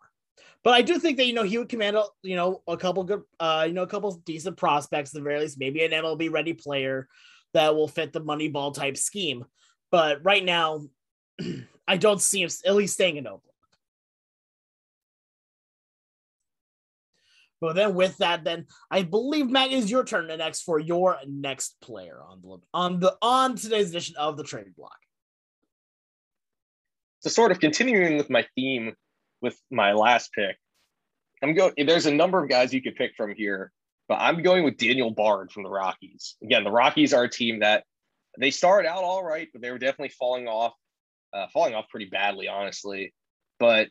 But 0.64 0.74
I 0.74 0.82
do 0.82 0.98
think 0.98 1.18
that 1.18 1.28
you 1.28 1.34
know 1.34 1.43
he 1.43 1.58
would 1.58 1.70
command 1.70 1.96
a 1.96 2.06
you 2.24 2.36
know 2.36 2.62
a 2.68 2.78
couple 2.78 3.04
good 3.04 3.22
uh 3.39 3.66
you 3.68 3.74
know 3.74 3.84
a 3.84 3.88
couple 3.88 4.12
decent 4.26 4.58
prospects 4.58 5.12
at 5.12 5.20
the 5.20 5.24
very 5.24 5.39
least, 5.39 5.60
maybe 5.60 5.84
an 5.84 5.91
MLB 5.91 6.32
ready 6.32 6.54
player 6.54 7.08
that 7.56 7.76
will 7.76 7.88
fit 7.88 8.14
the 8.14 8.22
Moneyball 8.22 8.74
type 8.74 8.97
scheme. 8.97 9.45
But 9.91 10.24
right 10.24 10.43
now, 10.43 10.82
I 11.88 11.97
don't 11.97 12.22
see 12.22 12.41
him 12.41 12.49
at 12.66 12.76
least 12.76 12.93
staying 12.93 13.18
in 13.18 13.28
Oakland. 13.28 13.41
But 17.62 17.76
then 17.76 17.95
with 17.95 18.18
that, 18.18 18.43
then 18.43 18.68
I 18.91 19.03
believe 19.03 19.49
Matt 19.49 19.72
is 19.72 19.89
your 19.89 20.03
turn 20.03 20.28
to 20.28 20.38
next 20.38 20.64
for 20.64 20.80
your 20.80 21.18
next 21.26 21.80
player 21.82 22.20
on 22.28 22.41
the 22.41 22.58
on 22.74 22.99
the 22.99 23.16
on 23.22 23.56
today's 23.56 23.89
edition 23.89 24.16
of 24.18 24.38
the 24.38 24.43
trade 24.43 24.76
block. 24.76 24.97
So 27.22 27.30
sort 27.30 27.51
of 27.51 27.60
continuing 27.60 28.18
with 28.18 28.30
my 28.30 28.45
theme 28.56 28.93
with 29.41 29.58
my 29.72 29.93
last 29.93 30.32
pick. 30.34 30.58
I'm 31.41 31.53
going. 31.53 31.74
There's 31.78 32.06
a 32.06 32.14
number 32.14 32.43
of 32.43 32.49
guys 32.49 32.74
you 32.74 32.82
could 32.82 32.95
pick 32.95 33.14
from 33.16 33.34
here, 33.34 33.72
but 34.08 34.16
I'm 34.16 34.41
going 34.41 34.64
with 34.64 34.78
Daniel 34.78 35.12
Bard 35.12 35.51
from 35.51 35.64
the 35.64 35.70
Rockies. 35.70 36.36
Again, 36.43 36.64
the 36.64 36.72
Rockies 36.72 37.14
are 37.14 37.24
a 37.24 37.30
team 37.30 37.60
that 37.60 37.84
they 38.38 38.51
started 38.51 38.88
out 38.88 39.03
all 39.03 39.24
right, 39.24 39.47
but 39.51 39.62
they 39.62 39.72
were 39.72 39.80
definitely 39.80 40.10
falling 40.10 40.47
off, 40.47 40.74
uh, 41.34 41.47
falling 41.53 41.74
off 41.74 41.89
pretty 41.89 42.08
badly, 42.08 42.47
honestly. 42.47 43.14
But 43.60 43.89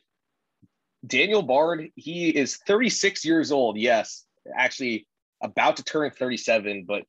Daniel 1.05 1.41
Bard, 1.41 1.89
he 1.95 2.29
is 2.29 2.57
36 2.67 3.25
years 3.25 3.51
old. 3.51 3.77
Yes, 3.77 4.25
actually 4.55 5.07
about 5.41 5.77
to 5.77 5.83
turn 5.83 6.11
37, 6.11 6.85
but 6.87 7.03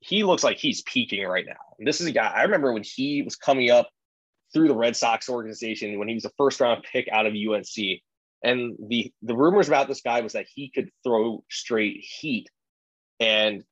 he 0.00 0.24
looks 0.24 0.44
like 0.44 0.58
he's 0.58 0.82
peaking 0.82 1.26
right 1.26 1.46
now. 1.46 1.54
And 1.78 1.86
this 1.86 2.00
is 2.00 2.06
a 2.06 2.12
guy 2.12 2.32
I 2.34 2.42
remember 2.42 2.72
when 2.72 2.84
he 2.84 3.22
was 3.22 3.36
coming 3.36 3.70
up 3.70 3.88
through 4.52 4.68
the 4.68 4.74
Red 4.74 4.96
Sox 4.96 5.28
organization 5.28 5.98
when 5.98 6.08
he 6.08 6.14
was 6.14 6.24
a 6.24 6.30
first 6.36 6.60
round 6.60 6.84
pick 6.90 7.08
out 7.10 7.26
of 7.26 7.34
UNC. 7.34 8.00
And 8.42 8.76
the 8.88 9.12
the 9.22 9.34
rumors 9.34 9.68
about 9.68 9.88
this 9.88 10.02
guy 10.02 10.20
was 10.20 10.34
that 10.34 10.46
he 10.52 10.70
could 10.70 10.90
throw 11.04 11.42
straight 11.50 11.98
heat, 12.00 12.48
and 13.18 13.64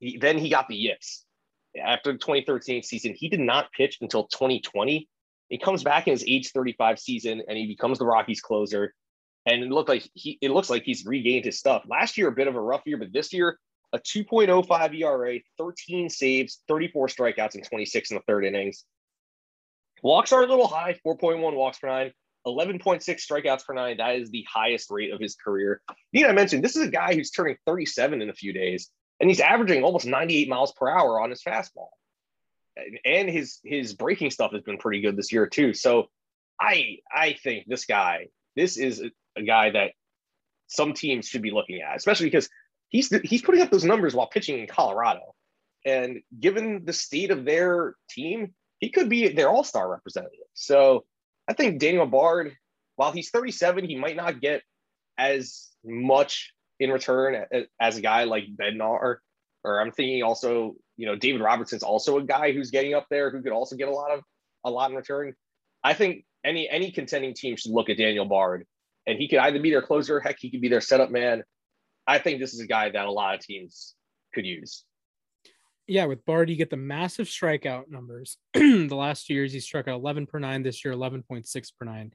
he, 0.00 0.18
then 0.18 0.38
he 0.38 0.50
got 0.50 0.68
the 0.68 0.76
yips. 0.76 1.24
After 1.80 2.12
the 2.12 2.18
2013 2.18 2.82
season, 2.82 3.14
he 3.16 3.28
did 3.28 3.40
not 3.40 3.72
pitch 3.72 3.98
until 4.00 4.24
2020. 4.24 5.08
He 5.48 5.58
comes 5.58 5.82
back 5.82 6.06
in 6.06 6.12
his 6.12 6.24
age 6.26 6.50
35 6.52 6.98
season, 6.98 7.42
and 7.48 7.56
he 7.56 7.66
becomes 7.66 7.98
the 7.98 8.06
Rockies 8.06 8.40
closer. 8.40 8.94
And 9.46 9.62
it 9.62 9.70
looked 9.70 9.88
like 9.88 10.08
he 10.14 10.38
it 10.40 10.50
looks 10.50 10.70
like 10.70 10.84
he's 10.84 11.04
regained 11.04 11.44
his 11.44 11.58
stuff. 11.58 11.84
Last 11.86 12.16
year, 12.16 12.28
a 12.28 12.32
bit 12.32 12.48
of 12.48 12.56
a 12.56 12.60
rough 12.60 12.82
year, 12.86 12.96
but 12.96 13.12
this 13.12 13.32
year, 13.32 13.58
a 13.92 13.98
2.05 13.98 15.00
ERA, 15.00 15.38
13 15.58 16.08
saves, 16.08 16.62
34 16.66 17.08
strikeouts, 17.08 17.54
and 17.54 17.64
26 17.64 18.10
in 18.10 18.16
the 18.16 18.22
third 18.26 18.44
innings. 18.44 18.84
Walks 20.02 20.32
are 20.32 20.42
a 20.42 20.46
little 20.46 20.66
high 20.66 20.98
4.1 21.06 21.54
walks 21.54 21.78
per 21.78 21.88
nine, 21.88 22.12
11.6 22.46 23.02
strikeouts 23.04 23.64
per 23.64 23.74
nine. 23.74 23.96
That 23.98 24.16
is 24.16 24.30
the 24.30 24.46
highest 24.52 24.90
rate 24.90 25.12
of 25.12 25.20
his 25.20 25.34
career. 25.34 25.80
Need 26.12 26.26
I 26.26 26.32
mentioned 26.32 26.62
this 26.62 26.76
is 26.76 26.86
a 26.86 26.90
guy 26.90 27.14
who's 27.14 27.30
turning 27.30 27.56
37 27.66 28.22
in 28.22 28.28
a 28.28 28.34
few 28.34 28.52
days, 28.52 28.90
and 29.20 29.30
he's 29.30 29.40
averaging 29.40 29.82
almost 29.82 30.06
98 30.06 30.48
miles 30.48 30.72
per 30.72 30.88
hour 30.88 31.20
on 31.20 31.30
his 31.30 31.42
fastball. 31.42 31.88
And 33.04 33.30
his 33.30 33.60
his 33.64 33.94
breaking 33.94 34.30
stuff 34.30 34.52
has 34.52 34.62
been 34.62 34.78
pretty 34.78 35.00
good 35.00 35.16
this 35.16 35.32
year 35.32 35.46
too. 35.46 35.74
So 35.74 36.08
I 36.60 36.98
I 37.10 37.36
think 37.42 37.66
this 37.66 37.86
guy, 37.86 38.28
this 38.56 38.76
is 38.76 39.02
a 39.36 39.42
guy 39.42 39.70
that 39.70 39.92
some 40.66 40.92
teams 40.92 41.28
should 41.28 41.42
be 41.42 41.52
looking 41.52 41.80
at, 41.80 41.96
especially 41.96 42.26
because 42.26 42.48
he's 42.88 43.08
he's 43.22 43.42
putting 43.42 43.62
up 43.62 43.70
those 43.70 43.84
numbers 43.84 44.14
while 44.14 44.26
pitching 44.26 44.58
in 44.58 44.66
Colorado. 44.66 45.34
And 45.86 46.22
given 46.38 46.84
the 46.84 46.92
state 46.92 47.30
of 47.30 47.44
their 47.44 47.94
team, 48.08 48.54
he 48.78 48.90
could 48.90 49.08
be 49.08 49.28
their 49.28 49.50
all 49.50 49.64
star 49.64 49.88
representative. 49.88 50.46
So 50.54 51.04
I 51.48 51.52
think 51.52 51.78
Daniel 51.78 52.06
Bard, 52.06 52.56
while 52.96 53.12
he's 53.12 53.30
37, 53.30 53.84
he 53.84 53.96
might 53.96 54.16
not 54.16 54.40
get 54.40 54.62
as 55.18 55.68
much 55.84 56.52
in 56.80 56.90
return 56.90 57.44
as 57.80 57.96
a 57.96 58.00
guy 58.00 58.24
like 58.24 58.44
Bednar. 58.56 59.16
Or 59.64 59.80
I'm 59.80 59.92
thinking 59.92 60.22
also, 60.22 60.74
you 60.96 61.06
know, 61.06 61.16
David 61.16 61.40
Robertson's 61.40 61.82
also 61.82 62.18
a 62.18 62.24
guy 62.24 62.52
who's 62.52 62.70
getting 62.70 62.94
up 62.94 63.06
there 63.10 63.30
who 63.30 63.42
could 63.42 63.52
also 63.52 63.76
get 63.76 63.88
a 63.88 63.92
lot 63.92 64.10
of 64.10 64.20
a 64.64 64.70
lot 64.70 64.90
in 64.90 64.96
return. 64.96 65.34
I 65.82 65.94
think 65.94 66.24
any 66.44 66.68
any 66.68 66.90
contending 66.90 67.34
team 67.34 67.56
should 67.56 67.72
look 67.72 67.88
at 67.90 67.98
Daniel 67.98 68.24
Bard, 68.24 68.66
and 69.06 69.18
he 69.18 69.28
could 69.28 69.38
either 69.38 69.60
be 69.60 69.70
their 69.70 69.82
closer, 69.82 70.20
heck, 70.20 70.36
he 70.38 70.50
could 70.50 70.60
be 70.60 70.68
their 70.68 70.80
setup 70.80 71.10
man. 71.10 71.44
I 72.06 72.18
think 72.18 72.40
this 72.40 72.54
is 72.54 72.60
a 72.60 72.66
guy 72.66 72.90
that 72.90 73.06
a 73.06 73.10
lot 73.10 73.34
of 73.34 73.40
teams 73.40 73.94
could 74.34 74.44
use 74.44 74.84
yeah, 75.86 76.06
with 76.06 76.24
Bard, 76.24 76.50
you 76.50 76.56
get 76.56 76.70
the 76.70 76.76
massive 76.76 77.26
strikeout 77.26 77.90
numbers. 77.90 78.38
the 78.54 78.88
last 78.88 79.26
two 79.26 79.34
years, 79.34 79.52
he 79.52 79.60
struck 79.60 79.88
out 79.88 80.00
11 80.00 80.26
per 80.26 80.38
nine. 80.38 80.62
This 80.62 80.84
year, 80.84 80.94
11.6 80.94 81.72
per 81.78 81.84
nine. 81.84 82.12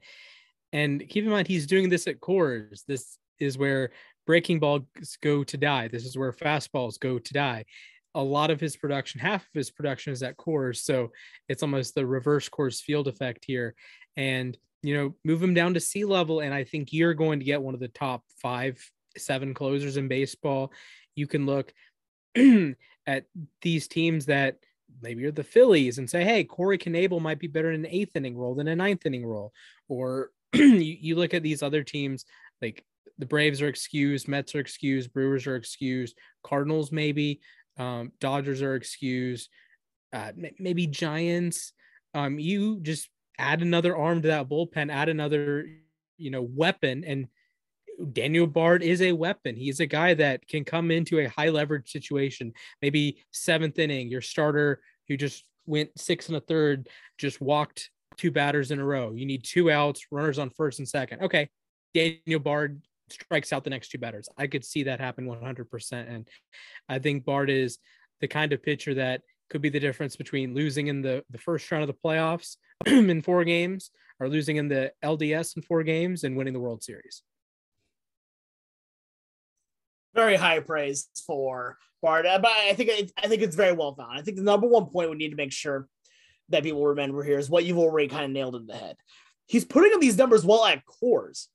And 0.72 1.06
keep 1.08 1.24
in 1.24 1.30
mind, 1.30 1.48
he's 1.48 1.66
doing 1.66 1.88
this 1.88 2.06
at 2.06 2.20
Coors. 2.20 2.84
This 2.86 3.18
is 3.38 3.58
where 3.58 3.90
breaking 4.26 4.60
balls 4.60 4.84
go 5.22 5.44
to 5.44 5.56
die. 5.56 5.88
This 5.88 6.04
is 6.04 6.16
where 6.16 6.32
fastballs 6.32 6.98
go 6.98 7.18
to 7.18 7.32
die. 7.32 7.64
A 8.14 8.22
lot 8.22 8.50
of 8.50 8.60
his 8.60 8.76
production, 8.76 9.20
half 9.20 9.42
of 9.42 9.54
his 9.54 9.70
production 9.70 10.12
is 10.12 10.22
at 10.22 10.36
Coors, 10.36 10.78
so 10.78 11.10
it's 11.48 11.62
almost 11.62 11.94
the 11.94 12.04
reverse 12.04 12.48
Coors 12.48 12.80
Field 12.80 13.06
effect 13.06 13.44
here. 13.44 13.74
And 14.16 14.56
you 14.82 14.96
know, 14.96 15.14
move 15.24 15.42
him 15.42 15.54
down 15.54 15.74
to 15.74 15.80
sea 15.80 16.04
level, 16.04 16.40
and 16.40 16.54
I 16.54 16.64
think 16.64 16.92
you're 16.92 17.14
going 17.14 17.38
to 17.38 17.44
get 17.44 17.62
one 17.62 17.74
of 17.74 17.80
the 17.80 17.88
top 17.88 18.24
five, 18.42 18.78
seven 19.16 19.54
closers 19.54 19.96
in 19.96 20.08
baseball. 20.08 20.72
You 21.14 21.26
can 21.26 21.46
look 21.46 21.72
at 23.06 23.24
these 23.62 23.88
teams 23.88 24.26
that 24.26 24.58
maybe 25.02 25.22
you're 25.22 25.32
the 25.32 25.42
Phillies 25.44 25.98
and 25.98 26.08
say, 26.08 26.24
hey, 26.24 26.44
Corey 26.44 26.78
Knebel 26.78 27.20
might 27.20 27.38
be 27.38 27.46
better 27.46 27.72
in 27.72 27.84
an 27.84 27.90
eighth 27.90 28.16
inning 28.16 28.36
role 28.36 28.54
than 28.54 28.68
a 28.68 28.76
ninth 28.76 29.06
inning 29.06 29.26
role. 29.26 29.52
Or 29.88 30.30
you, 30.52 30.70
you 30.72 31.16
look 31.16 31.34
at 31.34 31.42
these 31.42 31.62
other 31.62 31.82
teams 31.82 32.24
like 32.60 32.84
the 33.18 33.26
Braves 33.26 33.62
are 33.62 33.68
excused, 33.68 34.28
Mets 34.28 34.54
are 34.54 34.60
excused, 34.60 35.12
Brewers 35.12 35.46
are 35.46 35.56
excused, 35.56 36.16
Cardinals 36.42 36.90
maybe, 36.90 37.40
um, 37.78 38.12
Dodgers 38.20 38.62
are 38.62 38.74
excused, 38.74 39.50
uh, 40.12 40.32
maybe 40.58 40.86
Giants. 40.86 41.72
Um, 42.14 42.38
you 42.38 42.80
just 42.80 43.08
add 43.38 43.62
another 43.62 43.96
arm 43.96 44.22
to 44.22 44.28
that 44.28 44.48
bullpen, 44.48 44.90
add 44.90 45.08
another, 45.08 45.66
you 46.18 46.30
know, 46.30 46.42
weapon, 46.42 47.04
and 47.04 47.28
Daniel 48.12 48.46
Bard 48.46 48.82
is 48.82 49.02
a 49.02 49.12
weapon. 49.12 49.56
He's 49.56 49.80
a 49.80 49.86
guy 49.86 50.14
that 50.14 50.46
can 50.46 50.64
come 50.64 50.90
into 50.90 51.18
a 51.18 51.28
high 51.28 51.50
leverage 51.50 51.90
situation, 51.90 52.52
maybe 52.82 53.22
seventh 53.32 53.78
inning, 53.78 54.08
your 54.08 54.20
starter 54.20 54.80
who 55.08 55.16
just 55.16 55.44
went 55.66 55.90
six 55.98 56.28
and 56.28 56.36
a 56.36 56.40
third, 56.40 56.88
just 57.18 57.40
walked 57.40 57.90
two 58.16 58.30
batters 58.30 58.70
in 58.70 58.80
a 58.80 58.84
row. 58.84 59.12
You 59.12 59.26
need 59.26 59.44
two 59.44 59.70
outs, 59.70 60.06
runners 60.10 60.38
on 60.38 60.50
first 60.50 60.78
and 60.78 60.88
second. 60.88 61.22
Okay. 61.22 61.48
Daniel 61.94 62.40
Bard 62.40 62.82
strikes 63.08 63.52
out 63.52 63.64
the 63.64 63.70
next 63.70 63.88
two 63.88 63.98
batters. 63.98 64.28
I 64.38 64.46
could 64.46 64.64
see 64.64 64.84
that 64.84 65.00
happen 65.00 65.26
100%. 65.26 65.92
And 65.92 66.28
I 66.88 66.98
think 66.98 67.24
Bard 67.24 67.50
is 67.50 67.78
the 68.20 68.28
kind 68.28 68.52
of 68.52 68.62
pitcher 68.62 68.94
that 68.94 69.22
could 69.48 69.62
be 69.62 69.68
the 69.68 69.80
difference 69.80 70.16
between 70.16 70.54
losing 70.54 70.86
in 70.86 71.02
the, 71.02 71.24
the 71.30 71.38
first 71.38 71.70
round 71.70 71.82
of 71.82 71.88
the 71.88 72.08
playoffs 72.08 72.56
in 72.86 73.22
four 73.22 73.44
games 73.44 73.90
or 74.20 74.28
losing 74.28 74.56
in 74.56 74.68
the 74.68 74.92
LDS 75.04 75.56
in 75.56 75.62
four 75.62 75.82
games 75.82 76.22
and 76.22 76.36
winning 76.36 76.52
the 76.52 76.60
World 76.60 76.82
Series 76.84 77.22
very 80.14 80.36
high 80.36 80.60
praise 80.60 81.08
for 81.26 81.78
Bard, 82.02 82.26
uh, 82.26 82.38
but 82.38 82.50
I 82.50 82.72
think 82.74 82.90
it, 82.90 83.12
I 83.22 83.28
think 83.28 83.42
it's 83.42 83.56
very 83.56 83.72
well 83.72 83.94
found. 83.94 84.18
I 84.18 84.22
think 84.22 84.36
the 84.36 84.42
number 84.42 84.66
one 84.66 84.86
point 84.86 85.10
we 85.10 85.16
need 85.16 85.30
to 85.30 85.36
make 85.36 85.52
sure 85.52 85.88
that 86.48 86.62
people 86.62 86.84
remember 86.84 87.22
here 87.22 87.38
is 87.38 87.50
what 87.50 87.64
you've 87.64 87.78
already 87.78 88.08
kind 88.08 88.24
of 88.24 88.30
nailed 88.30 88.56
in 88.56 88.66
the 88.66 88.76
head. 88.76 88.96
He's 89.46 89.64
putting 89.64 89.92
up 89.92 90.00
these 90.00 90.18
numbers 90.18 90.44
well 90.44 90.64
at 90.64 90.82
Coors. 90.84 91.46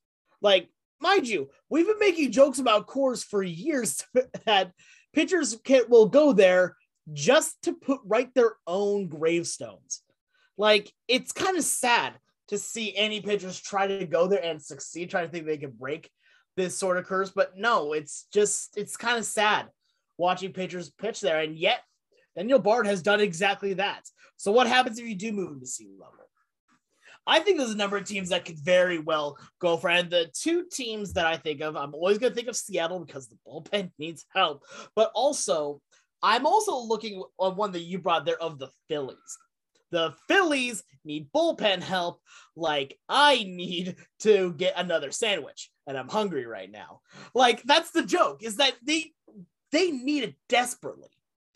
Like, 0.41 0.69
mind 1.01 1.27
you, 1.27 1.49
we've 1.69 1.87
been 1.87 1.99
making 1.99 2.31
jokes 2.31 2.59
about 2.59 2.87
Coors 2.87 3.23
for 3.23 3.41
years 3.41 4.03
that 4.45 4.71
pitchers 5.13 5.57
can, 5.63 5.83
will 5.89 6.07
go 6.07 6.33
there 6.33 6.75
just 7.13 7.61
to 7.63 7.73
put 7.73 7.99
write 8.05 8.33
their 8.33 8.53
own 8.67 9.07
gravestones. 9.07 10.01
Like, 10.57 10.91
it's 11.07 11.31
kind 11.31 11.57
of 11.57 11.63
sad 11.63 12.13
to 12.49 12.57
see 12.57 12.95
any 12.95 13.21
pitchers 13.21 13.59
try 13.59 13.87
to 13.87 14.05
go 14.05 14.27
there 14.27 14.43
and 14.43 14.61
succeed, 14.61 15.09
trying 15.09 15.25
to 15.25 15.31
think 15.31 15.45
they 15.45 15.57
can 15.57 15.71
break 15.71 16.09
this 16.55 16.77
sort 16.77 16.97
of 16.97 17.05
curse. 17.05 17.31
But 17.31 17.57
no, 17.57 17.93
it's 17.93 18.27
just 18.33 18.77
it's 18.77 18.97
kind 18.97 19.17
of 19.17 19.25
sad 19.25 19.67
watching 20.17 20.53
pitchers 20.53 20.89
pitch 20.89 21.21
there, 21.21 21.39
and 21.39 21.57
yet 21.57 21.79
Daniel 22.35 22.59
Bard 22.59 22.87
has 22.87 23.01
done 23.01 23.19
exactly 23.19 23.73
that. 23.75 24.03
So 24.37 24.51
what 24.51 24.67
happens 24.67 24.99
if 24.99 25.07
you 25.07 25.15
do 25.15 25.31
move 25.31 25.51
him 25.51 25.59
to 25.59 25.67
sea 25.67 25.89
level? 25.97 26.15
I 27.27 27.39
think 27.39 27.57
there's 27.57 27.71
a 27.71 27.77
number 27.77 27.97
of 27.97 28.05
teams 28.05 28.29
that 28.29 28.45
could 28.45 28.59
very 28.59 28.99
well 28.99 29.37
go 29.59 29.77
for, 29.77 29.89
and 29.89 30.09
the 30.09 30.31
two 30.33 30.65
teams 30.71 31.13
that 31.13 31.25
I 31.25 31.37
think 31.37 31.61
of, 31.61 31.75
I'm 31.75 31.95
always 31.95 32.19
going 32.19 32.31
to 32.31 32.35
think 32.35 32.47
of 32.47 32.55
Seattle 32.55 32.99
because 32.99 33.27
the 33.27 33.37
bullpen 33.47 33.91
needs 33.99 34.25
help, 34.33 34.63
but 34.95 35.11
also 35.15 35.81
I'm 36.21 36.45
also 36.45 36.77
looking 36.77 37.23
on 37.39 37.55
one 37.55 37.71
that 37.73 37.81
you 37.81 37.99
brought 37.99 38.25
there 38.25 38.41
of 38.41 38.59
the 38.59 38.69
Phillies. 38.87 39.37
The 39.91 40.13
Phillies 40.27 40.83
need 41.03 41.31
bullpen 41.31 41.81
help 41.81 42.19
like 42.55 42.97
I 43.07 43.43
need 43.43 43.95
to 44.19 44.53
get 44.53 44.73
another 44.75 45.11
sandwich 45.11 45.69
and 45.87 45.97
I'm 45.97 46.09
hungry 46.09 46.45
right 46.45 46.71
now. 46.71 47.01
Like 47.33 47.63
that's 47.63 47.91
the 47.91 48.03
joke 48.03 48.43
is 48.43 48.57
that 48.57 48.73
they 48.83 49.13
they 49.71 49.91
need 49.91 50.23
it 50.23 50.35
desperately. 50.49 51.09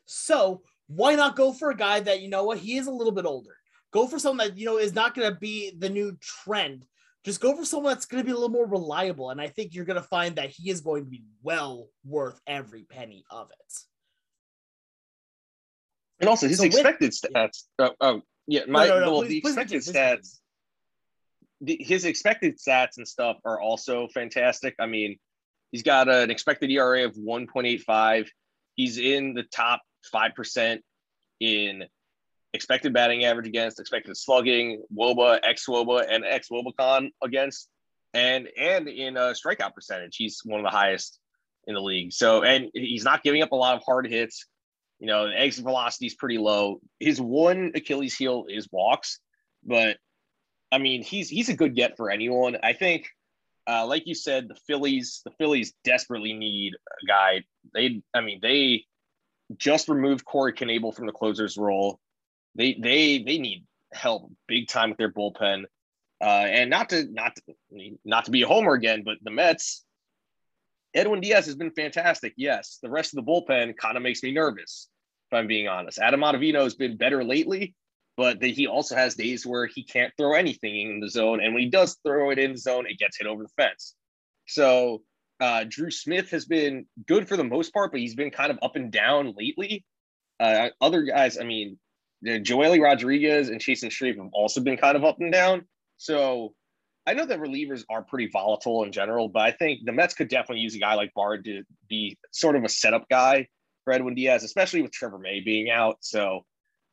So 0.05 0.61
why 0.87 1.15
not 1.15 1.35
go 1.35 1.53
for 1.53 1.69
a 1.69 1.75
guy 1.75 1.99
that 1.99 2.21
you 2.21 2.29
know 2.29 2.43
what 2.43 2.57
he 2.57 2.77
is 2.77 2.87
a 2.87 2.91
little 2.91 3.13
bit 3.13 3.25
older. 3.25 3.55
Go 3.91 4.07
for 4.07 4.19
someone 4.19 4.47
that 4.47 4.57
you 4.57 4.65
know 4.65 4.77
is 4.77 4.93
not 4.93 5.15
going 5.15 5.31
to 5.31 5.39
be 5.39 5.71
the 5.77 5.89
new 5.89 6.17
trend. 6.21 6.85
Just 7.25 7.41
go 7.41 7.55
for 7.55 7.65
someone 7.65 7.93
that's 7.93 8.05
going 8.05 8.23
to 8.23 8.25
be 8.25 8.31
a 8.31 8.35
little 8.35 8.49
more 8.49 8.67
reliable, 8.67 9.29
and 9.29 9.41
I 9.41 9.47
think 9.47 9.73
you're 9.73 9.85
going 9.85 10.01
to 10.01 10.07
find 10.07 10.35
that 10.37 10.49
he 10.49 10.69
is 10.69 10.81
going 10.81 11.03
to 11.03 11.09
be 11.09 11.23
well 11.43 11.87
worth 12.05 12.39
every 12.47 12.83
penny 12.83 13.25
of 13.29 13.49
it. 13.51 13.73
And 16.21 16.29
also 16.29 16.47
his 16.47 16.59
so 16.59 16.65
expected 16.65 17.07
with, 17.07 17.33
stats. 17.33 17.63
Yeah. 17.77 17.87
Oh, 17.87 17.95
oh, 18.01 18.21
yeah, 18.47 18.61
my 18.67 18.87
no, 18.87 18.99
no, 18.99 19.05
no, 19.05 19.11
well, 19.11 19.21
please, 19.21 19.29
the 19.29 19.37
expected 19.49 19.83
please, 19.83 19.91
stats. 19.91 20.17
Please, 20.17 20.31
the, 20.31 20.48
his 21.65 22.05
expected 22.05 22.57
stats 22.57 22.97
and 22.97 23.07
stuff 23.07 23.37
are 23.45 23.59
also 23.59 24.07
fantastic. 24.07 24.75
I 24.79 24.85
mean, 24.85 25.17
he's 25.71 25.83
got 25.83 26.09
an 26.09 26.31
expected 26.31 26.71
ERA 26.71 27.05
of 27.05 27.15
1.85. 27.15 28.27
He's 28.75 28.97
in 28.97 29.33
the 29.33 29.43
top 29.43 29.81
5% 30.13 30.79
in 31.39 31.83
expected 32.53 32.93
batting 32.93 33.25
average 33.25 33.47
against, 33.47 33.79
expected 33.79 34.15
slugging, 34.17 34.83
WOBA, 34.95 35.39
ex 35.43 35.65
WOBA, 35.67 36.05
and 36.09 36.23
ex 36.25 36.49
WOBAcon 36.49 37.09
against, 37.23 37.69
and 38.13 38.47
and 38.57 38.87
in 38.87 39.17
a 39.17 39.33
strikeout 39.33 39.73
percentage, 39.73 40.15
he's 40.15 40.41
one 40.43 40.59
of 40.59 40.65
the 40.65 40.75
highest 40.75 41.19
in 41.67 41.75
the 41.75 41.81
league. 41.81 42.11
So, 42.13 42.43
and 42.43 42.69
he's 42.73 43.03
not 43.03 43.23
giving 43.23 43.43
up 43.43 43.51
a 43.51 43.55
lot 43.55 43.75
of 43.75 43.83
hard 43.85 44.07
hits. 44.07 44.45
You 44.99 45.07
know, 45.07 45.27
exit 45.27 45.63
velocity 45.63 46.07
is 46.07 46.15
pretty 46.15 46.37
low. 46.37 46.81
His 46.99 47.21
one 47.21 47.71
Achilles 47.75 48.15
heel 48.15 48.45
is 48.49 48.67
walks, 48.71 49.19
but 49.63 49.97
I 50.71 50.77
mean, 50.77 51.03
he's 51.03 51.29
he's 51.29 51.49
a 51.49 51.55
good 51.55 51.75
get 51.75 51.97
for 51.97 52.09
anyone. 52.09 52.57
I 52.63 52.73
think, 52.73 53.07
uh, 53.67 53.85
like 53.87 54.07
you 54.07 54.15
said, 54.15 54.47
the 54.47 54.57
Phillies 54.67 55.21
the 55.25 55.31
Phillies 55.31 55.73
desperately 55.83 56.33
need 56.33 56.73
a 56.75 57.05
guy. 57.05 57.43
They, 57.73 58.01
I 58.13 58.21
mean, 58.21 58.39
they 58.41 58.85
just 59.57 59.89
removed 59.89 60.25
Corey 60.25 60.53
Knebel 60.53 60.95
from 60.95 61.07
the 61.07 61.11
closer's 61.11 61.57
role. 61.57 61.99
They 62.55 62.77
they 62.79 63.23
they 63.23 63.37
need 63.37 63.65
help 63.91 64.31
big 64.47 64.67
time 64.67 64.89
with 64.89 64.97
their 64.97 65.11
bullpen. 65.11 65.65
Uh, 66.21 66.45
and 66.49 66.69
not 66.69 66.89
to 66.89 67.05
not 67.05 67.35
to, 67.35 67.97
not 68.03 68.25
to 68.25 68.31
be 68.31 68.41
a 68.41 68.47
homer 68.47 68.73
again, 68.73 69.03
but 69.05 69.17
the 69.23 69.31
Mets, 69.31 69.85
Edwin 70.93 71.21
Diaz 71.21 71.45
has 71.45 71.55
been 71.55 71.71
fantastic. 71.71 72.33
Yes, 72.35 72.79
the 72.81 72.89
rest 72.89 73.13
of 73.13 73.23
the 73.23 73.31
bullpen 73.31 73.77
kind 73.77 73.95
of 73.95 74.03
makes 74.03 74.21
me 74.21 74.31
nervous, 74.31 74.89
if 75.31 75.37
I'm 75.37 75.47
being 75.47 75.67
honest. 75.67 75.97
Adam 75.97 76.21
Ottavino 76.21 76.63
has 76.63 76.75
been 76.75 76.97
better 76.97 77.23
lately, 77.23 77.73
but 78.19 78.43
he 78.43 78.67
also 78.67 78.97
has 78.97 79.15
days 79.15 79.45
where 79.45 79.65
he 79.65 79.81
can't 79.81 80.11
throw 80.17 80.33
anything 80.33 80.91
in 80.91 80.99
the 80.99 81.09
zone. 81.09 81.39
And 81.41 81.53
when 81.53 81.63
he 81.63 81.69
does 81.69 81.95
throw 82.05 82.31
it 82.31 82.37
in 82.37 82.51
the 82.51 82.57
zone, 82.57 82.85
it 82.85 82.99
gets 82.99 83.17
hit 83.17 83.27
over 83.27 83.43
the 83.43 83.49
fence. 83.55 83.95
So 84.45 85.03
uh, 85.39 85.63
Drew 85.65 85.89
Smith 85.89 86.29
has 86.31 86.43
been 86.43 86.85
good 87.07 87.29
for 87.29 87.37
the 87.37 87.45
most 87.45 87.73
part, 87.73 87.93
but 87.93 88.01
he's 88.01 88.15
been 88.15 88.29
kind 88.29 88.51
of 88.51 88.59
up 88.61 88.75
and 88.75 88.91
down 88.91 89.35
lately. 89.37 89.85
Uh, 90.37 90.67
other 90.81 91.03
guys, 91.03 91.37
I 91.39 91.45
mean, 91.45 91.79
Joely 92.25 92.81
Rodriguez 92.83 93.47
and 93.47 93.61
Chasen 93.61 93.89
Shreve 93.89 94.17
have 94.17 94.31
also 94.33 94.59
been 94.59 94.75
kind 94.75 94.97
of 94.97 95.05
up 95.05 95.21
and 95.21 95.31
down. 95.31 95.65
So 95.95 96.53
I 97.07 97.13
know 97.13 97.25
that 97.25 97.39
relievers 97.39 97.85
are 97.89 98.03
pretty 98.03 98.27
volatile 98.33 98.83
in 98.83 98.91
general, 98.91 99.29
but 99.29 99.43
I 99.43 99.51
think 99.51 99.85
the 99.85 99.93
Mets 99.93 100.13
could 100.13 100.27
definitely 100.27 100.59
use 100.59 100.75
a 100.75 100.79
guy 100.79 100.95
like 100.95 101.13
Bard 101.13 101.45
to 101.45 101.63
be 101.87 102.17
sort 102.31 102.57
of 102.57 102.65
a 102.65 102.69
setup 102.69 103.07
guy 103.09 103.47
for 103.85 103.93
Edwin 103.93 104.15
Diaz, 104.15 104.43
especially 104.43 104.81
with 104.81 104.91
Trevor 104.91 105.19
May 105.19 105.39
being 105.39 105.69
out. 105.69 105.99
So 106.01 106.41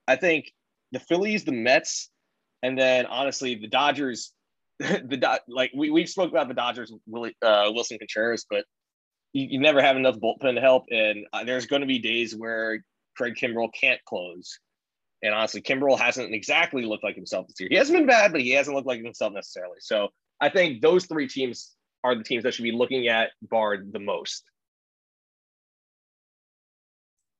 I 0.06 0.14
think 0.14 0.52
the 0.92 1.00
Phillies, 1.00 1.44
the 1.44 1.52
Mets, 1.52 2.10
and 2.62 2.78
then 2.78 3.06
honestly 3.06 3.54
the 3.54 3.68
Dodgers. 3.68 4.32
the 4.78 5.40
like 5.48 5.70
we 5.74 5.90
we 5.90 6.04
spoke 6.04 6.30
about 6.30 6.48
the 6.48 6.54
Dodgers, 6.54 6.92
Willie, 7.06 7.34
uh, 7.40 7.70
Willson 7.72 7.98
Contreras, 7.98 8.44
but 8.48 8.64
you, 9.32 9.46
you, 9.52 9.58
never 9.58 9.80
have 9.80 9.96
enough 9.96 10.16
bullpen 10.16 10.54
to 10.54 10.60
help, 10.60 10.84
and 10.90 11.26
uh, 11.32 11.44
there's 11.44 11.64
going 11.64 11.80
to 11.80 11.86
be 11.86 11.98
days 11.98 12.36
where 12.36 12.84
Craig 13.16 13.36
Kimbrel 13.40 13.70
can't 13.72 14.00
close. 14.04 14.58
And 15.22 15.34
honestly, 15.34 15.62
Kimbrel 15.62 15.98
hasn't 15.98 16.34
exactly 16.34 16.84
looked 16.84 17.04
like 17.04 17.16
himself 17.16 17.46
this 17.48 17.58
year. 17.58 17.68
He 17.70 17.76
hasn't 17.76 17.96
been 17.96 18.06
bad, 18.06 18.32
but 18.32 18.42
he 18.42 18.50
hasn't 18.50 18.76
looked 18.76 18.86
like 18.86 19.02
himself 19.02 19.32
necessarily. 19.32 19.78
So 19.80 20.08
I 20.40 20.50
think 20.50 20.82
those 20.82 21.06
three 21.06 21.26
teams 21.26 21.74
are 22.04 22.14
the 22.14 22.22
teams 22.22 22.44
that 22.44 22.52
should 22.52 22.62
be 22.62 22.72
looking 22.72 23.08
at 23.08 23.30
Bard 23.42 23.92
the 23.92 23.98
most 23.98 24.44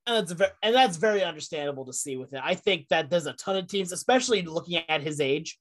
and 0.07 0.17
that's 0.17 0.33
very, 0.33 0.51
and 0.63 0.75
that's 0.75 0.97
very 0.97 1.25
understandable 1.25 1.85
to 1.87 1.93
see 1.93 2.17
with 2.17 2.33
it. 2.33 2.41
I 2.43 2.55
think 2.55 2.89
that 2.89 3.11
there's 3.11 3.27
a 3.27 3.33
ton 3.33 3.57
of 3.57 3.67
teams, 3.67 3.93
especially 3.93 4.43
looking 4.43 4.83
at 4.89 5.03
his 5.03 5.21
age. 5.21 5.59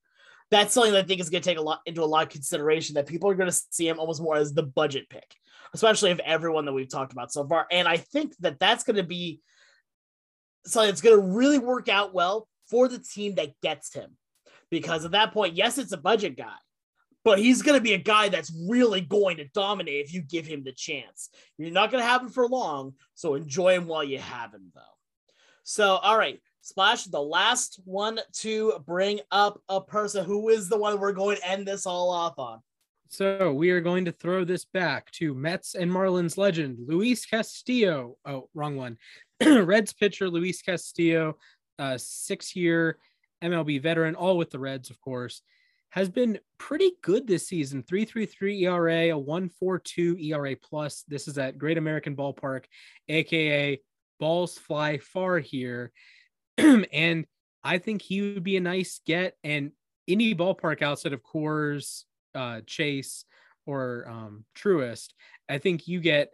That's 0.51 0.73
something 0.73 0.93
that 0.93 1.05
I 1.05 1.07
think 1.07 1.21
is 1.21 1.29
going 1.29 1.41
to 1.41 1.49
take 1.49 1.57
a 1.57 1.61
lot 1.61 1.81
into 1.85 2.03
a 2.03 2.05
lot 2.05 2.23
of 2.23 2.29
consideration. 2.29 2.93
That 2.93 3.07
people 3.07 3.29
are 3.29 3.35
going 3.35 3.49
to 3.49 3.61
see 3.71 3.87
him 3.87 3.99
almost 3.99 4.21
more 4.21 4.37
as 4.37 4.53
the 4.53 4.63
budget 4.63 5.09
pick, 5.09 5.35
especially 5.73 6.11
of 6.11 6.19
everyone 6.19 6.65
that 6.65 6.73
we've 6.73 6.89
talked 6.89 7.13
about 7.13 7.31
so 7.31 7.47
far. 7.47 7.65
And 7.71 7.87
I 7.87 7.97
think 7.97 8.35
that 8.41 8.59
that's 8.59 8.83
going 8.83 8.97
to 8.97 9.03
be 9.03 9.41
something 10.65 10.89
that's 10.89 11.01
going 11.01 11.19
to 11.19 11.35
really 11.35 11.57
work 11.57 11.89
out 11.89 12.13
well 12.13 12.47
for 12.69 12.87
the 12.87 12.99
team 12.99 13.35
that 13.35 13.59
gets 13.61 13.93
him, 13.93 14.17
because 14.69 15.05
at 15.05 15.11
that 15.11 15.33
point, 15.33 15.55
yes, 15.55 15.77
it's 15.77 15.91
a 15.91 15.97
budget 15.97 16.37
guy, 16.37 16.55
but 17.26 17.39
he's 17.39 17.63
going 17.63 17.78
to 17.78 17.84
be 17.84 17.93
a 17.93 17.97
guy 17.97 18.30
that's 18.30 18.53
really 18.69 19.01
going 19.01 19.38
to 19.38 19.45
dominate 19.45 20.05
if 20.05 20.13
you 20.13 20.21
give 20.21 20.45
him 20.45 20.63
the 20.63 20.71
chance. 20.71 21.30
You're 21.57 21.71
not 21.71 21.91
going 21.91 22.01
to 22.01 22.07
have 22.07 22.21
him 22.21 22.30
for 22.30 22.47
long, 22.47 22.93
so 23.15 23.34
enjoy 23.34 23.73
him 23.73 23.88
while 23.88 24.03
you 24.03 24.19
have 24.19 24.53
him, 24.53 24.71
though. 24.76 24.82
So, 25.63 25.95
all 25.95 26.17
right, 26.17 26.39
Splash, 26.61 27.05
the 27.05 27.21
last 27.21 27.82
one 27.84 28.19
to 28.41 28.73
bring 28.86 29.21
up 29.32 29.59
a 29.67 29.82
person 29.82 30.23
who 30.23 30.49
is 30.49 30.69
the 30.69 30.78
one 30.78 30.99
we're 30.99 31.13
going 31.13 31.38
to 31.38 31.49
end 31.49 31.67
this 31.67 31.88
all 31.88 32.11
off 32.11 32.38
on. 32.38 32.59
So 33.09 33.51
we 33.53 33.71
are 33.71 33.82
going 33.82 34.05
to 34.05 34.11
throw 34.11 34.45
this 34.45 34.65
back 34.65 35.09
to 35.13 35.34
Mets 35.34 35.73
and 35.73 35.91
Marlins 35.91 36.38
legend 36.38 36.78
Luis 36.88 37.26
Castillo. 37.26 38.17
Oh, 38.26 38.49
wrong 38.53 38.76
one. 38.76 38.97
Reds 39.43 39.93
pitcher 39.93 40.30
Luis 40.30 40.61
Castillo, 40.61 41.38
uh, 41.80 41.97
six-year 41.97 42.99
MLB 43.43 43.82
veteran, 43.82 44.13
all 44.13 44.38
with 44.38 44.51
the 44.51 44.59
Reds, 44.59 44.91
of 44.91 45.01
course 45.01 45.41
has 45.95 46.09
been 46.09 46.37
pretty 46.57 46.91
good 47.01 47.25
this 47.25 47.47
season 47.47 47.81
333 47.81 48.65
ERA, 48.65 49.09
a 49.11 49.17
142 49.17 50.17
ERA 50.19 50.55
plus. 50.61 51.05
This 51.07 51.25
is 51.29 51.37
at 51.37 51.57
Great 51.57 51.77
American 51.77 52.17
Ballpark, 52.17 52.65
aka 53.07 53.79
balls 54.19 54.57
fly 54.57 54.97
far 54.97 55.39
here. 55.39 55.93
and 56.57 57.25
I 57.63 57.77
think 57.77 58.01
he 58.01 58.21
would 58.21 58.43
be 58.43 58.57
a 58.57 58.61
nice 58.61 58.99
get. 59.05 59.37
And 59.45 59.71
any 60.05 60.35
ballpark 60.35 60.81
outside 60.81 61.13
of 61.13 61.23
Coors, 61.23 62.03
uh, 62.35 62.59
Chase, 62.67 63.23
or 63.65 64.05
um, 64.07 64.43
Truist, 64.53 65.13
I 65.47 65.59
think 65.59 65.87
you 65.87 66.01
get 66.01 66.29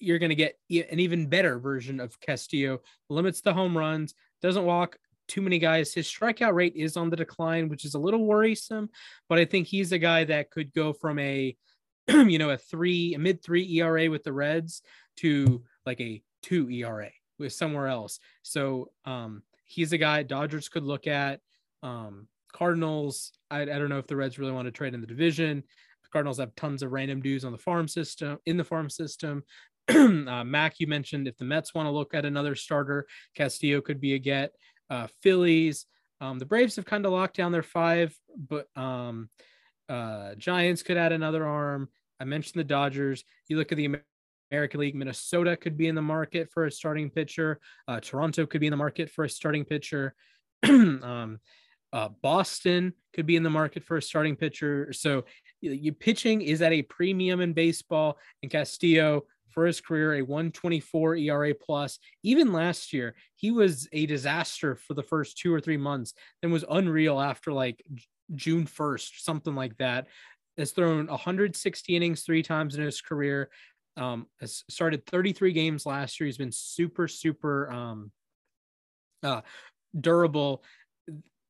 you're 0.00 0.18
going 0.18 0.30
to 0.30 0.34
get 0.34 0.58
an 0.70 1.00
even 1.00 1.28
better 1.28 1.58
version 1.58 2.00
of 2.00 2.20
Castillo. 2.20 2.80
Limits 3.08 3.40
the 3.40 3.54
home 3.54 3.78
runs, 3.78 4.14
doesn't 4.42 4.64
walk 4.64 4.96
too 5.28 5.42
many 5.42 5.58
guys. 5.58 5.92
His 5.92 6.06
strikeout 6.06 6.54
rate 6.54 6.74
is 6.74 6.96
on 6.96 7.10
the 7.10 7.16
decline, 7.16 7.68
which 7.68 7.84
is 7.84 7.94
a 7.94 7.98
little 7.98 8.24
worrisome, 8.24 8.90
but 9.28 9.38
I 9.38 9.44
think 9.44 9.66
he's 9.66 9.92
a 9.92 9.98
guy 9.98 10.24
that 10.24 10.50
could 10.50 10.72
go 10.72 10.92
from 10.92 11.18
a, 11.18 11.56
you 12.08 12.38
know, 12.38 12.50
a 12.50 12.58
three, 12.58 13.14
a 13.14 13.18
mid 13.18 13.42
three 13.42 13.78
ERA 13.78 14.10
with 14.10 14.24
the 14.24 14.32
Reds 14.32 14.82
to 15.18 15.62
like 15.86 16.00
a 16.00 16.22
two 16.42 16.70
ERA 16.70 17.10
with 17.38 17.52
somewhere 17.52 17.86
else. 17.86 18.18
So 18.42 18.90
um, 19.04 19.42
he's 19.64 19.92
a 19.92 19.98
guy 19.98 20.22
Dodgers 20.22 20.68
could 20.68 20.84
look 20.84 21.06
at. 21.06 21.40
Um, 21.82 22.26
Cardinals, 22.52 23.32
I, 23.50 23.62
I 23.62 23.66
don't 23.66 23.90
know 23.90 23.98
if 23.98 24.06
the 24.06 24.16
Reds 24.16 24.38
really 24.38 24.52
want 24.52 24.66
to 24.66 24.72
trade 24.72 24.94
in 24.94 25.00
the 25.00 25.06
division. 25.06 25.62
The 26.02 26.08
Cardinals 26.10 26.38
have 26.38 26.54
tons 26.56 26.82
of 26.82 26.92
random 26.92 27.20
dudes 27.20 27.44
on 27.44 27.52
the 27.52 27.58
farm 27.58 27.86
system, 27.86 28.38
in 28.46 28.56
the 28.56 28.64
farm 28.64 28.88
system. 28.90 29.44
uh, 29.88 30.44
Mac, 30.44 30.80
you 30.80 30.86
mentioned 30.86 31.28
if 31.28 31.36
the 31.36 31.44
Mets 31.44 31.74
want 31.74 31.86
to 31.86 31.90
look 31.90 32.14
at 32.14 32.24
another 32.24 32.54
starter, 32.54 33.06
Castillo 33.34 33.80
could 33.80 34.00
be 34.00 34.14
a 34.14 34.18
get 34.18 34.52
uh, 34.90 35.06
Phillies. 35.22 35.86
Um, 36.20 36.38
the 36.38 36.46
Braves 36.46 36.76
have 36.76 36.84
kind 36.84 37.06
of 37.06 37.12
locked 37.12 37.36
down 37.36 37.52
their 37.52 37.62
five, 37.62 38.14
but 38.36 38.66
um, 38.76 39.30
uh, 39.88 40.34
Giants 40.34 40.82
could 40.82 40.96
add 40.96 41.12
another 41.12 41.46
arm. 41.46 41.88
I 42.20 42.24
mentioned 42.24 42.58
the 42.58 42.64
Dodgers. 42.64 43.24
You 43.48 43.56
look 43.56 43.70
at 43.72 43.78
the 43.78 43.96
American 44.50 44.80
League, 44.80 44.94
Minnesota 44.94 45.56
could 45.56 45.76
be 45.76 45.86
in 45.86 45.94
the 45.94 46.02
market 46.02 46.50
for 46.50 46.66
a 46.66 46.72
starting 46.72 47.10
pitcher. 47.10 47.60
Uh, 47.86 48.00
Toronto 48.00 48.46
could 48.46 48.60
be 48.60 48.66
in 48.66 48.72
the 48.72 48.76
market 48.76 49.10
for 49.10 49.24
a 49.24 49.30
starting 49.30 49.64
pitcher. 49.64 50.14
um, 50.68 51.38
uh, 51.92 52.08
Boston 52.22 52.92
could 53.14 53.26
be 53.26 53.36
in 53.36 53.42
the 53.42 53.50
market 53.50 53.84
for 53.84 53.96
a 53.96 54.02
starting 54.02 54.36
pitcher. 54.36 54.92
So 54.92 55.24
you, 55.60 55.72
you 55.72 55.92
pitching 55.92 56.42
is 56.42 56.60
at 56.62 56.72
a 56.72 56.82
premium 56.82 57.40
in 57.40 57.52
baseball, 57.52 58.18
and 58.42 58.50
Castillo 58.50 59.24
for 59.50 59.66
his 59.66 59.80
career, 59.80 60.14
a 60.14 60.22
124 60.22 61.16
ERA 61.16 61.54
plus. 61.54 61.98
Even 62.22 62.52
last 62.52 62.92
year, 62.92 63.14
he 63.36 63.50
was 63.50 63.88
a 63.92 64.06
disaster 64.06 64.76
for 64.76 64.94
the 64.94 65.02
first 65.02 65.38
two 65.38 65.52
or 65.52 65.60
three 65.60 65.76
months, 65.76 66.14
then 66.42 66.50
was 66.50 66.64
unreal 66.70 67.20
after 67.20 67.52
like 67.52 67.82
June 68.34 68.66
1st, 68.66 69.20
something 69.20 69.54
like 69.54 69.76
that. 69.78 70.06
Has 70.56 70.72
thrown 70.72 71.06
160 71.06 71.96
innings 71.96 72.22
three 72.22 72.42
times 72.42 72.74
in 72.74 72.82
his 72.82 73.00
career. 73.00 73.50
Um, 73.96 74.26
has 74.40 74.64
started 74.68 75.06
33 75.06 75.52
games 75.52 75.86
last 75.86 76.18
year. 76.18 76.26
He's 76.26 76.38
been 76.38 76.52
super, 76.52 77.08
super 77.08 77.70
um, 77.70 78.12
uh, 79.22 79.40
durable. 79.98 80.62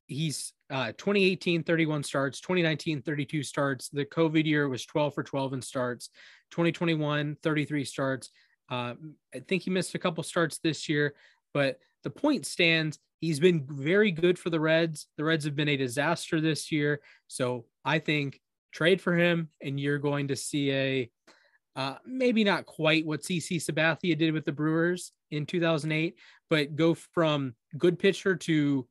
He's 0.08 0.52
uh, 0.70 0.88
2018, 0.98 1.62
31 1.62 2.02
starts, 2.02 2.40
2019, 2.40 3.02
32 3.02 3.42
starts. 3.42 3.88
The 3.88 4.04
COVID 4.04 4.44
year 4.44 4.68
was 4.68 4.84
12 4.84 5.14
for 5.14 5.22
12 5.22 5.52
in 5.52 5.62
starts. 5.62 6.08
2021, 6.50 7.36
33 7.42 7.84
starts. 7.84 8.30
Uh, 8.70 8.94
I 9.34 9.40
think 9.46 9.62
he 9.62 9.70
missed 9.70 9.94
a 9.94 9.98
couple 9.98 10.22
starts 10.24 10.58
this 10.58 10.88
year, 10.88 11.14
but 11.54 11.78
the 12.04 12.10
point 12.10 12.46
stands. 12.46 12.98
He's 13.20 13.40
been 13.40 13.66
very 13.68 14.10
good 14.10 14.38
for 14.38 14.50
the 14.50 14.60
Reds. 14.60 15.08
The 15.16 15.24
Reds 15.24 15.44
have 15.44 15.56
been 15.56 15.68
a 15.68 15.76
disaster 15.76 16.40
this 16.40 16.72
year. 16.72 17.00
So 17.26 17.66
I 17.84 17.98
think 17.98 18.40
trade 18.72 19.00
for 19.00 19.16
him, 19.16 19.48
and 19.62 19.78
you're 19.78 19.98
going 19.98 20.28
to 20.28 20.36
see 20.36 20.72
a 20.72 21.10
uh, 21.76 21.94
maybe 22.04 22.42
not 22.42 22.66
quite 22.66 23.06
what 23.06 23.22
CC 23.22 23.56
Sabathia 23.56 24.18
did 24.18 24.32
with 24.32 24.44
the 24.44 24.52
Brewers 24.52 25.12
in 25.30 25.46
2008, 25.46 26.16
but 26.50 26.74
go 26.74 26.94
from 26.94 27.54
good 27.76 27.98
pitcher 27.98 28.34
to 28.34 28.86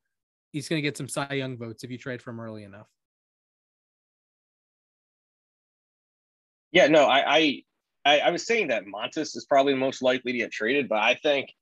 he's 0.57 0.67
going 0.67 0.81
to 0.81 0.87
get 0.87 0.97
some 0.97 1.07
Cy 1.07 1.33
Young 1.33 1.55
votes 1.55 1.83
if 1.83 1.91
you 1.91 1.97
trade 1.97 2.21
for 2.21 2.31
him 2.31 2.39
early 2.39 2.63
enough. 2.63 2.87
Yeah, 6.71 6.87
no, 6.87 7.05
I, 7.05 7.63
I, 8.03 8.19
I 8.19 8.31
was 8.31 8.45
saying 8.45 8.69
that 8.69 8.85
Montas 8.85 9.35
is 9.35 9.45
probably 9.47 9.73
the 9.73 9.79
most 9.79 10.01
likely 10.01 10.31
to 10.31 10.37
get 10.39 10.51
traded, 10.51 10.89
but 10.89 10.97
I 10.97 11.15
think 11.15 11.53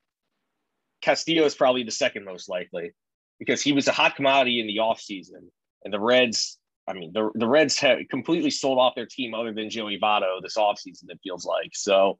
Castillo 1.01 1.45
is 1.45 1.55
probably 1.55 1.83
the 1.83 1.91
second 1.91 2.25
most 2.25 2.49
likely 2.49 2.93
because 3.37 3.61
he 3.61 3.73
was 3.73 3.87
a 3.87 3.91
hot 3.91 4.15
commodity 4.15 4.61
in 4.61 4.67
the 4.67 4.77
offseason. 4.77 5.49
And 5.83 5.93
the 5.93 5.99
Reds, 5.99 6.57
I 6.87 6.93
mean, 6.93 7.11
the, 7.13 7.29
the 7.35 7.47
Reds 7.47 7.77
have 7.79 7.99
completely 8.09 8.49
sold 8.49 8.79
off 8.79 8.95
their 8.95 9.05
team 9.05 9.33
other 9.33 9.53
than 9.53 9.69
Joey 9.69 9.99
Votto 10.01 10.41
this 10.41 10.57
offseason, 10.57 11.09
it 11.09 11.19
feels 11.21 11.45
like. 11.45 11.71
So 11.73 12.17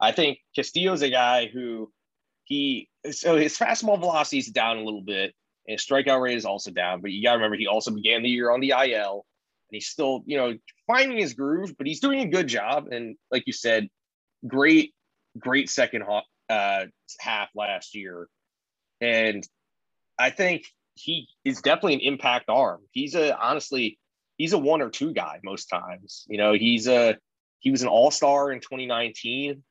I 0.00 0.12
think 0.12 0.38
Castillo's 0.54 1.02
a 1.02 1.10
guy 1.10 1.46
who 1.46 1.90
he, 2.44 2.88
so 3.10 3.36
his 3.36 3.58
fastball 3.58 3.98
velocity 3.98 4.38
is 4.38 4.46
down 4.46 4.76
a 4.76 4.84
little 4.84 5.02
bit 5.02 5.34
and 5.68 5.78
his 5.78 5.86
strikeout 5.86 6.20
rate 6.20 6.36
is 6.36 6.46
also 6.46 6.70
down, 6.70 7.02
but 7.02 7.12
you 7.12 7.22
got 7.22 7.32
to 7.32 7.36
remember 7.36 7.56
he 7.56 7.66
also 7.66 7.90
began 7.90 8.22
the 8.22 8.30
year 8.30 8.50
on 8.50 8.60
the 8.60 8.70
IL 8.70 9.26
and 9.70 9.76
he's 9.76 9.86
still, 9.86 10.22
you 10.24 10.38
know, 10.38 10.56
finding 10.86 11.18
his 11.18 11.34
groove, 11.34 11.74
but 11.76 11.86
he's 11.86 12.00
doing 12.00 12.20
a 12.20 12.26
good 12.26 12.48
job. 12.48 12.88
And 12.90 13.16
like 13.30 13.44
you 13.46 13.52
said, 13.52 13.88
great, 14.46 14.94
great 15.38 15.68
second 15.68 16.04
uh, 16.48 16.84
half 17.20 17.50
last 17.54 17.94
year. 17.94 18.28
And 19.02 19.46
I 20.18 20.30
think 20.30 20.64
he 20.94 21.28
is 21.44 21.60
definitely 21.60 21.94
an 21.94 22.00
impact 22.00 22.46
arm. 22.48 22.80
He's 22.90 23.14
a 23.14 23.38
honestly, 23.38 23.98
he's 24.38 24.54
a 24.54 24.58
one 24.58 24.80
or 24.80 24.88
two 24.88 25.12
guy 25.12 25.38
most 25.44 25.66
times. 25.66 26.24
You 26.28 26.38
know, 26.38 26.54
he's 26.54 26.88
a 26.88 27.18
he 27.60 27.70
was 27.70 27.82
an 27.82 27.88
all 27.88 28.10
star 28.10 28.50
in 28.50 28.60
2019. 28.60 29.62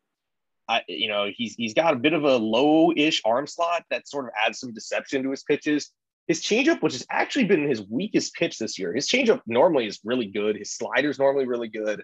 I, 0.69 0.81
you 0.87 1.07
know, 1.07 1.29
he's 1.33 1.55
he's 1.55 1.73
got 1.73 1.93
a 1.93 1.97
bit 1.97 2.13
of 2.13 2.23
a 2.23 2.35
low-ish 2.35 3.21
arm 3.25 3.47
slot 3.47 3.85
that 3.89 4.07
sort 4.07 4.25
of 4.25 4.31
adds 4.45 4.59
some 4.59 4.73
deception 4.73 5.23
to 5.23 5.31
his 5.31 5.43
pitches. 5.43 5.91
His 6.27 6.41
changeup, 6.41 6.81
which 6.81 6.93
has 6.93 7.05
actually 7.09 7.45
been 7.45 7.69
his 7.69 7.87
weakest 7.89 8.33
pitch 8.33 8.59
this 8.59 8.77
year, 8.77 8.93
his 8.93 9.07
changeup 9.07 9.41
normally 9.47 9.87
is 9.87 10.01
really 10.03 10.25
good. 10.25 10.57
His 10.57 10.73
slider's 10.73 11.19
normally 11.19 11.47
really 11.47 11.69
good. 11.69 12.03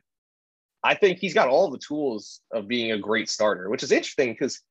I 0.82 0.96
think 0.96 1.20
he's 1.20 1.34
got 1.34 1.50
all 1.50 1.70
the 1.70 1.78
tools 1.78 2.42
of 2.54 2.68
being 2.68 2.92
a 2.92 2.98
great 2.98 3.30
starter, 3.30 3.70
which 3.70 3.84
is 3.84 3.92
interesting 3.92 4.32
because 4.32 4.62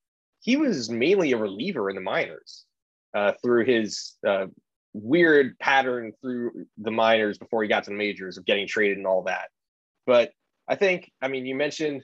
he 0.41 0.57
was 0.57 0.89
mainly 0.89 1.31
a 1.31 1.37
reliever 1.37 1.89
in 1.89 1.95
the 1.95 2.01
minors 2.01 2.65
uh, 3.13 3.33
through 3.43 3.65
his 3.65 4.15
uh, 4.27 4.47
weird 4.93 5.57
pattern 5.59 6.13
through 6.21 6.65
the 6.77 6.91
minors 6.91 7.37
before 7.37 7.63
he 7.63 7.69
got 7.69 7.83
to 7.83 7.89
the 7.89 7.95
majors 7.95 8.37
of 8.37 8.45
getting 8.45 8.67
traded 8.67 8.97
and 8.97 9.07
all 9.07 9.23
that. 9.23 9.49
But 10.05 10.31
I 10.67 10.75
think, 10.75 11.11
I 11.21 11.27
mean, 11.27 11.45
you 11.45 11.55
mentioned 11.55 12.03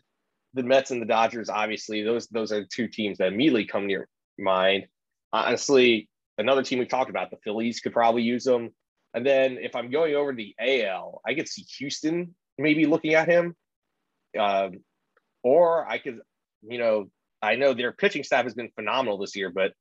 the 0.54 0.64
Mets 0.64 0.92
and 0.92 1.02
the 1.02 1.06
Dodgers. 1.06 1.50
Obviously, 1.50 2.04
those 2.04 2.28
those 2.28 2.52
are 2.52 2.66
two 2.66 2.88
teams 2.88 3.18
that 3.18 3.28
immediately 3.28 3.66
come 3.66 3.88
to 3.88 3.92
your 3.92 4.08
mind. 4.38 4.88
Honestly, 5.32 6.10
another 6.38 6.64
team 6.64 6.80
we've 6.80 6.88
talked 6.88 7.10
about, 7.10 7.30
the 7.30 7.38
Phillies 7.44 7.80
could 7.80 7.94
probably 7.94 8.24
use 8.24 8.44
them. 8.44 8.70
And 9.14 9.26
then 9.26 9.58
if 9.60 9.76
I'm 9.76 9.90
going 9.90 10.16
over 10.16 10.32
to 10.32 10.38
the 10.38 10.56
AL, 10.60 11.22
I 11.26 11.34
could 11.34 11.48
see 11.48 11.64
Houston 11.78 12.36
maybe 12.58 12.86
looking 12.86 13.14
at 13.14 13.28
him. 13.28 13.56
Um, 14.38 14.84
or 15.44 15.88
I 15.88 15.98
could, 15.98 16.20
you 16.62 16.78
know, 16.78 17.10
I 17.42 17.56
know 17.56 17.74
their 17.74 17.92
pitching 17.92 18.24
staff 18.24 18.44
has 18.44 18.54
been 18.54 18.72
phenomenal 18.76 19.18
this 19.18 19.36
year, 19.36 19.50
but 19.50 19.74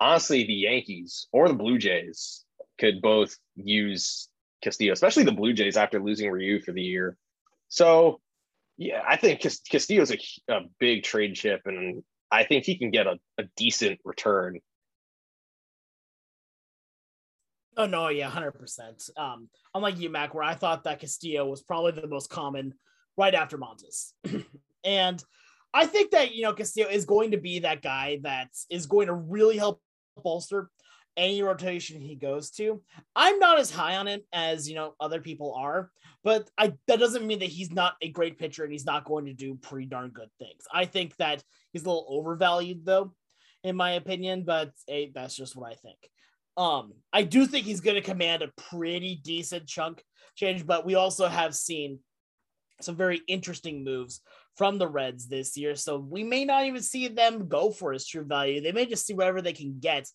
honestly, 0.00 0.44
the 0.44 0.54
Yankees 0.54 1.28
or 1.32 1.48
the 1.48 1.54
Blue 1.54 1.78
Jays 1.78 2.44
could 2.78 3.00
both 3.02 3.36
use 3.56 4.28
Castillo, 4.62 4.92
especially 4.92 5.24
the 5.24 5.32
Blue 5.32 5.52
Jays 5.52 5.76
after 5.76 6.00
losing 6.00 6.30
Ryu 6.30 6.60
for 6.60 6.72
the 6.72 6.82
year. 6.82 7.16
So, 7.68 8.20
yeah, 8.76 9.02
I 9.06 9.16
think 9.16 9.40
Castillo's 9.40 10.10
a, 10.10 10.18
a 10.52 10.60
big 10.78 11.02
trade 11.02 11.34
chip, 11.34 11.62
and 11.66 12.02
I 12.30 12.44
think 12.44 12.64
he 12.64 12.76
can 12.76 12.90
get 12.90 13.06
a, 13.06 13.18
a 13.38 13.44
decent 13.56 14.00
return 14.04 14.60
Oh 17.76 17.86
no, 17.86 18.08
yeah, 18.08 18.28
hundred 18.28 18.52
percent. 18.52 19.08
Um, 19.16 19.48
unlike 19.74 19.98
you, 19.98 20.10
Mac, 20.10 20.34
where 20.34 20.44
I 20.44 20.54
thought 20.54 20.84
that 20.84 21.00
Castillo 21.00 21.46
was 21.46 21.62
probably 21.62 21.92
the 21.92 22.06
most 22.06 22.30
common 22.30 22.74
right 23.16 23.34
after 23.34 23.58
Montas, 23.58 24.12
and 24.84 25.22
I 25.72 25.86
think 25.86 26.12
that 26.12 26.34
you 26.34 26.42
know 26.42 26.52
Castillo 26.52 26.88
is 26.88 27.04
going 27.04 27.32
to 27.32 27.38
be 27.38 27.60
that 27.60 27.82
guy 27.82 28.20
that 28.22 28.50
is 28.70 28.86
going 28.86 29.08
to 29.08 29.14
really 29.14 29.56
help 29.56 29.80
bolster 30.22 30.70
any 31.16 31.42
rotation 31.42 32.00
he 32.00 32.14
goes 32.14 32.50
to. 32.52 32.82
I'm 33.14 33.38
not 33.38 33.58
as 33.58 33.70
high 33.70 33.96
on 33.96 34.06
him 34.06 34.20
as 34.32 34.68
you 34.68 34.74
know 34.74 34.94
other 35.00 35.20
people 35.20 35.54
are, 35.54 35.90
but 36.22 36.48
I 36.58 36.74
that 36.86 36.98
doesn't 36.98 37.26
mean 37.26 37.40
that 37.40 37.46
he's 37.46 37.70
not 37.70 37.94
a 38.00 38.08
great 38.08 38.38
pitcher 38.38 38.64
and 38.64 38.72
he's 38.72 38.86
not 38.86 39.04
going 39.04 39.26
to 39.26 39.32
do 39.32 39.54
pretty 39.56 39.86
darn 39.86 40.10
good 40.10 40.30
things. 40.38 40.64
I 40.72 40.84
think 40.86 41.16
that 41.16 41.42
he's 41.72 41.82
a 41.82 41.88
little 41.88 42.06
overvalued 42.08 42.84
though, 42.84 43.12
in 43.62 43.76
my 43.76 43.92
opinion, 43.92 44.44
but 44.44 44.72
hey, 44.86 45.12
that's 45.14 45.36
just 45.36 45.56
what 45.56 45.70
I 45.70 45.74
think. 45.74 45.98
Um, 46.56 46.92
I 47.12 47.22
do 47.22 47.46
think 47.46 47.66
he's 47.66 47.80
going 47.80 47.96
to 47.96 48.00
command 48.00 48.42
a 48.42 48.52
pretty 48.70 49.16
decent 49.16 49.66
chunk 49.66 50.02
change, 50.36 50.64
but 50.66 50.86
we 50.86 50.94
also 50.94 51.26
have 51.26 51.54
seen 51.54 51.98
some 52.80 52.96
very 52.96 53.22
interesting 53.28 53.84
moves 53.84 54.20
from 54.56 54.78
the 54.78 54.86
Reds 54.86 55.26
this 55.26 55.56
year. 55.56 55.74
So 55.74 55.98
we 55.98 56.22
may 56.22 56.44
not 56.44 56.66
even 56.66 56.82
see 56.82 57.08
them 57.08 57.48
go 57.48 57.70
for 57.70 57.92
his 57.92 58.06
true 58.06 58.24
value. 58.24 58.60
They 58.60 58.72
may 58.72 58.86
just 58.86 59.06
see 59.06 59.14
whatever 59.14 59.42
they 59.42 59.52
can 59.52 59.78
get 59.80 60.08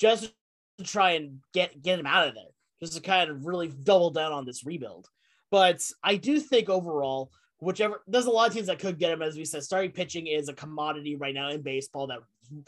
just 0.00 0.32
to 0.78 0.84
try 0.84 1.12
and 1.12 1.40
get 1.52 1.82
get 1.82 1.98
him 1.98 2.06
out 2.06 2.28
of 2.28 2.34
there, 2.34 2.44
just 2.80 2.94
to 2.94 3.00
kind 3.00 3.30
of 3.30 3.46
really 3.46 3.68
double 3.68 4.10
down 4.10 4.32
on 4.32 4.44
this 4.44 4.64
rebuild. 4.64 5.08
But 5.50 5.82
I 6.02 6.16
do 6.16 6.40
think 6.40 6.68
overall, 6.68 7.30
whichever 7.58 8.02
there's 8.06 8.26
a 8.26 8.30
lot 8.30 8.48
of 8.48 8.54
teams 8.54 8.66
that 8.66 8.78
could 8.78 8.98
get 8.98 9.12
him, 9.12 9.22
as 9.22 9.36
we 9.36 9.44
said, 9.44 9.62
starting 9.62 9.92
pitching 9.92 10.26
is 10.26 10.48
a 10.48 10.54
commodity 10.54 11.16
right 11.16 11.34
now 11.34 11.50
in 11.50 11.62
baseball 11.62 12.08
that 12.08 12.20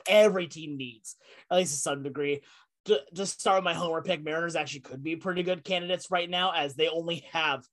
every 0.06 0.46
team 0.46 0.76
needs, 0.76 1.16
at 1.50 1.58
least 1.58 1.72
to 1.72 1.78
some 1.78 2.02
degree. 2.02 2.42
To, 2.86 3.00
to 3.16 3.26
start 3.26 3.58
with 3.58 3.64
my 3.64 3.74
homer 3.74 4.00
pick, 4.00 4.22
Mariners 4.22 4.54
actually 4.54 4.80
could 4.80 5.02
be 5.02 5.16
pretty 5.16 5.42
good 5.42 5.64
candidates 5.64 6.10
right 6.10 6.30
now, 6.30 6.52
as 6.52 6.76
they 6.76 6.88
only 6.88 7.26
have 7.32 7.64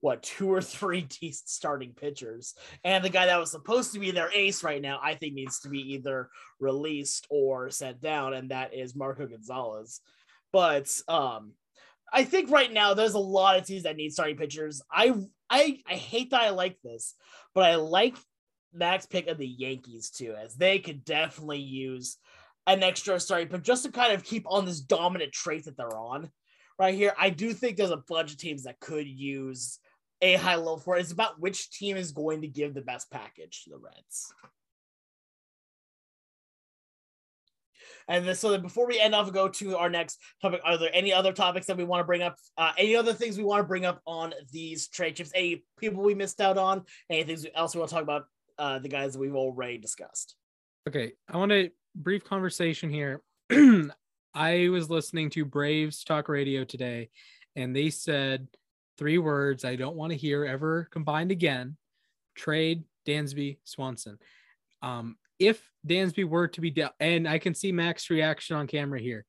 what 0.00 0.22
two 0.22 0.52
or 0.52 0.60
three 0.60 1.02
decent 1.20 1.48
starting 1.48 1.92
pitchers. 1.92 2.54
And 2.84 3.04
the 3.04 3.10
guy 3.10 3.26
that 3.26 3.38
was 3.38 3.50
supposed 3.50 3.92
to 3.92 3.98
be 3.98 4.10
their 4.10 4.30
ace 4.32 4.64
right 4.64 4.82
now, 4.82 4.98
I 5.02 5.14
think 5.14 5.34
needs 5.34 5.60
to 5.60 5.68
be 5.68 5.94
either 5.94 6.28
released 6.58 7.26
or 7.30 7.70
sent 7.70 8.00
down, 8.00 8.34
and 8.34 8.50
that 8.50 8.74
is 8.74 8.96
Marco 8.96 9.26
Gonzalez. 9.26 10.00
But 10.52 10.90
um, 11.08 11.52
I 12.12 12.24
think 12.24 12.50
right 12.50 12.72
now 12.72 12.94
there's 12.94 13.14
a 13.14 13.18
lot 13.18 13.58
of 13.58 13.66
teams 13.66 13.84
that 13.84 13.96
need 13.96 14.12
starting 14.12 14.36
pitchers. 14.36 14.82
I 14.90 15.14
I 15.48 15.80
I 15.88 15.94
hate 15.94 16.30
that 16.30 16.42
I 16.42 16.50
like 16.50 16.78
this, 16.82 17.14
but 17.54 17.64
I 17.64 17.76
like 17.76 18.16
Max 18.72 19.06
pick 19.06 19.26
of 19.26 19.38
the 19.38 19.46
Yankees 19.46 20.10
too, 20.10 20.34
as 20.34 20.54
they 20.54 20.78
could 20.78 21.04
definitely 21.04 21.60
use 21.60 22.16
an 22.66 22.82
extra 22.82 23.18
starting, 23.18 23.48
but 23.48 23.62
just 23.62 23.84
to 23.84 23.90
kind 23.90 24.12
of 24.12 24.24
keep 24.24 24.44
on 24.46 24.64
this 24.64 24.80
dominant 24.80 25.32
trait 25.32 25.64
that 25.64 25.76
they're 25.76 25.96
on 25.96 26.30
right 26.78 26.94
here. 26.94 27.12
I 27.18 27.30
do 27.30 27.52
think 27.52 27.76
there's 27.76 27.90
a 27.90 28.04
bunch 28.08 28.32
of 28.32 28.38
teams 28.38 28.64
that 28.64 28.80
could 28.80 29.06
use 29.06 29.78
a 30.22 30.34
high 30.34 30.56
low 30.56 30.76
for 30.76 30.96
it. 30.96 31.00
It's 31.00 31.12
about 31.12 31.40
which 31.40 31.70
team 31.70 31.96
is 31.96 32.12
going 32.12 32.42
to 32.42 32.48
give 32.48 32.74
the 32.74 32.82
best 32.82 33.10
package 33.10 33.64
to 33.64 33.70
the 33.70 33.78
Reds. 33.78 34.32
And 38.08 38.26
then, 38.26 38.34
so 38.34 38.58
before 38.58 38.88
we 38.88 39.00
end 39.00 39.14
off 39.14 39.32
go 39.32 39.48
to 39.48 39.76
our 39.76 39.88
next 39.88 40.18
topic, 40.42 40.60
are 40.64 40.76
there 40.76 40.90
any 40.92 41.12
other 41.12 41.32
topics 41.32 41.66
that 41.66 41.76
we 41.76 41.84
want 41.84 42.00
to 42.00 42.04
bring 42.04 42.22
up? 42.22 42.36
Uh, 42.58 42.72
any 42.76 42.96
other 42.96 43.12
things 43.12 43.38
we 43.38 43.44
want 43.44 43.60
to 43.60 43.68
bring 43.68 43.84
up 43.84 44.00
on 44.04 44.34
these 44.52 44.88
trade 44.88 45.14
chips? 45.16 45.30
Any 45.34 45.64
people 45.78 46.02
we 46.02 46.14
missed 46.14 46.40
out 46.40 46.58
on? 46.58 46.82
Anything 47.08 47.50
else 47.54 47.74
we 47.74 47.78
want 47.78 47.90
to 47.90 47.94
talk 47.94 48.02
about? 48.02 48.24
Uh, 48.58 48.78
the 48.78 48.88
guys 48.88 49.14
that 49.14 49.20
we've 49.20 49.36
already 49.36 49.78
discussed. 49.78 50.34
Okay, 50.88 51.12
I 51.28 51.36
want 51.36 51.52
a 51.52 51.70
brief 51.94 52.24
conversation 52.24 52.90
here. 52.90 53.22
I 54.34 54.68
was 54.68 54.90
listening 54.90 55.30
to 55.30 55.44
Braves 55.44 56.04
talk 56.04 56.28
radio 56.28 56.64
today, 56.64 57.10
and 57.56 57.74
they 57.74 57.90
said 57.90 58.48
three 59.00 59.18
words 59.18 59.64
I 59.64 59.76
don't 59.76 59.96
want 59.96 60.12
to 60.12 60.16
hear 60.16 60.44
ever 60.44 60.86
combined 60.92 61.32
again 61.32 61.78
trade 62.36 62.84
Dansby 63.08 63.56
Swanson. 63.64 64.18
Um, 64.82 65.16
if 65.38 65.66
Dansby 65.88 66.28
were 66.28 66.48
to 66.48 66.60
be 66.60 66.70
dealt, 66.70 66.92
and 67.00 67.26
I 67.26 67.38
can 67.38 67.54
see 67.54 67.72
Mac's 67.72 68.10
reaction 68.10 68.56
on 68.56 68.66
camera 68.66 69.00
here, 69.00 69.24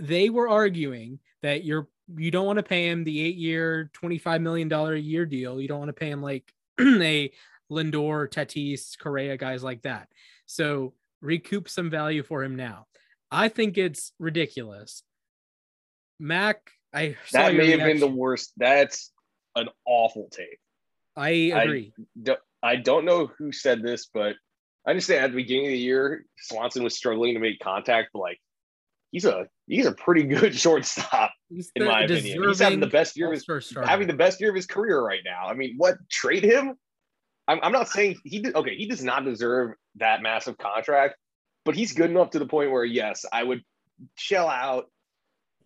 they 0.00 0.28
were 0.28 0.48
arguing 0.48 1.20
that 1.42 1.64
you're 1.64 1.88
you 2.16 2.32
don't 2.32 2.46
want 2.46 2.58
to 2.58 2.64
pay 2.64 2.88
him 2.88 3.04
the 3.04 3.24
eight 3.24 3.36
year, 3.36 3.90
$25 3.94 4.42
million 4.42 4.70
a 4.70 4.94
year 4.96 5.24
deal. 5.24 5.58
You 5.58 5.68
don't 5.68 5.78
want 5.78 5.88
to 5.88 5.94
pay 5.94 6.10
him 6.10 6.20
like 6.20 6.52
a 6.80 7.30
Lindor, 7.70 8.28
Tatis, 8.28 8.98
Correa, 8.98 9.38
guys 9.38 9.62
like 9.62 9.82
that. 9.82 10.08
So 10.44 10.92
recoup 11.22 11.68
some 11.68 11.88
value 11.88 12.22
for 12.22 12.44
him 12.44 12.56
now. 12.56 12.88
I 13.30 13.48
think 13.48 13.78
it's 13.78 14.12
ridiculous. 14.18 15.02
Mac 16.20 16.72
I 16.94 17.16
that 17.32 17.54
may 17.54 17.70
have 17.70 17.80
been 17.80 18.00
the 18.00 18.06
worst. 18.06 18.52
That's 18.56 19.12
an 19.56 19.68
awful 19.84 20.28
take. 20.30 20.58
I 21.16 21.28
agree. 21.28 21.92
I 21.98 22.02
don't, 22.22 22.40
I 22.62 22.76
don't 22.76 23.04
know 23.04 23.26
who 23.38 23.52
said 23.52 23.82
this, 23.82 24.06
but 24.12 24.36
I 24.86 24.90
understand 24.90 25.24
at 25.24 25.30
the 25.30 25.36
beginning 25.36 25.66
of 25.66 25.72
the 25.72 25.78
year, 25.78 26.24
Swanson 26.38 26.82
was 26.82 26.96
struggling 26.96 27.34
to 27.34 27.40
make 27.40 27.58
contact, 27.60 28.10
but 28.12 28.20
like 28.20 28.38
he's 29.10 29.24
a 29.24 29.46
he's 29.66 29.86
a 29.86 29.92
pretty 29.92 30.24
good 30.24 30.54
shortstop 30.58 31.32
in 31.50 31.84
my 31.84 32.02
opinion. 32.02 32.42
He's 32.42 32.60
having 32.60 32.80
the 32.80 32.86
best 32.86 33.16
year 33.16 33.32
of 33.32 33.34
his 33.34 33.72
having 33.84 34.06
the 34.06 34.14
best 34.14 34.40
year 34.40 34.50
of 34.50 34.56
his 34.56 34.66
career 34.66 35.00
right 35.00 35.20
now. 35.24 35.46
I 35.46 35.54
mean, 35.54 35.74
what 35.76 35.96
trade 36.10 36.44
him? 36.44 36.74
I'm, 37.46 37.60
I'm 37.62 37.72
not 37.72 37.88
saying 37.88 38.18
he 38.24 38.40
did 38.40 38.54
okay, 38.54 38.76
he 38.76 38.86
does 38.86 39.02
not 39.02 39.24
deserve 39.24 39.72
that 39.96 40.22
massive 40.22 40.58
contract, 40.58 41.16
but 41.64 41.74
he's 41.74 41.92
good 41.92 42.10
enough 42.10 42.30
to 42.30 42.38
the 42.38 42.46
point 42.46 42.70
where 42.70 42.84
yes, 42.84 43.24
I 43.32 43.42
would 43.42 43.62
shell 44.16 44.48
out 44.48 44.86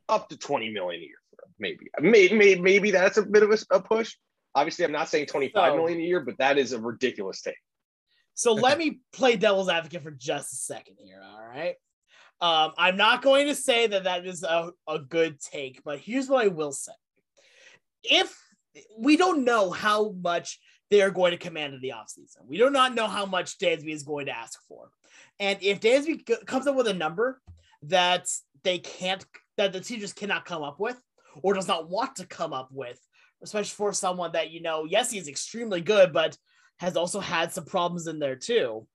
up 0.08 0.28
to 0.30 0.36
20 0.36 0.70
million 0.70 1.02
a 1.02 1.04
year 1.04 1.17
maybe. 1.58 1.86
Maybe, 2.00 2.34
maybe, 2.34 2.60
maybe 2.60 2.90
that's 2.90 3.18
a 3.18 3.22
bit 3.22 3.42
of 3.42 3.50
a, 3.50 3.58
a 3.76 3.80
push. 3.80 4.14
Obviously, 4.54 4.84
I'm 4.84 4.92
not 4.92 5.08
saying 5.08 5.26
twenty-five 5.26 5.72
so, 5.72 5.76
million 5.76 5.98
a 5.98 6.02
year, 6.02 6.20
but 6.20 6.38
that 6.38 6.58
is 6.58 6.72
a 6.72 6.80
ridiculous 6.80 7.42
take. 7.42 7.54
So 8.34 8.54
let 8.54 8.78
me 8.78 9.00
play 9.12 9.36
devil's 9.36 9.68
advocate 9.68 10.02
for 10.02 10.12
just 10.12 10.52
a 10.52 10.56
second 10.56 10.96
here. 10.98 11.20
All 11.22 11.44
right. 11.46 11.74
Um, 12.40 12.72
I'm 12.78 12.96
not 12.96 13.22
going 13.22 13.48
to 13.48 13.54
say 13.54 13.88
that 13.88 14.04
that 14.04 14.24
is 14.24 14.44
a, 14.44 14.70
a 14.88 15.00
good 15.00 15.40
take, 15.40 15.82
but 15.84 15.98
here's 15.98 16.28
what 16.28 16.44
I 16.44 16.48
will 16.48 16.70
say. 16.70 16.92
If 18.04 18.32
we 18.96 19.16
don't 19.16 19.44
know 19.44 19.70
how 19.70 20.12
much 20.12 20.60
they 20.88 21.02
are 21.02 21.10
going 21.10 21.32
to 21.32 21.36
command 21.36 21.74
in 21.74 21.80
the 21.80 21.94
offseason, 21.96 22.46
we 22.46 22.56
do 22.56 22.70
not 22.70 22.94
know 22.94 23.08
how 23.08 23.26
much 23.26 23.58
Dansby 23.58 23.92
is 23.92 24.04
going 24.04 24.26
to 24.26 24.36
ask 24.36 24.56
for. 24.68 24.90
And 25.40 25.58
if 25.60 25.80
Dansby 25.80 26.46
comes 26.46 26.68
up 26.68 26.76
with 26.76 26.86
a 26.86 26.94
number 26.94 27.40
that 27.82 28.28
they 28.62 28.78
can't, 28.78 29.24
that 29.56 29.72
the 29.72 29.80
team 29.80 29.98
just 29.98 30.14
cannot 30.14 30.44
come 30.44 30.62
up 30.62 30.78
with, 30.78 30.96
or 31.42 31.54
does 31.54 31.68
not 31.68 31.88
want 31.88 32.16
to 32.16 32.26
come 32.26 32.52
up 32.52 32.68
with, 32.72 33.00
especially 33.42 33.74
for 33.74 33.92
someone 33.92 34.32
that, 34.32 34.50
you 34.50 34.62
know, 34.62 34.84
yes, 34.84 35.10
he's 35.10 35.28
extremely 35.28 35.80
good, 35.80 36.12
but 36.12 36.36
has 36.78 36.96
also 36.96 37.20
had 37.20 37.52
some 37.52 37.64
problems 37.64 38.06
in 38.06 38.18
there 38.18 38.36
too, 38.36 38.86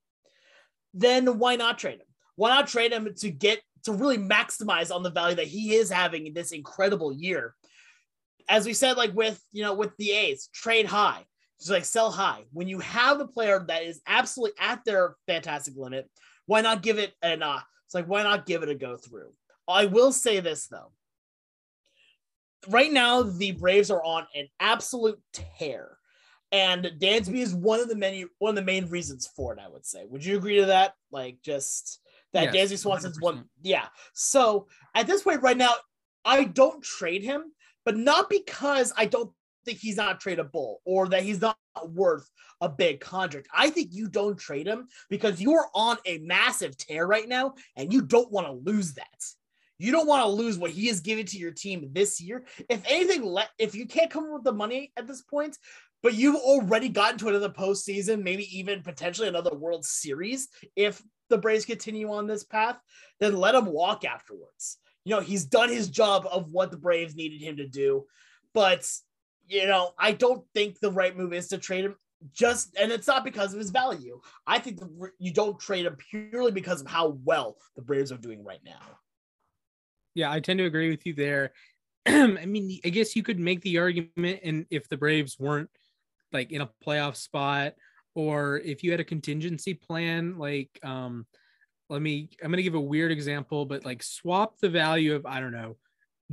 then 0.92 1.38
why 1.38 1.56
not 1.56 1.78
trade 1.78 2.00
him? 2.00 2.06
Why 2.36 2.50
not 2.50 2.66
trade 2.66 2.92
him 2.92 3.08
to 3.18 3.30
get 3.30 3.60
to 3.84 3.92
really 3.92 4.18
maximize 4.18 4.94
on 4.94 5.02
the 5.02 5.10
value 5.10 5.36
that 5.36 5.46
he 5.46 5.74
is 5.74 5.90
having 5.90 6.26
in 6.26 6.34
this 6.34 6.52
incredible 6.52 7.12
year? 7.12 7.54
As 8.48 8.66
we 8.66 8.74
said, 8.74 8.96
like 8.96 9.14
with 9.14 9.40
you 9.52 9.62
know, 9.62 9.74
with 9.74 9.96
the 9.98 10.12
A's, 10.12 10.48
trade 10.52 10.86
high. 10.86 11.24
Just 11.60 11.70
like 11.70 11.84
sell 11.84 12.10
high. 12.10 12.44
When 12.52 12.68
you 12.68 12.80
have 12.80 13.20
a 13.20 13.28
player 13.28 13.64
that 13.68 13.84
is 13.84 14.00
absolutely 14.06 14.58
at 14.58 14.84
their 14.84 15.14
fantastic 15.26 15.74
limit, 15.76 16.10
why 16.46 16.60
not 16.60 16.82
give 16.82 16.98
it 16.98 17.12
an 17.22 17.42
uh 17.42 17.60
it's 17.86 17.94
like 17.94 18.06
why 18.06 18.22
not 18.22 18.46
give 18.46 18.62
it 18.62 18.68
a 18.68 18.74
go 18.74 18.96
through? 18.96 19.32
I 19.68 19.86
will 19.86 20.12
say 20.12 20.40
this 20.40 20.66
though 20.66 20.92
right 22.68 22.92
now 22.92 23.22
the 23.22 23.52
Braves 23.52 23.90
are 23.90 24.02
on 24.02 24.26
an 24.34 24.48
absolute 24.60 25.20
tear. 25.32 25.98
And 26.52 26.92
Dansby 27.00 27.38
is 27.38 27.54
one 27.54 27.80
of 27.80 27.88
the 27.88 27.96
many 27.96 28.26
one 28.38 28.50
of 28.50 28.56
the 28.56 28.62
main 28.62 28.88
reasons 28.88 29.28
for 29.34 29.52
it, 29.52 29.58
I 29.60 29.68
would 29.68 29.84
say. 29.84 30.04
Would 30.08 30.24
you 30.24 30.36
agree 30.36 30.60
to 30.60 30.66
that? 30.66 30.94
Like 31.10 31.38
just 31.42 32.00
that 32.32 32.54
yes, 32.54 32.70
Dansby 32.70 32.78
Swanson's 32.78 33.18
100%. 33.18 33.22
one. 33.22 33.44
Yeah. 33.62 33.86
So 34.12 34.68
at 34.94 35.06
this 35.06 35.22
point 35.22 35.42
right 35.42 35.56
now, 35.56 35.72
I 36.24 36.44
don't 36.44 36.82
trade 36.82 37.22
him, 37.22 37.52
but 37.84 37.96
not 37.96 38.30
because 38.30 38.92
I 38.96 39.06
don't 39.06 39.30
think 39.64 39.78
he's 39.78 39.96
not 39.96 40.20
tradable 40.20 40.76
or 40.84 41.08
that 41.08 41.22
he's 41.22 41.40
not 41.40 41.56
worth 41.88 42.30
a 42.60 42.68
big 42.68 43.00
contract. 43.00 43.48
I 43.54 43.70
think 43.70 43.88
you 43.92 44.08
don't 44.08 44.38
trade 44.38 44.66
him 44.66 44.88
because 45.10 45.40
you're 45.40 45.66
on 45.74 45.96
a 46.06 46.18
massive 46.18 46.76
tear 46.76 47.06
right 47.06 47.28
now 47.28 47.54
and 47.76 47.92
you 47.92 48.02
don't 48.02 48.30
want 48.30 48.46
to 48.46 48.70
lose 48.70 48.94
that. 48.94 49.24
You 49.78 49.92
don't 49.92 50.06
want 50.06 50.22
to 50.22 50.28
lose 50.28 50.58
what 50.58 50.70
he 50.70 50.86
has 50.86 51.00
given 51.00 51.26
to 51.26 51.38
your 51.38 51.50
team 51.50 51.88
this 51.92 52.20
year. 52.20 52.44
If 52.68 52.82
anything, 52.86 53.24
let 53.24 53.50
if 53.58 53.74
you 53.74 53.86
can't 53.86 54.10
come 54.10 54.24
up 54.24 54.32
with 54.34 54.44
the 54.44 54.52
money 54.52 54.92
at 54.96 55.06
this 55.06 55.22
point, 55.22 55.58
but 56.02 56.14
you've 56.14 56.36
already 56.36 56.88
gotten 56.88 57.18
to 57.18 57.28
another 57.28 57.48
postseason, 57.48 58.22
maybe 58.22 58.58
even 58.58 58.82
potentially 58.82 59.26
another 59.26 59.54
World 59.54 59.84
Series, 59.84 60.48
if 60.76 61.02
the 61.30 61.38
Braves 61.38 61.64
continue 61.64 62.12
on 62.12 62.26
this 62.26 62.44
path, 62.44 62.78
then 63.20 63.36
let 63.36 63.54
him 63.54 63.66
walk 63.66 64.04
afterwards. 64.04 64.78
You 65.04 65.14
know, 65.14 65.20
he's 65.20 65.44
done 65.44 65.70
his 65.70 65.88
job 65.88 66.26
of 66.30 66.50
what 66.50 66.70
the 66.70 66.76
Braves 66.76 67.16
needed 67.16 67.40
him 67.40 67.56
to 67.56 67.66
do. 67.66 68.04
But, 68.52 68.88
you 69.48 69.66
know, 69.66 69.92
I 69.98 70.12
don't 70.12 70.44
think 70.54 70.78
the 70.78 70.92
right 70.92 71.16
move 71.16 71.32
is 71.32 71.48
to 71.48 71.58
trade 71.58 71.86
him 71.86 71.96
just 72.32 72.74
and 72.80 72.90
it's 72.90 73.06
not 73.06 73.24
because 73.24 73.52
of 73.52 73.58
his 73.58 73.70
value. 73.70 74.20
I 74.46 74.58
think 74.58 74.80
the, 74.80 75.10
you 75.18 75.32
don't 75.32 75.58
trade 75.58 75.86
him 75.86 75.96
purely 75.96 76.52
because 76.52 76.80
of 76.80 76.86
how 76.86 77.18
well 77.24 77.56
the 77.76 77.82
Braves 77.82 78.12
are 78.12 78.18
doing 78.18 78.44
right 78.44 78.60
now. 78.64 78.80
Yeah, 80.14 80.30
I 80.30 80.40
tend 80.40 80.58
to 80.58 80.64
agree 80.64 80.90
with 80.90 81.04
you 81.06 81.14
there. 81.14 81.52
I 82.06 82.46
mean, 82.46 82.80
I 82.84 82.88
guess 82.90 83.16
you 83.16 83.22
could 83.22 83.38
make 83.38 83.60
the 83.62 83.78
argument, 83.78 84.40
and 84.44 84.66
if 84.70 84.88
the 84.88 84.96
Braves 84.96 85.38
weren't 85.38 85.70
like 86.32 86.52
in 86.52 86.60
a 86.60 86.70
playoff 86.86 87.16
spot, 87.16 87.74
or 88.14 88.58
if 88.58 88.82
you 88.82 88.90
had 88.90 89.00
a 89.00 89.04
contingency 89.04 89.74
plan, 89.74 90.38
like 90.38 90.70
um, 90.82 91.26
let 91.88 92.02
me 92.02 92.28
I'm 92.42 92.50
gonna 92.50 92.62
give 92.62 92.74
a 92.74 92.80
weird 92.80 93.12
example, 93.12 93.64
but 93.66 93.84
like 93.84 94.02
swap 94.02 94.58
the 94.60 94.68
value 94.68 95.14
of 95.14 95.26
I 95.26 95.40
don't 95.40 95.52
know 95.52 95.76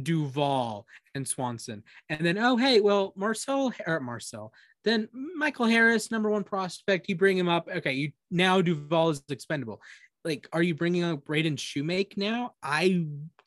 Duvall 0.01 0.85
and 1.15 1.27
Swanson, 1.27 1.83
and 2.09 2.25
then 2.25 2.37
oh 2.37 2.57
hey, 2.57 2.81
well 2.81 3.13
Marcel 3.15 3.73
or 3.87 3.99
Marcel, 3.99 4.53
then 4.83 5.07
Michael 5.35 5.65
Harris, 5.65 6.11
number 6.11 6.29
one 6.29 6.43
prospect, 6.43 7.09
you 7.09 7.15
bring 7.15 7.37
him 7.37 7.49
up. 7.49 7.67
Okay, 7.67 7.93
you 7.93 8.11
now 8.29 8.61
Duvall 8.61 9.09
is 9.11 9.23
expendable. 9.29 9.81
Like, 10.23 10.47
are 10.53 10.61
you 10.61 10.75
bringing 10.75 11.03
up 11.03 11.25
Braden 11.25 11.55
Shewmake 11.55 12.15
now? 12.15 12.53
I 12.61 13.05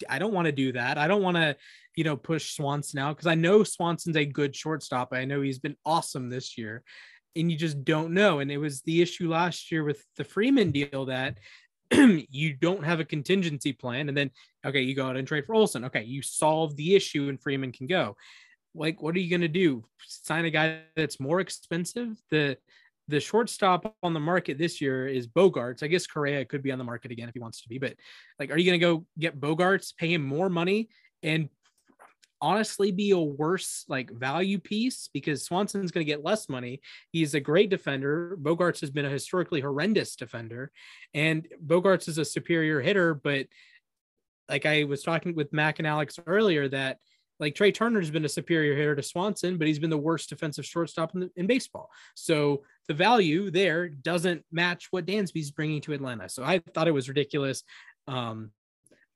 I 0.09 0.19
don't 0.19 0.33
want 0.33 0.47
to 0.47 0.53
do 0.53 0.73
that. 0.73 0.99
I 0.99 1.07
don't 1.07 1.23
want 1.23 1.37
to, 1.37 1.57
you 1.95 2.05
know, 2.05 2.17
push 2.17 2.57
Swanson 2.57 2.99
out 2.99 3.17
because 3.17 3.29
I 3.29 3.37
know 3.37 3.63
Swanson's 3.63 4.17
a 4.17 4.25
good 4.25 4.57
shortstop. 4.57 5.13
I 5.13 5.25
know 5.25 5.41
he's 5.41 5.61
been 5.61 5.77
awesome 5.87 6.29
this 6.29 6.59
year, 6.59 6.83
and 7.37 7.51
you 7.51 7.57
just 7.57 7.85
don't 7.85 8.13
know. 8.13 8.41
And 8.41 8.51
it 8.51 8.59
was 8.59 8.83
the 8.83 9.03
issue 9.03 9.31
last 9.31 9.71
year 9.71 9.85
with 9.85 10.05
the 10.17 10.25
Freeman 10.25 10.73
deal 10.73 11.07
that 11.07 11.39
you 11.93 12.55
don't 12.55 12.85
have 12.85 12.99
a 12.99 13.05
contingency 13.05 13.73
plan, 13.73 14.09
and 14.09 14.17
then 14.17 14.31
okay, 14.67 14.81
you 14.83 14.97
go 14.97 15.07
out 15.07 15.17
and 15.17 15.29
trade 15.29 15.47
for 15.47 15.55
Olson. 15.55 15.85
Okay, 15.85 16.03
you 16.03 16.23
solve 16.23 16.75
the 16.77 16.97
issue, 16.97 17.29
and 17.29 17.41
Freeman 17.41 17.73
can 17.73 17.87
go. 17.87 18.17
Like, 18.75 19.01
what 19.01 19.15
are 19.15 19.21
you 19.21 19.31
gonna 19.31 19.47
do? 19.47 19.85
Sign 20.07 20.45
a 20.45 20.51
guy 20.51 20.81
that's 20.97 21.21
more 21.21 21.39
expensive? 21.39 22.17
The 22.31 22.59
the 23.09 23.21
shortstop 23.21 23.95
on 24.03 24.15
the 24.15 24.21
market 24.21 24.59
this 24.59 24.81
year 24.81 25.07
is 25.07 25.27
Bogaerts. 25.27 25.83
I 25.83 25.89
guess 25.89 26.07
Correa 26.07 26.45
could 26.45 26.63
be 26.63 26.73
on 26.73 26.79
the 26.79 26.85
market 26.85 27.11
again 27.11 27.29
if 27.29 27.35
he 27.35 27.41
wants 27.41 27.63
to 27.63 27.69
be, 27.69 27.79
but 27.79 27.95
like, 28.39 28.51
are 28.51 28.59
you 28.59 28.65
gonna 28.65 28.79
go 28.79 29.07
get 29.19 29.41
Bogaerts, 29.41 29.97
pay 29.97 30.13
him 30.13 30.23
more 30.23 30.49
money, 30.49 30.89
and 31.23 31.49
honestly 32.45 32.93
be 32.93 33.11
a 33.13 33.19
worse 33.19 33.87
like 33.89 34.11
value 34.11 34.59
piece 34.59 35.09
because 35.15 35.47
Swanson's 35.47 35.91
going 35.91 36.05
to 36.05 36.13
get 36.13 36.23
less 36.23 36.51
money. 36.51 36.83
He's 37.11 37.33
a 37.35 37.41
great 37.41 37.71
defender. 37.71 38.37
Bogaerts 38.41 38.83
has 38.83 38.91
been 38.91 39.07
a 39.07 39.11
historically 39.11 39.63
horrendous 39.63 40.15
defender, 40.15 40.71
and 41.15 41.49
Bogaerts 41.65 42.07
is 42.07 42.19
a 42.19 42.25
superior 42.25 42.83
hitter. 42.83 43.15
But 43.15 43.47
like 44.51 44.67
I 44.67 44.85
was 44.85 45.03
talking 45.03 45.35
with 45.35 45.55
Mac 45.55 45.79
and 45.79 45.89
Alex 45.89 46.19
earlier, 46.27 46.69
that 46.69 46.99
like 47.41 47.55
Trea 47.55 47.73
Turner's 47.73 48.11
been 48.11 48.25
a 48.25 48.29
superior 48.29 48.77
hitter 48.77 48.95
to 48.95 49.03
Swanson, 49.03 49.59
but 49.59 49.67
he's 49.67 49.79
been 49.79 49.91
the 49.91 49.99
worst 49.99 50.29
defensive 50.29 50.65
shortstop 50.65 51.15
in, 51.15 51.21
the, 51.21 51.31
in 51.37 51.47
baseball. 51.47 51.91
So 52.15 52.63
the 52.89 52.95
value 52.95 53.51
there 53.51 53.89
doesn't 53.89 54.45
match 54.53 54.89
what 54.91 55.07
Dansby's 55.07 55.51
bringing 55.51 55.81
to 55.83 55.93
Atlanta. 55.93 56.29
So 56.29 56.45
I 56.45 56.61
thought 56.75 56.89
it 56.89 56.93
was 56.93 57.09
ridiculous. 57.09 57.65
Um, 58.07 58.51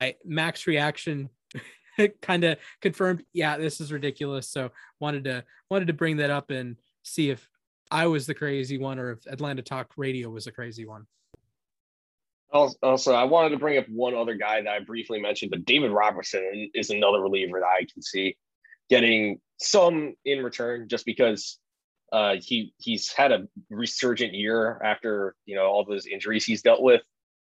I, 0.00 0.16
Max 0.24 0.66
reaction 0.66 1.30
kind 2.22 2.44
of 2.44 2.58
confirmed, 2.80 3.22
yeah, 3.32 3.56
this 3.56 3.80
is 3.80 3.92
ridiculous. 3.92 4.48
So 4.48 4.70
wanted 5.00 5.24
to 5.24 5.44
wanted 5.70 5.86
to 5.88 5.92
bring 5.92 6.16
that 6.18 6.30
up 6.30 6.50
and 6.50 6.76
see 7.02 7.30
if 7.30 7.48
I 7.90 8.06
was 8.06 8.26
the 8.26 8.34
crazy 8.34 8.78
one 8.78 8.98
or 8.98 9.12
if 9.12 9.26
Atlanta 9.26 9.62
Talk 9.62 9.92
Radio 9.96 10.28
was 10.28 10.46
a 10.46 10.52
crazy 10.52 10.86
one. 10.86 11.06
Also, 12.50 13.12
I 13.12 13.24
wanted 13.24 13.50
to 13.50 13.58
bring 13.58 13.76
up 13.76 13.86
one 13.88 14.14
other 14.14 14.34
guy 14.34 14.62
that 14.62 14.70
I 14.70 14.80
briefly 14.80 15.20
mentioned, 15.20 15.50
but 15.50 15.66
David 15.66 15.90
Robertson 15.90 16.70
is 16.74 16.88
another 16.88 17.20
reliever 17.20 17.60
that 17.60 17.66
I 17.66 17.86
can 17.92 18.00
see 18.02 18.36
getting 18.88 19.40
some 19.58 20.14
in 20.24 20.42
return 20.42 20.88
just 20.88 21.04
because 21.04 21.58
uh, 22.10 22.36
he 22.40 22.72
he's 22.78 23.12
had 23.12 23.32
a 23.32 23.46
resurgent 23.68 24.32
year 24.32 24.80
after 24.82 25.34
you 25.44 25.56
know 25.56 25.66
all 25.66 25.84
those 25.84 26.06
injuries 26.06 26.46
he's 26.46 26.62
dealt 26.62 26.82
with, 26.82 27.02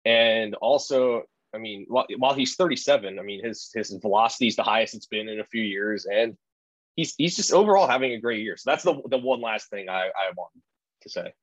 and 0.03 0.55
also 0.55 1.23
I 1.53 1.57
mean, 1.57 1.85
while, 1.87 2.05
while 2.17 2.33
he's 2.33 2.55
37, 2.55 3.19
I 3.19 3.21
mean, 3.21 3.43
his 3.43 3.71
his 3.73 3.91
velocity 4.01 4.47
is 4.47 4.55
the 4.55 4.63
highest 4.63 4.93
it's 4.95 5.07
been 5.07 5.29
in 5.29 5.39
a 5.39 5.45
few 5.45 5.61
years, 5.61 6.05
and 6.05 6.37
he's 6.95 7.13
he's 7.17 7.35
just 7.35 7.53
overall 7.53 7.87
having 7.87 8.13
a 8.13 8.19
great 8.19 8.41
year. 8.41 8.57
So 8.57 8.71
that's 8.71 8.83
the 8.83 9.01
the 9.09 9.17
one 9.17 9.41
last 9.41 9.69
thing 9.69 9.89
I 9.89 10.07
I 10.07 10.31
want 10.35 10.51
to 11.01 11.09
say. 11.09 11.33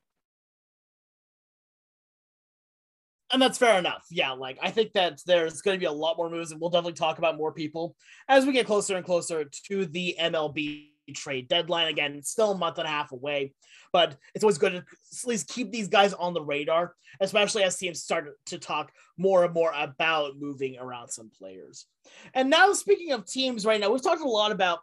And 3.31 3.43
that's 3.43 3.59
fair 3.59 3.79
enough. 3.79 4.07
Yeah, 4.11 4.33
like 4.33 4.59
I 4.62 4.70
think 4.70 4.93
that 4.95 5.20
there's 5.26 5.61
going 5.61 5.74
to 5.74 5.81
be 5.81 5.87
a 5.87 5.93
lot 5.93 6.16
more 6.16 6.31
moves, 6.31 6.51
and 6.51 6.61
we'll 6.61 6.70
definitely 6.70 6.95
talk 6.95 7.18
about 7.18 7.37
more 7.37 7.53
people 7.53 7.95
as 8.29 8.47
we 8.47 8.53
get 8.53 8.66
closer 8.66 8.97
and 8.97 9.05
closer 9.05 9.45
to 9.66 9.87
the 9.87 10.16
MLB 10.18 10.87
trade 11.14 11.49
deadline. 11.49 11.89
Again, 11.89 12.22
still 12.22 12.53
a 12.53 12.59
month 12.59 12.79
and 12.79 12.87
a 12.87 12.91
half 12.91 13.12
away, 13.12 13.53
but 13.93 14.16
it's 14.35 14.45
always 14.45 14.59
good 14.59 14.72
to 14.72 14.79
at 14.79 15.26
least 15.26 15.49
keep 15.49 15.70
these 15.70 15.89
guys 15.89 16.14
on 16.14 16.33
the 16.33 16.43
radar, 16.43 16.95
especially 17.20 17.62
as 17.62 17.76
teams 17.76 18.03
start 18.03 18.39
to 18.47 18.59
talk 18.59 18.93
more 19.18 19.45
and 19.45 19.53
more 19.53 19.72
about 19.76 20.39
moving 20.39 20.79
around 20.79 21.09
some 21.09 21.31
players. 21.39 21.87
And 22.35 22.49
now, 22.49 22.72
speaking 22.72 23.12
of 23.12 23.26
teams 23.26 23.66
right 23.66 23.81
now, 23.81 23.91
we've 23.91 24.03
talked 24.03 24.22
a 24.22 24.29
lot 24.29 24.53
about 24.53 24.81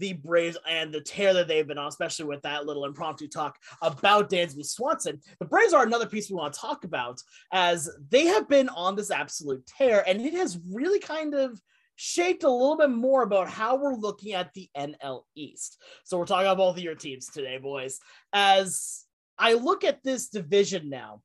the 0.00 0.14
Braves 0.14 0.58
and 0.68 0.92
the 0.92 1.00
tear 1.00 1.32
that 1.34 1.46
they've 1.46 1.66
been 1.66 1.78
on, 1.78 1.88
especially 1.88 2.24
with 2.24 2.42
that 2.42 2.66
little 2.66 2.84
impromptu 2.84 3.28
talk 3.28 3.56
about 3.82 4.30
Dansby 4.30 4.66
Swanson. 4.66 5.20
The 5.38 5.44
Braves 5.44 5.72
are 5.72 5.84
another 5.84 6.06
piece 6.06 6.28
we 6.28 6.36
want 6.36 6.54
to 6.54 6.60
talk 6.60 6.84
about 6.84 7.20
as 7.52 7.88
they 8.08 8.26
have 8.26 8.48
been 8.48 8.68
on 8.70 8.96
this 8.96 9.10
absolute 9.10 9.64
tear, 9.66 10.02
and 10.06 10.20
it 10.20 10.34
has 10.34 10.58
really 10.72 10.98
kind 10.98 11.34
of 11.34 11.60
shaped 11.96 12.44
a 12.44 12.50
little 12.50 12.78
bit 12.78 12.90
more 12.90 13.22
about 13.22 13.48
how 13.48 13.76
we're 13.76 13.94
looking 13.94 14.32
at 14.32 14.52
the 14.54 14.68
NL 14.76 15.22
East. 15.36 15.80
So 16.04 16.18
we're 16.18 16.24
talking 16.24 16.46
about 16.46 16.56
both 16.56 16.76
of 16.78 16.82
your 16.82 16.94
teams 16.94 17.28
today, 17.28 17.58
boys. 17.58 18.00
As 18.32 19.04
I 19.38 19.52
look 19.52 19.84
at 19.84 20.02
this 20.02 20.28
division 20.28 20.88
now, 20.88 21.20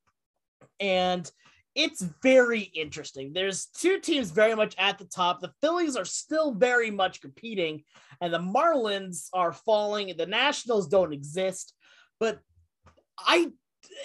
and 0.82 1.30
it's 1.76 2.02
very 2.24 2.62
interesting. 2.62 3.34
There's 3.34 3.68
two 3.68 4.00
teams 4.00 4.32
very 4.32 4.56
much 4.56 4.76
at 4.78 4.98
the 4.98 5.06
top. 5.06 5.42
The 5.42 5.54
Phillies 5.62 5.96
are 5.96 6.06
still 6.06 6.54
very 6.54 6.90
much 6.90 7.22
competing, 7.22 7.84
and 8.22 8.34
the 8.34 8.40
Marlins 8.40 9.28
are 9.34 9.52
falling. 9.52 10.16
The 10.16 10.26
Nationals 10.26 10.88
don't 10.88 11.14
exist. 11.14 11.74
But 12.20 12.40
I, 13.20 13.52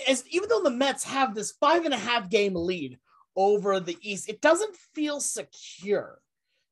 as 0.08 0.24
even 0.28 0.48
though 0.48 0.62
the 0.62 0.70
Mets 0.70 1.04
have 1.04 1.34
this 1.34 1.52
five 1.52 1.84
and 1.84 1.94
a 1.94 1.98
half 1.98 2.28
game 2.28 2.54
lead 2.54 2.98
over 3.36 3.78
the 3.78 3.96
East, 4.02 4.28
it 4.28 4.40
doesn't 4.40 4.76
feel 4.94 5.20
secure 5.20 6.20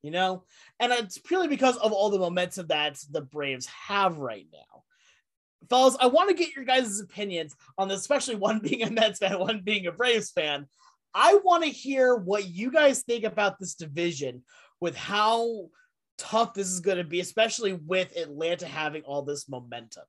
you 0.02 0.10
know? 0.10 0.44
And 0.80 0.92
it's 0.92 1.18
purely 1.18 1.48
because 1.48 1.76
of 1.78 1.92
all 1.92 2.10
the 2.10 2.18
momentum 2.18 2.68
that 2.68 2.98
the 3.10 3.22
Braves 3.22 3.66
have 3.66 4.18
right 4.18 4.46
now. 4.52 4.84
Fellas, 5.68 5.96
I 6.00 6.06
want 6.06 6.28
to 6.30 6.34
get 6.34 6.54
your 6.54 6.64
guys' 6.64 7.00
opinions 7.00 7.54
on 7.76 7.88
this, 7.88 8.00
especially 8.00 8.36
one 8.36 8.60
being 8.60 8.82
a 8.82 8.90
Mets 8.90 9.18
fan, 9.18 9.38
one 9.38 9.60
being 9.62 9.86
a 9.86 9.92
Braves 9.92 10.30
fan. 10.30 10.66
I 11.14 11.38
want 11.44 11.64
to 11.64 11.70
hear 11.70 12.14
what 12.14 12.48
you 12.48 12.70
guys 12.70 13.02
think 13.02 13.24
about 13.24 13.58
this 13.58 13.74
division 13.74 14.42
with 14.80 14.96
how 14.96 15.68
tough 16.18 16.54
this 16.54 16.68
is 16.68 16.80
going 16.80 16.98
to 16.98 17.04
be, 17.04 17.20
especially 17.20 17.72
with 17.72 18.16
Atlanta 18.16 18.66
having 18.66 19.02
all 19.02 19.22
this 19.22 19.48
momentum. 19.48 20.04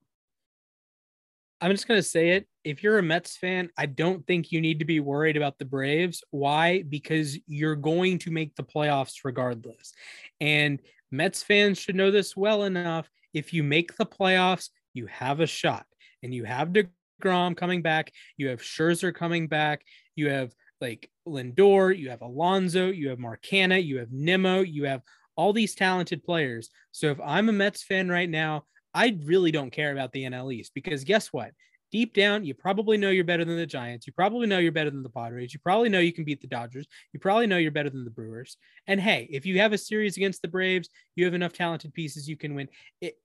I'm 1.62 1.72
just 1.72 1.88
going 1.88 1.98
to 1.98 2.08
say 2.08 2.30
it. 2.32 2.48
If 2.64 2.84
you're 2.84 3.00
a 3.00 3.04
Mets 3.04 3.36
fan, 3.36 3.70
I 3.78 3.86
don't 3.86 4.26
think 4.26 4.52
you 4.52 4.62
need 4.62 4.80
to 4.80 4.86
be 4.86 5.02
worried 5.02 5.36
about 5.36 5.58
the 5.58 5.66
Braves. 5.66 6.24
Why? 6.32 6.84
Because 6.84 7.38
you're 7.48 7.76
going 7.76 8.18
to 8.20 8.32
make 8.32 8.56
the 8.56 8.64
playoffs 8.64 9.26
regardless. 9.26 9.94
And 10.40 10.80
Mets 11.12 11.44
fans 11.44 11.78
should 11.78 11.96
know 11.96 12.12
this 12.12 12.38
well 12.38 12.64
enough. 12.64 13.10
If 13.34 13.54
you 13.54 13.64
make 13.64 13.96
the 13.98 14.06
playoffs, 14.06 14.70
you 14.94 15.08
have 15.08 15.42
a 15.42 15.48
shot. 15.48 15.86
And 16.24 16.34
you 16.34 16.46
have 16.46 16.74
deGrom 16.74 17.58
coming 17.58 17.82
back, 17.82 18.12
you 18.38 18.50
have 18.50 18.62
Scherzer 18.62 19.14
coming 19.14 19.48
back, 19.48 19.82
you 20.16 20.30
have 20.30 20.54
like 20.82 21.10
Lindor, 21.28 21.98
you 21.98 22.10
have 22.10 22.22
Alonso, 22.22 22.90
you 22.90 23.10
have 23.10 23.20
Marcana, 23.20 23.78
you 23.78 23.98
have 23.98 24.12
Nimmo, 24.12 24.62
you 24.62 24.86
have 24.86 25.02
all 25.36 25.54
these 25.54 25.76
talented 25.76 26.24
players. 26.24 26.70
So 26.92 27.08
if 27.08 27.20
I'm 27.24 27.50
a 27.50 27.54
Mets 27.54 27.84
fan 27.84 28.10
right 28.10 28.30
now, 28.30 28.66
I 28.94 29.18
really 29.24 29.52
don't 29.52 29.72
care 29.72 29.92
about 29.92 30.12
the 30.12 30.24
NL 30.24 30.54
East 30.54 30.74
because 30.74 31.04
guess 31.04 31.28
what? 31.28 31.52
Deep 31.92 32.14
down, 32.14 32.46
you 32.46 32.54
probably 32.54 32.98
know 32.98 33.10
you're 33.10 33.24
better 33.24 33.46
than 33.46 33.58
the 33.58 33.66
Giants. 33.66 34.06
You 34.06 34.14
probably 34.14 34.46
know 34.46 34.60
you're 34.60 34.72
better 34.72 34.92
than 34.92 35.02
the 35.02 35.10
Padres. 35.10 35.54
You 35.54 35.60
probably 35.60 35.90
know 35.90 36.00
you 36.00 36.14
can 36.14 36.24
beat 36.24 36.40
the 36.40 36.48
Dodgers. 36.48 36.88
You 37.14 37.20
probably 37.20 37.48
know 37.48 37.58
you're 37.58 37.72
better 37.72 37.90
than 37.90 38.06
the 38.06 38.12
Brewers. 38.12 38.58
And 38.86 39.00
hey, 39.00 39.28
if 39.32 39.46
you 39.46 39.58
have 39.60 39.74
a 39.74 39.78
series 39.78 40.16
against 40.16 40.42
the 40.42 40.48
Braves, 40.48 40.90
you 41.16 41.26
have 41.26 41.34
enough 41.34 41.54
talented 41.54 41.94
pieces 41.94 42.30
you 42.30 42.38
can 42.38 42.54
win. 42.54 42.68
It, 43.02 43.16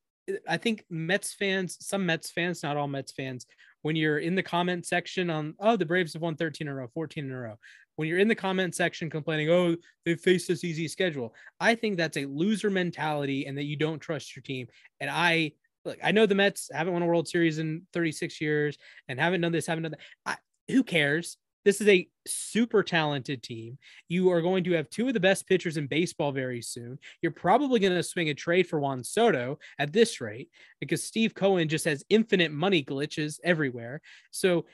I 0.49 0.57
think 0.57 0.85
Mets 0.91 1.35
fans, 1.35 1.77
some 1.81 2.07
Mets 2.07 2.31
fans, 2.31 2.63
not 2.63 2.77
all 2.77 2.89
Mets 2.89 3.13
fans, 3.13 3.47
when 3.83 3.97
you're 3.97 4.19
in 4.19 4.35
the 4.35 4.43
comment 4.43 4.87
section 4.87 5.29
on, 5.29 5.55
oh, 5.61 5.77
the 5.77 5.85
Braves 5.85 6.15
have 6.15 6.23
won 6.23 6.37
13 6.37 6.67
in 6.67 6.73
a 6.73 6.75
row, 6.75 6.89
14 6.95 7.25
in 7.25 7.31
a 7.31 7.39
row, 7.39 7.59
when 7.97 8.09
you're 8.09 8.19
in 8.19 8.29
the 8.29 8.35
comment 8.35 8.75
section 8.75 9.11
complaining, 9.11 9.51
oh, 9.51 9.77
they 10.05 10.15
face 10.15 10.47
this 10.47 10.65
easy 10.65 10.89
schedule, 10.89 11.35
I 11.61 11.75
think 11.75 11.97
that's 11.97 12.17
a 12.17 12.25
loser 12.25 12.71
mentality 12.71 13.47
and 13.47 13.57
that 13.59 13.65
you 13.65 13.77
don't 13.77 14.01
trust 14.01 14.35
your 14.35 14.43
team. 14.43 14.69
And 15.01 15.11
I 15.11 15.53
look, 15.85 15.99
I 16.03 16.13
know 16.13 16.27
the 16.27 16.35
Mets 16.35 16.71
haven't 16.73 16.93
won 16.93 17.03
a 17.03 17.07
World 17.07 17.29
Series 17.29 17.59
in 17.59 17.83
36 17.93 18.41
years 18.41 18.79
and 19.09 19.21
haven't 19.21 19.43
done 19.43 19.53
this, 19.53 19.67
haven't 19.67 19.83
done 19.83 19.93
that. 19.93 20.01
I, 20.25 20.37
who 20.73 20.83
cares? 20.83 21.37
This 21.65 21.81
is 21.81 21.89
a 21.89 22.09
super 22.27 22.83
talented 22.83 23.43
team. 23.43 23.79
You 24.09 24.31
are 24.31 24.43
going 24.43 24.65
to 24.65 24.73
have 24.73 24.91
two 24.91 25.09
of 25.09 25.15
the 25.15 25.21
best 25.21 25.47
pitchers 25.47 25.77
in 25.77 25.87
baseball 25.87 26.33
very 26.33 26.61
soon. 26.61 26.99
You're 27.23 27.33
probably 27.33 27.81
going 27.81 27.95
to 27.95 28.03
swing 28.03 28.29
a 28.29 28.35
trade 28.35 28.67
for 28.67 28.81
Juan 28.81 29.03
Soto 29.03 29.59
at 29.79 29.93
this 29.93 30.21
rate 30.21 30.51
because 30.81 31.03
Steve 31.03 31.35
Cohen 31.35 31.69
just 31.69 31.85
has 31.87 32.05
infinite 32.11 32.53
money 32.53 32.85
glitches 32.85 33.39
everywhere. 33.45 34.01
So 34.31 34.67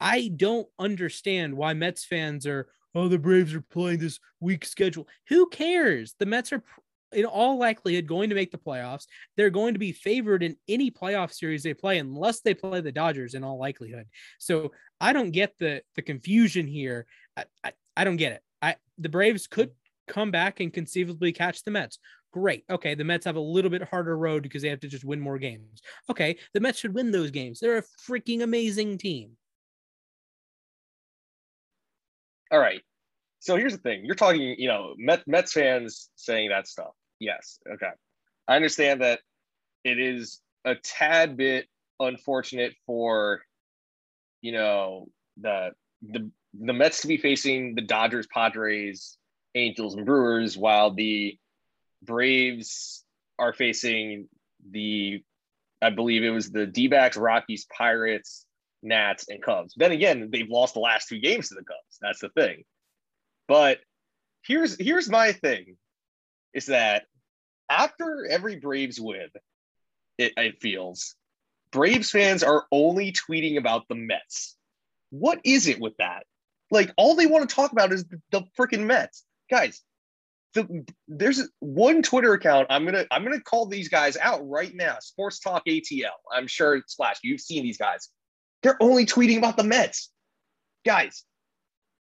I 0.00 0.30
don't 0.36 0.68
understand 0.78 1.56
why 1.56 1.74
Mets 1.74 2.04
fans 2.04 2.46
are, 2.46 2.68
oh, 2.94 3.08
the 3.08 3.18
Braves 3.18 3.54
are 3.54 3.62
playing 3.62 3.98
this 3.98 4.20
weak 4.40 4.64
schedule. 4.64 5.08
Who 5.28 5.48
cares? 5.48 6.14
The 6.18 6.26
Mets 6.26 6.52
are 6.52 6.62
in 7.16 7.24
all 7.24 7.58
likelihood 7.58 8.06
going 8.06 8.28
to 8.28 8.34
make 8.34 8.52
the 8.52 8.58
playoffs. 8.58 9.06
They're 9.36 9.50
going 9.50 9.74
to 9.74 9.80
be 9.80 9.92
favored 9.92 10.42
in 10.42 10.56
any 10.68 10.90
playoff 10.90 11.32
series 11.32 11.62
they 11.62 11.74
play 11.74 11.98
unless 11.98 12.40
they 12.40 12.54
play 12.54 12.80
the 12.80 12.92
Dodgers 12.92 13.34
in 13.34 13.42
all 13.42 13.58
likelihood. 13.58 14.06
So 14.38 14.72
I 15.00 15.12
don't 15.12 15.30
get 15.30 15.58
the 15.58 15.82
the 15.94 16.02
confusion 16.02 16.66
here 16.66 17.06
I, 17.36 17.44
I, 17.64 17.72
I 17.96 18.04
don't 18.04 18.16
get 18.16 18.32
it. 18.32 18.42
I 18.62 18.76
the 18.98 19.08
Braves 19.08 19.46
could 19.46 19.70
come 20.08 20.30
back 20.30 20.60
and 20.60 20.72
conceivably 20.72 21.32
catch 21.32 21.64
the 21.64 21.70
Mets. 21.70 21.98
Great. 22.32 22.64
Okay, 22.70 22.94
the 22.94 23.04
Mets 23.04 23.24
have 23.24 23.36
a 23.36 23.40
little 23.40 23.70
bit 23.70 23.82
harder 23.82 24.16
road 24.16 24.42
because 24.42 24.62
they 24.62 24.68
have 24.68 24.80
to 24.80 24.88
just 24.88 25.04
win 25.04 25.20
more 25.20 25.38
games. 25.38 25.80
Okay, 26.10 26.38
the 26.54 26.60
Mets 26.60 26.78
should 26.78 26.94
win 26.94 27.10
those 27.10 27.30
games. 27.30 27.60
They're 27.60 27.78
a 27.78 27.82
freaking 28.08 28.42
amazing 28.42 28.98
team. 28.98 29.32
All 32.52 32.58
right. 32.58 32.82
So 33.40 33.56
here's 33.56 33.72
the 33.72 33.78
thing. 33.78 34.04
You're 34.04 34.14
talking, 34.14 34.56
you 34.58 34.68
know, 34.68 34.94
Met, 34.98 35.22
Mets 35.26 35.52
fans 35.52 36.10
saying 36.16 36.50
that 36.50 36.68
stuff. 36.68 36.92
Yes. 37.18 37.58
Okay. 37.68 37.90
I 38.48 38.56
understand 38.56 39.02
that 39.02 39.20
it 39.84 39.98
is 39.98 40.40
a 40.64 40.74
tad 40.74 41.36
bit 41.36 41.66
unfortunate 42.00 42.74
for, 42.86 43.42
you 44.42 44.52
know, 44.52 45.08
the 45.40 45.70
the 46.02 46.30
the 46.58 46.72
Mets 46.72 47.02
to 47.02 47.08
be 47.08 47.16
facing 47.16 47.74
the 47.74 47.82
Dodgers, 47.82 48.26
Padres, 48.26 49.18
Angels, 49.54 49.94
and 49.94 50.06
Brewers, 50.06 50.56
while 50.56 50.92
the 50.92 51.38
Braves 52.02 53.04
are 53.38 53.52
facing 53.52 54.28
the, 54.70 55.22
I 55.82 55.90
believe 55.90 56.24
it 56.24 56.30
was 56.30 56.50
the 56.50 56.66
D 56.66 56.88
Rockies, 56.88 57.66
Pirates, 57.66 58.46
Nats, 58.82 59.26
and 59.28 59.42
Cubs. 59.42 59.74
Then 59.76 59.92
again, 59.92 60.30
they've 60.30 60.48
lost 60.48 60.74
the 60.74 60.80
last 60.80 61.08
two 61.08 61.18
games 61.18 61.48
to 61.48 61.54
the 61.54 61.64
Cubs. 61.64 61.98
That's 62.00 62.20
the 62.20 62.30
thing. 62.30 62.64
But 63.48 63.78
here's 64.44 64.76
here's 64.78 65.08
my 65.08 65.32
thing 65.32 65.76
is 66.56 66.66
that 66.66 67.04
after 67.68 68.26
every 68.28 68.56
Braves 68.56 68.98
win, 68.98 69.28
it, 70.16 70.32
it 70.36 70.60
feels 70.60 71.14
Braves 71.70 72.10
fans 72.10 72.42
are 72.42 72.64
only 72.72 73.12
tweeting 73.12 73.58
about 73.58 73.86
the 73.88 73.94
Mets. 73.94 74.56
What 75.10 75.40
is 75.44 75.68
it 75.68 75.78
with 75.78 75.94
that? 75.98 76.24
Like 76.70 76.92
all 76.96 77.14
they 77.14 77.26
want 77.26 77.48
to 77.48 77.54
talk 77.54 77.72
about 77.72 77.92
is 77.92 78.04
the, 78.04 78.20
the 78.30 78.42
freaking 78.58 78.86
Mets. 78.86 79.24
Guys, 79.50 79.82
the, 80.54 80.86
there's 81.06 81.46
one 81.60 82.02
Twitter 82.02 82.32
account. 82.32 82.68
I'm 82.70 82.86
gonna 82.86 83.04
I'm 83.10 83.22
gonna 83.22 83.40
call 83.40 83.66
these 83.66 83.90
guys 83.90 84.16
out 84.16 84.48
right 84.48 84.74
now. 84.74 84.96
Sports 85.00 85.38
Talk 85.38 85.66
ATL. 85.66 86.16
I'm 86.32 86.46
sure 86.46 86.82
Splash. 86.86 87.18
You've 87.22 87.42
seen 87.42 87.62
these 87.62 87.78
guys. 87.78 88.08
They're 88.62 88.82
only 88.82 89.04
tweeting 89.04 89.36
about 89.36 89.58
the 89.58 89.64
Mets. 89.64 90.10
Guys, 90.86 91.24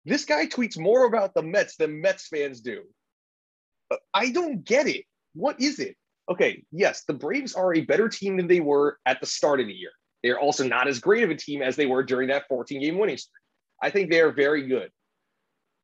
this 0.05 0.25
guy 0.25 0.47
tweets 0.47 0.79
more 0.79 1.07
about 1.07 1.35
the 1.35 1.43
Mets 1.43 1.77
than 1.77 2.01
Mets 2.01 2.29
fans 2.29 2.61
do. 2.61 2.85
I 4.13 4.31
don't 4.31 4.65
get 4.65 4.87
it. 4.87 5.05
What 5.35 5.61
is 5.61 5.79
it? 5.79 5.97
Okay, 6.29 6.65
yes, 6.73 7.05
the 7.07 7.15
Braves 7.15 7.55
are 7.55 7.75
a 7.75 7.83
better 7.83 8.09
team 8.09 8.37
than 8.37 8.49
they 8.49 8.61
were 8.61 8.99
at 9.07 9.21
the 9.21 9.27
start 9.27 9.61
of 9.61 9.67
the 9.67 9.73
year. 9.73 9.91
They're 10.23 10.41
also 10.41 10.67
not 10.67 10.89
as 10.89 10.99
great 10.99 11.23
of 11.23 11.31
a 11.31 11.37
team 11.37 11.63
as 11.63 11.77
they 11.77 11.87
were 11.87 12.03
during 12.03 12.29
that 12.29 12.49
14 12.49 12.81
game 12.81 12.99
winning 12.99 13.17
streak. 13.17 13.33
I 13.81 13.91
think 13.91 14.11
they 14.11 14.21
are 14.21 14.33
very 14.33 14.67
good. 14.67 14.91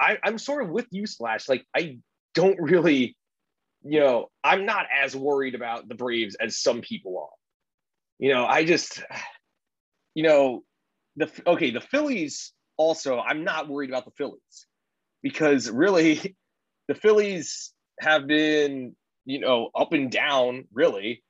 I, 0.01 0.19
I'm 0.25 0.39
sort 0.39 0.65
of 0.65 0.71
with 0.71 0.87
you, 0.91 1.07
Splash. 1.07 1.49
Like, 1.49 1.65
I 1.77 1.99
don't 2.35 2.59
really, 2.61 3.17
you 3.85 4.01
know, 4.01 4.31
I'm 4.43 4.67
not 4.67 4.87
as 4.93 5.15
worried 5.15 5.55
about 5.55 5.89
the 5.89 5.95
Braves 5.95 6.35
as 6.35 6.59
some 6.59 6.81
people 6.81 7.19
are. 7.19 7.37
You 8.19 8.35
know, 8.35 8.45
I 8.45 8.65
just, 8.65 9.03
you 10.15 10.25
know, 10.25 10.65
the 11.17 11.31
okay, 11.47 11.71
the 11.71 11.81
Phillies 11.81 12.53
also, 12.77 13.19
I'm 13.21 13.45
not 13.45 13.69
worried 13.69 13.91
about 13.91 14.07
the 14.07 14.13
Phillies 14.13 14.67
because 15.23 15.71
really 15.71 16.37
the 16.89 16.95
Phillies 16.95 17.73
have 18.01 18.27
been, 18.27 18.97
you 19.25 19.41
know, 19.41 19.71
up 19.75 19.93
and 19.93 20.11
down, 20.11 20.67
really. 20.73 21.23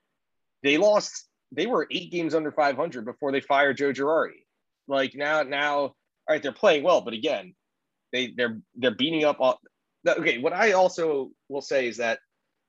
They 0.62 0.78
lost, 0.78 1.28
they 1.50 1.66
were 1.66 1.86
eight 1.90 2.10
games 2.12 2.34
under 2.34 2.52
500 2.52 3.04
before 3.04 3.32
they 3.32 3.40
fired 3.40 3.76
Joe 3.76 3.92
Girardi. 3.92 4.44
Like 4.88 5.14
now, 5.14 5.42
now, 5.42 5.76
all 5.78 5.94
right, 6.28 6.42
they're 6.42 6.52
playing 6.52 6.84
well, 6.84 7.00
but 7.00 7.14
again, 7.14 7.54
they 8.12 8.32
they're 8.36 8.60
they're 8.76 8.94
beating 8.94 9.24
up 9.24 9.38
all 9.40 9.58
okay. 10.06 10.38
What 10.38 10.52
I 10.52 10.72
also 10.72 11.30
will 11.48 11.62
say 11.62 11.88
is 11.88 11.96
that 11.96 12.18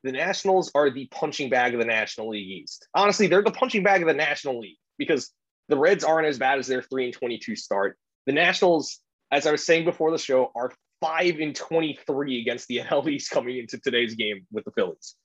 the 0.04 0.12
Nationals 0.12 0.72
are 0.76 0.90
the 0.90 1.08
punching 1.08 1.50
bag 1.50 1.74
of 1.74 1.80
the 1.80 1.86
National 1.86 2.30
League 2.30 2.50
East. 2.50 2.88
Honestly, 2.94 3.28
they're 3.28 3.44
the 3.44 3.52
punching 3.52 3.84
bag 3.84 4.02
of 4.02 4.08
the 4.08 4.14
National 4.14 4.60
League 4.60 4.78
because 4.98 5.32
the 5.70 5.78
Reds 5.78 6.04
aren't 6.04 6.28
as 6.28 6.40
bad 6.40 6.60
as 6.60 6.68
their 6.68 6.82
three 6.82 7.06
and 7.06 7.14
twenty-two 7.14 7.56
start. 7.56 7.98
The 8.26 8.34
Nationals, 8.34 9.00
as 9.32 9.46
I 9.46 9.52
was 9.52 9.66
saying 9.66 9.86
before 9.86 10.12
the 10.12 10.18
show, 10.18 10.52
are 10.56 10.72
five 11.04 11.40
and 11.40 11.54
23 11.54 12.40
against 12.40 12.68
the 12.68 12.78
NL 12.80 13.08
East 13.10 13.30
coming 13.30 13.58
into 13.58 13.78
today's 13.78 14.16
game 14.16 14.48
with 14.52 14.64
the 14.64 14.72
Phillies. 14.72 15.16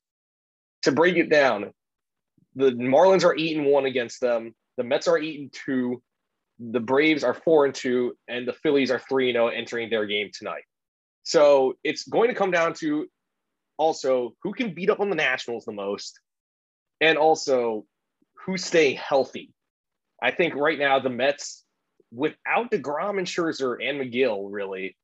To 0.82 0.92
break 0.92 1.16
it 1.16 1.30
down, 1.30 1.72
the 2.56 2.72
Marlins 2.72 3.24
are 3.24 3.38
eight 3.38 3.56
and 3.56 3.66
one 3.66 3.86
against 3.86 4.20
them. 4.20 4.54
The 4.76 4.84
Mets 4.84 5.06
are 5.06 5.18
eight 5.18 5.38
and 5.38 5.52
two. 5.52 6.02
The 6.58 6.80
Braves 6.80 7.22
are 7.22 7.34
four 7.34 7.66
and 7.66 7.74
two, 7.74 8.16
and 8.26 8.46
the 8.46 8.52
Phillies 8.52 8.90
are 8.90 9.00
three 9.08 9.28
and 9.28 9.36
zero 9.36 9.48
entering 9.48 9.90
their 9.90 10.06
game 10.06 10.30
tonight. 10.36 10.64
So 11.22 11.74
it's 11.84 12.08
going 12.08 12.28
to 12.28 12.34
come 12.34 12.50
down 12.50 12.74
to 12.74 13.06
also 13.76 14.34
who 14.42 14.52
can 14.52 14.74
beat 14.74 14.90
up 14.90 14.98
on 14.98 15.10
the 15.10 15.16
Nationals 15.16 15.64
the 15.64 15.72
most, 15.72 16.18
and 17.00 17.16
also 17.16 17.84
who 18.44 18.56
stay 18.56 18.94
healthy. 18.94 19.52
I 20.20 20.32
think 20.32 20.56
right 20.56 20.78
now 20.78 20.98
the 20.98 21.10
Mets 21.10 21.64
without 22.10 22.72
deGrom 22.72 23.18
and 23.18 23.26
Scherzer 23.26 23.76
and 23.80 24.00
Megill 24.00 24.48
really, 24.50 24.96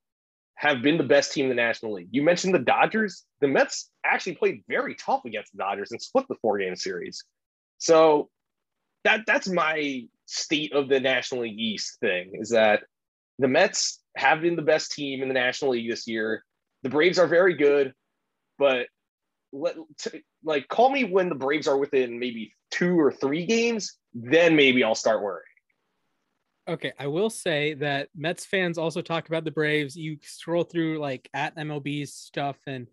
have 0.57 0.83
been 0.83 0.99
the 0.99 1.05
best 1.05 1.33
team 1.33 1.47
in 1.47 1.49
the 1.49 1.55
National 1.55 1.95
League. 1.95 2.09
You 2.11 2.23
mentioned 2.23 2.55
the 2.55 2.61
Dodgers. 2.61 3.25
The 3.41 3.49
Mets 3.49 3.91
actually 4.05 4.37
played 4.37 4.63
very 4.69 4.95
tough 4.95 5.25
against 5.25 5.53
the 5.53 5.59
Dodgers 5.59 5.91
and 5.91 6.01
split 6.01 6.27
the 6.29 6.37
four 6.41 6.59
game 6.59 6.77
series. 6.77 7.25
So 7.79 8.31
that 9.05 9.21
that's 9.27 9.49
my 9.49 10.05
state 10.27 10.73
of 10.73 10.89
the 10.89 11.01
National 11.01 11.43
League 11.43 11.59
East 11.59 11.99
thing 12.01 12.33
is 12.35 12.51
that 12.51 12.85
the 13.39 13.49
Mets 13.49 14.01
have 14.17 14.41
been 14.41 14.57
the 14.57 14.63
best 14.63 14.93
team 14.93 15.23
in 15.23 15.29
the 15.29 15.35
National 15.35 15.73
League 15.73 15.91
this 15.91 16.07
year. 16.07 16.45
The 16.83 16.89
Braves 16.89 17.19
are 17.19 17.27
very 17.27 17.55
good, 17.55 17.93
but 18.59 18.87
let, 19.53 19.77
t- 19.99 20.23
like 20.45 20.69
call 20.69 20.91
me 20.91 21.05
when 21.05 21.29
the 21.29 21.35
Braves 21.35 21.67
are 21.67 21.77
within 21.77 22.19
maybe 22.19 22.55
two 22.71 22.99
or 22.99 23.13
three 23.13 23.47
games, 23.47 23.97
then 24.15 24.57
maybe 24.57 24.85
I'll 24.85 24.95
start 24.95 25.23
worrying. 25.23 25.43
Okay, 26.67 26.93
I 26.99 27.07
will 27.09 27.29
say 27.29 27.75
that 27.75 28.09
Mets 28.15 28.47
fans 28.47 28.79
also 28.79 29.03
talk 29.03 29.29
about 29.29 29.45
the 29.45 29.51
Braves. 29.51 29.97
You 29.97 30.17
scroll 30.23 30.65
through 30.65 30.99
like 30.99 31.29
at 31.35 31.55
MLB 31.57 32.09
stuff, 32.09 32.57
and 32.67 32.89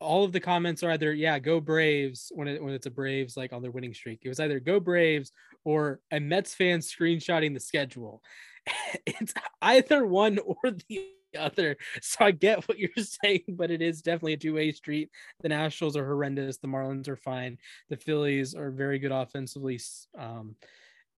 all 0.00 0.24
of 0.24 0.32
the 0.32 0.40
comments 0.40 0.82
are 0.82 0.90
either 0.90 1.14
"Yeah, 1.14 1.38
go 1.38 1.58
Braves" 1.60 2.30
when 2.34 2.46
it 2.46 2.62
when 2.62 2.74
it's 2.74 2.86
a 2.86 2.90
Braves 2.90 3.36
like 3.36 3.54
on 3.54 3.62
their 3.62 3.70
winning 3.70 3.94
streak. 3.94 4.20
It 4.22 4.28
was 4.28 4.40
either 4.40 4.60
"Go 4.60 4.80
Braves" 4.80 5.32
or 5.64 6.00
a 6.10 6.20
Mets 6.20 6.54
fan 6.54 6.80
screenshotting 6.80 7.54
the 7.54 7.60
schedule. 7.60 8.22
it's 9.06 9.32
either 9.62 10.04
one 10.06 10.38
or 10.38 10.72
the 10.88 11.06
other. 11.38 11.76
So 12.02 12.24
I 12.24 12.32
get 12.32 12.68
what 12.68 12.78
you're 12.78 12.90
saying, 12.96 13.44
but 13.48 13.70
it 13.70 13.80
is 13.80 14.02
definitely 14.02 14.34
a 14.34 14.38
two-way 14.38 14.72
street. 14.72 15.10
The 15.40 15.48
Nationals 15.48 15.96
are 15.96 16.04
horrendous. 16.06 16.58
The 16.58 16.68
Marlins 16.68 17.08
are 17.08 17.16
fine. 17.16 17.58
The 17.88 17.96
Phillies 17.96 18.54
are 18.54 18.70
very 18.70 18.98
good 18.98 19.12
offensively. 19.12 19.80
Um, 20.18 20.56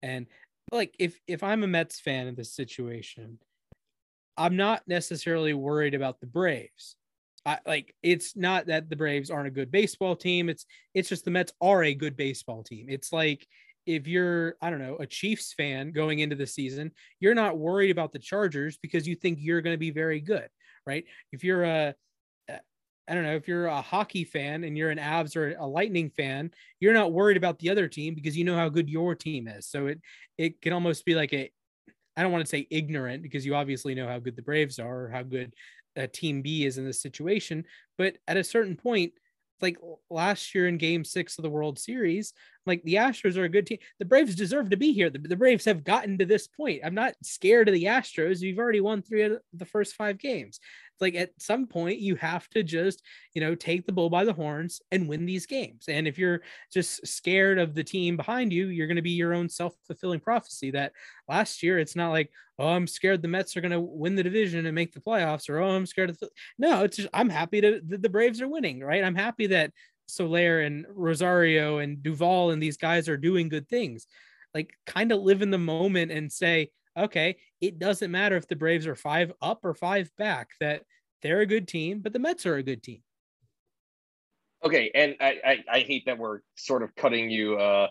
and 0.02 0.26
like 0.72 0.94
if 0.98 1.18
if 1.26 1.42
I'm 1.42 1.62
a 1.62 1.68
Mets 1.68 2.00
fan 2.00 2.26
in 2.26 2.34
this 2.34 2.52
situation, 2.52 3.38
I'm 4.36 4.56
not 4.56 4.82
necessarily 4.86 5.54
worried 5.54 5.94
about 5.94 6.20
the 6.20 6.26
Braves. 6.26 6.96
I 7.44 7.58
like 7.66 7.94
it's 8.02 8.36
not 8.36 8.66
that 8.66 8.90
the 8.90 8.96
Braves 8.96 9.30
aren't 9.30 9.48
a 9.48 9.52
good 9.52 9.70
baseball 9.70 10.16
team. 10.16 10.48
It's 10.48 10.66
it's 10.94 11.08
just 11.08 11.24
the 11.24 11.30
Mets 11.30 11.52
are 11.60 11.84
a 11.84 11.94
good 11.94 12.16
baseball 12.16 12.62
team. 12.62 12.86
It's 12.88 13.12
like 13.12 13.46
if 13.86 14.08
you're 14.08 14.56
I 14.60 14.70
don't 14.70 14.80
know 14.80 14.96
a 14.98 15.06
Chiefs 15.06 15.52
fan 15.52 15.92
going 15.92 16.18
into 16.18 16.36
the 16.36 16.46
season, 16.46 16.90
you're 17.20 17.34
not 17.34 17.58
worried 17.58 17.92
about 17.92 18.12
the 18.12 18.18
Chargers 18.18 18.78
because 18.78 19.06
you 19.06 19.14
think 19.14 19.38
you're 19.40 19.62
going 19.62 19.74
to 19.74 19.78
be 19.78 19.92
very 19.92 20.20
good, 20.20 20.48
right? 20.86 21.04
If 21.32 21.44
you're 21.44 21.62
a 21.64 21.94
I 23.08 23.14
don't 23.14 23.24
know 23.24 23.36
if 23.36 23.46
you're 23.46 23.66
a 23.66 23.80
hockey 23.80 24.24
fan 24.24 24.64
and 24.64 24.76
you're 24.76 24.90
an 24.90 24.98
Avs 24.98 25.36
or 25.36 25.54
a 25.58 25.66
Lightning 25.66 26.10
fan, 26.10 26.50
you're 26.80 26.92
not 26.92 27.12
worried 27.12 27.36
about 27.36 27.58
the 27.58 27.70
other 27.70 27.88
team 27.88 28.14
because 28.14 28.36
you 28.36 28.44
know 28.44 28.56
how 28.56 28.68
good 28.68 28.88
your 28.88 29.14
team 29.14 29.48
is. 29.48 29.66
So 29.66 29.86
it 29.86 30.00
it 30.38 30.60
can 30.60 30.72
almost 30.72 31.04
be 31.04 31.14
like 31.14 31.32
a 31.32 31.50
I 32.16 32.22
don't 32.22 32.32
want 32.32 32.44
to 32.44 32.50
say 32.50 32.66
ignorant 32.70 33.22
because 33.22 33.44
you 33.44 33.54
obviously 33.54 33.94
know 33.94 34.08
how 34.08 34.18
good 34.18 34.36
the 34.36 34.42
Braves 34.42 34.78
are 34.78 35.04
or 35.04 35.08
how 35.10 35.22
good 35.22 35.54
uh, 35.96 36.06
Team 36.12 36.42
B 36.42 36.64
is 36.64 36.78
in 36.78 36.84
this 36.84 37.00
situation, 37.00 37.64
but 37.98 38.16
at 38.26 38.36
a 38.36 38.44
certain 38.44 38.76
point, 38.76 39.12
like 39.62 39.78
last 40.10 40.54
year 40.54 40.68
in 40.68 40.76
Game 40.76 41.04
Six 41.04 41.38
of 41.38 41.42
the 41.42 41.50
World 41.50 41.78
Series, 41.78 42.32
like 42.66 42.82
the 42.82 42.94
Astros 42.94 43.36
are 43.36 43.44
a 43.44 43.48
good 43.48 43.66
team. 43.66 43.78
The 43.98 44.04
Braves 44.04 44.34
deserve 44.34 44.70
to 44.70 44.76
be 44.76 44.92
here. 44.92 45.08
The, 45.08 45.18
the 45.18 45.36
Braves 45.36 45.64
have 45.64 45.84
gotten 45.84 46.18
to 46.18 46.26
this 46.26 46.46
point. 46.46 46.82
I'm 46.84 46.94
not 46.94 47.14
scared 47.22 47.68
of 47.68 47.74
the 47.74 47.84
Astros. 47.84 48.40
You've 48.40 48.58
already 48.58 48.80
won 48.80 49.02
three 49.02 49.22
of 49.22 49.38
the 49.54 49.64
first 49.64 49.94
five 49.94 50.18
games 50.18 50.60
like 51.00 51.14
at 51.14 51.30
some 51.38 51.66
point 51.66 51.98
you 51.98 52.16
have 52.16 52.48
to 52.50 52.62
just 52.62 53.02
you 53.34 53.40
know 53.40 53.54
take 53.54 53.86
the 53.86 53.92
bull 53.92 54.10
by 54.10 54.24
the 54.24 54.32
horns 54.32 54.80
and 54.90 55.08
win 55.08 55.26
these 55.26 55.46
games. 55.46 55.86
And 55.88 56.08
if 56.08 56.18
you're 56.18 56.42
just 56.72 57.06
scared 57.06 57.58
of 57.58 57.74
the 57.74 57.84
team 57.84 58.16
behind 58.16 58.52
you 58.52 58.68
you're 58.68 58.86
going 58.86 58.96
to 58.96 59.02
be 59.02 59.10
your 59.10 59.34
own 59.34 59.48
self-fulfilling 59.48 60.20
prophecy 60.20 60.70
that 60.70 60.92
last 61.28 61.62
year 61.62 61.78
it's 61.78 61.96
not 61.96 62.10
like 62.10 62.30
oh 62.58 62.68
i'm 62.68 62.86
scared 62.86 63.22
the 63.22 63.28
mets 63.28 63.56
are 63.56 63.60
going 63.60 63.70
to 63.72 63.80
win 63.80 64.14
the 64.14 64.22
division 64.22 64.66
and 64.66 64.74
make 64.74 64.92
the 64.92 65.00
playoffs 65.00 65.48
or 65.48 65.58
oh 65.58 65.70
i'm 65.70 65.86
scared 65.86 66.10
of 66.10 66.18
the 66.18 66.28
no 66.58 66.84
it's 66.84 66.96
just 66.96 67.08
i'm 67.12 67.28
happy 67.28 67.60
to 67.60 67.80
the, 67.86 68.08
braves 68.08 68.40
are 68.40 68.48
winning 68.48 68.80
right? 68.80 69.04
I'm 69.04 69.14
happy 69.14 69.48
that 69.48 69.72
soler 70.06 70.60
and 70.60 70.86
rosario 70.88 71.78
and 71.78 72.02
Duvall 72.02 72.52
and 72.52 72.62
these 72.62 72.76
guys 72.76 73.08
are 73.08 73.16
doing 73.16 73.48
good 73.48 73.68
things. 73.68 74.06
Like 74.54 74.72
kind 74.86 75.12
of 75.12 75.20
live 75.20 75.42
in 75.42 75.50
the 75.50 75.58
moment 75.58 76.12
and 76.12 76.32
say 76.32 76.70
okay, 76.96 77.36
it 77.60 77.78
doesn't 77.78 78.10
matter 78.10 78.36
if 78.36 78.48
the 78.48 78.56
Braves 78.56 78.86
are 78.86 78.94
five 78.94 79.32
up 79.42 79.64
or 79.64 79.74
five 79.74 80.10
back, 80.16 80.50
that 80.60 80.82
they're 81.22 81.40
a 81.40 81.46
good 81.46 81.68
team, 81.68 82.00
but 82.00 82.12
the 82.12 82.18
Mets 82.18 82.46
are 82.46 82.56
a 82.56 82.62
good 82.62 82.82
team. 82.82 83.02
Okay, 84.64 84.90
and 84.94 85.16
I, 85.20 85.40
I, 85.44 85.64
I 85.70 85.80
hate 85.80 86.06
that 86.06 86.18
we're 86.18 86.40
sort 86.56 86.82
of 86.82 86.94
cutting 86.96 87.30
you 87.30 87.56
uh, 87.56 87.88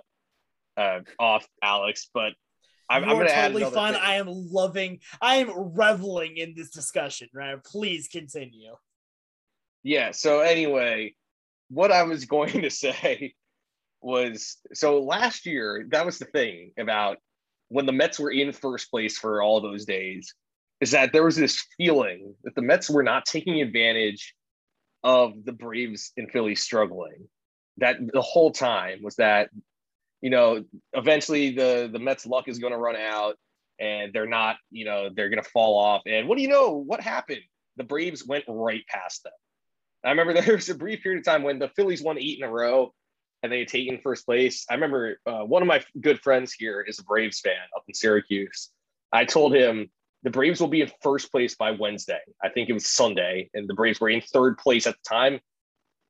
uh, 0.77 0.99
off, 1.19 1.47
Alex, 1.61 2.09
but 2.13 2.33
I'm, 2.89 3.03
you 3.03 3.09
I'm 3.09 3.15
are 3.15 3.19
going 3.19 3.27
to 3.27 3.33
totally 3.33 3.61
another 3.61 3.75
fun. 3.75 3.93
thing. 3.93 4.01
I 4.03 4.15
am 4.15 4.27
loving. 4.29 4.99
I 5.21 5.37
am 5.37 5.73
reveling 5.75 6.37
in 6.37 6.53
this 6.55 6.69
discussion. 6.69 7.29
Right? 7.33 7.63
Please 7.63 8.07
continue. 8.07 8.75
Yeah. 9.83 10.11
So 10.11 10.39
anyway, 10.39 11.15
what 11.69 11.91
I 11.91 12.03
was 12.03 12.25
going 12.25 12.61
to 12.61 12.69
say 12.69 13.33
was 14.01 14.57
so 14.73 15.01
last 15.01 15.45
year 15.45 15.87
that 15.89 16.05
was 16.05 16.19
the 16.19 16.25
thing 16.25 16.71
about 16.77 17.17
when 17.75 17.85
the 17.85 17.91
Mets 17.91 18.17
were 18.17 18.31
in 18.31 18.53
first 18.53 18.89
place 18.89 19.17
for 19.17 19.43
all 19.43 19.59
those 19.59 19.83
days 19.83 20.33
is 20.79 20.91
that 20.91 21.11
there 21.11 21.25
was 21.25 21.35
this 21.35 21.65
feeling 21.75 22.33
that 22.45 22.55
the 22.55 22.61
Mets 22.61 22.89
were 22.89 23.03
not 23.03 23.25
taking 23.25 23.61
advantage 23.61 24.33
of 25.03 25.33
the 25.43 25.51
Braves 25.51 26.13
and 26.15 26.31
Philly 26.31 26.55
struggling. 26.55 27.27
That 27.79 27.97
the 28.13 28.21
whole 28.21 28.51
time 28.51 29.03
was 29.03 29.17
that 29.17 29.49
you 30.21 30.29
know 30.29 30.63
eventually 30.93 31.51
the 31.51 31.89
the 31.91 31.99
Mets 31.99 32.25
luck 32.25 32.47
is 32.47 32.59
going 32.59 32.71
to 32.71 32.79
run 32.79 32.95
out 32.95 33.35
and 33.77 34.13
they're 34.13 34.25
not 34.25 34.55
you 34.71 34.85
know 34.85 35.09
they're 35.13 35.29
going 35.29 35.43
to 35.43 35.49
fall 35.49 35.77
off. 35.77 36.03
And 36.05 36.29
what 36.29 36.37
do 36.37 36.43
you 36.43 36.49
know? 36.49 36.71
What 36.71 37.01
happened? 37.01 37.43
The 37.75 37.83
Braves 37.83 38.25
went 38.25 38.45
right 38.47 38.87
past 38.87 39.23
them. 39.23 39.33
I 40.05 40.11
remember 40.11 40.33
there 40.41 40.55
was 40.55 40.69
a 40.69 40.75
brief 40.75 41.03
period 41.03 41.19
of 41.19 41.25
time 41.25 41.43
when 41.43 41.59
the 41.59 41.71
Phillies 41.75 42.01
won 42.01 42.17
eight 42.17 42.39
in 42.39 42.47
a 42.47 42.49
row 42.49 42.93
and 43.43 43.51
they 43.51 43.59
had 43.59 43.67
taken 43.67 43.99
first 44.01 44.25
place. 44.25 44.65
I 44.69 44.73
remember 44.75 45.19
uh, 45.25 45.43
one 45.43 45.61
of 45.61 45.67
my 45.67 45.83
good 45.99 46.19
friends 46.21 46.53
here 46.53 46.81
is 46.81 46.99
a 46.99 47.03
Braves 47.03 47.39
fan 47.39 47.53
up 47.75 47.83
in 47.87 47.93
Syracuse. 47.93 48.69
I 49.11 49.25
told 49.25 49.55
him 49.55 49.89
the 50.23 50.29
Braves 50.29 50.59
will 50.59 50.67
be 50.67 50.81
in 50.81 50.91
first 51.01 51.31
place 51.31 51.55
by 51.55 51.71
Wednesday. 51.71 52.19
I 52.43 52.49
think 52.49 52.69
it 52.69 52.73
was 52.73 52.87
Sunday, 52.87 53.49
and 53.53 53.67
the 53.67 53.73
Braves 53.73 53.99
were 53.99 54.09
in 54.09 54.21
third 54.21 54.57
place 54.57 54.87
at 54.87 54.95
the 54.95 55.09
time. 55.09 55.39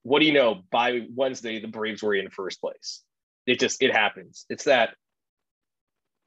What 0.03 0.19
do 0.19 0.25
you 0.25 0.33
know? 0.33 0.61
By 0.71 1.07
Wednesday, 1.13 1.59
the 1.59 1.67
Braves 1.67 2.01
were 2.01 2.15
in 2.15 2.29
first 2.29 2.61
place. 2.61 3.03
It 3.45 3.59
just 3.59 3.81
it 3.81 3.91
happens. 3.91 4.45
It's 4.49 4.65
that, 4.65 4.95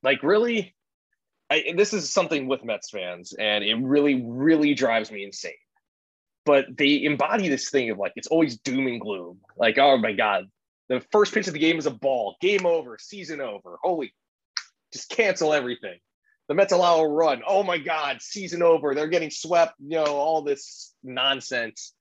like, 0.03 0.23
really. 0.23 0.75
I, 1.51 1.73
this 1.75 1.95
is 1.95 2.13
something 2.13 2.47
with 2.47 2.63
Mets 2.63 2.91
fans, 2.91 3.33
and 3.33 3.65
it 3.65 3.77
really, 3.77 4.23
really 4.23 4.75
drives 4.75 5.11
me 5.11 5.25
insane 5.25 5.53
but 6.49 6.65
they 6.79 7.05
embody 7.05 7.51
this 7.51 7.69
thing 7.69 7.91
of 7.91 7.99
like 7.99 8.15
it's 8.17 8.29
always 8.29 8.57
doom 8.61 8.87
and 8.87 9.03
gloom. 9.03 9.39
Like, 9.59 9.77
oh 9.77 9.99
my 9.99 10.13
god, 10.13 10.47
the 10.89 11.01
first 11.12 11.34
pitch 11.34 11.47
of 11.47 11.53
the 11.53 11.59
game 11.59 11.78
is 11.78 11.86
a 11.86 11.91
ball, 11.91 12.36
game 12.41 12.66
over, 12.66 12.99
season 12.99 13.41
over. 13.41 13.78
Holy, 13.82 14.14
just 14.93 15.11
cancel 15.11 15.53
everything. 15.53 15.99
The 16.49 16.55
Mets 16.55 16.72
allow 16.72 17.01
a 17.01 17.09
run. 17.09 17.43
Oh 17.47 17.62
my 17.62 17.78
god, 17.78 18.22
season 18.22 18.62
over. 18.62 18.95
They're 18.95 19.09
getting 19.09 19.30
swept. 19.30 19.74
You 19.78 19.99
know 19.99 20.07
all 20.07 20.43
this 20.43 20.95
nonsense. 21.03 21.93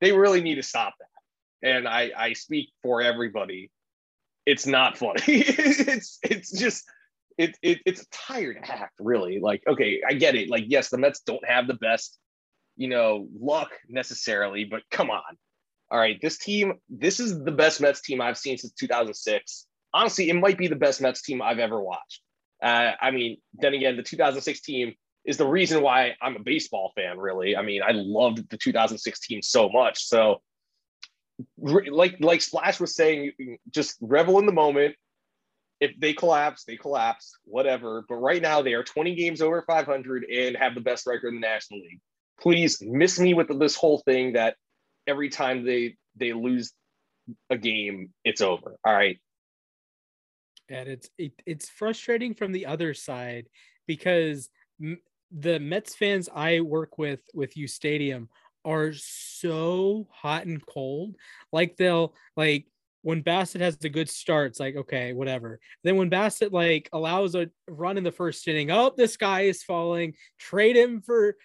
They 0.00 0.12
really 0.12 0.42
need 0.42 0.56
to 0.56 0.62
stop 0.62 0.94
that. 0.98 1.68
And 1.68 1.88
I 1.88 2.12
I 2.16 2.32
speak 2.34 2.70
for 2.82 3.00
everybody. 3.00 3.70
It's 4.44 4.66
not 4.66 4.98
funny. 4.98 5.20
it's 5.26 6.18
it's 6.22 6.52
just 6.52 6.84
it, 7.38 7.56
it 7.62 7.78
it's 7.86 8.02
a 8.02 8.08
tired 8.10 8.58
act, 8.62 8.94
really. 9.00 9.40
Like, 9.40 9.62
okay, 9.66 10.02
I 10.06 10.12
get 10.14 10.34
it. 10.34 10.50
Like, 10.50 10.64
yes, 10.66 10.90
the 10.90 10.98
Mets 10.98 11.20
don't 11.20 11.46
have 11.46 11.66
the 11.66 11.74
best 11.74 12.18
you 12.78 12.88
know, 12.88 13.26
luck 13.38 13.72
necessarily, 13.88 14.64
but 14.64 14.82
come 14.90 15.10
on. 15.10 15.36
All 15.90 15.98
right, 15.98 16.20
this 16.20 16.38
team, 16.38 16.74
this 16.88 17.18
is 17.18 17.42
the 17.42 17.50
best 17.50 17.80
Mets 17.80 18.00
team 18.00 18.20
I've 18.20 18.38
seen 18.38 18.58
since 18.58 18.72
2006. 18.74 19.66
Honestly, 19.94 20.28
it 20.28 20.34
might 20.34 20.58
be 20.58 20.68
the 20.68 20.76
best 20.76 21.00
Mets 21.00 21.22
team 21.22 21.40
I've 21.40 21.58
ever 21.58 21.80
watched. 21.80 22.20
Uh, 22.62 22.92
I 23.00 23.10
mean, 23.10 23.38
then 23.54 23.74
again, 23.74 23.96
the 23.96 24.02
2006 24.02 24.60
team 24.60 24.94
is 25.24 25.38
the 25.38 25.46
reason 25.46 25.82
why 25.82 26.14
I'm 26.20 26.36
a 26.36 26.40
baseball 26.40 26.92
fan, 26.94 27.18
really. 27.18 27.56
I 27.56 27.62
mean, 27.62 27.82
I 27.82 27.92
loved 27.92 28.50
the 28.50 28.58
2006 28.58 29.20
team 29.20 29.40
so 29.42 29.68
much. 29.70 30.04
So, 30.04 30.42
like 31.56 32.16
like 32.20 32.42
Splash 32.42 32.80
was 32.80 32.94
saying, 32.94 33.32
just 33.70 33.96
revel 34.00 34.38
in 34.38 34.46
the 34.46 34.52
moment. 34.52 34.96
If 35.80 35.92
they 35.98 36.12
collapse, 36.12 36.64
they 36.64 36.76
collapse, 36.76 37.38
whatever. 37.44 38.04
But 38.08 38.16
right 38.16 38.42
now, 38.42 38.62
they 38.62 38.74
are 38.74 38.82
20 38.82 39.14
games 39.14 39.40
over 39.40 39.62
500 39.62 40.24
and 40.24 40.56
have 40.56 40.74
the 40.74 40.80
best 40.80 41.06
record 41.06 41.28
in 41.28 41.40
the 41.40 41.46
National 41.46 41.80
League 41.80 42.00
please 42.40 42.82
miss 42.82 43.18
me 43.18 43.34
with 43.34 43.48
this 43.58 43.76
whole 43.76 43.98
thing 43.98 44.34
that 44.34 44.56
every 45.08 45.30
time 45.30 45.64
they 45.64 45.96
they 46.16 46.32
lose 46.32 46.72
a 47.50 47.56
game, 47.56 48.10
it's 48.24 48.40
over. 48.40 48.76
All 48.84 48.92
right. 48.92 49.18
And 50.68 50.88
it's 50.88 51.10
it, 51.18 51.32
it's 51.46 51.68
frustrating 51.68 52.34
from 52.34 52.52
the 52.52 52.66
other 52.66 52.94
side 52.94 53.46
because 53.86 54.50
m- 54.80 55.00
the 55.32 55.58
Mets 55.58 55.94
fans 55.94 56.28
I 56.32 56.60
work 56.60 56.98
with 56.98 57.20
with 57.34 57.56
U 57.56 57.66
Stadium 57.66 58.28
are 58.64 58.92
so 58.92 60.06
hot 60.10 60.46
and 60.46 60.64
cold. 60.64 61.16
Like 61.52 61.76
they'll 61.76 62.14
like 62.36 62.66
when 63.02 63.22
Bassitt 63.22 63.60
has 63.60 63.78
the 63.78 63.88
good 63.88 64.10
start, 64.10 64.50
it's 64.50 64.60
like 64.60 64.76
okay, 64.76 65.14
whatever. 65.14 65.58
Then 65.84 65.96
when 65.96 66.10
Bassitt 66.10 66.52
like 66.52 66.90
allows 66.92 67.34
a 67.34 67.48
run 67.66 67.96
in 67.96 68.04
the 68.04 68.12
first 68.12 68.46
inning, 68.46 68.70
oh, 68.70 68.92
this 68.94 69.16
guy 69.16 69.42
is 69.42 69.62
falling. 69.62 70.14
Trade 70.38 70.76
him 70.76 71.00
for 71.00 71.36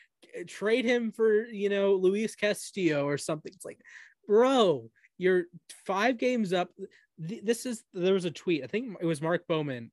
trade 0.47 0.85
him 0.85 1.11
for 1.11 1.45
you 1.45 1.69
know 1.69 1.95
Luis 1.95 2.35
Castillo 2.35 3.07
or 3.07 3.17
something. 3.17 3.51
It's 3.53 3.65
like, 3.65 3.81
bro, 4.27 4.89
you're 5.17 5.45
five 5.85 6.17
games 6.17 6.53
up. 6.53 6.69
This 7.17 7.65
is 7.65 7.83
there 7.93 8.13
was 8.13 8.25
a 8.25 8.31
tweet. 8.31 8.63
I 8.63 8.67
think 8.67 8.97
it 8.99 9.05
was 9.05 9.21
Mark 9.21 9.47
Bowman 9.47 9.91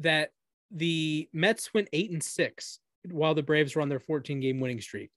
that 0.00 0.30
the 0.70 1.28
Mets 1.32 1.72
went 1.72 1.88
eight 1.92 2.10
and 2.10 2.22
six 2.22 2.80
while 3.10 3.34
the 3.34 3.42
Braves 3.42 3.74
were 3.74 3.82
on 3.82 3.88
their 3.88 4.00
14 4.00 4.40
game 4.40 4.60
winning 4.60 4.80
streak. 4.80 5.10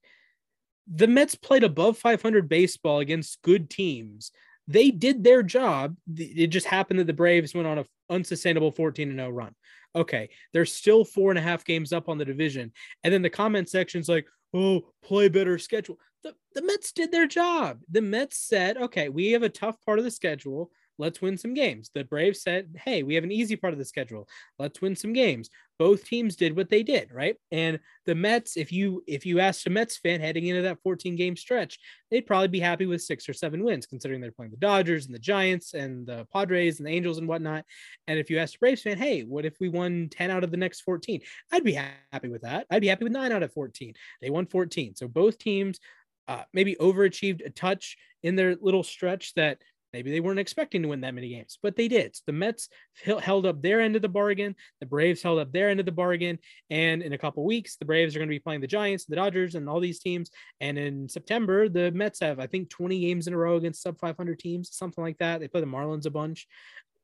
The 0.88 1.08
Mets 1.08 1.36
played 1.36 1.64
above 1.64 1.98
500 1.98 2.48
baseball 2.50 3.00
against 3.00 3.42
good 3.42 3.70
teams. 3.70 4.32
They 4.68 4.92
did 4.92 5.24
their 5.24 5.44
job. 5.44 5.96
It 6.16 6.48
just 6.48 6.68
happened 6.68 7.00
that 7.00 7.08
the 7.08 7.14
Braves 7.14 7.54
went 7.54 7.68
on 7.68 7.80
an 7.80 7.86
unsustainable 8.10 8.72
14 8.72 9.10
and 9.10 9.20
0 9.20 9.30
run. 9.30 9.56
Okay, 9.96 10.30
they're 10.54 10.66
still 10.66 11.04
four 11.04 11.32
and 11.32 11.40
a 11.40 11.42
half 11.42 11.66
games 11.66 11.94
up 11.94 12.10
on 12.10 12.18
the 12.18 12.26
division. 12.26 12.72
And 13.04 13.14
then 13.14 13.22
the 13.22 13.30
comment 13.30 13.70
section's 13.70 14.10
like, 14.10 14.28
oh, 14.54 14.82
play 15.04 15.30
better 15.30 15.58
schedule. 15.58 15.98
The, 16.24 16.34
the 16.54 16.62
Mets 16.62 16.92
did 16.92 17.12
their 17.12 17.28
job. 17.28 17.80
The 17.90 18.02
Mets 18.02 18.38
said, 18.38 18.78
okay, 18.78 19.10
we 19.10 19.32
have 19.32 19.44
a 19.44 19.50
tough 19.50 19.78
part 19.86 20.00
of 20.00 20.06
the 20.06 20.12
schedule. 20.12 20.72
Let's 21.00 21.22
win 21.22 21.38
some 21.38 21.54
games. 21.54 21.90
The 21.94 22.04
Braves 22.04 22.42
said, 22.44 22.76
hey, 22.84 23.04
we 23.04 23.16
have 23.16 23.24
an 23.24 23.32
easy 23.32 23.56
part 23.56 23.74
of 23.74 23.80
the 23.80 23.86
schedule. 23.86 24.28
Let's 24.60 24.82
win 24.82 24.96
some 24.96 25.14
games. 25.14 25.50
Both 25.80 26.04
teams 26.04 26.36
did 26.36 26.58
what 26.58 26.70
they 26.70 26.84
did, 26.84 27.14
right? 27.14 27.38
And 27.52 27.80
the 28.06 28.14
Mets, 28.14 28.58
if 28.58 28.70
you 28.70 29.02
if 29.08 29.26
you 29.26 29.40
asked 29.40 29.66
a 29.66 29.70
Mets 29.70 29.98
fan 29.98 30.20
heading 30.20 30.48
into 30.48 30.62
that 30.64 30.82
14 30.84 31.16
game 31.16 31.38
stretch, 31.38 31.80
they'd 32.12 32.28
probably 32.28 32.50
be 32.50 32.60
happy 32.60 32.86
with 32.86 33.02
six 33.02 33.30
or 33.30 33.34
seven 33.34 33.64
wins, 33.64 33.86
considering 33.86 34.20
they're 34.20 34.34
playing 34.34 34.52
the 34.52 34.58
Dodgers 34.58 35.06
and 35.06 35.16
the 35.16 35.20
Giants 35.20 35.74
and 35.74 36.06
the 36.06 36.28
Padres 36.34 36.80
and 36.80 36.88
the 36.88 36.92
Angels 36.92 37.18
and 37.18 37.30
whatnot. 37.30 37.64
And 38.08 38.20
if 38.20 38.30
you 38.30 38.38
asked 38.38 38.56
a 38.58 38.60
Braves 38.60 38.82
fan, 38.82 38.98
hey, 38.98 39.22
what 39.22 39.46
if 39.46 39.56
we 39.62 39.70
won 39.70 40.10
10 40.12 40.32
out 40.32 40.44
of 40.44 40.52
the 40.52 40.58
next 40.58 40.82
14? 40.82 41.22
I'd 41.54 41.64
be 41.64 41.80
happy 42.12 42.28
with 42.28 42.42
that. 42.42 42.68
I'd 42.70 42.82
be 42.82 42.88
happy 42.90 43.06
with 43.06 43.14
nine 43.14 43.32
out 43.32 43.44
of 43.44 43.54
14. 43.54 43.94
They 44.22 44.30
won 44.30 44.48
14. 44.48 44.98
So 44.98 45.08
both 45.08 45.38
teams 45.38 45.80
uh, 46.28 46.44
maybe 46.54 46.76
overachieved 46.76 47.46
a 47.46 47.50
touch 47.50 47.98
in 48.22 48.36
their 48.36 48.56
little 48.62 48.84
stretch 48.84 49.34
that 49.36 49.60
Maybe 49.94 50.12
they 50.12 50.20
weren't 50.20 50.40
expecting 50.40 50.84
to 50.84 50.88
win 50.88 51.02
that 51.02 51.16
many 51.16 51.30
games, 51.30 51.58
but 51.62 51.76
they 51.76 51.88
did. 51.88 52.16
So 52.16 52.24
the 52.28 52.34
Mets 52.34 52.70
held 53.04 53.46
up 53.46 53.62
their 53.62 53.82
end 53.82 53.96
of 53.96 54.02
the 54.02 54.10
bargain. 54.10 54.56
The 54.80 54.86
Braves 54.86 55.22
held 55.22 55.40
up 55.40 55.52
their 55.52 55.70
end 55.70 55.80
of 55.80 55.86
the 55.86 55.92
bargain. 55.92 56.38
And 56.70 57.02
in 57.02 57.14
a 57.14 57.18
couple 57.18 57.44
weeks, 57.44 57.76
the 57.76 57.86
Braves 57.86 58.16
are 58.16 58.20
going 58.20 58.30
to 58.30 58.36
be 58.36 58.40
playing 58.40 58.62
the 58.62 58.68
Giants, 58.68 59.06
the 59.06 59.16
Dodgers, 59.16 59.56
and 59.56 59.68
all 59.68 59.80
these 59.80 60.00
teams. 60.00 60.30
And 60.62 60.78
in 60.78 61.10
September, 61.10 61.70
the 61.70 61.92
Mets 61.92 62.20
have, 62.20 62.40
I 62.40 62.48
think, 62.48 62.70
20 62.70 63.00
games 63.00 63.28
in 63.28 63.34
a 63.34 63.38
row 63.38 63.58
against 63.58 63.82
sub 63.82 64.00
500 64.00 64.38
teams, 64.38 64.76
something 64.76 65.04
like 65.04 65.18
that. 65.18 65.40
They 65.40 65.48
play 65.48 65.62
the 65.62 65.68
Marlins 65.68 66.06
a 66.06 66.12
bunch. 66.12 66.48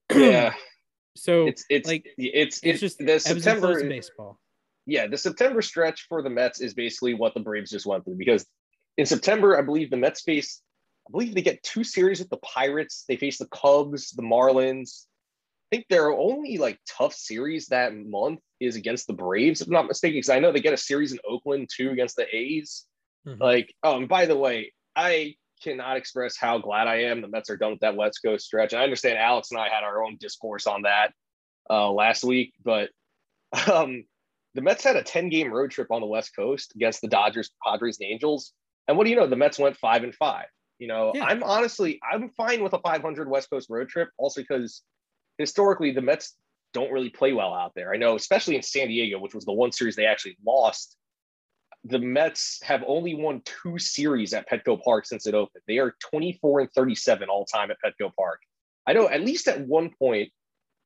Yeah. 0.16 0.54
so 1.16 1.48
it's 1.48 1.66
it's 1.68 1.88
like 1.88 2.08
it's 2.18 2.60
it's, 2.62 2.80
just 2.80 3.00
the 3.00 3.20
September 3.20 3.82
baseball. 3.82 4.40
Yeah, 4.86 5.08
the 5.08 5.18
September 5.18 5.64
stretch 5.64 6.06
for 6.08 6.22
the 6.22 6.30
Mets 6.30 6.62
is 6.62 6.76
basically 6.76 7.16
what 7.16 7.34
the 7.34 7.40
Braves 7.40 7.72
just 7.72 7.88
went 7.88 8.06
through 8.06 8.18
because 8.18 8.46
in 8.98 9.06
September, 9.06 9.58
I 9.58 9.62
believe 9.62 9.90
the 9.90 9.98
Mets 9.98 10.22
face 10.22 10.62
I 11.08 11.12
believe 11.12 11.36
they 11.36 11.42
get 11.42 11.64
two 11.64 11.84
series 11.84 12.20
with 12.20 12.30
the 12.30 12.38
Pirates. 12.38 13.06
They 13.08 13.16
face 13.16 13.38
the 13.38 13.48
Cubs, 13.48 14.12
the 14.12 14.24
Marlins. 14.24 15.06
I 15.72 15.76
think 15.76 15.88
their 15.90 16.12
only 16.12 16.58
like 16.58 16.80
tough 16.88 17.14
series 17.14 17.68
that 17.68 17.96
month 17.96 18.40
is 18.60 18.76
against 18.76 19.08
the 19.08 19.14
Braves, 19.14 19.62
if 19.62 19.68
I'm 19.68 19.74
not 19.74 19.88
mistaken, 19.88 20.18
because 20.18 20.30
I 20.30 20.40
know 20.40 20.52
they 20.52 20.60
get 20.60 20.74
a 20.74 20.78
series 20.78 21.12
in 21.12 21.20
Oakland 21.28 21.70
too 21.76 21.92
against 21.92 22.16
the 22.16 22.26
A's. 22.36 22.86
Mm-hmm. 23.28 23.42
Like, 23.42 23.74
um, 23.84 24.08
by 24.08 24.26
the 24.26 24.38
way, 24.38 24.74
I 24.96 25.36
cannot 25.64 25.98
express 25.98 26.38
how 26.38 26.58
glad 26.60 26.88
I 26.88 27.04
am 27.04 27.22
the 27.22 27.28
Mets 27.28 27.50
are 27.50 27.58
done 27.58 27.72
with 27.72 27.80
that 27.82 27.98
Let's 27.98 28.20
Go 28.20 28.38
stretch. 28.38 28.74
And 28.74 28.82
I 28.82 28.84
understand 28.84 29.18
Alex 29.18 29.52
and 29.52 29.60
I 29.60 29.70
had 29.70 29.84
our 29.84 30.04
own 30.04 30.18
discourse 30.20 30.68
on 30.68 30.84
that 30.84 31.12
uh, 31.70 31.92
last 31.92 32.24
week, 32.24 32.54
but 32.64 32.90
um, 33.72 34.06
the 34.54 34.62
Mets 34.62 34.84
had 34.84 34.96
a 34.96 35.04
10 35.04 35.30
game 35.30 35.52
road 35.52 35.72
trip 35.72 35.92
on 35.92 36.02
the 36.02 36.08
West 36.08 36.36
Coast 36.36 36.74
against 36.76 37.02
the 37.02 37.08
Dodgers, 37.08 37.52
Padres, 37.64 37.98
and 38.00 38.10
Angels. 38.10 38.54
And 38.88 38.98
what 38.98 39.06
do 39.06 39.10
you 39.10 39.16
know? 39.16 39.28
The 39.28 39.36
Mets 39.36 39.60
went 39.60 39.78
five 39.78 40.04
and 40.04 40.14
five. 40.14 40.46
You 40.80 40.88
know, 40.88 41.12
yeah. 41.16 41.26
I'm 41.26 41.44
honestly 41.44 42.00
I'm 42.10 42.30
fine 42.30 42.62
with 42.62 42.74
a 42.74 42.80
500 42.80 43.30
West 43.30 43.50
Coast 43.50 43.70
road 43.70 43.90
trip, 43.90 44.10
also 44.18 44.42
because 44.42 44.82
historically 45.38 45.92
the 45.92 46.02
Mets 46.02 46.36
don't 46.74 46.92
really 46.92 47.10
play 47.10 47.32
well 47.34 47.54
out 47.54 47.72
there. 47.76 47.94
I 47.94 47.98
know, 47.98 48.16
especially 48.16 48.56
in 48.56 48.62
San 48.62 48.90
Diego, 48.90 49.20
which 49.20 49.34
was 49.34 49.46
the 49.46 49.54
one 49.54 49.72
series 49.72 49.96
they 49.96 50.06
actually 50.06 50.38
lost. 50.46 50.98
The 51.86 52.00
Mets 52.00 52.60
have 52.64 52.84
only 52.86 53.16
won 53.16 53.42
two 53.46 53.78
series 53.78 54.34
at 54.34 54.50
Petco 54.50 54.82
Park 54.84 55.06
since 55.06 55.28
it 55.28 55.36
opened. 55.36 55.64
They 55.68 55.78
are 55.78 55.96
24 56.12 56.62
and 56.62 56.72
37 56.74 57.30
all 57.30 57.46
time 57.46 57.70
at 57.72 57.78
Petco 57.84 58.12
Park. 58.18 58.42
I 58.86 58.94
know 58.94 59.08
at 59.08 59.22
least 59.22 59.48
at 59.48 59.66
one 59.66 59.92
point, 59.98 60.32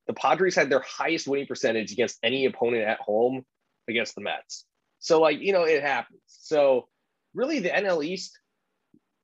the 0.07 0.13
Padres 0.13 0.55
had 0.55 0.69
their 0.69 0.81
highest 0.81 1.27
winning 1.27 1.47
percentage 1.47 1.91
against 1.91 2.19
any 2.23 2.45
opponent 2.45 2.83
at 2.83 2.99
home 2.99 3.43
against 3.87 4.15
the 4.15 4.21
Mets. 4.21 4.65
So, 4.99 5.21
like, 5.21 5.39
you 5.39 5.53
know, 5.53 5.63
it 5.63 5.81
happens. 5.81 6.21
So, 6.25 6.87
really, 7.33 7.59
the 7.59 7.69
NL 7.69 8.03
East, 8.03 8.37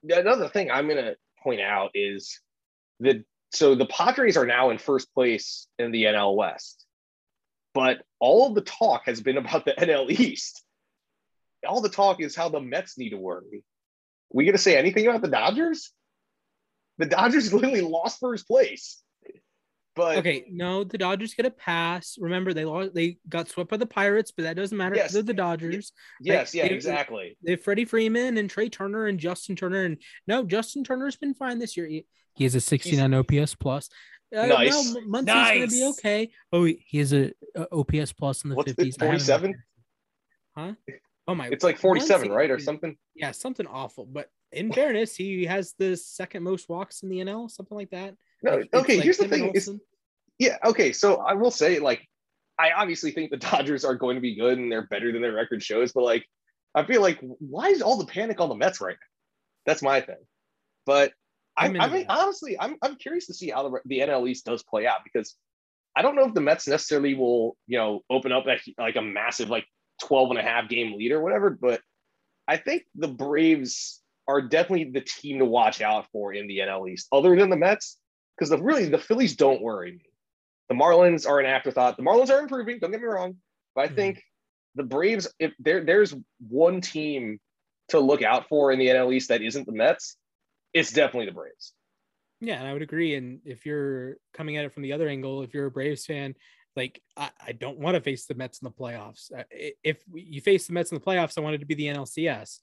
another 0.10 0.48
thing 0.49 0.72
I'm 0.72 0.88
going 0.88 1.03
to 1.03 1.15
point 1.44 1.61
out 1.61 1.91
is 1.94 2.40
that 2.99 3.23
so 3.52 3.76
the 3.76 3.86
Padres 3.86 4.38
are 4.38 4.45
now 4.45 4.69
in 4.69 4.77
first 4.77 5.14
place 5.14 5.68
in 5.80 5.91
the 5.91 6.06
NL 6.06 6.36
West, 6.36 6.86
but 7.73 8.02
all 8.19 8.48
of 8.48 8.56
the 8.56 8.61
talk 8.61 9.03
has 9.06 9.22
been 9.22 9.38
about 9.38 9.65
the 9.65 9.73
NL 9.77 10.10
East. 10.10 10.64
All 11.68 11.82
the 11.82 11.90
talk 11.90 12.22
is 12.22 12.36
how 12.36 12.49
the 12.49 12.60
Mets 12.60 12.98
need 12.98 13.10
to 13.10 13.18
worry. 13.18 13.64
We 14.32 14.45
going 14.45 14.53
to 14.53 14.61
say 14.61 14.77
anything 14.77 15.07
about 15.07 15.22
the 15.22 15.27
Dodgers? 15.30 15.91
The 16.98 17.06
Dodgers 17.06 17.53
literally 17.53 17.82
lost 17.82 18.19
first 18.19 18.48
place. 18.48 19.02
But 19.95 20.17
okay, 20.17 20.45
no, 20.49 20.84
the 20.84 20.97
Dodgers 20.97 21.34
get 21.34 21.45
a 21.45 21.51
pass. 21.51 22.17
Remember, 22.19 22.53
they 22.53 22.65
lost, 22.65 22.93
they 22.93 23.17
got 23.30 23.47
swept 23.47 23.69
by 23.69 23.77
the 23.77 23.85
Pirates, 23.85 24.31
but 24.31 24.43
that 24.43 24.55
doesn't 24.57 24.77
matter. 24.77 24.95
Yes. 24.95 25.13
They're 25.13 25.22
the 25.23 25.34
Dodgers. 25.34 25.93
yes, 26.19 26.53
Like, 26.53 26.63
yeah, 26.63 26.67
they- 26.69 26.76
exactly. 26.76 27.38
They 27.43 27.51
have 27.51 27.63
Freddie 27.63 27.85
Freeman 27.85 28.38
and 28.38 28.49
Trea 28.49 28.69
Turner 28.69 29.05
and 29.07 29.17
Justin 29.19 29.55
Turner. 29.55 29.84
And 29.85 29.97
no, 30.27 30.43
Justin 30.43 30.84
Turner's 30.84 31.15
been 31.15 31.34
fine 31.34 31.59
this 31.59 31.77
year. 31.77 31.88
He, 31.88 32.05
he 32.35 32.43
has 32.43 32.55
a 32.55 32.61
69 32.61 33.13
OPS 33.13 33.55
plus. 33.55 33.89
Uh, 34.35 34.45
Nice. 34.47 34.93
No, 34.93 34.99
Muncy's 35.01 35.26
gonna 35.26 35.67
be 35.67 35.81
Nice. 35.85 35.97
okay. 35.99 36.31
Oh, 36.51 36.65
he 36.65 36.84
he 36.85 36.97
has 36.97 37.13
a, 37.13 37.31
a 37.55 37.67
OPS 37.72 38.11
plus 38.11 38.43
in 38.43 38.49
the 38.49 38.55
What's 38.57 38.73
50s. 38.73 38.99
47? 38.99 39.49
looked 39.51 39.59
at 40.57 40.69
it. 40.69 40.76
Huh? 40.88 40.97
Oh 41.27 41.35
my! 41.35 41.47
It's 41.47 41.63
like 41.63 41.77
47, 41.77 42.27
Muncy 42.27 42.35
right? 42.35 42.51
Or 42.51 42.59
something. 42.59 42.97
Yeah, 43.15 43.31
something 43.31 43.65
awful. 43.67 44.05
But 44.05 44.30
in 44.51 44.72
fairness, 44.73 45.15
he 45.15 45.45
has 45.45 45.73
the 45.77 45.95
second 45.95 46.43
most 46.43 46.67
walks 46.69 47.01
in 47.03 47.09
the 47.09 47.17
NL, 47.19 47.49
something 47.49 47.77
like 47.77 47.89
that. 47.91 48.15
No, 48.44 48.57
Like, 48.57 48.74
okay, 48.74 48.95
like 48.95 49.03
here's 49.03 49.18
the 49.18 49.28
thing. 49.28 49.53
Yeah, 50.38 50.57
okay. 50.66 50.91
So 50.91 51.18
I 51.18 51.34
will 51.34 51.52
say, 51.52 51.80
like, 51.80 52.07
I 52.60 52.72
obviously 52.72 53.12
think 53.12 53.32
the 53.32 53.38
Dodgers 53.52 53.86
are 53.86 53.95
going 53.95 54.16
to 54.16 54.22
be 54.22 54.36
good 54.36 54.57
and 54.57 54.72
they're 54.72 54.88
better 54.88 55.12
than 55.12 55.22
their 55.22 55.34
record 55.34 55.64
shows, 55.64 55.91
but 55.91 56.03
like, 56.03 56.26
I 56.74 56.84
feel 56.84 57.02
like 57.02 57.20
why 57.40 57.70
is 57.70 57.82
all 57.82 57.98
the 57.98 58.06
panic 58.06 58.41
on 58.41 58.49
the 58.49 58.56
Mets 58.56 58.82
right 58.82 58.98
now? 58.99 59.07
That's 59.66 59.82
my 59.82 60.02
thing. 60.02 60.18
But 60.86 61.14
I, 61.57 61.68
I 61.68 61.70
mean, 61.70 61.82
that. 61.82 62.06
honestly, 62.10 62.57
I'm 62.60 62.76
I'm 62.82 62.98
curious 62.98 63.28
to 63.28 63.34
see 63.34 63.49
how 63.49 63.70
the, 63.70 63.80
the 63.86 63.99
NL 63.99 64.30
East 64.30 64.45
does 64.45 64.62
play 64.62 64.86
out 64.86 64.99
because 65.06 65.36
I 65.95 66.02
don't 66.02 66.16
know 66.16 66.26
if 66.26 66.34
the 66.34 66.41
Mets 66.41 66.68
necessarily 66.68 67.16
will, 67.16 67.56
you 67.66 67.78
know, 67.78 68.02
open 68.10 68.34
up 68.34 68.45
that 68.45 68.60
like 68.78 68.98
a 68.98 69.02
massive 69.02 69.49
like 69.49 69.66
12 70.03 70.32
and 70.32 70.40
a 70.40 70.44
half 70.44 70.68
game 70.68 70.98
lead 70.98 71.14
or 71.14 71.22
whatever, 71.22 71.49
but 71.49 71.82
I 72.48 72.57
think 72.57 72.84
the 72.95 73.07
Braves 73.07 74.02
are 74.28 74.41
definitely 74.41 74.91
the 74.91 75.02
team 75.02 75.40
to 75.40 75.45
watch 75.45 75.82
out 75.82 76.07
for 76.12 76.34
in 76.34 76.48
the 76.48 76.60
NL 76.60 76.90
East, 76.90 77.07
other 77.12 77.36
than 77.38 77.49
the 77.49 77.56
Mets, 77.56 77.98
because 78.38 78.49
the 78.49 78.62
really 78.62 78.88
the 78.90 78.98
Phillies 78.98 79.36
don't 79.36 79.62
worry 79.62 79.94
me. 79.94 80.10
The 80.70 80.76
Marlins 80.76 81.28
are 81.28 81.40
an 81.40 81.45
afterthought. 81.45 81.98
The 81.98 82.03
Marlins 82.03 82.30
are 82.30 82.40
improving. 82.40 82.80
Don't 82.80 82.91
get 82.91 83.02
me 83.02 83.07
wrong, 83.07 83.38
but 83.76 83.86
I 83.86 83.88
Mhm. 83.88 83.95
think 83.95 84.24
the 84.76 84.84
Braves, 84.84 85.34
if 85.40 85.53
there 85.60 85.84
there's 85.84 86.16
one 86.40 86.82
team 86.82 87.40
to 87.90 87.99
look 87.99 88.22
out 88.24 88.48
for 88.49 88.72
in 88.72 88.80
the 88.80 88.90
NL 88.90 89.12
East 89.14 89.30
that 89.30 89.41
isn't 89.41 89.66
the 89.66 89.72
Mets, 89.72 90.18
it's 90.74 90.91
definitely 90.91 91.28
the 91.28 91.34
Braves. 91.34 91.74
Yeah, 92.41 92.60
and 92.60 92.68
I 92.68 92.74
would 92.74 92.82
agree. 92.82 93.16
And 93.16 93.41
if 93.45 93.66
you're 93.66 94.18
coming 94.34 94.57
at 94.57 94.66
it 94.66 94.74
from 94.74 94.84
the 94.84 94.94
other 94.94 95.07
angle, 95.07 95.44
if 95.44 95.53
you're 95.53 95.68
a 95.68 95.72
Braves 95.72 96.06
fan, 96.06 96.36
like 96.76 97.02
I, 97.16 97.32
I 97.40 97.52
don't 97.53 97.80
want 97.80 97.95
to 97.95 98.02
face 98.02 98.26
the 98.26 98.36
Mets 98.36 98.60
in 98.60 98.66
the 98.66 98.72
playoffs. 98.72 99.32
Uh, 99.32 99.44
If 99.52 100.03
you 100.14 100.41
face 100.41 100.68
the 100.68 100.74
Mets 100.74 100.91
in 100.91 100.98
the 100.98 101.03
playoffs, 101.06 101.38
I 101.38 101.41
want 101.41 101.56
it 101.56 101.60
to 101.60 101.66
be 101.66 101.76
the 101.76 101.88
NLCS. 101.88 102.60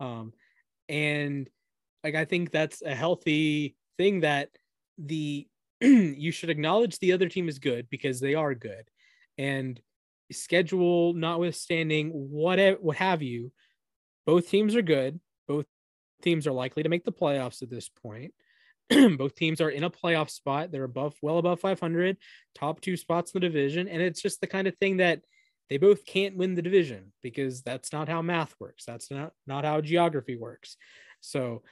Um, 0.00 0.34
and 0.88 1.48
like 2.02 2.14
I 2.14 2.26
think 2.26 2.50
that's 2.50 2.82
a 2.82 2.94
healthy 2.94 3.76
thing 3.96 4.20
that 4.20 4.50
the 4.98 5.46
you 5.80 6.30
should 6.30 6.50
acknowledge 6.50 6.98
the 6.98 7.12
other 7.12 7.28
team 7.28 7.48
is 7.48 7.58
good 7.58 7.88
because 7.90 8.20
they 8.20 8.34
are 8.34 8.54
good, 8.54 8.84
and 9.38 9.80
schedule 10.32 11.12
notwithstanding, 11.14 12.10
whatever 12.10 12.78
what 12.80 12.96
have 12.96 13.22
you, 13.22 13.52
both 14.26 14.48
teams 14.48 14.74
are 14.74 14.82
good. 14.82 15.20
Both 15.46 15.66
teams 16.22 16.46
are 16.46 16.52
likely 16.52 16.82
to 16.82 16.88
make 16.88 17.04
the 17.04 17.12
playoffs 17.12 17.62
at 17.62 17.70
this 17.70 17.88
point. 17.88 18.32
both 19.18 19.34
teams 19.34 19.60
are 19.60 19.70
in 19.70 19.84
a 19.84 19.90
playoff 19.90 20.30
spot. 20.30 20.70
They're 20.70 20.84
above, 20.84 21.14
well 21.22 21.38
above 21.38 21.60
500, 21.60 22.16
top 22.54 22.80
two 22.80 22.96
spots 22.96 23.32
in 23.32 23.40
the 23.40 23.46
division. 23.46 23.88
And 23.88 24.02
it's 24.02 24.22
just 24.22 24.40
the 24.40 24.46
kind 24.46 24.66
of 24.66 24.76
thing 24.76 24.98
that 24.98 25.22
they 25.70 25.78
both 25.78 26.04
can't 26.04 26.36
win 26.36 26.54
the 26.54 26.62
division 26.62 27.12
because 27.22 27.62
that's 27.62 27.92
not 27.92 28.08
how 28.08 28.20
math 28.22 28.54
works. 28.60 28.84
That's 28.84 29.10
not, 29.10 29.32
not 29.46 29.64
how 29.64 29.80
geography 29.80 30.36
works. 30.36 30.76
So 31.20 31.62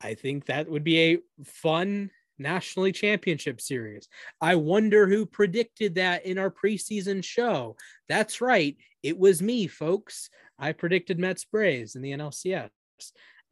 I 0.00 0.14
think 0.14 0.46
that 0.46 0.68
would 0.68 0.84
be 0.84 0.98
a 1.00 1.18
fun 1.44 2.10
nationally 2.38 2.92
championship 2.92 3.60
series. 3.60 4.08
I 4.40 4.56
wonder 4.56 5.06
who 5.06 5.26
predicted 5.26 5.96
that 5.96 6.26
in 6.26 6.38
our 6.38 6.50
preseason 6.50 7.22
show. 7.22 7.76
That's 8.08 8.40
right. 8.40 8.76
It 9.02 9.18
was 9.18 9.42
me, 9.42 9.66
folks. 9.66 10.30
I 10.58 10.72
predicted 10.72 11.18
Mets 11.18 11.44
Braves 11.44 11.96
in 11.96 12.02
the 12.02 12.12
NLCS. 12.12 12.70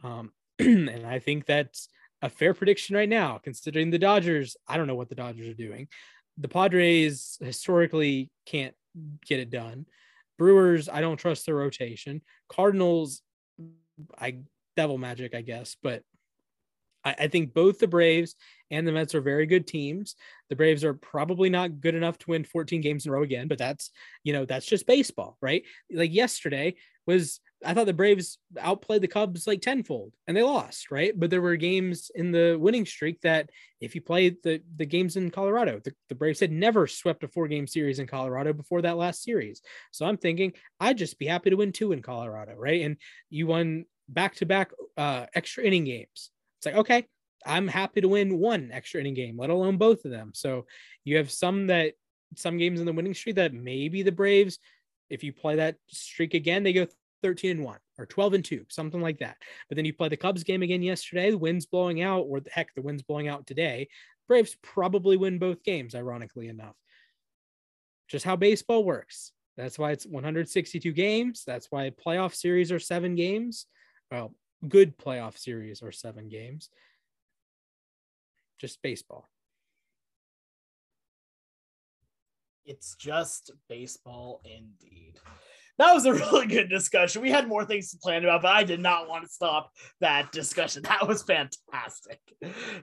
Um, 0.02 0.32
and 0.58 1.06
I 1.06 1.18
think 1.18 1.46
that's 1.46 1.88
a 2.22 2.28
fair 2.28 2.54
prediction 2.54 2.96
right 2.96 3.08
now, 3.08 3.38
considering 3.42 3.90
the 3.90 3.98
Dodgers. 3.98 4.56
I 4.66 4.76
don't 4.76 4.86
know 4.86 4.94
what 4.94 5.08
the 5.08 5.14
Dodgers 5.14 5.48
are 5.48 5.54
doing. 5.54 5.88
The 6.38 6.48
Padres 6.48 7.36
historically 7.40 8.30
can't 8.46 8.74
get 9.26 9.40
it 9.40 9.50
done. 9.50 9.86
Brewers, 10.38 10.88
I 10.88 11.00
don't 11.00 11.18
trust 11.18 11.46
their 11.46 11.56
rotation. 11.56 12.22
Cardinals, 12.48 13.22
I 14.18 14.38
devil 14.76 14.98
magic, 14.98 15.34
I 15.34 15.42
guess, 15.42 15.76
but 15.82 16.02
I, 17.04 17.14
I 17.20 17.28
think 17.28 17.54
both 17.54 17.78
the 17.78 17.88
Braves 17.88 18.34
and 18.70 18.86
the 18.86 18.92
Mets 18.92 19.14
are 19.14 19.20
very 19.20 19.46
good 19.46 19.66
teams. 19.66 20.16
The 20.48 20.56
Braves 20.56 20.84
are 20.84 20.94
probably 20.94 21.50
not 21.50 21.80
good 21.80 21.94
enough 21.94 22.18
to 22.18 22.30
win 22.30 22.44
14 22.44 22.80
games 22.80 23.06
in 23.06 23.10
a 23.10 23.14
row 23.14 23.22
again, 23.22 23.48
but 23.48 23.58
that's 23.58 23.90
you 24.24 24.32
know 24.32 24.44
that's 24.44 24.66
just 24.66 24.86
baseball, 24.86 25.36
right? 25.40 25.62
Like 25.92 26.12
yesterday 26.12 26.74
was 27.06 27.40
I 27.64 27.74
thought 27.74 27.86
the 27.86 27.92
Braves 27.92 28.38
outplayed 28.60 29.02
the 29.02 29.08
Cubs 29.08 29.46
like 29.46 29.60
tenfold 29.60 30.12
and 30.26 30.36
they 30.36 30.42
lost, 30.42 30.90
right? 30.90 31.18
But 31.18 31.30
there 31.30 31.42
were 31.42 31.56
games 31.56 32.10
in 32.14 32.32
the 32.32 32.56
winning 32.58 32.86
streak 32.86 33.20
that 33.20 33.50
if 33.80 33.94
you 33.94 34.00
play 34.00 34.30
the, 34.30 34.62
the 34.76 34.86
games 34.86 35.16
in 35.16 35.30
Colorado, 35.30 35.80
the, 35.82 35.94
the 36.08 36.14
Braves 36.14 36.40
had 36.40 36.50
never 36.50 36.86
swept 36.86 37.24
a 37.24 37.28
four 37.28 37.48
game 37.48 37.66
series 37.66 37.98
in 37.98 38.06
Colorado 38.06 38.52
before 38.52 38.82
that 38.82 38.96
last 38.96 39.22
series. 39.22 39.62
So 39.90 40.06
I'm 40.06 40.16
thinking 40.16 40.52
I'd 40.80 40.98
just 40.98 41.18
be 41.18 41.26
happy 41.26 41.50
to 41.50 41.56
win 41.56 41.72
two 41.72 41.92
in 41.92 42.02
Colorado, 42.02 42.54
right? 42.56 42.82
And 42.82 42.96
you 43.30 43.46
won 43.46 43.84
back 44.08 44.34
to 44.36 44.46
back 44.46 44.72
uh, 44.96 45.26
extra 45.34 45.64
inning 45.64 45.84
games. 45.84 46.30
It's 46.62 46.66
like, 46.66 46.76
okay, 46.76 47.06
I'm 47.44 47.66
happy 47.66 48.02
to 48.02 48.08
win 48.08 48.38
one 48.38 48.70
extra 48.72 49.00
inning 49.00 49.14
game, 49.14 49.36
let 49.36 49.50
alone 49.50 49.78
both 49.78 50.04
of 50.04 50.12
them. 50.12 50.30
So 50.32 50.66
you 51.02 51.16
have 51.16 51.28
some 51.28 51.66
that 51.66 51.94
some 52.36 52.56
games 52.56 52.78
in 52.78 52.86
the 52.86 52.92
winning 52.92 53.14
streak 53.14 53.34
that 53.36 53.52
maybe 53.52 54.04
the 54.04 54.12
Braves, 54.12 54.60
if 55.10 55.24
you 55.24 55.32
play 55.32 55.56
that 55.56 55.74
streak 55.88 56.34
again, 56.34 56.62
they 56.62 56.72
go 56.72 56.86
13 57.24 57.50
and 57.50 57.64
1 57.64 57.78
or 57.98 58.06
12 58.06 58.34
and 58.34 58.44
2, 58.44 58.66
something 58.68 59.00
like 59.00 59.18
that. 59.18 59.38
But 59.68 59.74
then 59.74 59.84
you 59.84 59.92
play 59.92 60.08
the 60.08 60.16
Cubs 60.16 60.44
game 60.44 60.62
again 60.62 60.82
yesterday, 60.82 61.32
the 61.32 61.38
wind's 61.38 61.66
blowing 61.66 62.00
out, 62.00 62.26
or 62.28 62.38
the 62.38 62.50
heck, 62.50 62.72
the 62.74 62.82
wind's 62.82 63.02
blowing 63.02 63.26
out 63.26 63.44
today. 63.44 63.88
Braves 64.28 64.56
probably 64.62 65.16
win 65.16 65.40
both 65.40 65.64
games, 65.64 65.96
ironically 65.96 66.46
enough. 66.46 66.76
Just 68.08 68.24
how 68.24 68.36
baseball 68.36 68.84
works. 68.84 69.32
That's 69.56 69.80
why 69.80 69.90
it's 69.90 70.06
162 70.06 70.92
games. 70.92 71.42
That's 71.44 71.66
why 71.70 71.90
playoff 71.90 72.34
series 72.36 72.70
are 72.70 72.78
seven 72.78 73.16
games. 73.16 73.66
Well, 74.10 74.32
good 74.68 74.96
playoff 74.98 75.38
series 75.38 75.82
are 75.82 75.92
seven 75.92 76.28
games. 76.28 76.68
Just 78.60 78.80
baseball. 78.82 79.28
It's 82.64 82.94
just 82.94 83.50
baseball 83.68 84.40
indeed. 84.44 85.18
That 85.78 85.94
was 85.94 86.06
a 86.06 86.12
really 86.14 86.46
good 86.46 86.68
discussion. 86.68 87.22
We 87.22 87.30
had 87.30 87.48
more 87.48 87.64
things 87.64 87.90
to 87.90 87.98
plan 87.98 88.22
about, 88.24 88.42
but 88.42 88.54
I 88.54 88.62
did 88.64 88.80
not 88.80 89.08
want 89.08 89.24
to 89.24 89.30
stop 89.30 89.72
that 90.00 90.30
discussion. 90.32 90.82
That 90.92 91.08
was 91.08 91.22
fantastic. 91.22 92.20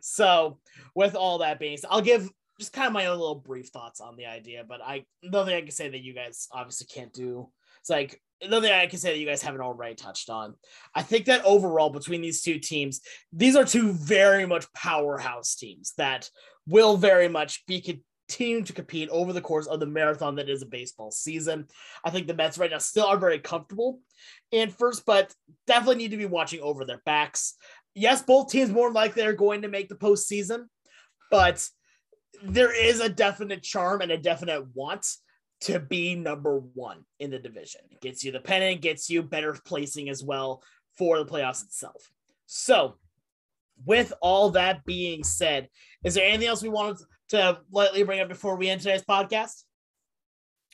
So, 0.01 0.59
with 0.95 1.15
all 1.15 1.37
that 1.37 1.59
being 1.59 1.77
said, 1.77 1.89
I'll 1.91 2.01
give 2.01 2.29
just 2.59 2.73
kind 2.73 2.87
of 2.87 2.93
my 2.93 3.05
own 3.05 3.17
little 3.17 3.35
brief 3.35 3.69
thoughts 3.69 4.01
on 4.01 4.17
the 4.17 4.25
idea, 4.25 4.65
but 4.67 4.81
I 4.81 5.05
nothing 5.23 5.55
I 5.55 5.61
can 5.61 5.71
say 5.71 5.89
that 5.89 6.01
you 6.01 6.13
guys 6.13 6.47
obviously 6.51 6.87
can't 6.93 7.13
do. 7.13 7.49
It's 7.79 7.89
like 7.89 8.21
nothing 8.47 8.71
I 8.71 8.87
can 8.87 8.99
say 8.99 9.11
that 9.11 9.19
you 9.19 9.25
guys 9.25 9.41
haven't 9.41 9.61
already 9.61 9.95
touched 9.95 10.29
on. 10.29 10.55
I 10.95 11.01
think 11.01 11.25
that 11.25 11.43
overall 11.43 11.89
between 11.89 12.21
these 12.21 12.41
two 12.41 12.59
teams, 12.59 13.01
these 13.33 13.55
are 13.55 13.65
two 13.65 13.91
very 13.93 14.45
much 14.45 14.71
powerhouse 14.73 15.55
teams 15.55 15.93
that 15.97 16.29
will 16.67 16.97
very 16.97 17.27
much 17.27 17.65
be 17.65 17.81
continuing 17.81 18.63
to 18.63 18.73
compete 18.73 19.09
over 19.09 19.33
the 19.33 19.41
course 19.41 19.67
of 19.67 19.79
the 19.79 19.85
marathon 19.85 20.35
that 20.35 20.49
is 20.49 20.61
a 20.61 20.67
baseball 20.67 21.11
season. 21.11 21.67
I 22.05 22.11
think 22.11 22.27
the 22.27 22.33
Mets 22.33 22.57
right 22.57 22.71
now 22.71 22.77
still 22.77 23.05
are 23.05 23.17
very 23.17 23.39
comfortable 23.39 23.99
in 24.51 24.69
first, 24.69 25.05
but 25.05 25.33
definitely 25.67 25.95
need 25.95 26.11
to 26.11 26.17
be 26.17 26.25
watching 26.25 26.61
over 26.61 26.85
their 26.85 27.01
backs. 27.05 27.55
Yes, 27.95 28.21
both 28.21 28.51
teams 28.51 28.69
more 28.69 28.91
likely 28.91 29.23
are 29.23 29.33
going 29.33 29.63
to 29.63 29.67
make 29.67 29.89
the 29.89 29.95
postseason, 29.95 30.65
but 31.31 31.67
there 32.43 32.73
is 32.73 32.99
a 32.99 33.09
definite 33.09 33.63
charm 33.63 34.01
and 34.01 34.11
a 34.11 34.17
definite 34.17 34.63
want 34.73 35.05
to 35.61 35.79
be 35.79 36.15
number 36.15 36.59
one 36.73 37.03
in 37.19 37.31
the 37.31 37.39
division. 37.39 37.81
It 37.91 38.01
gets 38.01 38.23
you 38.23 38.31
the 38.31 38.39
pennant, 38.39 38.81
gets 38.81 39.09
you 39.09 39.23
better 39.23 39.57
placing 39.65 40.09
as 40.09 40.23
well 40.23 40.63
for 40.97 41.17
the 41.17 41.25
playoffs 41.25 41.63
itself. 41.63 42.11
So, 42.45 42.95
with 43.85 44.13
all 44.21 44.51
that 44.51 44.83
being 44.85 45.23
said, 45.23 45.69
is 46.03 46.13
there 46.13 46.25
anything 46.25 46.47
else 46.47 46.61
we 46.61 46.69
wanted 46.69 47.05
to 47.29 47.59
lightly 47.71 48.03
bring 48.03 48.19
up 48.19 48.27
before 48.27 48.55
we 48.55 48.69
end 48.69 48.81
today's 48.81 49.03
podcast? 49.03 49.63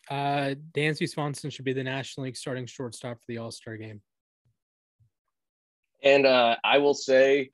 Uh, 0.09 0.55
Dansby 0.73 1.09
Swanson 1.09 1.49
should 1.49 1.65
be 1.65 1.73
the 1.73 1.83
National 1.83 2.25
League 2.25 2.37
starting 2.37 2.65
shortstop 2.65 3.17
for 3.17 3.25
the 3.27 3.39
All 3.39 3.51
Star 3.51 3.77
game. 3.77 4.01
And 6.03 6.25
uh, 6.25 6.55
I 6.63 6.77
will 6.77 6.93
say 6.93 7.51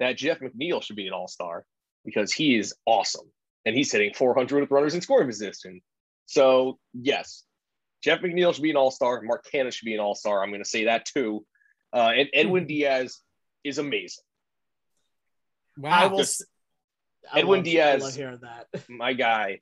that 0.00 0.16
Jeff 0.16 0.40
McNeil 0.40 0.82
should 0.82 0.96
be 0.96 1.06
an 1.06 1.12
All 1.12 1.28
Star 1.28 1.64
because 2.04 2.32
he 2.32 2.56
is 2.56 2.74
awesome 2.86 3.30
and 3.64 3.76
he's 3.76 3.92
hitting 3.92 4.12
400 4.14 4.60
with 4.60 4.70
runners 4.70 4.94
in 4.94 5.00
scoring 5.00 5.28
position. 5.28 5.80
So 6.26 6.78
yes, 6.92 7.44
Jeff 8.02 8.20
McNeil 8.20 8.54
should 8.54 8.62
be 8.62 8.70
an 8.70 8.76
All 8.76 8.90
Star. 8.90 9.20
Mark 9.22 9.46
Canha 9.52 9.72
should 9.72 9.86
be 9.86 9.94
an 9.94 10.00
All 10.00 10.14
Star. 10.14 10.42
I'm 10.42 10.50
going 10.50 10.62
to 10.62 10.68
say 10.68 10.84
that 10.84 11.06
too. 11.06 11.44
Uh, 11.92 12.12
and 12.16 12.28
Edwin 12.32 12.66
Diaz 12.66 13.20
is 13.64 13.78
amazing. 13.78 14.24
Wow. 15.76 15.90
I 15.90 16.06
will. 16.06 16.18
Just, 16.18 16.44
I 17.32 17.40
Edwin 17.40 17.58
love, 17.58 17.64
Diaz, 17.64 18.02
I 18.02 18.06
love 18.06 18.14
hearing 18.14 18.40
that. 18.42 18.84
my 18.88 19.12
guy. 19.12 19.60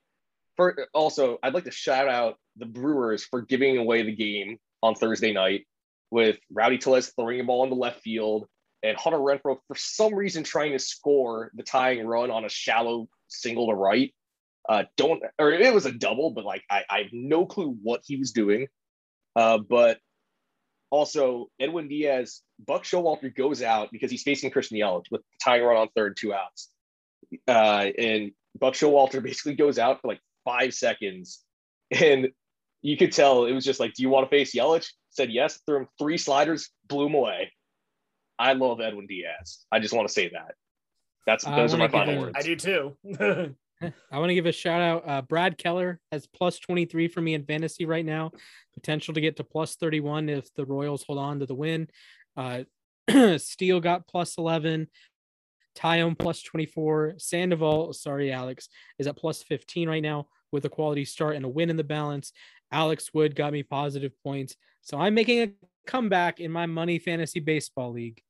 For 0.57 0.87
also, 0.93 1.37
I'd 1.41 1.53
like 1.53 1.63
to 1.65 1.71
shout 1.71 2.07
out 2.07 2.37
the 2.57 2.65
Brewers 2.65 3.23
for 3.23 3.41
giving 3.41 3.77
away 3.77 4.03
the 4.03 4.15
game 4.15 4.57
on 4.83 4.95
Thursday 4.95 5.31
night 5.31 5.65
with 6.09 6.37
Rowdy 6.51 6.77
Tellez 6.77 7.13
throwing 7.15 7.39
a 7.39 7.43
ball 7.43 7.63
in 7.63 7.69
the 7.69 7.75
left 7.75 8.01
field 8.01 8.47
and 8.83 8.97
Hunter 8.97 9.17
Renfroe 9.17 9.57
for 9.67 9.75
some 9.75 10.13
reason 10.13 10.43
trying 10.43 10.71
to 10.73 10.79
score 10.79 11.51
the 11.53 11.63
tying 11.63 12.05
run 12.05 12.31
on 12.31 12.45
a 12.45 12.49
shallow 12.49 13.07
single 13.27 13.67
to 13.67 13.73
right. 13.73 14.13
Uh, 14.67 14.83
don't 14.95 15.21
or 15.39 15.51
it 15.51 15.73
was 15.73 15.85
a 15.85 15.91
double, 15.91 16.31
but 16.31 16.45
like 16.45 16.63
I, 16.69 16.83
I 16.89 16.97
have 16.99 17.13
no 17.13 17.45
clue 17.45 17.75
what 17.81 18.01
he 18.05 18.17
was 18.17 18.31
doing. 18.31 18.67
Uh, 19.35 19.57
but 19.57 19.97
also 20.91 21.47
Edwin 21.59 21.87
Diaz, 21.87 22.41
Buck 22.59 22.83
Showalter 22.83 23.33
goes 23.35 23.61
out 23.61 23.89
because 23.91 24.11
he's 24.11 24.23
facing 24.23 24.51
Christian 24.51 24.77
Yelich 24.77 25.05
with 25.09 25.21
tying 25.43 25.63
run 25.63 25.77
on 25.77 25.87
third, 25.95 26.17
two 26.19 26.33
outs. 26.33 26.69
Uh, 27.47 27.87
and 27.97 28.31
Buck 28.59 28.73
Showalter 28.73 29.23
basically 29.23 29.55
goes 29.55 29.79
out 29.79 30.01
for 30.01 30.09
like 30.09 30.19
five 30.45 30.73
seconds. 30.73 31.39
And 31.89 32.29
you 32.81 32.97
could 32.97 33.11
tell 33.11 33.45
it 33.45 33.53
was 33.53 33.65
just 33.65 33.79
like, 33.79 33.93
Do 33.93 34.03
you 34.03 34.09
want 34.09 34.29
to 34.29 34.35
face 34.35 34.53
Yelich? 34.55 34.89
Said 35.09 35.31
yes, 35.31 35.59
threw 35.65 35.79
him 35.79 35.87
three 35.99 36.17
sliders, 36.17 36.69
blew 36.87 37.07
him 37.07 37.15
away. 37.15 37.51
I 38.39 38.53
love 38.53 38.79
Edwin 38.79 39.07
Diaz. 39.07 39.65
I 39.71 39.79
just 39.79 39.93
want 39.93 40.07
to 40.07 40.13
say 40.13 40.29
that. 40.29 40.55
That's 41.27 41.43
those 41.43 41.73
are 41.73 41.77
my 41.77 41.87
final 41.87 42.19
words. 42.19 42.35
I 42.35 42.41
do 42.41 42.55
too. 42.55 42.97
I 43.81 44.19
want 44.19 44.29
to 44.29 44.35
give 44.35 44.45
a 44.45 44.51
shout 44.51 44.81
out. 44.81 45.03
Uh, 45.07 45.21
Brad 45.21 45.57
Keller 45.57 45.99
has 46.11 46.27
plus 46.27 46.59
23 46.59 47.07
for 47.07 47.21
me 47.21 47.33
in 47.33 47.45
fantasy 47.45 47.85
right 47.85 48.05
now. 48.05 48.31
Potential 48.73 49.13
to 49.13 49.21
get 49.21 49.37
to 49.37 49.43
plus 49.43 49.75
31 49.75 50.29
if 50.29 50.53
the 50.53 50.65
Royals 50.65 51.03
hold 51.03 51.19
on 51.19 51.39
to 51.39 51.45
the 51.45 51.55
win. 51.55 51.87
Uh, 52.37 52.63
Steele 53.37 53.79
got 53.79 54.07
plus 54.07 54.37
11. 54.37 54.87
Taillon 55.75 56.17
plus 56.17 56.41
24. 56.41 57.15
Sandoval, 57.17 57.93
sorry, 57.93 58.31
Alex, 58.31 58.69
is 58.99 59.07
at 59.07 59.17
plus 59.17 59.41
15 59.43 59.89
right 59.89 60.03
now 60.03 60.27
with 60.51 60.65
a 60.65 60.69
quality 60.69 61.05
start 61.05 61.35
and 61.35 61.45
a 61.45 61.49
win 61.49 61.69
in 61.69 61.77
the 61.77 61.83
balance. 61.83 62.33
Alex 62.71 63.11
Wood 63.13 63.35
got 63.35 63.53
me 63.53 63.63
positive 63.63 64.11
points. 64.23 64.55
So 64.81 64.99
I'm 64.99 65.13
making 65.13 65.41
a 65.41 65.51
comeback 65.87 66.39
in 66.39 66.51
my 66.51 66.65
money 66.65 66.99
fantasy 66.99 67.39
baseball 67.39 67.91
league. 67.91 68.21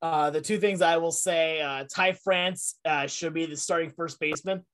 Uh, 0.00 0.30
the 0.30 0.40
two 0.40 0.58
things 0.58 0.82
I 0.82 0.96
will 0.98 1.12
say: 1.12 1.60
uh, 1.60 1.84
Ty 1.92 2.12
France 2.12 2.78
uh, 2.84 3.06
should 3.06 3.34
be 3.34 3.46
the 3.46 3.56
starting 3.56 3.90
first 3.90 4.20
baseman 4.20 4.64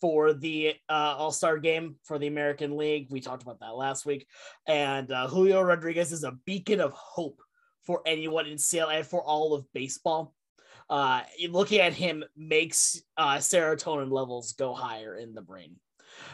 for 0.00 0.32
the 0.32 0.74
uh, 0.88 1.14
All 1.18 1.32
Star 1.32 1.58
game 1.58 1.96
for 2.04 2.18
the 2.18 2.26
American 2.26 2.76
League. 2.76 3.08
We 3.10 3.20
talked 3.20 3.42
about 3.42 3.60
that 3.60 3.76
last 3.76 4.06
week, 4.06 4.26
and 4.66 5.10
uh, 5.10 5.28
Julio 5.28 5.60
Rodriguez 5.62 6.12
is 6.12 6.24
a 6.24 6.38
beacon 6.46 6.80
of 6.80 6.92
hope 6.92 7.40
for 7.84 8.02
anyone 8.06 8.46
in 8.46 8.58
Seattle 8.58 8.90
and 8.90 9.06
for 9.06 9.22
all 9.22 9.54
of 9.54 9.70
baseball. 9.72 10.34
Looking 10.90 11.80
at 11.80 11.92
him 11.92 12.24
makes 12.36 13.00
serotonin 13.18 14.10
levels 14.10 14.52
go 14.54 14.74
higher 14.74 15.14
in 15.14 15.34
the 15.34 15.42
brain. 15.42 15.76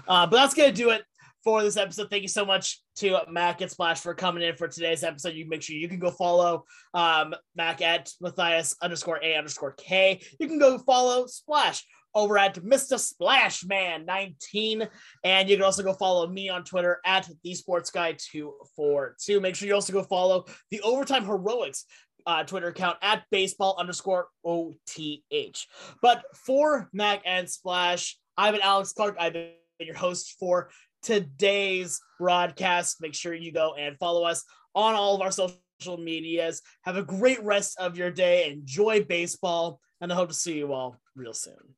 But 0.07 0.31
that's 0.31 0.55
gonna 0.55 0.73
do 0.73 0.91
it 0.91 1.03
for 1.47 1.63
this 1.63 1.77
episode. 1.77 2.11
Thank 2.11 2.23
you 2.23 2.29
so 2.29 2.45
much 2.45 2.83
to 2.97 3.19
Mac 3.31 3.61
and 3.61 3.71
Splash 3.71 4.01
for 4.01 4.15
coming 4.15 4.43
in 4.43 4.57
for 4.57 4.67
today's 4.67 5.05
episode. 5.05 5.35
You 5.35 5.49
make 5.49 5.63
sure 5.63 5.77
you 5.77 5.89
can 5.89 6.01
go 6.01 6.11
follow 6.11 6.65
um, 6.93 7.37
Mac 7.55 7.81
at 7.83 8.11
Matthias 8.21 8.75
underscore 8.83 9.23
A 9.23 9.37
underscore 9.37 9.71
K. 9.79 10.21
You 10.41 10.49
can 10.49 10.59
go 10.59 10.77
follow 10.79 11.29
Splash 11.29 11.85
over 12.17 12.37
at 12.37 12.57
Mr. 12.57 12.99
Splash 12.99 13.65
Man 13.65 14.05
19. 14.05 14.89
And 15.23 15.49
you 15.49 15.55
can 15.55 15.65
also 15.65 15.85
go 15.85 15.93
follow 15.93 16.27
me 16.27 16.49
on 16.49 16.65
Twitter 16.65 16.99
at 17.07 17.31
the 17.45 17.55
Sports 17.55 17.93
Guy 17.93 18.17
242. 18.19 19.41
Make 19.41 19.55
sure 19.55 19.69
you 19.69 19.75
also 19.75 19.93
go 19.93 20.03
follow 20.03 20.47
the 20.73 20.81
Overtime 20.81 21.27
Heroics 21.27 21.85
uh, 22.27 22.43
Twitter 22.43 22.69
account 22.69 22.99
at 23.03 23.23
baseball 23.31 23.77
underscore 23.79 24.27
OTH. 24.43 25.65
But 26.03 26.25
for 26.35 26.89
Mac 26.93 27.23
and 27.25 27.49
Splash, 27.49 28.19
I've 28.37 28.55
been 28.55 28.63
Alex 28.63 28.93
Clark. 28.93 29.15
I've 29.21 29.33
been 29.33 29.53
your 29.79 29.97
host 29.97 30.37
for 30.39 30.71
today's 31.07 32.01
broadcast. 32.19 33.01
Make 33.01 33.15
sure 33.15 33.33
you 33.33 33.53
go 33.53 33.75
and 33.79 33.97
follow 33.99 34.25
us 34.25 34.43
on 34.75 34.97
all 34.97 35.15
of 35.15 35.23
our 35.23 35.31
social 35.31 35.97
medias. 35.99 36.63
Have 36.83 36.97
a 36.97 37.05
great 37.05 37.43
rest 37.45 37.79
of 37.79 37.97
your 37.97 38.11
day. 38.11 38.51
Enjoy 38.51 39.05
baseball, 39.05 39.81
and 40.01 40.13
I 40.13 40.17
hope 40.17 40.31
to 40.31 40.35
see 40.35 40.59
you 40.59 40.73
all 40.73 41.01
real 41.15 41.33
soon. 41.33 41.76